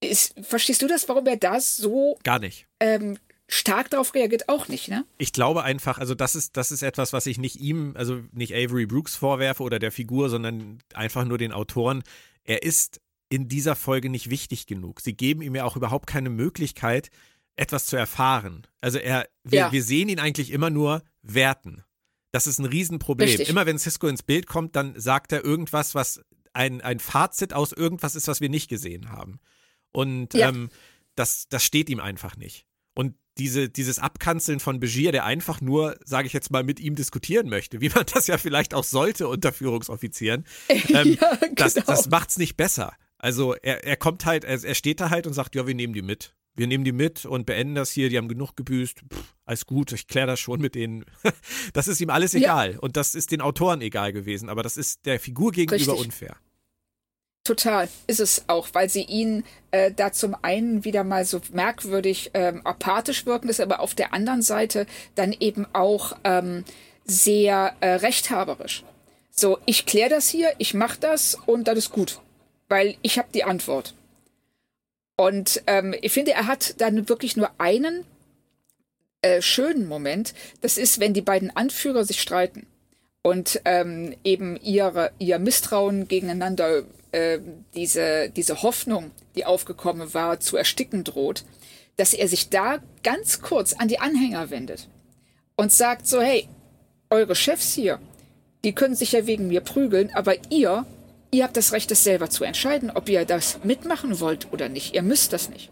ist, 0.00 0.34
verstehst 0.42 0.82
du 0.82 0.86
das, 0.86 1.08
warum 1.08 1.26
er 1.26 1.36
da 1.36 1.60
so 1.60 2.18
gar 2.22 2.38
nicht 2.38 2.66
ähm, 2.80 3.18
stark 3.54 3.90
darauf 3.90 4.14
reagiert 4.14 4.48
auch 4.48 4.68
nicht, 4.68 4.88
ne? 4.88 5.04
Ich 5.18 5.32
glaube 5.32 5.62
einfach, 5.62 5.98
also 5.98 6.14
das 6.14 6.34
ist, 6.34 6.56
das 6.56 6.70
ist 6.70 6.82
etwas, 6.82 7.12
was 7.12 7.26
ich 7.26 7.38
nicht 7.38 7.56
ihm, 7.60 7.94
also 7.96 8.22
nicht 8.32 8.54
Avery 8.54 8.86
Brooks 8.86 9.16
vorwerfe 9.16 9.62
oder 9.62 9.78
der 9.78 9.92
Figur, 9.92 10.28
sondern 10.28 10.78
einfach 10.92 11.24
nur 11.24 11.38
den 11.38 11.52
Autoren. 11.52 12.02
Er 12.44 12.62
ist 12.62 13.00
in 13.28 13.48
dieser 13.48 13.76
Folge 13.76 14.10
nicht 14.10 14.30
wichtig 14.30 14.66
genug. 14.66 15.00
Sie 15.00 15.14
geben 15.14 15.42
ihm 15.42 15.54
ja 15.54 15.64
auch 15.64 15.76
überhaupt 15.76 16.06
keine 16.06 16.30
Möglichkeit, 16.30 17.10
etwas 17.56 17.86
zu 17.86 17.96
erfahren. 17.96 18.66
Also 18.80 18.98
er, 18.98 19.28
wir, 19.44 19.58
ja. 19.58 19.72
wir 19.72 19.82
sehen 19.82 20.08
ihn 20.08 20.18
eigentlich 20.18 20.50
immer 20.50 20.70
nur 20.70 21.02
werten. 21.22 21.84
Das 22.32 22.46
ist 22.46 22.58
ein 22.58 22.64
Riesenproblem. 22.64 23.28
Richtig. 23.28 23.48
Immer 23.48 23.66
wenn 23.66 23.78
Cisco 23.78 24.08
ins 24.08 24.22
Bild 24.22 24.46
kommt, 24.46 24.74
dann 24.76 24.98
sagt 24.98 25.32
er 25.32 25.44
irgendwas, 25.44 25.94
was 25.94 26.20
ein, 26.52 26.80
ein 26.80 26.98
Fazit 26.98 27.52
aus 27.52 27.72
irgendwas 27.72 28.16
ist, 28.16 28.26
was 28.28 28.40
wir 28.40 28.48
nicht 28.48 28.68
gesehen 28.68 29.10
haben. 29.10 29.38
Und 29.92 30.34
ja. 30.34 30.48
ähm, 30.48 30.70
das, 31.14 31.46
das 31.48 31.64
steht 31.64 31.88
ihm 31.88 32.00
einfach 32.00 32.36
nicht. 32.36 32.66
Und 32.94 33.14
diese, 33.38 33.68
dieses 33.68 33.98
Abkanzeln 33.98 34.60
von 34.60 34.80
Begier, 34.80 35.12
der 35.12 35.24
einfach 35.24 35.60
nur, 35.60 35.96
sage 36.04 36.26
ich 36.26 36.32
jetzt 36.32 36.50
mal, 36.50 36.62
mit 36.62 36.80
ihm 36.80 36.94
diskutieren 36.94 37.48
möchte, 37.48 37.80
wie 37.80 37.88
man 37.88 38.04
das 38.14 38.26
ja 38.26 38.38
vielleicht 38.38 38.74
auch 38.74 38.84
sollte 38.84 39.28
unter 39.28 39.52
Führungsoffizieren, 39.52 40.44
ähm, 40.68 41.18
ja, 41.20 41.34
genau. 41.36 41.52
das, 41.54 41.74
das 41.74 42.08
macht's 42.08 42.38
nicht 42.38 42.56
besser. 42.56 42.92
Also 43.18 43.54
er, 43.54 43.84
er 43.84 43.96
kommt 43.96 44.26
halt, 44.26 44.44
er, 44.44 44.62
er 44.62 44.74
steht 44.74 45.00
da 45.00 45.10
halt 45.10 45.26
und 45.26 45.32
sagt, 45.32 45.54
ja, 45.54 45.66
wir 45.66 45.74
nehmen 45.74 45.94
die 45.94 46.02
mit. 46.02 46.34
Wir 46.56 46.68
nehmen 46.68 46.84
die 46.84 46.92
mit 46.92 47.24
und 47.24 47.46
beenden 47.46 47.74
das 47.74 47.90
hier, 47.90 48.08
die 48.10 48.16
haben 48.16 48.28
genug 48.28 48.56
gebüßt. 48.56 49.00
Pff, 49.12 49.34
alles 49.44 49.66
gut, 49.66 49.90
ich 49.92 50.06
kläre 50.06 50.28
das 50.28 50.38
schon 50.38 50.60
mit 50.60 50.76
denen. 50.76 51.04
das 51.72 51.88
ist 51.88 52.00
ihm 52.00 52.10
alles 52.10 52.34
egal. 52.34 52.72
Ja. 52.72 52.78
Und 52.78 52.96
das 52.96 53.14
ist 53.14 53.32
den 53.32 53.40
Autoren 53.40 53.80
egal 53.80 54.12
gewesen, 54.12 54.48
aber 54.48 54.62
das 54.62 54.76
ist 54.76 55.04
der 55.06 55.18
Figur 55.18 55.50
gegenüber 55.50 55.92
Richtig. 55.92 56.06
unfair. 56.06 56.36
Total, 57.44 57.90
ist 58.06 58.20
es 58.20 58.44
auch, 58.46 58.68
weil 58.72 58.88
sie 58.88 59.02
ihn 59.02 59.44
äh, 59.70 59.92
da 59.92 60.12
zum 60.12 60.34
einen 60.40 60.84
wieder 60.84 61.04
mal 61.04 61.26
so 61.26 61.42
merkwürdig 61.52 62.30
ähm, 62.32 62.62
apathisch 62.64 63.26
wirken 63.26 63.50
ist, 63.50 63.60
aber 63.60 63.80
auf 63.80 63.94
der 63.94 64.14
anderen 64.14 64.40
Seite 64.40 64.86
dann 65.14 65.34
eben 65.38 65.66
auch 65.74 66.16
ähm, 66.24 66.64
sehr 67.04 67.76
äh, 67.80 67.96
rechthaberisch. 67.96 68.82
So, 69.30 69.58
ich 69.66 69.84
kläre 69.84 70.08
das 70.08 70.30
hier, 70.30 70.54
ich 70.56 70.72
mache 70.72 70.98
das 70.98 71.36
und 71.44 71.68
das 71.68 71.76
ist 71.76 71.90
gut, 71.90 72.20
weil 72.68 72.96
ich 73.02 73.18
habe 73.18 73.28
die 73.34 73.44
Antwort. 73.44 73.92
Und 75.16 75.62
ähm, 75.66 75.94
ich 76.00 76.12
finde, 76.12 76.32
er 76.32 76.46
hat 76.46 76.80
dann 76.80 77.10
wirklich 77.10 77.36
nur 77.36 77.50
einen 77.58 78.06
äh, 79.20 79.42
schönen 79.42 79.86
Moment. 79.86 80.32
Das 80.62 80.78
ist, 80.78 80.98
wenn 80.98 81.12
die 81.12 81.20
beiden 81.20 81.54
Anführer 81.54 82.04
sich 82.04 82.22
streiten 82.22 82.66
und 83.22 83.60
ähm, 83.66 84.14
eben 84.24 84.56
ihre, 84.56 85.12
ihr 85.18 85.38
Misstrauen 85.38 86.08
gegeneinander 86.08 86.84
äh, 87.14 87.38
diese, 87.74 88.28
diese 88.30 88.62
Hoffnung, 88.62 89.12
die 89.36 89.46
aufgekommen 89.46 90.14
war, 90.14 90.40
zu 90.40 90.56
ersticken 90.56 91.04
droht, 91.04 91.44
dass 91.96 92.12
er 92.12 92.26
sich 92.26 92.50
da 92.50 92.78
ganz 93.04 93.40
kurz 93.40 93.72
an 93.72 93.86
die 93.86 94.00
Anhänger 94.00 94.50
wendet 94.50 94.88
und 95.56 95.72
sagt 95.72 96.08
so, 96.08 96.20
hey, 96.20 96.48
eure 97.10 97.36
Chefs 97.36 97.72
hier, 97.72 98.00
die 98.64 98.74
können 98.74 98.96
sich 98.96 99.12
ja 99.12 99.26
wegen 99.26 99.46
mir 99.46 99.60
prügeln, 99.60 100.10
aber 100.12 100.34
ihr, 100.50 100.86
ihr 101.30 101.44
habt 101.44 101.56
das 101.56 101.72
Recht, 101.72 101.90
das 101.92 102.02
selber 102.02 102.30
zu 102.30 102.42
entscheiden, 102.42 102.90
ob 102.90 103.08
ihr 103.08 103.24
das 103.24 103.60
mitmachen 103.62 104.18
wollt 104.18 104.52
oder 104.52 104.68
nicht. 104.68 104.94
Ihr 104.94 105.02
müsst 105.02 105.32
das 105.32 105.48
nicht. 105.48 105.70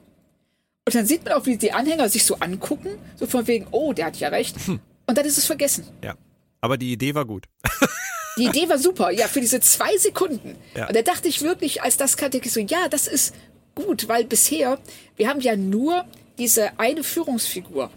Und 0.84 0.94
dann 0.94 1.06
sieht 1.06 1.24
man 1.24 1.34
auch, 1.34 1.46
wie 1.46 1.56
die 1.56 1.72
Anhänger 1.72 2.08
sich 2.08 2.24
so 2.24 2.36
angucken, 2.36 2.90
so 3.16 3.26
von 3.26 3.48
wegen, 3.48 3.66
oh, 3.72 3.92
der 3.92 4.06
hat 4.06 4.16
ja 4.16 4.28
recht. 4.28 4.56
Hm. 4.66 4.80
Und 5.06 5.18
dann 5.18 5.26
ist 5.26 5.38
es 5.38 5.46
vergessen. 5.46 5.86
Ja. 6.04 6.14
Aber 6.60 6.76
die 6.76 6.92
Idee 6.92 7.14
war 7.16 7.24
gut. 7.24 7.46
Die 8.38 8.46
Idee 8.46 8.68
war 8.68 8.78
super, 8.78 9.10
ja, 9.10 9.28
für 9.28 9.40
diese 9.40 9.60
zwei 9.60 9.96
Sekunden. 9.98 10.56
Ja. 10.74 10.88
Und 10.88 10.96
da 10.96 11.02
dachte 11.02 11.28
ich 11.28 11.42
wirklich, 11.42 11.82
als 11.82 11.96
das 11.96 12.16
ich 12.18 12.52
so, 12.52 12.60
ja, 12.60 12.88
das 12.88 13.06
ist 13.06 13.34
gut, 13.74 14.08
weil 14.08 14.24
bisher, 14.24 14.78
wir 15.16 15.28
haben 15.28 15.40
ja 15.40 15.56
nur 15.56 16.04
diese 16.38 16.78
eine 16.78 17.04
Führungsfigur, 17.04 17.90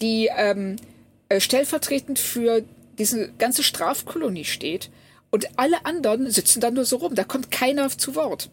die 0.00 0.28
ähm, 0.36 0.76
äh, 1.28 1.40
stellvertretend 1.40 2.18
für 2.18 2.64
diese 2.98 3.32
ganze 3.38 3.62
Strafkolonie 3.62 4.44
steht. 4.44 4.90
Und 5.30 5.48
alle 5.56 5.84
anderen 5.86 6.30
sitzen 6.30 6.60
dann 6.60 6.74
nur 6.74 6.84
so 6.84 6.96
rum. 6.96 7.14
Da 7.14 7.24
kommt 7.24 7.50
keiner 7.50 7.88
zu 7.88 8.16
Wort. 8.16 8.50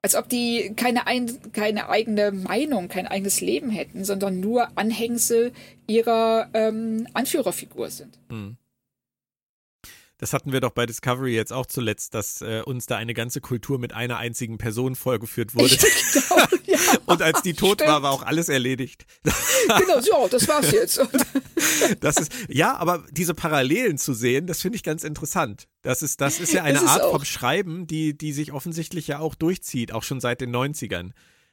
Als 0.00 0.14
ob 0.14 0.28
die 0.28 0.72
keine, 0.76 1.06
ein, 1.06 1.38
keine 1.52 1.90
eigene 1.90 2.30
Meinung, 2.30 2.88
kein 2.88 3.06
eigenes 3.06 3.40
Leben 3.40 3.68
hätten, 3.68 4.04
sondern 4.04 4.40
nur 4.40 4.68
Anhängsel 4.78 5.52
ihrer 5.86 6.48
ähm, 6.54 7.06
Anführerfigur 7.12 7.90
sind. 7.90 8.18
Mhm. 8.30 8.56
Das 10.18 10.32
hatten 10.32 10.52
wir 10.52 10.60
doch 10.60 10.72
bei 10.72 10.84
Discovery 10.84 11.32
jetzt 11.32 11.52
auch 11.52 11.66
zuletzt, 11.66 12.12
dass 12.12 12.42
äh, 12.42 12.62
uns 12.66 12.86
da 12.86 12.96
eine 12.96 13.14
ganze 13.14 13.40
Kultur 13.40 13.78
mit 13.78 13.92
einer 13.92 14.16
einzigen 14.16 14.58
Person 14.58 14.96
vorgeführt 14.96 15.54
wurde. 15.54 15.76
genau, 16.12 16.42
ja. 16.64 16.78
Und 17.06 17.22
als 17.22 17.42
die 17.42 17.54
tot 17.54 17.74
Stimmt. 17.74 17.90
war, 17.90 18.02
war 18.02 18.10
auch 18.10 18.24
alles 18.24 18.48
erledigt. 18.48 19.06
genau, 19.22 20.00
so, 20.00 20.28
das 20.28 20.48
war's 20.48 20.72
jetzt. 20.72 21.00
das 22.00 22.16
ist, 22.16 22.32
ja, 22.48 22.76
aber 22.76 23.04
diese 23.12 23.32
Parallelen 23.32 23.96
zu 23.96 24.12
sehen, 24.12 24.48
das 24.48 24.60
finde 24.60 24.74
ich 24.74 24.82
ganz 24.82 25.04
interessant. 25.04 25.68
Das 25.82 26.02
ist, 26.02 26.20
das 26.20 26.40
ist 26.40 26.52
ja 26.52 26.64
eine 26.64 26.78
ist 26.78 26.88
Art 26.88 27.08
vom 27.12 27.24
Schreiben, 27.24 27.86
die, 27.86 28.18
die 28.18 28.32
sich 28.32 28.50
offensichtlich 28.50 29.06
ja 29.06 29.20
auch 29.20 29.36
durchzieht, 29.36 29.92
auch 29.92 30.02
schon 30.02 30.20
seit 30.20 30.40
den 30.40 30.54
90ern. 30.54 31.12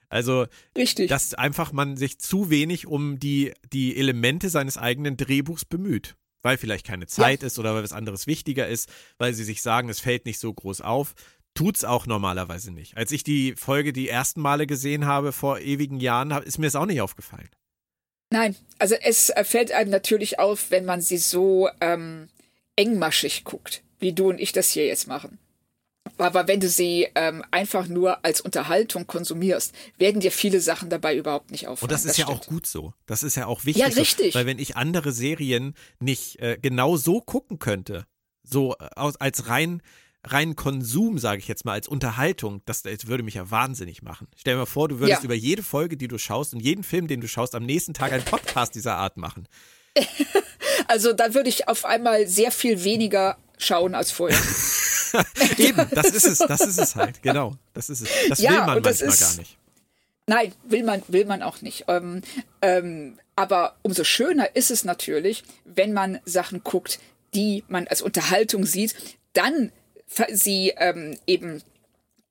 Also, 0.10 0.48
Richtig. 0.76 1.10
dass 1.10 1.36
einfach 1.36 1.72
man 1.72 1.98
sich 1.98 2.20
zu 2.20 2.50
wenig 2.50 2.88
um 2.88 3.20
die, 3.20 3.54
die 3.72 3.96
Elemente 3.96 4.50
seines 4.50 4.78
eigenen 4.80 5.18
Drehbuchs 5.18 5.66
bemüht 5.66 6.16
weil 6.46 6.58
vielleicht 6.60 6.86
keine 6.86 7.08
Zeit 7.08 7.42
ja. 7.42 7.48
ist 7.48 7.58
oder 7.58 7.74
weil 7.74 7.84
was 7.84 7.92
anderes 7.92 8.28
wichtiger 8.28 8.68
ist, 8.68 8.88
weil 9.18 9.34
sie 9.34 9.44
sich 9.44 9.64
sagen, 9.64 9.90
es 9.90 10.00
fällt 10.00 10.26
nicht 10.26 10.40
so 10.40 10.54
groß 10.54 10.82
auf. 10.82 11.16
Tut's 11.56 11.84
auch 11.84 12.06
normalerweise 12.06 12.72
nicht. 12.72 12.96
Als 12.96 13.12
ich 13.12 13.24
die 13.24 13.56
Folge 13.56 13.94
die 13.94 14.10
ersten 14.10 14.42
Male 14.42 14.68
gesehen 14.68 15.08
habe 15.08 15.32
vor 15.32 15.60
ewigen 15.60 16.00
Jahren, 16.00 16.30
ist 16.44 16.60
mir 16.60 16.68
das 16.68 16.76
auch 16.76 16.86
nicht 16.86 17.02
aufgefallen. 17.02 17.50
Nein, 18.30 18.56
also 18.78 18.94
es 18.94 19.34
fällt 19.44 19.72
einem 19.72 19.90
natürlich 19.90 20.38
auf, 20.38 20.70
wenn 20.70 20.86
man 20.86 21.02
sie 21.02 21.18
so 21.18 21.68
ähm, 21.82 22.28
engmaschig 22.76 23.44
guckt, 23.44 23.82
wie 23.98 24.14
du 24.14 24.30
und 24.30 24.40
ich 24.40 24.52
das 24.52 24.70
hier 24.70 24.86
jetzt 24.86 25.08
machen. 25.08 25.40
Aber 26.18 26.48
wenn 26.48 26.60
du 26.60 26.70
sie 26.70 27.08
ähm, 27.16 27.44
einfach 27.52 27.88
nur 27.88 28.24
als 28.24 28.40
Unterhaltung 28.40 29.08
konsumierst, 29.08 29.74
werden 29.98 30.22
dir 30.22 30.32
viele 30.32 30.62
Sachen 30.62 30.90
dabei 30.90 31.16
überhaupt 31.16 31.52
nicht 31.52 31.68
auffallen. 31.68 31.90
Und 31.90 31.92
das 31.92 32.06
ist 32.06 32.12
das 32.12 32.18
ja 32.18 32.26
stimmt. 32.26 32.42
auch 32.42 32.46
gut 32.46 32.68
so. 32.68 32.94
Das 33.06 33.24
ist 33.24 33.36
ja 33.36 33.48
auch 33.48 33.66
wichtig. 33.66 33.84
Ja, 33.84 33.88
richtig. 33.88 34.34
So, 34.34 34.40
weil 34.40 34.46
wenn 34.46 34.60
ich 34.60 34.78
andere 34.78 35.12
Serien 35.12 35.74
nicht 36.00 36.40
äh, 36.40 36.58
genau 36.62 36.96
so 36.96 37.22
gucken 37.22 37.60
könnte, 37.60 38.06
so 38.44 38.76
äh, 38.80 38.88
aus, 38.96 39.18
als 39.18 39.50
rein 39.50 39.82
rein 40.28 40.56
Konsum, 40.56 41.20
sage 41.20 41.40
ich 41.40 41.48
jetzt 41.48 41.66
mal, 41.66 41.74
als 41.74 41.88
Unterhaltung, 41.88 42.62
das, 42.66 42.82
das, 42.82 43.06
würde 43.08 43.24
mich 43.24 43.36
ja 43.36 43.52
wahnsinnig 43.52 44.02
machen. 44.02 44.28
Stell 44.36 44.56
dir 44.56 44.60
mal 44.60 44.66
vor, 44.66 44.88
du 44.88 45.00
würdest 45.00 45.22
ja. 45.22 45.26
über 45.26 45.36
jede 45.36 45.62
Folge, 45.62 45.98
die 45.98 46.08
du 46.08 46.18
schaust 46.18 46.54
und 46.54 46.62
jeden 46.62 46.84
Film, 46.84 47.08
den 47.08 47.22
du 47.22 47.28
schaust, 47.28 47.54
am 47.54 47.64
nächsten 47.64 47.94
Tag 47.94 48.12
einen 48.12 48.26
Podcast 48.26 48.74
dieser 48.74 48.96
Art 48.96 49.18
machen. 49.18 49.48
also 50.88 51.14
da 51.14 51.34
würde 51.34 51.50
ich 51.50 51.68
auf 51.68 51.86
einmal 51.86 52.28
sehr 52.28 52.52
viel 52.52 52.84
weniger 52.84 53.38
schauen 53.58 53.94
als 53.96 54.12
vorher. 54.12 54.38
Eben, 55.58 55.88
das 55.92 56.08
ist 56.08 56.26
es, 56.26 56.40
das 56.40 56.62
ist 56.62 56.80
es 56.80 56.96
halt, 56.96 57.22
genau. 57.22 57.56
Das 57.74 57.90
ist 57.90 58.02
es. 58.02 58.10
Das 58.30 58.40
ja, 58.40 58.52
will 58.52 58.58
man 58.58 58.82
manchmal 58.82 59.10
ist, 59.10 59.20
gar 59.20 59.36
nicht. 59.38 59.58
Nein, 60.28 60.54
will 60.64 60.84
man, 60.84 61.04
will 61.08 61.26
man 61.26 61.44
auch 61.44 61.62
nicht. 61.62 61.86
Ähm, 61.88 62.22
ähm, 62.62 63.20
aber 63.36 63.76
umso 63.82 64.04
schöner 64.04 64.56
ist 64.56 64.72
es 64.72 64.84
natürlich, 64.84 65.44
wenn 65.66 65.94
man 65.94 66.20
Sachen 66.26 66.64
guckt, 66.64 67.00
die 67.34 67.64
man 67.68 67.88
als 67.88 68.02
Unterhaltung 68.02 68.66
sieht, 68.66 68.96
dann 69.34 69.72
sie 70.32 70.74
ähm, 70.78 71.18
eben 71.28 71.62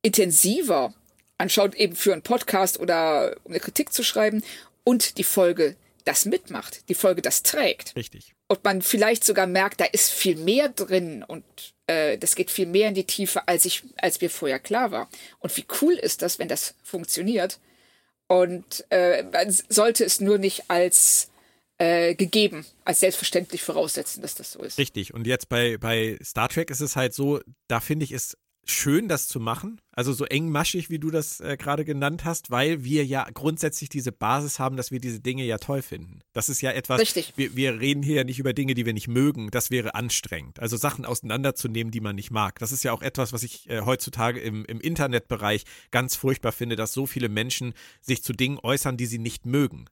intensiver 0.03 0.95
anschaut, 1.39 1.75
eben 1.75 1.95
für 1.97 2.13
einen 2.13 2.23
Podcast 2.23 2.81
oder 2.81 3.37
um 3.45 3.53
eine 3.53 3.61
Kritik 3.61 3.93
zu 3.93 4.03
schreiben 4.03 4.43
und 4.85 5.19
die 5.19 5.25
Folge 5.25 5.77
das 6.05 6.25
mitmacht, 6.25 6.89
die 6.89 6.95
Folge 6.95 7.23
das 7.23 7.43
trägt. 7.43 7.97
Richtig. 7.97 8.35
Und 8.49 8.63
man 8.65 8.83
vielleicht 8.83 9.25
sogar 9.25 9.47
merkt, 9.47 9.81
da 9.81 9.85
ist 9.85 10.11
viel 10.11 10.37
mehr 10.37 10.69
drin 10.69 11.25
und 11.27 11.45
äh, 11.87 12.19
das 12.19 12.35
geht 12.35 12.51
viel 12.51 12.67
mehr 12.67 12.89
in 12.89 12.95
die 12.95 13.05
Tiefe, 13.05 13.47
als 13.49 13.65
ich, 13.65 13.83
als 13.97 14.21
mir 14.21 14.31
vorher 14.31 14.59
klar 14.59 14.91
war. 14.91 15.09
Und 15.39 15.57
wie 15.57 15.67
cool 15.81 15.95
ist 15.95 16.23
das, 16.23 16.39
wenn 16.39 16.49
das 16.49 16.75
funktioniert? 16.83 17.59
Und 18.27 18.85
äh, 18.91 19.23
man 19.25 19.51
sollte 19.69 20.05
es 20.05 20.21
nur 20.21 20.39
nicht 20.39 20.71
als 20.71 21.31
äh, 21.79 22.15
gegeben, 22.15 22.65
als 22.85 23.01
selbstverständlich 23.01 23.63
voraussetzen, 23.63 24.23
dass 24.23 24.35
das 24.35 24.53
so 24.53 24.63
ist. 24.63 24.79
Richtig. 24.79 25.13
Und 25.13 25.27
jetzt 25.27 25.49
bei, 25.49 25.77
bei 25.77 26.19
Star 26.23 26.49
Trek 26.49 26.71
ist 26.71 26.81
es 26.81 26.97
halt 26.97 27.15
so, 27.15 27.41
da 27.69 27.81
finde 27.81 28.05
ich 28.05 28.13
es 28.13 28.37
schön, 28.67 29.09
das 29.09 29.29
zu 29.29 29.41
machen. 29.41 29.81
Also 29.93 30.13
so 30.13 30.25
engmaschig, 30.25 30.91
wie 30.91 30.99
du 30.99 31.11
das 31.11 31.41
äh, 31.41 31.57
gerade 31.57 31.85
genannt 31.85 32.25
hast, 32.25 32.51
weil 32.51 32.83
wir 32.83 33.05
ja 33.05 33.27
grundsätzlich 33.33 33.89
diese 33.89 34.13
Basis 34.13 34.59
haben, 34.59 34.77
dass 34.77 34.91
wir 34.91 35.01
diese 35.01 35.21
Dinge 35.21 35.45
ja 35.45 35.59
toll 35.59 35.83
finden. 35.83 36.21
Das 36.33 36.49
ist 36.49 36.61
ja 36.61 36.73
etwas. 36.73 37.01
Richtig. 37.01 37.33
Wir, 37.37 37.55
wir 37.55 37.81
reden 37.81 38.03
hier 38.03 38.17
ja 38.17 38.25
nicht 38.25 38.39
über 38.39 38.53
Dinge, 38.53 38.75
die 38.75 38.87
wir 38.87 38.93
nicht 38.93 39.09
mögen. 39.09 39.51
Das 39.51 39.71
wäre 39.71 39.95
anstrengend. 39.95 40.61
Also 40.61 40.77
Sachen 40.77 41.05
auseinanderzunehmen, 41.05 41.91
die 41.91 42.01
man 42.01 42.17
nicht 42.17 42.31
mag. 42.31 42.59
Das 42.59 42.73
ist 42.73 42.83
ja 42.83 42.93
auch 42.93 43.03
etwas, 43.03 43.33
was 43.33 43.43
ich 43.43 43.69
äh, 43.71 43.83
heutzutage 43.83 44.41
im, 44.41 44.65
im 44.65 44.81
Internetbereich 44.81 45.65
ganz 45.91 46.17
furchtbar 46.17 46.53
finde, 46.53 46.77
dass 46.77 46.93
so 46.93 47.07
viele 47.07 47.29
Menschen 47.29 47.75
sich 48.01 48.23
zu 48.23 48.33
Dingen 48.33 48.59
äußern, 48.63 48.97
die 48.97 49.07
sie 49.07 49.19
nicht 49.19 49.47
mögen. 49.47 49.87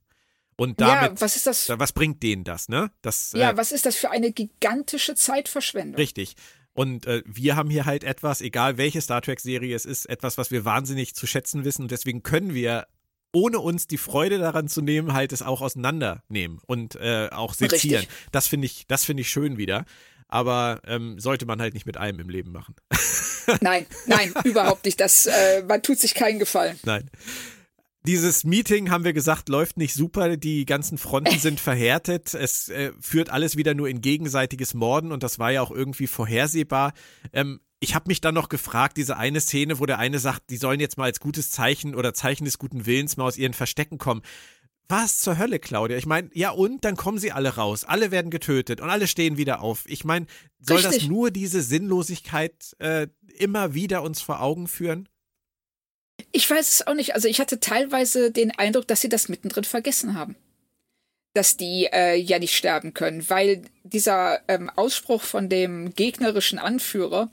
Und 0.57 0.81
damit, 0.81 1.13
ja, 1.13 1.21
was 1.21 1.37
ist 1.37 1.47
das? 1.47 1.69
Was 1.71 1.93
bringt 1.93 2.23
denen 2.23 2.45
das, 2.45 2.69
ne? 2.69 2.91
Das, 3.01 3.33
ja, 3.35 3.51
äh, 3.51 3.57
was 3.57 3.73
ist 3.73 3.87
das 3.87 3.97
für 3.97 4.11
eine 4.11 4.33
gigantische 4.33 5.15
Zeitverschwendung? 5.15 5.97
Richtig. 5.97 6.37
Und 6.75 7.07
äh, 7.07 7.23
wir 7.27 7.57
haben 7.57 7.71
hier 7.71 7.85
halt 7.85 8.05
etwas, 8.05 8.41
egal 8.41 8.79
welche 8.79 9.01
Star 9.01 9.21
Trek-Serie 9.21 9.75
es 9.75 9.85
ist, 9.85 10.07
etwas, 10.07 10.39
was 10.39 10.51
wir 10.51 10.65
wahnsinnig 10.65 11.15
zu 11.15 11.27
schätzen 11.27 11.65
wissen. 11.65 11.83
Und 11.83 11.91
deswegen 11.91 12.23
können 12.23 12.55
wir, 12.55 12.87
ohne 13.33 13.59
uns 13.59 13.87
die 13.87 13.99
Freude 13.99 14.39
daran 14.39 14.69
zu 14.69 14.81
nehmen, 14.81 15.13
halt 15.13 15.33
es 15.33 15.43
auch 15.43 15.61
auseinandernehmen 15.61 16.61
und 16.67 16.97
äh, 16.97 17.29
auch 17.31 17.55
sezieren. 17.55 18.01
Richtig. 18.01 18.17
Das 18.31 18.47
finde 18.47 18.67
ich, 18.67 18.87
das 18.89 19.05
finde 19.05 19.21
ich 19.21 19.31
schön 19.31 19.59
wieder. 19.59 19.85
Aber 20.29 20.81
ähm, 20.87 21.19
sollte 21.19 21.45
man 21.45 21.61
halt 21.61 21.75
nicht 21.75 21.85
mit 21.85 21.99
allem 21.99 22.19
im 22.19 22.31
Leben 22.31 22.53
machen. 22.53 22.75
Nein, 23.61 23.87
nein, 24.07 24.33
überhaupt 24.45 24.85
nicht. 24.85 25.01
Das, 25.01 25.27
äh, 25.27 25.65
man 25.67 25.83
tut 25.83 25.99
sich 25.99 26.15
keinen 26.15 26.39
Gefallen. 26.39 26.79
Nein. 26.85 27.11
Dieses 28.05 28.43
Meeting, 28.43 28.91
haben 28.91 29.05
wir 29.05 29.13
gesagt, 29.13 29.49
läuft 29.49 29.77
nicht 29.77 29.95
super. 29.95 30.37
Die 30.37 30.67
ganzen 30.67 30.99
Fronten 30.99 31.39
sind 31.39 31.61
verhärtet. 31.61 32.35
Es 32.35 32.69
äh, 32.69 32.93
führt 33.01 33.31
alles 33.31 33.57
wieder 33.57 33.75
nur 33.75 33.89
in 33.89 34.01
gegenseitiges 34.01 34.75
Morden 34.75 35.13
und 35.13 35.23
das 35.23 35.39
war 35.39 35.53
ja 35.53 35.63
auch 35.63 35.71
irgendwie 35.71 36.09
vorhersehbar. 36.09 36.95
Ähm, 37.33 37.61
ich 37.79 37.95
habe 37.95 38.05
mich 38.09 38.21
dann 38.21 38.35
noch 38.35 38.49
gefragt, 38.49 38.97
diese 38.97 39.17
eine 39.17 39.41
Szene, 39.41 39.81
wo 39.81 39.87
der 39.87 39.99
eine 39.99 40.19
sagt, 40.19 40.51
die 40.51 40.57
sollen 40.57 40.81
jetzt 40.81 40.99
mal 40.99 41.05
als 41.05 41.21
gutes 41.21 41.51
Zeichen 41.51 41.95
oder 41.95 42.15
Zeichen 42.15 42.45
des 42.45 42.59
guten 42.59 42.87
Willens 42.87 43.17
mal 43.17 43.25
aus 43.25 43.39
ihren 43.39 43.55
Verstecken 43.55 43.99
kommen. 43.99 44.23
Was 44.89 45.19
zur 45.19 45.39
Hölle, 45.39 45.59
Claudia? 45.59 45.97
Ich 45.97 46.07
meine, 46.07 46.29
ja 46.35 46.51
und, 46.51 46.85
dann 46.85 46.97
kommen 46.97 47.19
sie 47.19 47.33
alle 47.33 47.57
raus. 47.57 47.85
Alle 47.85 48.11
werden 48.11 48.31
getötet 48.31 48.81
und 48.81 48.91
alle 48.91 49.07
stehen 49.07 49.37
wieder 49.37 49.63
auf. 49.63 49.85
Ich 49.87 50.05
meine, 50.05 50.27
soll 50.61 50.79
Richtig. 50.79 51.03
das 51.03 51.09
nur 51.09 51.31
diese 51.31 51.63
Sinnlosigkeit 51.63 52.77
äh, 52.79 53.09
immer 53.39 53.75
wieder 53.75 54.03
uns 54.03 54.21
vor 54.21 54.43
Augen 54.43 54.69
führen? 54.69 55.09
Ich 56.33 56.49
weiß 56.49 56.69
es 56.69 56.87
auch 56.87 56.95
nicht. 56.95 57.15
Also 57.15 57.29
ich 57.29 57.41
hatte 57.41 57.61
teilweise 57.61 58.31
den 58.31 58.51
Eindruck, 58.59 58.89
dass 58.89 59.03
sie 59.03 59.09
das 59.09 59.29
mittendrin 59.29 59.65
vergessen 59.65 60.15
haben. 60.15 60.37
Dass 61.35 61.57
die 61.57 61.89
äh, 61.93 62.17
ja 62.17 62.39
nicht 62.39 62.57
sterben 62.57 62.95
können, 62.95 63.29
weil 63.31 63.63
dieser 63.85 64.41
ähm, 64.49 64.71
Ausspruch 64.71 65.23
von 65.23 65.49
dem 65.49 65.95
gegnerischen 65.95 66.59
Anführer, 66.59 67.31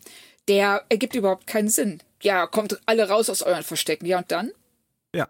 der 0.48 0.86
ergibt 0.90 1.16
überhaupt 1.16 1.48
keinen 1.48 1.70
Sinn. 1.70 2.02
Ja, 2.22 2.48
kommt 2.48 2.80
alle 2.86 3.08
raus 3.08 3.30
aus 3.30 3.42
euren 3.42 3.64
Verstecken. 3.64 4.06
Ja, 4.06 4.20
und 4.20 4.32
dann? 4.32 4.52
Ja. 5.16 5.30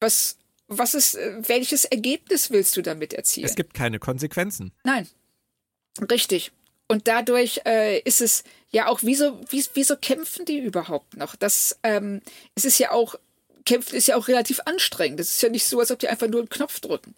Was, 0.00 0.36
was 0.68 0.94
ist, 0.94 1.14
äh, 1.14 1.36
welches 1.48 1.86
Ergebnis 1.86 2.50
willst 2.50 2.76
du 2.76 2.82
damit 2.82 3.14
erzielen? 3.14 3.46
Es 3.46 3.56
gibt 3.56 3.74
keine 3.74 3.98
Konsequenzen. 3.98 4.72
Nein. 4.84 5.08
Richtig. 6.10 6.52
Und 6.88 7.08
dadurch 7.08 7.62
äh, 7.66 8.00
ist 8.00 8.20
es 8.20 8.44
ja 8.70 8.88
auch, 8.88 9.00
wieso, 9.02 9.40
wieso 9.50 9.96
kämpfen 9.96 10.44
die 10.44 10.58
überhaupt 10.58 11.16
noch? 11.16 11.36
Das, 11.36 11.78
ähm, 11.82 12.20
es 12.54 12.64
ist 12.64 12.78
ja 12.78 12.92
auch, 12.92 13.14
kämpfen 13.64 13.96
ist 13.96 14.08
ja 14.08 14.16
auch 14.16 14.28
relativ 14.28 14.60
anstrengend. 14.64 15.20
Es 15.20 15.30
ist 15.30 15.42
ja 15.42 15.48
nicht 15.48 15.66
so, 15.66 15.80
als 15.80 15.90
ob 15.90 15.98
die 15.98 16.08
einfach 16.08 16.28
nur 16.28 16.40
einen 16.40 16.48
Knopf 16.48 16.80
drücken. 16.80 17.14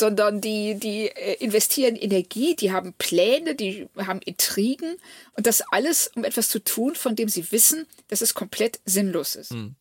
Sondern 0.00 0.40
die, 0.40 0.76
die 0.76 1.08
äh, 1.08 1.34
investieren 1.42 1.96
Energie, 1.96 2.54
die 2.54 2.70
haben 2.70 2.94
Pläne, 2.94 3.56
die 3.56 3.88
haben 3.96 4.20
Intrigen 4.22 4.96
und 5.32 5.46
das 5.46 5.62
alles, 5.72 6.12
um 6.14 6.24
etwas 6.24 6.48
zu 6.48 6.62
tun, 6.62 6.94
von 6.94 7.16
dem 7.16 7.28
sie 7.28 7.50
wissen, 7.50 7.84
dass 8.06 8.20
es 8.20 8.32
komplett 8.32 8.80
sinnlos 8.84 9.34
ist. 9.34 9.50
Hm. 9.50 9.74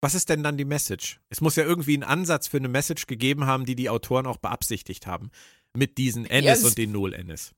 Was 0.00 0.14
ist 0.14 0.28
denn 0.28 0.42
dann 0.42 0.56
die 0.56 0.64
Message? 0.64 1.20
Es 1.28 1.40
muss 1.40 1.56
ja 1.56 1.64
irgendwie 1.64 1.94
einen 1.94 2.02
Ansatz 2.02 2.48
für 2.48 2.56
eine 2.56 2.68
Message 2.68 3.06
gegeben 3.06 3.46
haben, 3.46 3.64
die 3.66 3.74
die 3.74 3.90
Autoren 3.90 4.26
auch 4.26 4.38
beabsichtigt 4.38 5.06
haben. 5.06 5.30
Mit 5.74 5.98
diesen 5.98 6.24
Ennis 6.24 6.62
ja, 6.62 6.68
und 6.68 6.78
den 6.78 6.92
Null-Ennis. 6.92 7.52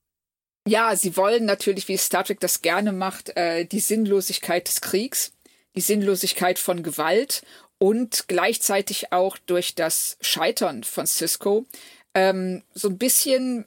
Ja, 0.66 0.94
sie 0.96 1.16
wollen 1.16 1.44
natürlich, 1.44 1.88
wie 1.88 1.96
Star 1.96 2.24
Trek 2.24 2.40
das 2.40 2.62
gerne 2.62 2.92
macht, 2.92 3.36
äh, 3.36 3.64
die 3.64 3.80
Sinnlosigkeit 3.80 4.66
des 4.68 4.80
Kriegs, 4.80 5.32
die 5.76 5.80
Sinnlosigkeit 5.80 6.58
von 6.58 6.82
Gewalt 6.82 7.42
und 7.78 8.26
gleichzeitig 8.28 9.12
auch 9.12 9.38
durch 9.38 9.74
das 9.74 10.16
Scheitern 10.20 10.84
von 10.84 11.06
Cisco 11.06 11.66
ähm, 12.14 12.62
so 12.74 12.88
ein 12.88 12.98
bisschen 12.98 13.66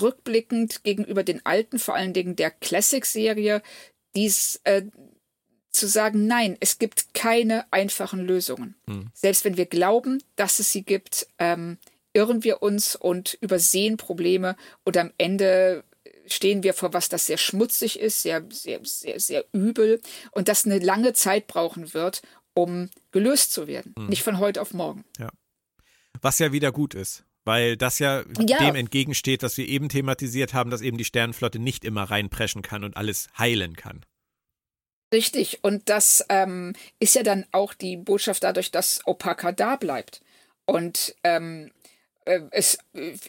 rückblickend 0.00 0.82
gegenüber 0.82 1.22
den 1.22 1.44
alten, 1.44 1.78
vor 1.78 1.94
allen 1.94 2.12
Dingen 2.12 2.36
der 2.36 2.50
Classic-Serie, 2.50 3.62
dies 4.14 4.60
äh, 4.64 4.82
zu 5.70 5.86
sagen, 5.86 6.26
nein, 6.26 6.56
es 6.60 6.78
gibt 6.78 7.14
keine 7.14 7.70
einfachen 7.70 8.20
Lösungen. 8.20 8.74
Hm. 8.86 9.10
Selbst 9.12 9.44
wenn 9.44 9.56
wir 9.56 9.66
glauben, 9.66 10.22
dass 10.36 10.58
es 10.58 10.72
sie 10.72 10.82
gibt, 10.82 11.28
ähm, 11.38 11.78
irren 12.14 12.44
wir 12.44 12.62
uns 12.62 12.96
und 12.96 13.34
übersehen 13.42 13.98
Probleme 13.98 14.56
und 14.84 14.96
am 14.96 15.12
Ende 15.18 15.84
stehen 16.28 16.62
wir 16.62 16.74
vor 16.74 16.92
was, 16.92 17.08
das 17.08 17.26
sehr 17.26 17.38
schmutzig 17.38 17.98
ist, 17.98 18.22
sehr, 18.22 18.44
sehr, 18.50 18.80
sehr, 18.84 19.20
sehr 19.20 19.44
übel 19.52 20.00
und 20.30 20.48
das 20.48 20.64
eine 20.64 20.78
lange 20.78 21.12
Zeit 21.12 21.46
brauchen 21.46 21.94
wird, 21.94 22.22
um 22.54 22.90
gelöst 23.10 23.52
zu 23.52 23.66
werden. 23.66 23.94
Hm. 23.98 24.06
Nicht 24.08 24.22
von 24.22 24.38
heute 24.38 24.60
auf 24.60 24.72
morgen. 24.72 25.04
Ja. 25.18 25.28
Was 26.20 26.38
ja 26.38 26.52
wieder 26.52 26.72
gut 26.72 26.94
ist. 26.94 27.24
Weil 27.44 27.76
das 27.76 28.00
ja, 28.00 28.24
ja, 28.40 28.58
dem 28.58 28.74
entgegensteht, 28.74 29.44
was 29.44 29.56
wir 29.56 29.68
eben 29.68 29.88
thematisiert 29.88 30.52
haben, 30.52 30.70
dass 30.70 30.80
eben 30.80 30.98
die 30.98 31.04
Sternenflotte 31.04 31.60
nicht 31.60 31.84
immer 31.84 32.02
reinpreschen 32.02 32.62
kann 32.62 32.82
und 32.82 32.96
alles 32.96 33.28
heilen 33.38 33.76
kann. 33.76 34.04
Richtig, 35.14 35.60
und 35.62 35.88
das 35.88 36.24
ähm, 36.28 36.72
ist 36.98 37.14
ja 37.14 37.22
dann 37.22 37.46
auch 37.52 37.72
die 37.72 37.96
Botschaft 37.96 38.42
dadurch, 38.42 38.72
dass 38.72 39.00
Opaka 39.06 39.52
da 39.52 39.76
bleibt. 39.76 40.20
Und 40.64 41.14
ähm, 41.22 41.66
äh, 41.66 41.75
es, 42.50 42.78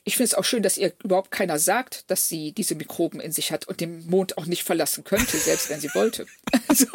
ich 0.03 0.17
finde 0.17 0.25
es 0.25 0.33
auch 0.33 0.43
schön, 0.43 0.63
dass 0.63 0.77
ihr 0.77 0.91
überhaupt 1.03 1.31
keiner 1.31 1.59
sagt, 1.59 2.09
dass 2.09 2.27
sie 2.27 2.51
diese 2.51 2.75
Mikroben 2.75 3.19
in 3.19 3.31
sich 3.31 3.51
hat 3.51 3.67
und 3.67 3.79
den 3.79 4.07
Mond 4.07 4.37
auch 4.37 4.45
nicht 4.45 4.63
verlassen 4.63 5.03
könnte, 5.03 5.37
selbst 5.37 5.69
wenn 5.69 5.79
sie 5.79 5.93
wollte. 5.93 6.25
Also. 6.67 6.87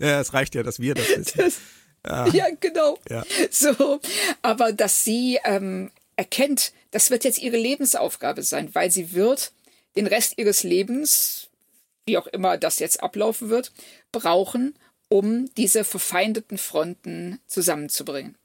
ja, 0.00 0.20
es 0.20 0.34
reicht 0.34 0.54
ja, 0.54 0.62
dass 0.62 0.78
wir 0.80 0.94
das 0.94 1.08
wissen. 1.08 1.38
Das, 1.38 1.58
ja. 2.06 2.26
ja, 2.28 2.46
genau. 2.60 2.98
Ja. 3.08 3.24
So, 3.50 4.00
aber 4.42 4.72
dass 4.72 5.04
sie 5.04 5.38
ähm, 5.44 5.90
erkennt, 6.16 6.72
das 6.90 7.10
wird 7.10 7.24
jetzt 7.24 7.38
ihre 7.38 7.56
Lebensaufgabe 7.56 8.42
sein, 8.42 8.74
weil 8.74 8.90
sie 8.90 9.12
wird 9.12 9.52
den 9.96 10.06
Rest 10.06 10.34
ihres 10.36 10.62
Lebens, 10.62 11.48
wie 12.06 12.18
auch 12.18 12.26
immer 12.26 12.58
das 12.58 12.78
jetzt 12.78 13.02
ablaufen 13.02 13.48
wird, 13.48 13.72
brauchen, 14.10 14.74
um 15.08 15.52
diese 15.56 15.84
verfeindeten 15.84 16.58
Fronten 16.58 17.40
zusammenzubringen. 17.46 18.36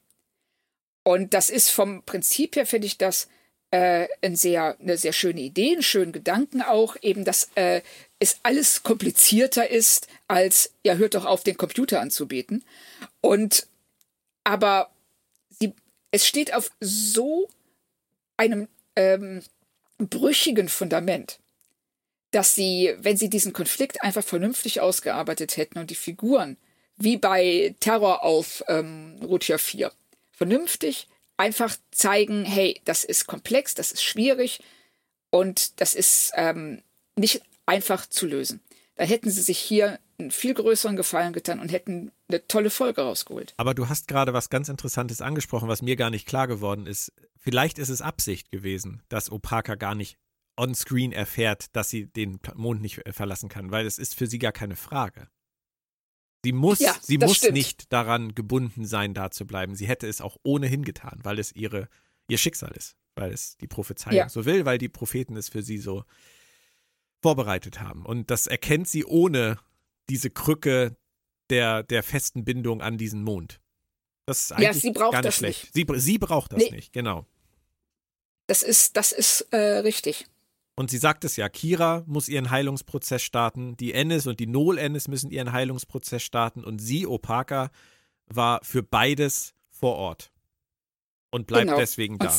Und 1.07 1.33
das 1.33 1.49
ist 1.49 1.69
vom 1.69 2.03
Prinzip 2.03 2.57
her, 2.57 2.65
finde 2.65 2.85
ich 2.85 2.97
das 2.97 3.29
äh, 3.71 4.09
ein 4.21 4.35
sehr, 4.35 4.77
eine 4.81 4.97
sehr 4.97 5.13
schöne 5.13 5.39
Idee, 5.39 5.71
einen 5.71 5.81
schönen 5.81 6.11
Gedanken 6.11 6.61
auch, 6.61 6.97
eben, 7.01 7.23
dass 7.23 7.47
äh, 7.55 7.81
es 8.19 8.41
alles 8.43 8.83
komplizierter 8.83 9.69
ist, 9.69 10.09
als, 10.27 10.73
ja, 10.83 10.95
hört 10.95 11.15
doch 11.15 11.23
auf, 11.23 11.45
den 11.45 11.55
Computer 11.55 12.01
anzubeten. 12.01 12.65
Und, 13.21 13.67
aber 14.43 14.91
sie, 15.47 15.71
es 16.11 16.27
steht 16.27 16.53
auf 16.53 16.71
so 16.81 17.47
einem 18.35 18.67
ähm, 18.97 19.43
brüchigen 19.99 20.67
Fundament, 20.67 21.39
dass 22.31 22.53
sie, 22.53 22.93
wenn 22.97 23.15
sie 23.15 23.29
diesen 23.29 23.53
Konflikt 23.53 24.03
einfach 24.03 24.25
vernünftig 24.25 24.81
ausgearbeitet 24.81 25.55
hätten 25.55 25.79
und 25.79 25.89
die 25.89 25.95
Figuren, 25.95 26.57
wie 26.97 27.15
bei 27.15 27.75
Terror 27.79 28.25
auf 28.25 28.61
ähm, 28.67 29.15
Rotia 29.23 29.57
4, 29.57 29.89
vernünftig 30.37 31.07
einfach 31.35 31.75
zeigen, 31.91 32.45
hey, 32.45 32.79
das 32.85 33.03
ist 33.03 33.27
komplex, 33.27 33.73
das 33.73 33.91
ist 33.91 34.03
schwierig 34.03 34.61
und 35.31 35.81
das 35.81 35.95
ist 35.95 36.31
ähm, 36.35 36.83
nicht 37.15 37.41
einfach 37.65 38.05
zu 38.05 38.27
lösen. 38.27 38.61
Da 38.95 39.03
hätten 39.03 39.29
sie 39.29 39.41
sich 39.41 39.59
hier 39.59 39.99
einen 40.19 40.31
viel 40.31 40.53
größeren 40.53 40.95
Gefallen 40.95 41.33
getan 41.33 41.59
und 41.59 41.71
hätten 41.71 42.11
eine 42.27 42.47
tolle 42.47 42.69
Folge 42.69 43.01
rausgeholt. 43.01 43.53
Aber 43.57 43.73
du 43.73 43.89
hast 43.89 44.07
gerade 44.07 44.33
was 44.33 44.49
ganz 44.49 44.69
Interessantes 44.69 45.21
angesprochen, 45.21 45.67
was 45.67 45.81
mir 45.81 45.95
gar 45.95 46.09
nicht 46.09 46.27
klar 46.27 46.47
geworden 46.47 46.87
ist. 46.87 47.11
Vielleicht 47.39 47.77
ist 47.77 47.89
es 47.89 48.01
Absicht 48.01 48.49
gewesen, 48.51 49.03
dass 49.09 49.31
Opaka 49.31 49.75
gar 49.75 49.95
nicht 49.95 50.17
on-screen 50.55 51.11
erfährt, 51.11 51.75
dass 51.75 51.89
sie 51.89 52.07
den 52.07 52.39
Mond 52.55 52.81
nicht 52.81 53.01
verlassen 53.11 53.49
kann, 53.49 53.69
weil 53.69 53.85
es 53.85 53.99
ist 53.99 54.15
für 54.15 54.27
sie 54.27 54.39
gar 54.39 54.51
keine 54.51 54.75
Frage. 54.75 55.27
Sie 56.47 56.53
muss, 56.53 56.79
ja, 56.79 56.95
sie 57.01 57.17
muss 57.17 57.35
stimmt. 57.35 57.55
nicht 57.55 57.91
daran 57.91 58.33
gebunden 58.33 58.85
sein, 58.85 59.13
da 59.13 59.31
zu 59.31 59.45
bleiben. 59.45 59.75
Sie 59.75 59.85
hätte 59.85 60.07
es 60.07 60.21
auch 60.21 60.37
ohnehin 60.43 60.85
getan, 60.85 61.19
weil 61.23 61.39
es 61.39 61.51
ihre, 61.51 61.89
ihr 62.29 62.37
Schicksal 62.37 62.71
ist, 62.71 62.95
weil 63.15 63.33
es 63.33 63.57
die 63.57 63.67
Prophezeiung 63.67 64.15
ja. 64.15 64.29
so 64.29 64.45
will, 64.45 64.63
weil 64.63 64.77
die 64.77 64.87
Propheten 64.87 65.35
es 65.35 65.49
für 65.49 65.61
sie 65.61 65.77
so 65.77 66.05
vorbereitet 67.21 67.81
haben. 67.81 68.05
Und 68.05 68.31
das 68.31 68.47
erkennt 68.47 68.87
sie 68.87 69.03
ohne 69.03 69.59
diese 70.07 70.29
Krücke 70.29 70.95
der, 71.49 71.83
der 71.83 72.01
festen 72.01 72.45
Bindung 72.45 72.81
an 72.81 72.97
diesen 72.97 73.23
Mond. 73.23 73.59
Das 74.25 74.43
ist 74.43 74.51
eigentlich 74.53 74.67
ja, 74.67 74.73
sie 74.73 74.91
braucht 74.91 75.11
gar 75.11 75.19
nicht 75.19 75.27
das 75.27 75.35
schlecht. 75.35 75.75
Nicht. 75.75 75.89
Sie, 75.89 75.99
sie 75.99 76.17
braucht 76.17 76.53
das 76.53 76.59
nee. 76.59 76.71
nicht, 76.71 76.93
genau. 76.93 77.25
Das 78.47 78.63
ist, 78.63 78.95
das 78.95 79.11
ist 79.11 79.41
äh, 79.51 79.79
richtig. 79.79 80.27
Und 80.79 80.91
sie 80.91 80.99
sagt 80.99 81.23
es 81.23 81.37
ja, 81.37 81.49
Kira 81.49 82.03
muss 82.05 82.29
ihren 82.29 82.51
Heilungsprozess 82.51 83.23
starten, 83.23 83.75
die 83.77 83.93
Ennis 83.93 84.27
und 84.27 84.39
die 84.39 84.45
Null 84.45 84.77
Ennis 84.77 85.07
müssen 85.07 85.31
ihren 85.31 85.51
Heilungsprozess 85.51 86.21
starten 86.21 86.63
und 86.63 86.77
sie, 86.77 87.07
Opaka, 87.07 87.71
war 88.27 88.63
für 88.63 88.83
beides 88.83 89.55
vor 89.71 89.95
Ort 89.95 90.31
und 91.31 91.47
bleibt 91.47 91.65
genau. 91.65 91.79
deswegen 91.79 92.19
da. 92.19 92.31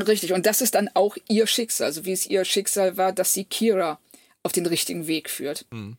Und, 0.00 0.08
richtig, 0.08 0.32
und 0.32 0.46
das 0.46 0.60
ist 0.60 0.74
dann 0.74 0.90
auch 0.94 1.16
ihr 1.28 1.46
Schicksal, 1.46 1.86
also 1.86 2.04
wie 2.06 2.12
es 2.12 2.26
ihr 2.26 2.44
Schicksal 2.44 2.96
war, 2.96 3.12
dass 3.12 3.34
sie 3.34 3.44
Kira 3.44 4.00
auf 4.42 4.50
den 4.50 4.66
richtigen 4.66 5.06
Weg 5.06 5.30
führt. 5.30 5.66
Mhm. 5.70 5.96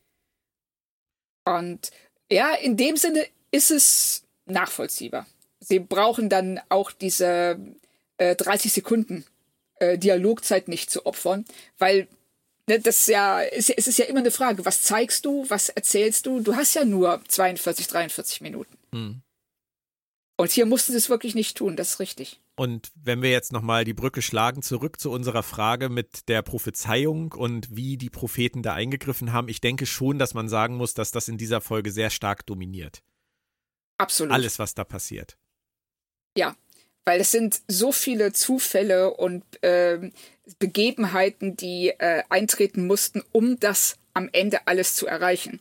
Und 1.45 1.91
ja, 2.29 2.53
in 2.55 2.75
dem 2.75 2.97
Sinne 2.97 3.25
ist 3.51 3.71
es 3.71 4.25
nachvollziehbar. 4.45 5.25
Sie 5.61 5.79
brauchen 5.79 6.27
dann 6.27 6.59
auch 6.67 6.91
diese 6.91 7.57
äh, 8.17 8.35
30 8.35 8.73
Sekunden 8.73 9.25
äh, 9.81 9.97
Dialogzeit 9.97 10.67
nicht 10.67 10.89
zu 10.91 11.05
opfern, 11.05 11.43
weil 11.79 12.07
ne, 12.67 12.79
das 12.79 13.07
ja, 13.07 13.41
es, 13.41 13.69
es 13.69 13.87
ist 13.87 13.97
ja 13.97 14.05
immer 14.05 14.19
eine 14.19 14.31
Frage, 14.31 14.63
was 14.63 14.83
zeigst 14.83 15.25
du, 15.25 15.49
was 15.49 15.69
erzählst 15.69 16.27
du? 16.27 16.39
Du 16.39 16.55
hast 16.55 16.75
ja 16.75 16.85
nur 16.85 17.21
42, 17.27 17.87
43 17.87 18.41
Minuten. 18.41 18.77
Hm. 18.91 19.21
Und 20.37 20.51
hier 20.51 20.65
mussten 20.65 20.91
sie 20.91 20.97
es 20.97 21.09
wirklich 21.09 21.35
nicht 21.35 21.57
tun, 21.57 21.75
das 21.75 21.93
ist 21.93 21.99
richtig. 21.99 22.39
Und 22.55 22.91
wenn 22.95 23.21
wir 23.23 23.31
jetzt 23.31 23.51
nochmal 23.51 23.85
die 23.85 23.93
Brücke 23.93 24.21
schlagen, 24.21 24.61
zurück 24.61 24.99
zu 24.99 25.09
unserer 25.09 25.41
Frage 25.41 25.89
mit 25.89 26.29
der 26.29 26.43
Prophezeiung 26.43 27.31
und 27.31 27.75
wie 27.75 27.97
die 27.97 28.09
Propheten 28.09 28.61
da 28.61 28.73
eingegriffen 28.73 29.33
haben, 29.33 29.49
ich 29.49 29.61
denke 29.61 29.85
schon, 29.87 30.19
dass 30.19 30.33
man 30.33 30.47
sagen 30.47 30.75
muss, 30.75 30.93
dass 30.93 31.11
das 31.11 31.27
in 31.27 31.37
dieser 31.37 31.61
Folge 31.61 31.91
sehr 31.91 32.09
stark 32.11 32.45
dominiert. 32.45 33.03
Absolut. 33.97 34.33
Alles, 34.33 34.59
was 34.59 34.75
da 34.75 34.83
passiert. 34.83 35.37
Ja, 36.37 36.55
weil 37.05 37.21
es 37.21 37.31
sind 37.31 37.61
so 37.67 37.91
viele 37.91 38.33
Zufälle 38.33 39.13
und 39.13 39.43
äh, 39.63 40.11
Begebenheiten, 40.59 41.55
die 41.55 41.89
äh, 41.89 42.23
eintreten 42.29 42.87
mussten, 42.87 43.23
um 43.31 43.59
das 43.59 43.97
am 44.13 44.29
Ende 44.31 44.67
alles 44.67 44.95
zu 44.95 45.07
erreichen. 45.07 45.59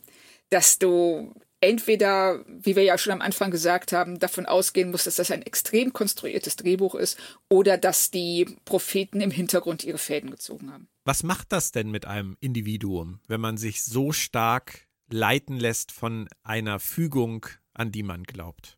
Dass 0.49 0.79
du 0.79 1.33
entweder, 1.61 2.43
wie 2.47 2.75
wir 2.75 2.83
ja 2.83 2.97
schon 2.97 3.13
am 3.13 3.21
Anfang 3.21 3.51
gesagt 3.51 3.93
haben, 3.93 4.19
davon 4.19 4.45
ausgehen 4.45 4.91
musst, 4.91 5.07
dass 5.07 5.15
das 5.15 5.31
ein 5.31 5.43
extrem 5.43 5.93
konstruiertes 5.93 6.55
Drehbuch 6.57 6.95
ist 6.95 7.17
oder 7.49 7.77
dass 7.77 8.11
die 8.11 8.57
Propheten 8.65 9.21
im 9.21 9.31
Hintergrund 9.31 9.83
ihre 9.83 9.99
Fäden 9.99 10.31
gezogen 10.31 10.71
haben. 10.73 10.87
Was 11.05 11.23
macht 11.23 11.51
das 11.51 11.71
denn 11.71 11.89
mit 11.89 12.05
einem 12.05 12.35
Individuum, 12.41 13.19
wenn 13.27 13.41
man 13.41 13.57
sich 13.57 13.83
so 13.83 14.11
stark 14.11 14.87
leiten 15.09 15.57
lässt 15.57 15.91
von 15.91 16.27
einer 16.43 16.79
Fügung, 16.79 17.45
an 17.73 17.91
die 17.91 18.03
man 18.03 18.23
glaubt? 18.23 18.77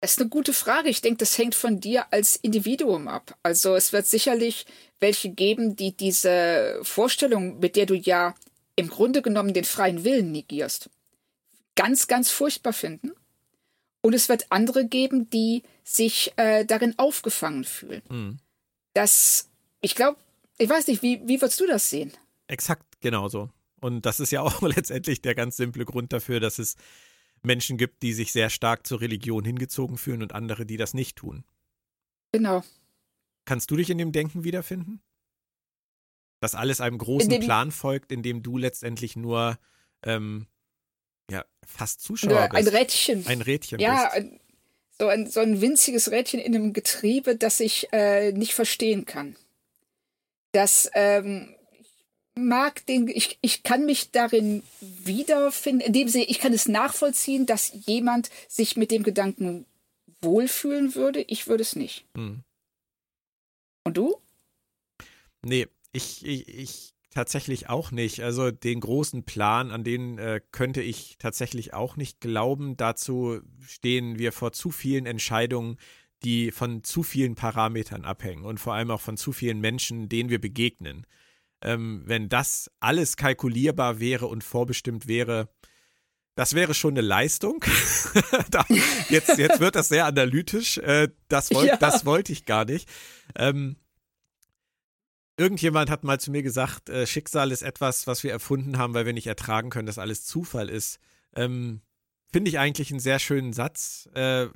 Das 0.00 0.12
ist 0.12 0.20
eine 0.20 0.28
gute 0.28 0.52
Frage. 0.52 0.88
Ich 0.88 1.00
denke, 1.00 1.18
das 1.18 1.36
hängt 1.36 1.54
von 1.54 1.80
dir 1.80 2.12
als 2.12 2.36
Individuum 2.36 3.08
ab. 3.08 3.36
Also 3.42 3.74
es 3.74 3.92
wird 3.92 4.06
sicherlich 4.06 4.66
welche 5.00 5.30
geben, 5.30 5.74
die 5.76 5.96
diese 5.96 6.78
Vorstellung, 6.82 7.58
mit 7.58 7.74
der 7.76 7.86
du 7.86 7.94
ja 7.94 8.34
im 8.76 8.88
Grunde 8.88 9.22
genommen 9.22 9.54
den 9.54 9.64
freien 9.64 10.04
Willen 10.04 10.30
negierst, 10.30 10.88
ganz, 11.74 12.06
ganz 12.06 12.30
furchtbar 12.30 12.72
finden. 12.72 13.12
Und 14.00 14.14
es 14.14 14.28
wird 14.28 14.46
andere 14.50 14.86
geben, 14.86 15.28
die 15.30 15.64
sich 15.82 16.32
äh, 16.36 16.64
darin 16.64 16.96
aufgefangen 16.98 17.64
fühlen. 17.64 18.02
Mhm. 18.08 18.38
Das, 18.94 19.48
ich 19.80 19.96
glaube, 19.96 20.18
ich 20.58 20.68
weiß 20.68 20.86
nicht, 20.86 21.02
wie, 21.02 21.20
wie 21.26 21.40
würdest 21.40 21.58
du 21.60 21.66
das 21.66 21.90
sehen? 21.90 22.12
Exakt 22.46 23.00
genauso. 23.00 23.50
Und 23.80 24.06
das 24.06 24.20
ist 24.20 24.30
ja 24.30 24.42
auch 24.42 24.62
letztendlich 24.62 25.22
der 25.22 25.34
ganz 25.34 25.56
simple 25.56 25.84
Grund 25.84 26.12
dafür, 26.12 26.38
dass 26.38 26.58
es 26.60 26.76
Menschen 27.42 27.76
gibt, 27.76 28.02
die 28.02 28.12
sich 28.12 28.32
sehr 28.32 28.50
stark 28.50 28.86
zur 28.86 29.00
Religion 29.00 29.44
hingezogen 29.44 29.98
fühlen 29.98 30.22
und 30.22 30.32
andere, 30.32 30.66
die 30.66 30.76
das 30.76 30.94
nicht 30.94 31.16
tun. 31.16 31.44
Genau. 32.32 32.62
Kannst 33.44 33.70
du 33.70 33.76
dich 33.76 33.90
in 33.90 33.98
dem 33.98 34.12
Denken 34.12 34.44
wiederfinden? 34.44 35.00
Dass 36.40 36.54
alles 36.54 36.80
einem 36.80 36.98
großen 36.98 37.40
Plan 37.40 37.72
folgt, 37.72 38.12
in 38.12 38.22
dem 38.22 38.42
du 38.42 38.58
letztendlich 38.58 39.16
nur 39.16 39.58
ähm, 40.04 40.46
ja, 41.30 41.44
fast 41.66 42.00
Zuschauer 42.00 42.48
bist. 42.50 42.68
Ein 42.68 42.74
Rädchen. 42.74 43.26
Ein 43.26 43.42
Rädchen. 43.42 43.80
Ja, 43.80 44.10
bist. 44.14 44.28
so 44.98 45.08
ein, 45.08 45.28
so 45.28 45.40
ein 45.40 45.60
winziges 45.60 46.10
Rädchen 46.10 46.40
in 46.40 46.54
einem 46.54 46.72
Getriebe, 46.72 47.36
das 47.36 47.60
ich 47.60 47.88
äh, 47.92 48.32
nicht 48.32 48.54
verstehen 48.54 49.04
kann. 49.04 49.36
dass 50.52 50.90
ähm, 50.94 51.54
mag 52.46 52.84
den, 52.86 53.08
ich, 53.08 53.38
ich 53.40 53.62
kann 53.62 53.84
mich 53.84 54.10
darin 54.10 54.62
wiederfinden, 54.80 55.80
in 55.80 55.92
dem 55.92 56.08
Sinne, 56.08 56.24
ich 56.24 56.38
kann 56.38 56.52
es 56.52 56.68
nachvollziehen, 56.68 57.46
dass 57.46 57.72
jemand 57.86 58.30
sich 58.48 58.76
mit 58.76 58.90
dem 58.90 59.02
Gedanken 59.02 59.66
wohlfühlen 60.20 60.94
würde. 60.94 61.22
Ich 61.22 61.46
würde 61.46 61.62
es 61.62 61.76
nicht. 61.76 62.06
Hm. 62.14 62.42
Und 63.84 63.96
du? 63.96 64.16
Nee, 65.42 65.66
ich, 65.92 66.24
ich, 66.24 66.48
ich 66.48 66.94
tatsächlich 67.10 67.68
auch 67.68 67.90
nicht. 67.90 68.22
Also 68.22 68.50
den 68.50 68.80
großen 68.80 69.24
Plan, 69.24 69.70
an 69.70 69.84
den 69.84 70.18
äh, 70.18 70.40
könnte 70.52 70.82
ich 70.82 71.16
tatsächlich 71.18 71.74
auch 71.74 71.96
nicht 71.96 72.20
glauben. 72.20 72.76
Dazu 72.76 73.40
stehen 73.60 74.18
wir 74.18 74.32
vor 74.32 74.52
zu 74.52 74.70
vielen 74.70 75.06
Entscheidungen, 75.06 75.78
die 76.24 76.50
von 76.50 76.82
zu 76.82 77.02
vielen 77.02 77.34
Parametern 77.34 78.04
abhängen 78.04 78.44
und 78.44 78.58
vor 78.58 78.74
allem 78.74 78.90
auch 78.90 79.00
von 79.00 79.16
zu 79.16 79.32
vielen 79.32 79.60
Menschen, 79.60 80.08
denen 80.08 80.30
wir 80.30 80.40
begegnen. 80.40 81.06
Ähm, 81.62 82.02
wenn 82.06 82.28
das 82.28 82.70
alles 82.80 83.16
kalkulierbar 83.16 84.00
wäre 84.00 84.26
und 84.26 84.44
vorbestimmt 84.44 85.08
wäre, 85.08 85.48
das 86.38 86.54
wäre 86.54 86.72
schon 86.72 86.94
eine 86.94 87.00
Leistung. 87.00 87.64
da, 88.50 88.64
jetzt, 89.08 89.38
jetzt 89.38 89.58
wird 89.58 89.74
das 89.74 89.88
sehr 89.88 90.06
analytisch. 90.06 90.78
Äh, 90.78 91.08
das, 91.26 91.50
wollt, 91.50 91.66
ja. 91.66 91.76
das 91.76 92.06
wollte 92.06 92.32
ich 92.32 92.44
gar 92.44 92.64
nicht. 92.64 92.88
Ähm, 93.34 93.74
irgendjemand 95.36 95.90
hat 95.90 96.04
mal 96.04 96.20
zu 96.20 96.30
mir 96.30 96.44
gesagt, 96.44 96.90
äh, 96.90 97.08
Schicksal 97.08 97.50
ist 97.50 97.62
etwas, 97.62 98.06
was 98.06 98.22
wir 98.22 98.30
erfunden 98.30 98.78
haben, 98.78 98.94
weil 98.94 99.04
wir 99.04 99.12
nicht 99.12 99.26
ertragen 99.26 99.70
können, 99.70 99.86
dass 99.86 99.98
alles 99.98 100.24
Zufall 100.26 100.68
ist. 100.68 101.00
Ähm, 101.34 101.80
Finde 102.32 102.50
ich 102.50 102.58
eigentlich 102.60 102.90
einen 102.90 103.00
sehr 103.00 103.18
schönen 103.18 103.52
Satz. 103.52 104.08
Äh, 104.14 104.46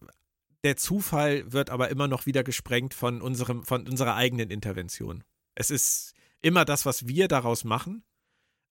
der 0.63 0.77
Zufall 0.77 1.51
wird 1.53 1.71
aber 1.71 1.89
immer 1.89 2.07
noch 2.07 2.27
wieder 2.27 2.45
gesprengt 2.45 2.95
von, 2.95 3.21
unserem, 3.21 3.65
von 3.65 3.89
unserer 3.89 4.15
eigenen 4.15 4.51
Intervention. 4.51 5.25
Es 5.55 5.71
ist 5.71 6.15
immer 6.43 6.65
das, 6.65 6.85
was 6.85 7.07
wir 7.07 7.29
daraus 7.29 7.65
machen, 7.65 8.05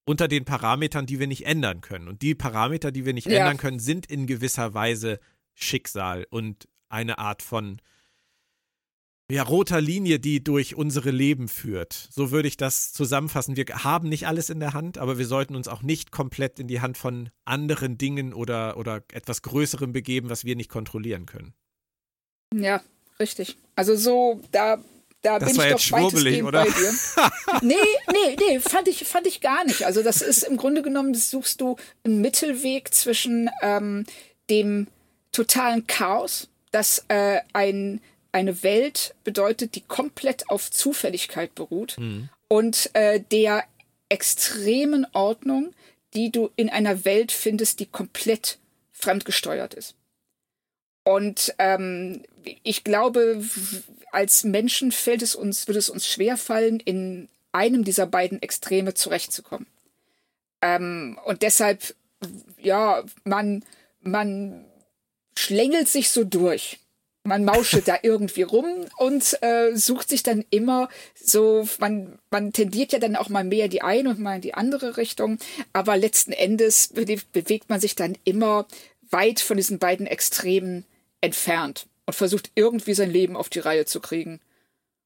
unter 0.04 0.28
den 0.28 0.44
Parametern, 0.44 1.06
die 1.06 1.18
wir 1.18 1.26
nicht 1.26 1.46
ändern 1.46 1.80
können. 1.80 2.08
Und 2.08 2.22
die 2.22 2.34
Parameter, 2.34 2.92
die 2.92 3.04
wir 3.04 3.12
nicht 3.12 3.26
ja. 3.26 3.38
ändern 3.38 3.56
können, 3.56 3.78
sind 3.78 4.06
in 4.06 4.26
gewisser 4.26 4.74
Weise 4.74 5.20
Schicksal 5.54 6.26
und 6.30 6.68
eine 6.88 7.18
Art 7.18 7.42
von 7.42 7.80
ja, 9.30 9.42
roter 9.44 9.80
Linie, 9.80 10.20
die 10.20 10.44
durch 10.44 10.74
unsere 10.74 11.10
Leben 11.10 11.48
führt. 11.48 11.92
So 12.10 12.30
würde 12.30 12.48
ich 12.48 12.58
das 12.58 12.92
zusammenfassen. 12.92 13.56
Wir 13.56 13.64
haben 13.66 14.08
nicht 14.08 14.26
alles 14.26 14.50
in 14.50 14.60
der 14.60 14.74
Hand, 14.74 14.98
aber 14.98 15.16
wir 15.16 15.26
sollten 15.26 15.56
uns 15.56 15.68
auch 15.68 15.82
nicht 15.82 16.10
komplett 16.10 16.58
in 16.58 16.68
die 16.68 16.80
Hand 16.80 16.98
von 16.98 17.30
anderen 17.46 17.96
Dingen 17.96 18.34
oder, 18.34 18.76
oder 18.76 19.02
etwas 19.12 19.40
Größerem 19.40 19.92
begeben, 19.92 20.28
was 20.28 20.44
wir 20.44 20.54
nicht 20.54 20.68
kontrollieren 20.68 21.24
können. 21.24 21.54
Ja, 22.54 22.82
richtig. 23.18 23.56
Also 23.74 23.96
so, 23.96 24.42
da, 24.50 24.84
da 25.22 25.38
das 25.38 25.50
bin 25.50 25.58
war 25.58 25.64
ich 25.64 25.70
jetzt 25.70 25.92
doch 25.92 25.98
schwurbelig, 25.98 26.42
oder? 26.42 26.64
bei 26.64 26.70
dir. 26.70 26.92
nee, 27.62 27.74
nee, 28.12 28.36
nee, 28.38 28.60
fand 28.60 28.88
ich, 28.88 29.04
fand 29.06 29.26
ich 29.26 29.40
gar 29.40 29.64
nicht. 29.64 29.86
Also 29.86 30.02
das 30.02 30.20
ist 30.20 30.42
im 30.42 30.56
Grunde 30.56 30.82
genommen, 30.82 31.14
suchst 31.14 31.60
du 31.60 31.76
einen 32.04 32.20
Mittelweg 32.20 32.92
zwischen 32.92 33.48
ähm, 33.62 34.04
dem 34.50 34.88
totalen 35.30 35.86
Chaos, 35.86 36.48
das 36.72 37.04
äh, 37.08 37.40
ein, 37.52 38.00
eine 38.32 38.62
Welt 38.62 39.14
bedeutet, 39.24 39.76
die 39.76 39.82
komplett 39.82 40.50
auf 40.50 40.70
Zufälligkeit 40.70 41.54
beruht, 41.54 41.96
mhm. 41.98 42.28
und 42.48 42.90
äh, 42.94 43.20
der 43.30 43.64
extremen 44.08 45.06
Ordnung, 45.12 45.72
die 46.14 46.30
du 46.30 46.50
in 46.56 46.68
einer 46.68 47.04
Welt 47.04 47.32
findest, 47.32 47.80
die 47.80 47.86
komplett 47.86 48.58
fremdgesteuert 48.92 49.74
ist. 49.74 49.94
Und 51.04 51.54
ähm, 51.58 52.22
ich 52.62 52.84
glaube, 52.84 53.44
als 54.12 54.44
Menschen 54.44 54.92
fällt 54.92 55.22
es 55.22 55.34
uns, 55.34 55.66
würde 55.66 55.78
es 55.78 55.90
uns 55.90 56.06
schwerfallen, 56.06 56.80
in 56.80 57.28
einem 57.52 57.84
dieser 57.84 58.06
beiden 58.06 58.40
Extreme 58.40 58.94
zurechtzukommen. 58.94 59.66
Ähm, 60.60 61.18
und 61.24 61.42
deshalb, 61.42 61.94
ja, 62.58 63.02
man, 63.24 63.64
man 64.00 64.64
schlängelt 65.36 65.88
sich 65.88 66.10
so 66.10 66.24
durch. 66.24 66.78
Man 67.24 67.44
mauschelt 67.44 67.86
da 67.86 67.98
irgendwie 68.02 68.42
rum 68.42 68.66
und 68.98 69.38
äh, 69.42 69.76
sucht 69.76 70.08
sich 70.08 70.24
dann 70.24 70.44
immer 70.50 70.88
so, 71.14 71.68
man, 71.78 72.18
man 72.30 72.52
tendiert 72.52 72.92
ja 72.92 72.98
dann 72.98 73.14
auch 73.14 73.28
mal 73.28 73.44
mehr 73.44 73.68
die 73.68 73.82
eine 73.82 74.10
und 74.10 74.18
mal 74.18 74.36
in 74.36 74.40
die 74.40 74.54
andere 74.54 74.96
Richtung, 74.96 75.38
aber 75.72 75.96
letzten 75.96 76.32
Endes 76.32 76.88
bewegt 76.88 77.70
man 77.70 77.80
sich 77.80 77.94
dann 77.94 78.18
immer 78.24 78.66
weit 79.08 79.38
von 79.38 79.56
diesen 79.56 79.78
beiden 79.78 80.08
Extremen 80.08 80.84
entfernt 81.22 81.88
und 82.04 82.14
versucht 82.14 82.52
irgendwie 82.54 82.92
sein 82.92 83.10
Leben 83.10 83.36
auf 83.36 83.48
die 83.48 83.60
Reihe 83.60 83.86
zu 83.86 84.00
kriegen. 84.00 84.40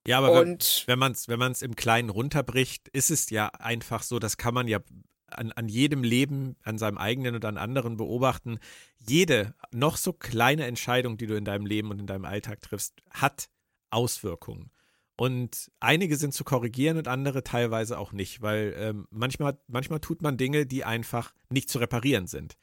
Ja, 0.06 0.18
aber 0.18 0.40
und, 0.40 0.84
wenn, 0.86 0.92
wenn 0.92 0.98
man 0.98 1.12
es 1.12 1.28
wenn 1.28 1.38
man's 1.38 1.62
im 1.62 1.76
Kleinen 1.76 2.10
runterbricht, 2.10 2.88
ist 2.88 3.10
es 3.10 3.30
ja 3.30 3.48
einfach 3.48 4.02
so, 4.02 4.18
das 4.18 4.36
kann 4.36 4.54
man 4.54 4.68
ja 4.68 4.80
an, 5.28 5.52
an 5.52 5.68
jedem 5.68 6.02
Leben, 6.02 6.56
an 6.62 6.78
seinem 6.78 6.98
eigenen 6.98 7.34
und 7.34 7.44
an 7.44 7.58
anderen 7.58 7.96
beobachten. 7.96 8.58
Jede 8.98 9.54
noch 9.72 9.96
so 9.96 10.12
kleine 10.12 10.66
Entscheidung, 10.66 11.16
die 11.16 11.26
du 11.26 11.36
in 11.36 11.44
deinem 11.44 11.66
Leben 11.66 11.90
und 11.90 11.98
in 11.98 12.06
deinem 12.06 12.24
Alltag 12.24 12.60
triffst, 12.60 12.94
hat 13.10 13.48
Auswirkungen. 13.90 14.70
Und 15.16 15.70
einige 15.80 16.16
sind 16.16 16.34
zu 16.34 16.44
korrigieren 16.44 16.98
und 16.98 17.08
andere 17.08 17.42
teilweise 17.42 17.98
auch 17.98 18.12
nicht, 18.12 18.42
weil 18.42 18.74
ähm, 18.76 19.08
manchmal, 19.10 19.58
manchmal 19.66 20.00
tut 20.00 20.20
man 20.20 20.36
Dinge, 20.36 20.66
die 20.66 20.84
einfach 20.84 21.32
nicht 21.48 21.70
zu 21.70 21.78
reparieren 21.78 22.26
sind. 22.26 22.56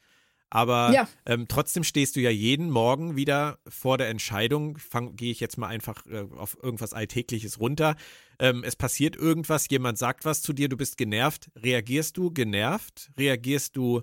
Aber 0.54 0.92
ja. 0.92 1.08
ähm, 1.26 1.46
trotzdem 1.48 1.82
stehst 1.82 2.14
du 2.14 2.20
ja 2.20 2.30
jeden 2.30 2.70
Morgen 2.70 3.16
wieder 3.16 3.58
vor 3.66 3.98
der 3.98 4.08
Entscheidung, 4.08 4.78
gehe 5.16 5.32
ich 5.32 5.40
jetzt 5.40 5.58
mal 5.58 5.66
einfach 5.66 6.06
äh, 6.06 6.28
auf 6.36 6.56
irgendwas 6.62 6.92
Alltägliches 6.92 7.58
runter. 7.58 7.96
Ähm, 8.38 8.62
es 8.64 8.76
passiert 8.76 9.16
irgendwas, 9.16 9.68
jemand 9.68 9.98
sagt 9.98 10.24
was 10.24 10.42
zu 10.42 10.52
dir, 10.52 10.68
du 10.68 10.76
bist 10.76 10.96
genervt. 10.96 11.50
Reagierst 11.56 12.16
du 12.16 12.30
genervt? 12.30 13.10
Reagierst 13.18 13.76
du 13.76 14.02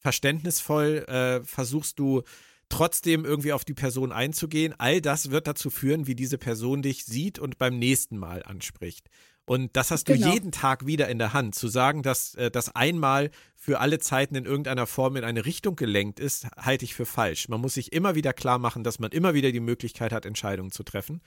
verständnisvoll? 0.00 1.04
Äh, 1.06 1.44
versuchst 1.44 2.00
du 2.00 2.22
trotzdem 2.68 3.24
irgendwie 3.24 3.52
auf 3.52 3.64
die 3.64 3.74
Person 3.74 4.10
einzugehen? 4.10 4.74
All 4.78 5.00
das 5.00 5.30
wird 5.30 5.46
dazu 5.46 5.70
führen, 5.70 6.08
wie 6.08 6.16
diese 6.16 6.36
Person 6.36 6.82
dich 6.82 7.04
sieht 7.04 7.38
und 7.38 7.58
beim 7.58 7.78
nächsten 7.78 8.18
Mal 8.18 8.42
anspricht. 8.42 9.08
Und 9.52 9.76
das 9.76 9.90
hast 9.90 10.08
du 10.08 10.14
genau. 10.14 10.32
jeden 10.32 10.50
Tag 10.50 10.86
wieder 10.86 11.10
in 11.10 11.18
der 11.18 11.34
Hand. 11.34 11.54
Zu 11.54 11.68
sagen, 11.68 12.02
dass 12.02 12.34
äh, 12.36 12.50
das 12.50 12.74
einmal 12.74 13.30
für 13.54 13.80
alle 13.80 13.98
Zeiten 13.98 14.34
in 14.34 14.46
irgendeiner 14.46 14.86
Form 14.86 15.14
in 15.16 15.24
eine 15.24 15.44
Richtung 15.44 15.76
gelenkt 15.76 16.20
ist, 16.20 16.46
halte 16.56 16.86
ich 16.86 16.94
für 16.94 17.04
falsch. 17.04 17.50
Man 17.50 17.60
muss 17.60 17.74
sich 17.74 17.92
immer 17.92 18.14
wieder 18.14 18.32
klar 18.32 18.58
machen, 18.58 18.82
dass 18.82 18.98
man 18.98 19.10
immer 19.10 19.34
wieder 19.34 19.52
die 19.52 19.60
Möglichkeit 19.60 20.10
hat, 20.10 20.24
Entscheidungen 20.24 20.72
zu 20.72 20.84
treffen, 20.84 21.20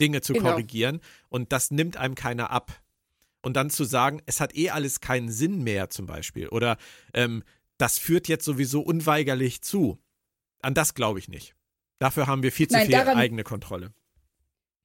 Dinge 0.00 0.22
zu 0.22 0.32
genau. 0.32 0.48
korrigieren. 0.48 1.00
Und 1.28 1.52
das 1.52 1.70
nimmt 1.70 1.98
einem 1.98 2.14
keiner 2.14 2.50
ab. 2.50 2.72
Und 3.42 3.54
dann 3.54 3.68
zu 3.68 3.84
sagen, 3.84 4.22
es 4.24 4.40
hat 4.40 4.56
eh 4.56 4.70
alles 4.70 5.02
keinen 5.02 5.30
Sinn 5.30 5.62
mehr, 5.62 5.90
zum 5.90 6.06
Beispiel. 6.06 6.48
Oder 6.48 6.78
ähm, 7.12 7.42
das 7.76 7.98
führt 7.98 8.28
jetzt 8.28 8.46
sowieso 8.46 8.80
unweigerlich 8.80 9.60
zu. 9.60 9.98
An 10.62 10.72
das 10.72 10.94
glaube 10.94 11.18
ich 11.18 11.28
nicht. 11.28 11.54
Dafür 11.98 12.28
haben 12.28 12.42
wir 12.42 12.50
viel 12.50 12.68
zu 12.68 12.78
Nein, 12.78 12.86
viel 12.86 12.96
eigene 12.96 13.44
Kontrolle. 13.44 13.92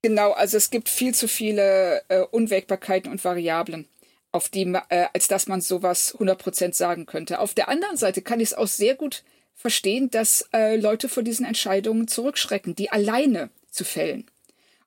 Genau, 0.05 0.33
also 0.33 0.57
es 0.57 0.69
gibt 0.69 0.89
viel 0.89 1.15
zu 1.15 1.29
viele 1.29 2.03
äh, 2.09 2.19
Unwägbarkeiten 2.19 3.09
und 3.09 3.23
Variablen, 3.23 3.87
auf 4.33 4.49
die, 4.49 4.63
äh, 4.89 5.07
als 5.13 5.29
dass 5.29 5.47
man 5.47 5.61
sowas 5.61 6.13
100% 6.19 6.73
sagen 6.73 7.05
könnte. 7.05 7.39
Auf 7.39 7.53
der 7.53 7.69
anderen 7.69 7.95
Seite 7.95 8.21
kann 8.21 8.41
ich 8.41 8.49
es 8.49 8.53
auch 8.53 8.67
sehr 8.67 8.95
gut 8.95 9.23
verstehen, 9.55 10.11
dass 10.11 10.49
äh, 10.53 10.75
Leute 10.75 11.07
vor 11.07 11.23
diesen 11.23 11.45
Entscheidungen 11.45 12.09
zurückschrecken, 12.09 12.75
die 12.75 12.91
alleine 12.91 13.49
zu 13.71 13.85
fällen. 13.85 14.29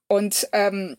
Und, 0.06 0.48
ähm, 0.52 0.98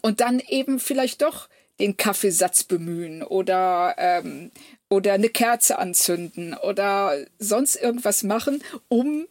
und 0.00 0.20
dann 0.20 0.40
eben 0.40 0.80
vielleicht 0.80 1.22
doch 1.22 1.48
den 1.78 1.96
Kaffeesatz 1.96 2.64
bemühen 2.64 3.22
oder, 3.22 3.94
ähm, 3.96 4.50
oder 4.90 5.12
eine 5.12 5.28
Kerze 5.28 5.78
anzünden 5.78 6.54
oder 6.54 7.16
sonst 7.38 7.76
irgendwas 7.76 8.24
machen, 8.24 8.60
um 8.88 9.28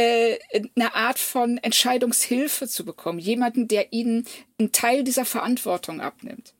äh, 0.00 0.38
eine 0.76 0.94
Art 0.94 1.18
von 1.18 1.58
Entscheidungshilfe 1.58 2.66
zu 2.68 2.84
bekommen. 2.84 3.18
Jemanden, 3.18 3.68
der 3.68 3.92
ihnen 3.92 4.26
einen 4.58 4.72
Teil 4.72 5.04
dieser 5.04 5.26
Verantwortung 5.26 6.00
abnimmt. 6.00 6.54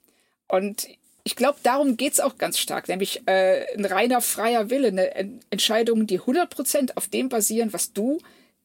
Und 0.49 0.89
ich 1.25 1.37
glaube, 1.37 1.59
darum 1.63 1.97
geht 1.97 2.15
es 2.15 2.21
auch 2.21 2.37
ganz 2.37 2.59
stark, 2.59 2.89
nämlich 2.89 3.27
äh, 3.27 3.65
ein 3.77 3.85
reiner 3.85 4.21
freier 4.21 4.69
Wille, 4.69 4.89
eine 4.89 5.41
Entscheidung, 5.51 6.07
die 6.07 6.21
100% 6.21 6.97
auf 6.97 7.09
dem 7.09 7.29
basieren, 7.29 7.73
was 7.73 7.93
du 7.93 8.19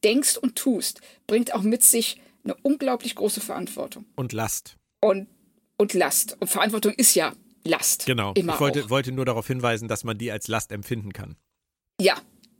denkst 0.03 0.37
und 0.37 0.55
tust, 0.55 1.01
bringt 1.27 1.53
auch 1.53 1.61
mit 1.61 1.83
sich 1.83 2.19
eine 2.43 2.55
unglaublich 2.61 3.15
große 3.15 3.41
Verantwortung. 3.41 4.05
Und 4.15 4.33
Last. 4.33 4.75
Und, 5.01 5.27
und 5.77 5.93
Last. 5.93 6.37
Und 6.39 6.49
Verantwortung 6.49 6.93
ist 6.93 7.15
ja 7.15 7.33
Last. 7.63 8.05
Genau. 8.05 8.33
Immer 8.33 8.53
ich 8.53 8.59
wollte, 8.59 8.89
wollte 8.89 9.11
nur 9.11 9.25
darauf 9.25 9.47
hinweisen, 9.47 9.87
dass 9.87 10.03
man 10.03 10.17
die 10.17 10.31
als 10.31 10.47
Last 10.47 10.71
empfinden 10.71 11.13
kann. 11.13 11.35
Ja, 11.99 12.15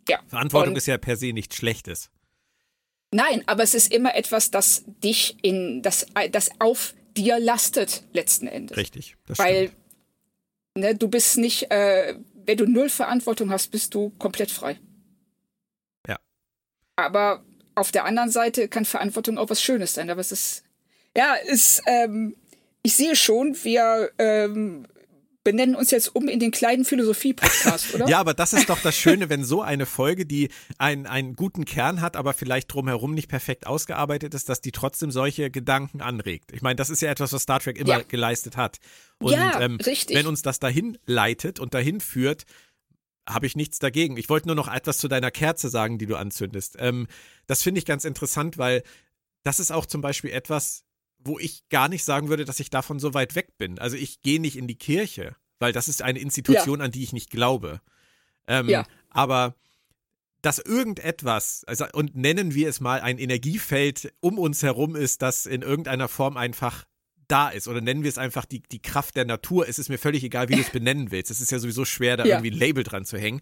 ja. 0.10 0.20
Verantwortung 0.28 0.74
und 0.74 0.78
ist 0.78 0.88
ja 0.88 0.98
per 0.98 1.18
se 1.18 1.34
nichts 1.34 1.56
Schlechtes. 1.56 2.10
Nein, 3.12 3.44
aber 3.46 3.64
es 3.64 3.74
ist 3.74 3.94
immer 3.94 4.16
etwas, 4.16 4.52
das 4.52 4.84
dich 4.86 5.38
in, 5.42 5.82
das, 5.82 6.08
das 6.32 6.50
auf 6.60 6.94
dir 7.16 7.40
lastet, 7.40 8.04
letzten 8.14 8.48
Endes. 8.48 8.78
Richtig. 8.78 9.16
Das 9.26 9.40
Weil 9.40 9.72
ne, 10.76 10.96
du 10.96 11.08
bist 11.08 11.38
nicht, 11.38 11.72
äh, 11.72 12.16
wenn 12.34 12.58
du 12.58 12.66
null 12.66 12.90
Verantwortung 12.90 13.52
hast, 13.52 13.70
bist 13.70 13.94
du 13.94 14.10
komplett 14.20 14.52
frei. 14.52 14.80
Ja. 16.08 16.20
Aber 16.96 17.44
auf 17.74 17.92
der 17.92 18.06
anderen 18.06 18.32
Seite 18.32 18.68
kann 18.68 18.86
Verantwortung 18.86 19.38
auch 19.38 19.50
was 19.50 19.62
Schönes 19.62 19.94
sein. 19.94 20.10
Aber 20.10 20.22
es 20.22 20.32
ist, 20.32 20.64
ja, 21.16 21.36
ist, 21.36 21.82
ähm, 21.86 22.36
ich 22.82 22.96
sehe 22.96 23.16
schon, 23.16 23.56
wir 23.64 24.12
ähm, 24.18 24.88
benennen 25.46 25.76
uns 25.76 25.92
jetzt 25.92 26.14
um 26.14 26.28
in 26.28 26.40
den 26.40 26.52
kleinen 26.52 26.84
Philosophie-Podcast, 26.84 27.94
oder? 27.94 28.08
ja, 28.10 28.20
aber 28.20 28.34
das 28.34 28.52
ist 28.52 28.68
doch 28.68 28.82
das 28.82 28.98
Schöne, 28.98 29.30
wenn 29.30 29.46
so 29.46 29.62
eine 29.62 29.86
Folge, 29.86 30.26
die 30.26 30.50
einen, 30.78 31.06
einen 31.06 31.36
guten 31.38 31.64
Kern 31.64 32.02
hat, 32.02 32.18
aber 32.18 32.34
vielleicht 32.34 32.74
drumherum 32.74 33.14
nicht 33.14 33.30
perfekt 33.30 33.68
ausgearbeitet 33.68 34.34
ist, 34.34 34.50
dass 34.50 34.60
die 34.60 34.74
trotzdem 34.74 35.12
solche 35.12 35.50
Gedanken 35.50 36.02
anregt. 36.02 36.52
Ich 36.52 36.62
meine, 36.62 36.76
das 36.76 36.90
ist 36.90 37.02
ja 37.02 37.10
etwas, 37.10 37.32
was 37.32 37.44
Star 37.44 37.62
Trek 37.62 37.78
immer 37.78 38.00
ja. 38.00 38.02
geleistet 38.02 38.58
hat. 38.58 38.80
Und 39.20 39.32
ja, 39.32 39.62
ähm, 39.62 39.78
richtig. 39.78 40.18
wenn 40.18 40.28
uns 40.28 40.42
das 40.42 40.60
dahin 40.60 40.98
leitet 41.06 41.60
und 41.60 41.74
dahin 41.74 42.02
führt, 42.02 42.44
habe 43.30 43.46
ich 43.46 43.56
nichts 43.56 43.80
dagegen. 43.80 44.18
Ich 44.18 44.30
wollte 44.30 44.48
nur 44.48 44.56
noch 44.56 44.68
etwas 44.68 44.98
zu 44.98 45.08
deiner 45.08 45.32
Kerze 45.32 45.70
sagen, 45.70 46.00
die 46.00 46.08
du 46.08 46.16
anzündest. 46.16 46.76
Ähm, 46.80 47.08
das 47.46 47.62
finde 47.62 47.80
ich 47.80 47.86
ganz 47.86 48.04
interessant, 48.04 48.58
weil 48.58 48.84
das 49.44 49.60
ist 49.60 49.72
auch 49.72 49.86
zum 49.86 50.02
Beispiel 50.02 50.32
etwas, 50.32 50.85
wo 51.26 51.40
ich 51.40 51.68
gar 51.70 51.90
nicht 51.90 52.04
sagen 52.04 52.30
würde, 52.30 52.46
dass 52.46 52.60
ich 52.60 52.70
davon 52.70 53.00
so 53.00 53.14
weit 53.14 53.36
weg 53.36 53.58
bin. 53.58 53.80
Also 53.80 53.98
ich 53.98 54.22
gehe 54.22 54.40
nicht 54.40 54.58
in 54.58 54.68
die 54.68 54.78
Kirche, 54.78 55.36
weil 55.60 55.74
das 55.74 55.88
ist 55.88 56.02
eine 56.02 56.20
Institution, 56.20 56.80
ja. 56.80 56.86
an 56.86 56.92
die 56.92 57.04
ich 57.04 57.14
nicht 57.14 57.32
glaube. 57.32 57.82
Ähm, 58.48 58.70
ja. 58.70 58.86
Aber 59.10 59.56
dass 60.42 60.60
irgendetwas, 60.60 61.64
also, 61.66 61.86
und 61.94 62.16
nennen 62.16 62.54
wir 62.54 62.70
es 62.70 62.80
mal 62.80 63.02
ein 63.02 63.18
Energiefeld 63.18 64.14
um 64.20 64.38
uns 64.38 64.62
herum 64.62 64.96
ist, 64.96 65.24
das 65.24 65.48
in 65.48 65.64
irgendeiner 65.64 66.08
Form 66.08 66.38
einfach 66.38 66.86
da 67.28 67.50
ist. 67.50 67.68
Oder 67.68 67.82
nennen 67.82 68.04
wir 68.04 68.10
es 68.10 68.20
einfach 68.20 68.46
die, 68.46 68.62
die 68.62 68.82
Kraft 68.82 69.16
der 69.16 69.26
Natur. 69.26 69.68
Es 69.68 69.80
ist 69.80 69.90
mir 69.90 69.98
völlig 69.98 70.24
egal, 70.24 70.48
wie 70.50 70.56
du 70.56 70.62
es 70.62 70.70
benennen 70.70 71.10
willst. 71.10 71.32
Es 71.32 71.42
ist 71.42 71.52
ja 71.52 71.58
sowieso 71.58 71.84
schwer, 71.84 72.18
da 72.18 72.26
ja. 72.26 72.36
irgendwie 72.36 72.52
ein 72.52 72.60
Label 72.60 72.84
dran 72.84 73.06
zu 73.06 73.18
hängen. 73.18 73.42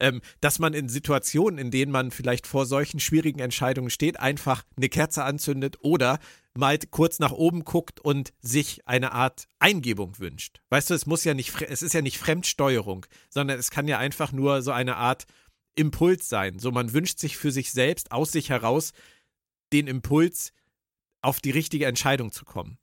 Ähm, 0.00 0.22
dass 0.40 0.58
man 0.58 0.72
in 0.72 0.88
Situationen, 0.88 1.58
in 1.58 1.70
denen 1.70 1.92
man 1.92 2.10
vielleicht 2.10 2.48
vor 2.48 2.66
solchen 2.66 2.98
schwierigen 2.98 3.38
Entscheidungen 3.38 3.90
steht, 3.90 4.18
einfach 4.18 4.64
eine 4.76 4.88
Kerze 4.88 5.22
anzündet 5.24 5.76
oder 5.82 6.18
mal 6.54 6.78
kurz 6.90 7.18
nach 7.18 7.32
oben 7.32 7.64
guckt 7.64 8.00
und 8.00 8.32
sich 8.40 8.86
eine 8.86 9.12
Art 9.12 9.46
Eingebung 9.58 10.18
wünscht. 10.18 10.60
Weißt 10.70 10.90
du, 10.90 10.94
es 10.94 11.06
muss 11.06 11.24
ja 11.24 11.34
nicht, 11.34 11.60
es 11.62 11.82
ist 11.82 11.94
ja 11.94 12.02
nicht 12.02 12.18
Fremdsteuerung, 12.18 13.06
sondern 13.28 13.58
es 13.58 13.70
kann 13.70 13.88
ja 13.88 13.98
einfach 13.98 14.32
nur 14.32 14.62
so 14.62 14.72
eine 14.72 14.96
Art 14.96 15.26
Impuls 15.76 16.28
sein. 16.28 16.58
So, 16.58 16.72
man 16.72 16.92
wünscht 16.92 17.18
sich 17.18 17.36
für 17.36 17.52
sich 17.52 17.70
selbst 17.70 18.12
aus 18.12 18.32
sich 18.32 18.50
heraus 18.50 18.92
den 19.72 19.86
Impuls, 19.86 20.52
auf 21.22 21.40
die 21.40 21.50
richtige 21.50 21.86
Entscheidung 21.86 22.32
zu 22.32 22.44
kommen. 22.44 22.78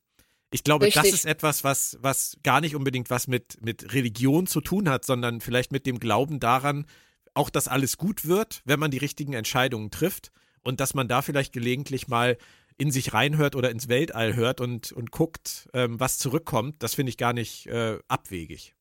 Ich 0.52 0.64
glaube, 0.64 0.86
Richtig. 0.86 1.04
das 1.04 1.12
ist 1.12 1.26
etwas, 1.26 1.64
was, 1.64 1.98
was 2.02 2.38
gar 2.44 2.62
nicht 2.62 2.76
unbedingt 2.76 3.10
was 3.10 3.28
mit, 3.28 3.62
mit 3.62 3.94
Religion 3.94 4.48
zu 4.48 4.62
tun 4.62 4.88
hat, 4.88 5.04
sondern 5.04 5.42
vielleicht 5.42 5.72
mit 5.72 5.86
dem 5.86 6.00
Glauben 6.00 6.40
daran, 6.40 6.86
auch 7.34 7.50
dass 7.50 7.68
alles 7.68 7.98
gut 7.98 8.26
wird, 8.26 8.62
wenn 8.64 8.80
man 8.80 8.92
die 8.92 8.98
richtigen 8.98 9.34
Entscheidungen 9.34 9.92
trifft 9.92 10.32
und 10.64 10.80
dass 10.80 10.94
man 10.94 11.08
da 11.08 11.22
vielleicht 11.22 11.52
gelegentlich 11.52 12.08
mal 12.08 12.38
in 12.78 12.92
sich 12.92 13.14
reinhört 13.14 13.56
oder 13.56 13.72
ins 13.72 13.88
Weltall 13.88 14.36
hört 14.36 14.62
und, 14.62 14.92
und 14.92 15.12
guckt, 15.12 15.70
ähm, 15.74 16.00
was 16.00 16.18
zurückkommt, 16.18 16.84
das 16.84 16.96
finde 16.96 17.10
ich 17.10 17.18
gar 17.18 17.34
nicht 17.34 17.68
äh, 17.68 17.98
abwegig. 18.08 18.76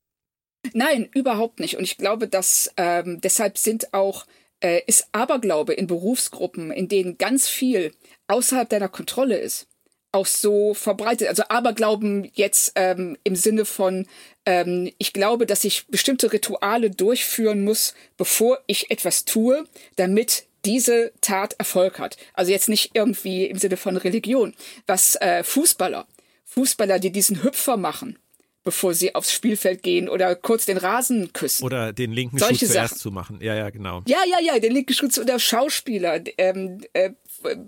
Nein, 0.75 1.09
überhaupt 1.15 1.61
nicht. 1.61 1.77
Und 1.77 1.85
ich 1.85 1.97
glaube, 1.97 2.29
dass 2.29 2.73
ähm, 2.77 3.21
deshalb 3.21 3.57
sind 3.57 3.95
auch 3.95 4.27
äh, 4.61 4.83
ist 4.87 5.09
Aberglaube 5.13 5.75
in 5.75 5.87
Berufsgruppen, 5.87 6.71
in 6.71 6.89
denen 6.89 7.19
ganz 7.19 7.49
viel 7.49 7.93
außerhalb 8.29 8.69
deiner 8.69 8.89
Kontrolle 8.89 9.37
ist, 9.37 9.69
auch 10.13 10.27
so 10.27 10.75
verbreitet. 10.75 11.29
Also 11.29 11.45
Aberglauben 11.49 12.31
jetzt 12.35 12.73
ähm, 12.75 13.17
im 13.23 13.37
Sinne 13.37 13.65
von, 13.65 14.07
ähm, 14.45 14.91
ich 14.99 15.13
glaube, 15.13 15.47
dass 15.47 15.65
ich 15.65 15.87
bestimmte 15.89 16.33
Rituale 16.33 16.91
durchführen 16.91 17.65
muss, 17.65 17.95
bevor 18.17 18.59
ich 18.67 18.91
etwas 18.91 19.25
tue, 19.25 19.65
damit 19.97 20.47
diese 20.67 21.13
Tat 21.21 21.55
Erfolg 21.59 21.99
hat. 21.99 22.17
Also 22.35 22.51
jetzt 22.51 22.69
nicht 22.69 22.91
irgendwie 22.95 23.47
im 23.47 23.59
Sinne 23.59 23.77
von 23.77 23.97
Religion. 23.97 24.55
Was 24.87 25.15
äh, 25.17 25.45
Fußballer, 25.45 26.07
Fußballer, 26.45 26.99
die 26.99 27.13
diesen 27.13 27.43
Hüpfer 27.43 27.77
machen, 27.77 28.19
bevor 28.65 28.93
sie 28.93 29.15
aufs 29.15 29.33
Spielfeld 29.33 29.83
gehen 29.85 30.09
oder 30.09 30.35
kurz 30.35 30.67
den 30.67 30.77
Rasen 30.77 31.33
küssen. 31.33 31.65
Oder 31.65 31.93
den 31.93 32.13
linken 32.13 32.39
Solche 32.39 32.67
Schuh 32.67 32.73
zuerst 32.73 32.95
Sachen. 32.95 33.01
zu 33.01 33.11
machen. 33.13 33.39
Ja, 33.41 33.55
ja, 33.55 33.71
genau. 33.71 34.03
Ja, 34.07 34.19
ja, 34.29 34.41
ja, 34.41 34.59
den 34.59 34.73
linken 34.73 34.93
Schuh 34.93 35.09
oder 35.21 35.39
Schauspieler, 35.39 36.21
ähm, 36.37 36.81
äh, 36.93 37.11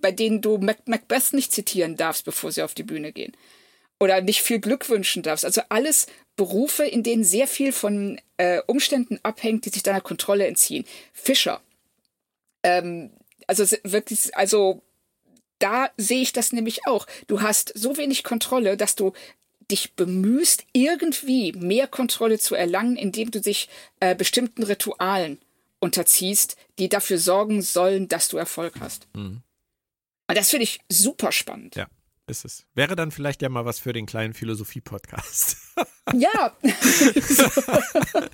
bei 0.01 0.11
denen 0.11 0.41
du 0.43 0.59
Mac 0.59 0.89
Macbeth 0.89 1.33
nicht 1.33 1.53
zitieren 1.53 1.97
darfst, 1.97 2.25
bevor 2.25 2.51
sie 2.51 2.63
auf 2.63 2.75
die 2.75 2.83
Bühne 2.83 3.13
gehen. 3.13 3.33
Oder 4.01 4.21
nicht 4.21 4.43
viel 4.43 4.59
Glück 4.59 4.89
wünschen 4.91 5.23
darfst. 5.23 5.45
Also 5.45 5.61
alles 5.69 6.07
Berufe, 6.37 6.85
in 6.85 7.03
denen 7.03 7.25
sehr 7.25 7.47
viel 7.47 7.73
von 7.73 8.21
äh, 8.37 8.61
Umständen 8.67 9.19
abhängt, 9.23 9.65
die 9.65 9.71
sich 9.71 9.83
deiner 9.83 10.01
Kontrolle 10.01 10.47
entziehen. 10.47 10.85
Fischer, 11.13 11.61
ähm, 12.63 13.11
also 13.47 13.65
wirklich, 13.85 14.37
also 14.37 14.83
da 15.59 15.91
sehe 15.97 16.23
ich 16.23 16.33
das 16.33 16.53
nämlich 16.53 16.87
auch. 16.87 17.07
Du 17.27 17.43
hast 17.43 17.73
so 17.75 17.97
wenig 17.97 18.23
Kontrolle, 18.23 18.77
dass 18.77 18.95
du 18.95 19.13
dich 19.71 19.95
bemühst, 19.95 20.65
irgendwie 20.73 21.53
mehr 21.53 21.87
Kontrolle 21.87 22.39
zu 22.39 22.55
erlangen, 22.55 22.97
indem 22.97 23.31
du 23.31 23.41
dich 23.41 23.69
äh, 24.01 24.15
bestimmten 24.15 24.63
Ritualen 24.63 25.39
unterziehst, 25.81 26.57
die 26.79 26.89
dafür 26.89 27.19
sorgen 27.19 27.63
sollen, 27.63 28.09
dass 28.09 28.29
du 28.29 28.37
Erfolg 28.37 28.81
hast. 28.81 29.09
Mhm. 29.15 29.43
Und 30.27 30.37
das 30.37 30.51
finde 30.51 30.65
ich 30.65 30.81
super 30.89 31.33
spannend. 31.33 31.77
Ja, 31.77 31.87
ist 32.27 32.45
es. 32.45 32.67
Wäre 32.75 32.97
dann 32.97 33.11
vielleicht 33.11 33.43
ja 33.43 33.49
mal 33.49 33.65
was 33.65 33.79
für 33.79 33.93
den 33.93 34.07
kleinen 34.07 34.35
Philosophie-Podcast. 34.35 35.57
Ja. 36.15 36.57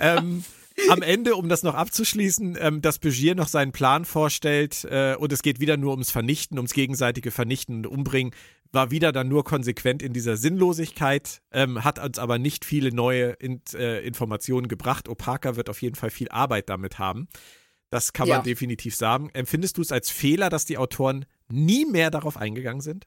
ähm, 0.00 0.44
am 0.90 1.02
Ende, 1.02 1.36
um 1.36 1.48
das 1.48 1.62
noch 1.62 1.74
abzuschließen, 1.74 2.56
ähm, 2.60 2.82
dass 2.82 2.98
Begier 2.98 3.34
noch 3.34 3.48
seinen 3.48 3.72
Plan 3.72 4.04
vorstellt 4.04 4.84
äh, 4.84 5.14
und 5.18 5.32
es 5.32 5.42
geht 5.42 5.60
wieder 5.60 5.76
nur 5.76 5.92
ums 5.92 6.10
Vernichten, 6.10 6.58
ums 6.58 6.72
gegenseitige 6.72 7.30
Vernichten 7.30 7.76
und 7.76 7.86
Umbringen, 7.86 8.32
war 8.72 8.90
wieder 8.90 9.12
dann 9.12 9.28
nur 9.28 9.44
konsequent 9.44 10.02
in 10.02 10.12
dieser 10.12 10.36
Sinnlosigkeit, 10.36 11.40
ähm, 11.52 11.84
hat 11.84 11.98
uns 11.98 12.18
aber 12.18 12.38
nicht 12.38 12.64
viele 12.64 12.92
neue 12.92 13.30
in, 13.32 13.62
äh, 13.74 14.06
Informationen 14.06 14.68
gebracht. 14.68 15.08
Opaka 15.08 15.56
wird 15.56 15.70
auf 15.70 15.80
jeden 15.82 15.96
Fall 15.96 16.10
viel 16.10 16.28
Arbeit 16.28 16.68
damit 16.68 16.98
haben. 16.98 17.28
Das 17.90 18.12
kann 18.12 18.28
man 18.28 18.38
ja. 18.38 18.42
definitiv 18.42 18.94
sagen. 18.94 19.30
Empfindest 19.32 19.78
du 19.78 19.82
es 19.82 19.92
als 19.92 20.10
Fehler, 20.10 20.50
dass 20.50 20.66
die 20.66 20.76
Autoren 20.76 21.24
nie 21.48 21.86
mehr 21.86 22.10
darauf 22.10 22.36
eingegangen 22.36 22.82
sind? 22.82 23.06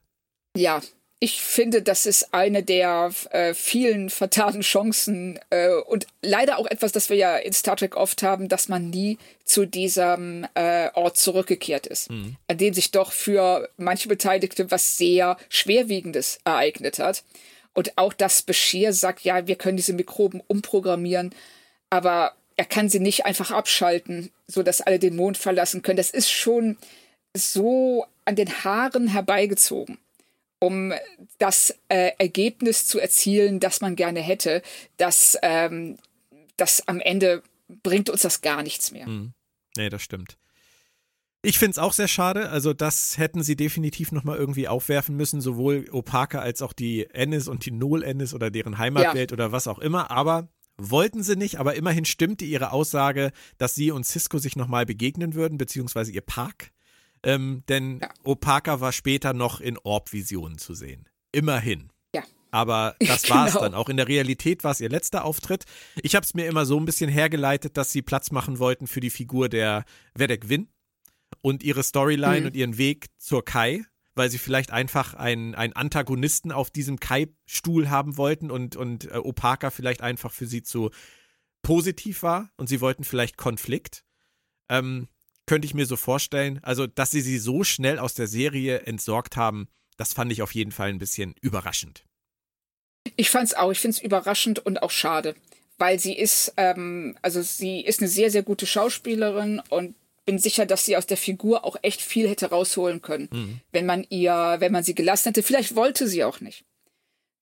Ja, 0.56 0.80
ich 1.22 1.40
finde, 1.40 1.82
das 1.82 2.04
ist 2.04 2.34
eine 2.34 2.64
der 2.64 3.12
äh, 3.30 3.54
vielen 3.54 4.10
vertaten 4.10 4.62
Chancen 4.62 5.38
äh, 5.50 5.68
und 5.68 6.08
leider 6.20 6.58
auch 6.58 6.66
etwas, 6.66 6.90
das 6.90 7.10
wir 7.10 7.16
ja 7.16 7.36
in 7.36 7.52
Star 7.52 7.76
Trek 7.76 7.96
oft 7.96 8.24
haben, 8.24 8.48
dass 8.48 8.68
man 8.68 8.90
nie 8.90 9.18
zu 9.44 9.64
diesem 9.64 10.44
äh, 10.54 10.90
Ort 10.94 11.18
zurückgekehrt 11.18 11.86
ist, 11.86 12.10
mhm. 12.10 12.34
an 12.48 12.58
dem 12.58 12.74
sich 12.74 12.90
doch 12.90 13.12
für 13.12 13.68
manche 13.76 14.08
Beteiligte 14.08 14.72
was 14.72 14.98
sehr 14.98 15.36
Schwerwiegendes 15.48 16.40
ereignet 16.44 16.98
hat. 16.98 17.22
Und 17.72 17.96
auch 17.98 18.14
das 18.14 18.42
Bashir 18.42 18.92
sagt, 18.92 19.20
ja, 19.20 19.46
wir 19.46 19.54
können 19.54 19.76
diese 19.76 19.92
Mikroben 19.92 20.42
umprogrammieren, 20.48 21.32
aber 21.88 22.32
er 22.56 22.64
kann 22.64 22.88
sie 22.88 22.98
nicht 22.98 23.26
einfach 23.26 23.52
abschalten, 23.52 24.32
so 24.48 24.64
dass 24.64 24.80
alle 24.80 24.98
den 24.98 25.14
Mond 25.14 25.38
verlassen 25.38 25.82
können. 25.82 25.98
Das 25.98 26.10
ist 26.10 26.32
schon 26.32 26.78
so 27.32 28.06
an 28.24 28.34
den 28.34 28.64
Haaren 28.64 29.06
herbeigezogen 29.06 29.98
um 30.62 30.92
das 31.38 31.74
äh, 31.88 32.12
Ergebnis 32.18 32.86
zu 32.86 33.00
erzielen, 33.00 33.58
das 33.58 33.80
man 33.80 33.96
gerne 33.96 34.20
hätte, 34.20 34.62
dass 34.96 35.36
ähm, 35.42 35.98
das 36.56 36.86
am 36.86 37.00
Ende 37.00 37.42
bringt 37.82 38.08
uns 38.08 38.22
das 38.22 38.42
gar 38.42 38.62
nichts 38.62 38.92
mehr. 38.92 39.08
Mhm. 39.08 39.32
Nee, 39.76 39.88
das 39.88 40.02
stimmt. 40.02 40.38
Ich 41.42 41.58
finde 41.58 41.72
es 41.72 41.78
auch 41.78 41.92
sehr 41.92 42.06
schade. 42.06 42.50
Also, 42.50 42.72
das 42.72 43.18
hätten 43.18 43.42
sie 43.42 43.56
definitiv 43.56 44.12
nochmal 44.12 44.38
irgendwie 44.38 44.68
aufwerfen 44.68 45.16
müssen, 45.16 45.40
sowohl 45.40 45.88
Opaka 45.90 46.38
als 46.38 46.62
auch 46.62 46.72
die 46.72 47.10
Ennis 47.10 47.48
und 47.48 47.66
die 47.66 47.72
Null 47.72 48.04
Ennis 48.04 48.32
oder 48.32 48.52
deren 48.52 48.78
Heimatwelt 48.78 49.32
ja. 49.32 49.34
oder 49.34 49.50
was 49.50 49.66
auch 49.66 49.80
immer. 49.80 50.12
Aber 50.12 50.48
wollten 50.76 51.24
sie 51.24 51.34
nicht. 51.34 51.58
Aber 51.58 51.74
immerhin 51.74 52.04
stimmte 52.04 52.44
ihre 52.44 52.70
Aussage, 52.70 53.32
dass 53.58 53.74
sie 53.74 53.90
und 53.90 54.06
Cisco 54.06 54.38
sich 54.38 54.54
nochmal 54.54 54.86
begegnen 54.86 55.34
würden, 55.34 55.58
beziehungsweise 55.58 56.12
ihr 56.12 56.20
Park. 56.20 56.70
Ähm, 57.24 57.62
denn 57.68 58.00
ja. 58.00 58.08
Opaka 58.24 58.80
war 58.80 58.92
später 58.92 59.32
noch 59.32 59.60
in 59.60 59.78
Orb-Visionen 59.78 60.58
zu 60.58 60.74
sehen. 60.74 61.08
Immerhin. 61.30 61.90
Ja. 62.14 62.22
Aber 62.50 62.96
das 63.00 63.28
war 63.30 63.46
es 63.46 63.52
genau. 63.52 63.64
dann. 63.64 63.74
Auch 63.74 63.88
in 63.88 63.96
der 63.96 64.08
Realität 64.08 64.64
war 64.64 64.72
es 64.72 64.80
ihr 64.80 64.88
letzter 64.88 65.24
Auftritt. 65.24 65.64
Ich 66.02 66.14
habe 66.14 66.24
es 66.24 66.34
mir 66.34 66.46
immer 66.46 66.66
so 66.66 66.78
ein 66.78 66.84
bisschen 66.84 67.10
hergeleitet, 67.10 67.76
dass 67.76 67.92
sie 67.92 68.02
Platz 68.02 68.30
machen 68.30 68.58
wollten 68.58 68.86
für 68.86 69.00
die 69.00 69.10
Figur 69.10 69.48
der 69.48 69.84
Vedek 70.14 70.48
Win 70.48 70.68
und 71.40 71.62
ihre 71.62 71.82
Storyline 71.82 72.40
mhm. 72.40 72.46
und 72.46 72.56
ihren 72.56 72.76
Weg 72.76 73.06
zur 73.18 73.44
Kai, 73.44 73.84
weil 74.14 74.30
sie 74.30 74.38
vielleicht 74.38 74.70
einfach 74.70 75.14
einen, 75.14 75.54
einen 75.54 75.72
Antagonisten 75.72 76.52
auf 76.52 76.70
diesem 76.70 77.00
Kai-Stuhl 77.00 77.88
haben 77.88 78.16
wollten 78.16 78.50
und, 78.50 78.76
und 78.76 79.10
äh, 79.10 79.16
Opaka 79.16 79.70
vielleicht 79.70 80.02
einfach 80.02 80.32
für 80.32 80.46
sie 80.46 80.62
zu 80.62 80.90
positiv 81.62 82.22
war 82.22 82.50
und 82.56 82.68
sie 82.68 82.80
wollten 82.80 83.04
vielleicht 83.04 83.36
Konflikt. 83.36 84.04
Ähm, 84.68 85.08
könnte 85.52 85.66
ich 85.66 85.74
mir 85.74 85.84
so 85.84 85.96
vorstellen. 85.96 86.60
Also, 86.62 86.86
dass 86.86 87.10
sie 87.10 87.20
sie 87.20 87.36
so 87.36 87.62
schnell 87.62 87.98
aus 87.98 88.14
der 88.14 88.26
Serie 88.26 88.78
entsorgt 88.86 89.36
haben, 89.36 89.68
das 89.98 90.14
fand 90.14 90.32
ich 90.32 90.40
auf 90.40 90.54
jeden 90.54 90.72
Fall 90.72 90.88
ein 90.88 90.98
bisschen 90.98 91.34
überraschend. 91.42 92.06
Ich 93.16 93.28
fand 93.28 93.48
es 93.48 93.54
auch. 93.54 93.70
Ich 93.70 93.78
finde 93.78 93.98
es 93.98 94.02
überraschend 94.02 94.64
und 94.64 94.82
auch 94.82 94.90
schade, 94.90 95.34
weil 95.76 95.98
sie 95.98 96.16
ist, 96.16 96.54
ähm, 96.56 97.18
also 97.20 97.42
sie 97.42 97.82
ist 97.82 98.00
eine 98.00 98.08
sehr, 98.08 98.30
sehr 98.30 98.42
gute 98.42 98.64
Schauspielerin 98.64 99.60
und 99.68 99.94
bin 100.24 100.38
sicher, 100.38 100.64
dass 100.64 100.86
sie 100.86 100.96
aus 100.96 101.06
der 101.06 101.18
Figur 101.18 101.66
auch 101.66 101.76
echt 101.82 102.00
viel 102.00 102.30
hätte 102.30 102.48
rausholen 102.48 103.02
können, 103.02 103.28
mhm. 103.30 103.60
wenn 103.72 103.84
man 103.84 104.06
ihr, 104.08 104.56
wenn 104.60 104.72
man 104.72 104.84
sie 104.84 104.94
gelassen 104.94 105.28
hätte. 105.28 105.42
Vielleicht 105.42 105.76
wollte 105.76 106.08
sie 106.08 106.24
auch 106.24 106.40
nicht. 106.40 106.64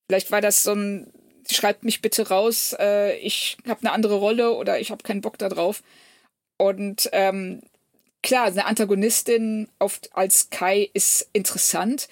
Vielleicht 0.09 0.31
war 0.31 0.41
das 0.41 0.63
so 0.63 0.73
ein, 0.73 1.13
schreibt 1.49 1.85
mich 1.85 2.01
bitte 2.01 2.27
raus, 2.27 2.75
äh, 2.77 3.15
ich 3.19 3.55
habe 3.65 3.79
eine 3.79 3.93
andere 3.93 4.15
Rolle 4.15 4.51
oder 4.51 4.81
ich 4.81 4.91
habe 4.91 5.01
keinen 5.01 5.21
Bock 5.21 5.37
da 5.37 5.47
drauf. 5.47 5.81
Und 6.57 7.09
ähm, 7.13 7.61
klar, 8.21 8.47
eine 8.47 8.65
Antagonistin 8.65 9.67
oft 9.79 10.09
als 10.15 10.49
Kai 10.49 10.89
ist 10.93 11.29
interessant. 11.33 12.07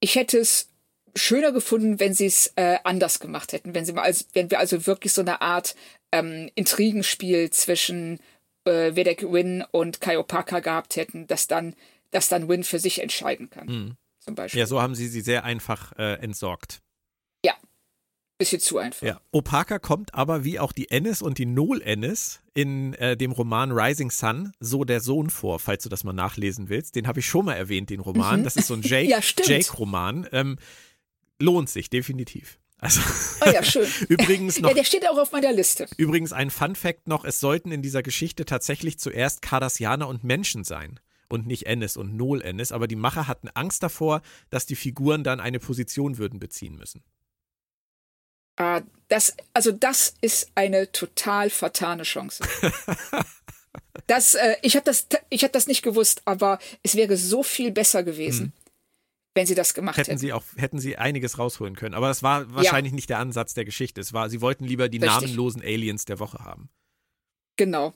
Ich 0.00 0.14
hätte 0.14 0.38
es 0.38 0.68
schöner 1.14 1.52
gefunden, 1.52 2.00
wenn 2.00 2.14
sie 2.14 2.26
es 2.26 2.52
äh, 2.56 2.78
anders 2.84 3.20
gemacht 3.20 3.52
hätten, 3.52 3.74
wenn 3.74 3.84
sie 3.84 3.92
mal 3.92 4.02
als, 4.02 4.28
wenn 4.32 4.50
wir 4.50 4.58
also 4.58 4.86
wirklich 4.86 5.12
so 5.12 5.20
eine 5.20 5.40
Art 5.40 5.74
ähm, 6.12 6.50
Intrigenspiel 6.54 7.50
zwischen 7.50 8.20
äh, 8.64 8.94
Vedek 8.94 9.22
Win 9.22 9.64
und 9.70 10.00
Kai 10.00 10.18
Opaka 10.18 10.60
gehabt 10.60 10.96
hätten, 10.96 11.26
dass 11.26 11.46
dann, 11.46 11.74
dass 12.10 12.28
dann 12.28 12.48
Win 12.48 12.64
für 12.64 12.78
sich 12.78 13.02
entscheiden 13.02 13.50
kann. 13.50 13.66
Mhm. 13.66 13.96
Zum 14.20 14.34
Beispiel. 14.34 14.60
Ja, 14.60 14.66
so 14.66 14.80
haben 14.80 14.94
sie 14.94 15.08
sie 15.08 15.20
sehr 15.20 15.44
einfach 15.44 15.92
äh, 15.98 16.14
entsorgt. 16.14 16.80
Bisschen 18.38 18.60
zu 18.60 18.78
einfach. 18.78 19.04
Ja. 19.04 19.20
Opaka 19.32 19.80
kommt 19.80 20.14
aber 20.14 20.44
wie 20.44 20.60
auch 20.60 20.72
die 20.72 20.90
Ennis 20.90 21.22
und 21.22 21.38
die 21.38 21.46
Null 21.46 21.82
Ennis 21.82 22.40
in 22.54 22.94
äh, 22.94 23.16
dem 23.16 23.32
Roman 23.32 23.72
Rising 23.72 24.12
Sun 24.12 24.52
so 24.60 24.84
der 24.84 25.00
Sohn 25.00 25.28
vor, 25.28 25.58
falls 25.58 25.82
du 25.82 25.88
das 25.88 26.04
mal 26.04 26.12
nachlesen 26.12 26.68
willst. 26.68 26.94
Den 26.94 27.08
habe 27.08 27.18
ich 27.18 27.26
schon 27.26 27.46
mal 27.46 27.54
erwähnt, 27.54 27.90
den 27.90 27.98
Roman. 28.00 28.40
Mhm. 28.40 28.44
Das 28.44 28.54
ist 28.54 28.68
so 28.68 28.74
ein 28.74 28.82
Jake, 28.84 29.08
Ja, 29.08 29.20
stimmt. 29.20 29.48
Jake-Roman. 29.48 30.28
Ähm, 30.30 30.56
lohnt 31.40 31.68
sich 31.68 31.90
definitiv. 31.90 32.58
Also 32.78 33.00
Oh 33.44 33.50
ja, 33.50 33.64
schön. 33.64 33.88
übrigens 34.08 34.60
noch 34.60 34.68
Ja, 34.68 34.74
der 34.76 34.84
steht 34.84 35.08
auch 35.08 35.18
auf 35.18 35.32
meiner 35.32 35.52
Liste. 35.52 35.88
Übrigens 35.96 36.32
ein 36.32 36.50
Fun 36.50 36.76
Fact 36.76 37.08
noch, 37.08 37.24
es 37.24 37.40
sollten 37.40 37.72
in 37.72 37.82
dieser 37.82 38.04
Geschichte 38.04 38.44
tatsächlich 38.44 39.00
zuerst 39.00 39.42
Cardassianer 39.42 40.06
und 40.06 40.22
Menschen 40.22 40.62
sein 40.62 41.00
und 41.28 41.48
nicht 41.48 41.66
Ennis 41.66 41.96
und 41.96 42.16
Null 42.16 42.40
Ennis, 42.40 42.70
aber 42.70 42.86
die 42.86 42.94
Macher 42.96 43.26
hatten 43.26 43.48
Angst 43.48 43.82
davor, 43.82 44.22
dass 44.50 44.64
die 44.64 44.76
Figuren 44.76 45.24
dann 45.24 45.40
eine 45.40 45.58
Position 45.58 46.18
würden 46.18 46.38
beziehen 46.38 46.76
müssen. 46.76 47.02
Ah, 48.58 48.82
das, 49.08 49.34
also 49.54 49.72
das 49.72 50.14
ist 50.20 50.50
eine 50.54 50.92
total 50.92 51.50
vertane 51.50 52.02
Chance. 52.02 52.44
Das, 54.06 54.34
äh, 54.34 54.56
ich 54.62 54.74
habe 54.74 54.84
das, 54.84 55.06
ich 55.28 55.44
hab 55.44 55.52
das 55.52 55.66
nicht 55.66 55.82
gewusst, 55.82 56.22
aber 56.24 56.58
es 56.82 56.94
wäre 56.94 57.16
so 57.18 57.42
viel 57.42 57.70
besser 57.70 58.02
gewesen, 58.02 58.54
wenn 59.34 59.46
sie 59.46 59.54
das 59.54 59.74
gemacht 59.74 59.96
Mhm. 59.96 60.00
Hätten 60.00 60.10
hätten. 60.12 60.20
sie 60.20 60.32
auch, 60.32 60.44
hätten 60.56 60.78
sie 60.78 60.96
einiges 60.96 61.38
rausholen 61.38 61.76
können. 61.76 61.94
Aber 61.94 62.08
das 62.08 62.22
war 62.22 62.52
wahrscheinlich 62.54 62.94
nicht 62.94 63.10
der 63.10 63.18
Ansatz 63.18 63.52
der 63.52 63.66
Geschichte. 63.66 64.00
Es 64.00 64.14
war, 64.14 64.30
sie 64.30 64.40
wollten 64.40 64.64
lieber 64.64 64.88
die 64.88 64.96
Richtig. 64.96 65.14
namenlosen 65.20 65.60
Aliens 65.60 66.06
der 66.06 66.20
Woche 66.20 66.38
haben. 66.38 66.70
Genau. 67.56 67.92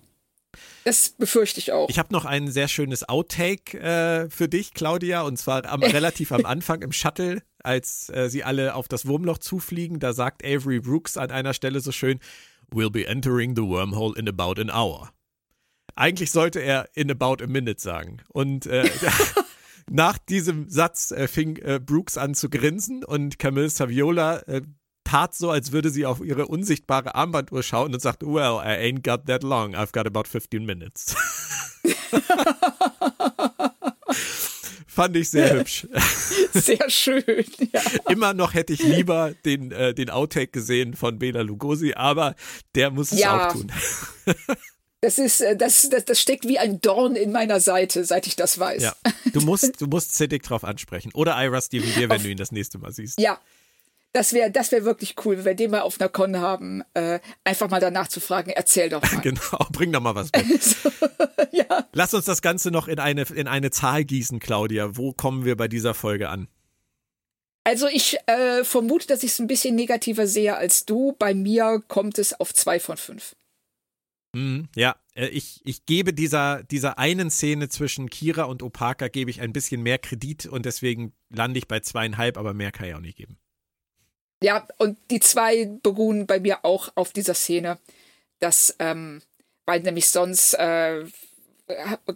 Das 0.84 1.10
befürchte 1.10 1.60
ich 1.60 1.72
auch. 1.72 1.88
Ich 1.88 1.98
habe 1.98 2.12
noch 2.12 2.26
ein 2.26 2.50
sehr 2.50 2.68
schönes 2.68 3.08
Outtake 3.08 3.78
äh, 3.78 4.28
für 4.28 4.48
dich, 4.48 4.74
Claudia, 4.74 5.22
und 5.22 5.38
zwar 5.38 5.64
am, 5.64 5.82
relativ 5.82 6.30
am 6.32 6.44
Anfang 6.44 6.82
im 6.82 6.92
Shuttle, 6.92 7.42
als 7.64 8.08
äh, 8.10 8.28
sie 8.28 8.44
alle 8.44 8.74
auf 8.74 8.88
das 8.88 9.06
Wurmloch 9.06 9.38
zufliegen. 9.38 9.98
Da 9.98 10.12
sagt 10.12 10.44
Avery 10.44 10.80
Brooks 10.80 11.16
an 11.16 11.30
einer 11.30 11.54
Stelle 11.54 11.80
so 11.80 11.92
schön: 11.92 12.18
We'll 12.70 12.90
be 12.90 13.06
entering 13.06 13.56
the 13.56 13.62
wormhole 13.62 14.18
in 14.18 14.28
about 14.28 14.60
an 14.60 14.70
hour. 14.70 15.10
Eigentlich 15.94 16.30
sollte 16.30 16.60
er 16.60 16.88
in 16.94 17.10
about 17.10 17.42
a 17.42 17.46
minute 17.46 17.80
sagen. 17.80 18.18
Und 18.28 18.66
äh, 18.66 18.88
nach 19.90 20.18
diesem 20.18 20.68
Satz 20.68 21.10
äh, 21.10 21.28
fing 21.28 21.56
äh, 21.56 21.80
Brooks 21.84 22.16
an 22.16 22.34
zu 22.34 22.48
grinsen 22.48 23.04
und 23.04 23.38
Camille 23.38 23.70
Saviola 23.70 24.38
äh, 24.40 24.62
tat 25.04 25.34
so, 25.34 25.50
als 25.50 25.72
würde 25.72 25.90
sie 25.90 26.06
auf 26.06 26.22
ihre 26.24 26.46
unsichtbare 26.46 27.14
Armbanduhr 27.14 27.62
schauen 27.62 27.92
und 27.92 28.00
sagt, 28.00 28.22
well, 28.22 28.60
I 28.62 28.78
ain't 28.78 29.02
got 29.02 29.26
that 29.26 29.42
long, 29.42 29.74
I've 29.74 29.92
got 29.92 30.06
about 30.06 30.24
15 30.28 30.64
minutes. 30.64 31.14
Fand 34.94 35.16
ich 35.16 35.30
sehr 35.30 35.54
hübsch. 35.58 35.86
Sehr 36.52 36.90
schön. 36.90 37.44
Ja. 37.72 37.80
Immer 38.10 38.34
noch 38.34 38.52
hätte 38.54 38.72
ich 38.74 38.82
lieber 38.82 39.32
den, 39.44 39.72
äh, 39.72 39.94
den 39.94 40.10
Outtake 40.10 40.48
gesehen 40.48 40.94
von 40.94 41.18
Bela 41.18 41.40
Lugosi, 41.40 41.94
aber 41.94 42.34
der 42.74 42.90
muss 42.90 43.12
es 43.12 43.20
Ja. 43.20 43.48
auch 43.48 43.52
tun. 43.52 43.72
Das 45.04 45.18
ist, 45.18 45.40
äh, 45.40 45.56
das, 45.56 45.88
das, 45.90 46.04
das 46.04 46.20
steckt 46.20 46.46
wie 46.46 46.60
ein 46.60 46.80
Dorn 46.80 47.16
in 47.16 47.32
meiner 47.32 47.58
Seite, 47.58 48.04
seit 48.04 48.28
ich 48.28 48.36
das 48.36 48.60
weiß. 48.60 48.82
Ja. 48.84 48.94
Du 49.32 49.40
musst, 49.40 49.72
du 49.80 49.88
musst 49.88 50.14
Siddiq 50.14 50.44
drauf 50.44 50.62
ansprechen. 50.62 51.10
Oder 51.14 51.34
Ira 51.42 51.60
Steven 51.60 51.92
Beer, 51.94 52.08
wenn 52.08 52.22
du 52.22 52.28
ihn 52.28 52.36
das 52.36 52.52
nächste 52.52 52.78
Mal 52.78 52.92
siehst. 52.92 53.18
Ja. 53.18 53.40
Das 54.14 54.34
wäre 54.34 54.50
das 54.50 54.72
wär 54.72 54.84
wirklich 54.84 55.14
cool, 55.24 55.38
wenn 55.38 55.44
wir 55.44 55.54
den 55.54 55.70
mal 55.70 55.80
auf 55.80 55.98
einer 55.98 56.10
Con 56.10 56.36
haben, 56.36 56.82
äh, 56.92 57.18
einfach 57.44 57.70
mal 57.70 57.80
danach 57.80 58.08
zu 58.08 58.20
fragen, 58.20 58.50
erzähl 58.50 58.90
doch 58.90 59.02
mal. 59.12 59.20
Genau, 59.22 59.66
bring 59.70 59.90
doch 59.92 60.00
mal 60.00 60.14
was 60.14 60.30
mit. 60.36 60.62
so, 60.62 60.90
ja. 61.50 61.88
Lass 61.92 62.12
uns 62.12 62.26
das 62.26 62.42
Ganze 62.42 62.70
noch 62.70 62.88
in 62.88 62.98
eine, 62.98 63.22
in 63.22 63.48
eine 63.48 63.70
Zahl 63.70 64.04
gießen, 64.04 64.38
Claudia. 64.38 64.96
Wo 64.96 65.12
kommen 65.12 65.44
wir 65.44 65.56
bei 65.56 65.68
dieser 65.68 65.94
Folge 65.94 66.28
an? 66.28 66.48
Also 67.64 67.86
ich 67.86 68.18
äh, 68.26 68.64
vermute, 68.64 69.06
dass 69.06 69.22
ich 69.22 69.32
es 69.32 69.38
ein 69.38 69.46
bisschen 69.46 69.76
negativer 69.76 70.26
sehe 70.26 70.56
als 70.56 70.84
du. 70.84 71.14
Bei 71.18 71.32
mir 71.32 71.82
kommt 71.86 72.18
es 72.18 72.38
auf 72.38 72.52
zwei 72.52 72.80
von 72.80 72.96
fünf. 72.96 73.36
Mhm, 74.34 74.68
ja, 74.74 74.96
äh, 75.14 75.28
ich, 75.28 75.60
ich 75.64 75.86
gebe 75.86 76.12
dieser, 76.12 76.62
dieser 76.64 76.98
einen 76.98 77.30
Szene 77.30 77.68
zwischen 77.68 78.10
Kira 78.10 78.44
und 78.44 78.62
Opaka 78.62 79.08
gebe 79.08 79.30
ich 79.30 79.40
ein 79.40 79.52
bisschen 79.52 79.82
mehr 79.82 79.98
Kredit 79.98 80.46
und 80.46 80.66
deswegen 80.66 81.12
lande 81.28 81.58
ich 81.58 81.68
bei 81.68 81.80
zweieinhalb, 81.80 82.36
aber 82.36 82.52
mehr 82.54 82.72
kann 82.72 82.88
ich 82.88 82.94
auch 82.94 83.00
nicht 83.00 83.16
geben. 83.16 83.38
Ja, 84.42 84.66
und 84.78 84.98
die 85.10 85.20
zwei 85.20 85.66
beruhen 85.82 86.26
bei 86.26 86.40
mir 86.40 86.64
auch 86.64 86.90
auf 86.94 87.12
dieser 87.12 87.34
Szene, 87.34 87.78
dass, 88.38 88.74
ähm, 88.78 89.22
weil 89.66 89.80
nämlich 89.80 90.08
sonst 90.08 90.54
äh, 90.54 91.04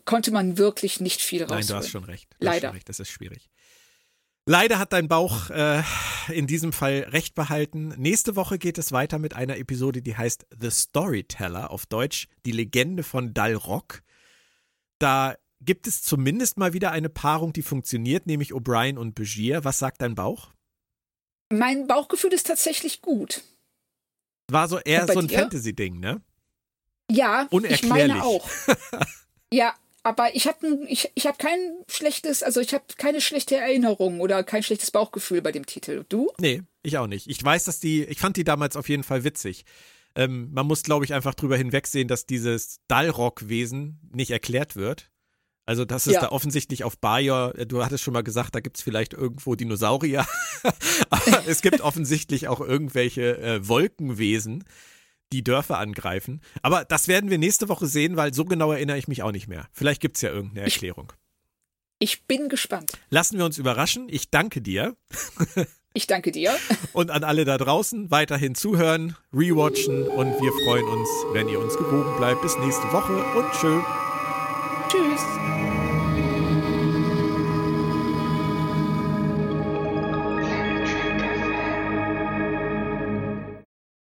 konnte 0.05 0.31
man 0.31 0.59
wirklich 0.59 1.01
nicht 1.01 1.21
viel 1.21 1.43
rausholen. 1.43 1.61
Nein, 1.61 1.69
du 1.69 1.75
hast 1.77 1.89
schon 1.91 2.05
recht. 2.05 2.29
Du 2.39 2.47
Leider. 2.47 2.69
Schon 2.69 2.77
recht. 2.77 2.89
Das 2.89 3.01
ist 3.01 3.09
schwierig. 3.09 3.49
Leider 4.49 4.79
hat 4.79 4.93
dein 4.93 5.09
Bauch 5.09 5.51
äh, 5.51 5.83
in 6.29 6.47
diesem 6.47 6.73
Fall 6.73 7.07
recht 7.11 7.35
behalten. 7.35 7.89
Nächste 7.97 8.37
Woche 8.37 8.59
geht 8.59 8.79
es 8.79 8.93
weiter 8.93 9.19
mit 9.19 9.35
einer 9.35 9.57
Episode, 9.57 10.03
die 10.03 10.17
heißt 10.17 10.47
The 10.61 10.71
Storyteller, 10.71 11.73
auf 11.73 11.87
Deutsch 11.87 12.29
die 12.45 12.53
Legende 12.53 13.03
von 13.03 13.35
Dalrock. 13.35 14.03
Da 15.01 15.35
gibt 15.61 15.89
es 15.89 16.03
zumindest 16.03 16.59
mal 16.59 16.73
wieder 16.75 16.93
eine 16.93 17.09
Paarung, 17.09 17.53
die 17.53 17.63
funktioniert, 17.63 18.27
nämlich 18.27 18.53
O'Brien 18.53 18.99
und 18.99 19.17
Begier. 19.17 19.65
Was 19.65 19.81
sagt 19.81 20.01
dein 20.01 20.15
Bauch? 20.15 20.53
Mein 21.51 21.87
Bauchgefühl 21.87 22.33
ist 22.33 22.47
tatsächlich 22.47 23.03
gut. 23.03 23.43
War 24.51 24.69
so 24.69 24.79
eher 24.79 25.07
so 25.07 25.19
ein? 25.19 25.29
Fantasy-Ding, 25.29 25.99
ne? 25.99 26.21
Ja, 27.11 27.45
ich 27.45 27.53
Unerklärlich. 27.53 27.89
meine 27.89 28.25
auch. 28.25 28.49
ja, 29.53 29.75
aber 30.03 30.35
ich 30.35 30.47
habe 30.47 30.85
ich, 30.89 31.11
ich 31.15 31.27
hab 31.27 31.39
kein 31.39 31.59
schlechtes, 31.89 32.43
also 32.43 32.61
ich 32.61 32.75
habe 32.75 32.85
keine 32.97 33.21
schlechte 33.21 33.57
Erinnerung 33.57 34.21
oder 34.21 34.45
kein 34.45 34.63
schlechtes 34.63 34.91
Bauchgefühl 34.91 35.43
bei 35.43 35.53
dem 35.53 35.67
Titel. 35.67 36.05
Du? 36.09 36.31
Nee, 36.39 36.63
ich 36.83 36.99
auch 36.99 37.07
nicht. 37.09 37.29
Ich 37.29 37.43
weiß, 37.43 37.65
dass 37.65 37.81
die, 37.81 38.05
ich 38.05 38.21
fand 38.21 38.37
die 38.37 38.45
damals 38.45 38.77
auf 38.77 38.89
jeden 38.89 39.03
Fall 39.03 39.25
witzig. 39.25 39.65
Ähm, 40.15 40.51
man 40.53 40.67
muss, 40.67 40.83
glaube 40.83 41.05
ich, 41.05 41.13
einfach 41.13 41.35
drüber 41.35 41.57
hinwegsehen, 41.57 42.09
dass 42.09 42.27
dieses 42.27 42.81
Dalrock-Wesen 42.89 44.01
nicht 44.13 44.31
erklärt 44.31 44.77
wird. 44.77 45.11
Also, 45.67 45.85
das 45.85 46.07
ist 46.07 46.15
Ja. 46.15 46.21
da 46.23 46.29
offensichtlich 46.31 46.85
auf 46.85 46.97
Bajor, 46.99 47.55
äh, 47.59 47.67
du 47.67 47.85
hattest 47.85 48.03
schon 48.05 48.15
mal 48.15 48.23
gesagt, 48.23 48.55
da 48.55 48.61
gibt 48.61 48.77
es 48.79 48.83
vielleicht 48.83 49.13
irgendwo 49.13 49.55
Dinosaurier. 49.57 50.25
Aber 51.11 51.43
es 51.47 51.61
gibt 51.61 51.81
offensichtlich 51.81 52.49
auch 52.49 52.61
irgendwelche 52.61 53.37
äh, 53.39 53.69
Wolkenwesen, 53.69 54.65
die 55.33 55.43
Dörfer 55.43 55.79
angreifen. 55.79 56.41
Aber 56.63 56.85
das 56.85 57.09
werden 57.09 57.31
wir 57.31 57.39
nächste 57.39 57.69
Woche 57.69 57.87
sehen, 57.87 58.17
weil 58.17 58.33
so 58.33 58.45
genau 58.45 58.71
erinnere 58.73 58.97
ich 58.97 59.09
mich 59.09 59.23
auch 59.25 59.33
nicht 59.33 59.49
mehr. 59.49 59.67
Vielleicht 59.73 60.01
gibt 60.01 60.17
es 60.17 60.23
ja 60.23 60.31
irgendeine 60.31 60.67
Ich- 60.69 60.75
Erklärung. 60.75 61.13
Ich 61.99 62.25
bin 62.27 62.49
gespannt. 62.51 62.93
Lassen 63.11 63.39
wir 63.39 63.45
uns 63.47 63.59
überraschen. 63.59 64.07
Ich 64.09 64.31
danke 64.31 64.61
dir. 64.63 64.97
Ich 65.95 66.07
danke 66.07 66.31
dir. 66.31 66.55
Und 66.93 67.11
an 67.11 67.25
alle 67.25 67.47
da 67.47 67.57
draußen 67.57 68.11
weiterhin 68.11 68.55
zuhören, 68.55 69.17
rewatchen 69.33 70.07
und 70.07 70.27
wir 70.43 70.53
freuen 70.67 70.85
uns, 70.85 71.09
wenn 71.33 71.49
ihr 71.49 71.59
uns 71.59 71.75
gewogen 71.79 72.15
bleibt. 72.19 72.43
Bis 72.43 72.59
nächste 72.59 72.93
Woche 72.93 73.15
und 73.35 73.51
tschö. 73.53 73.81
Tschüss. 74.91 75.56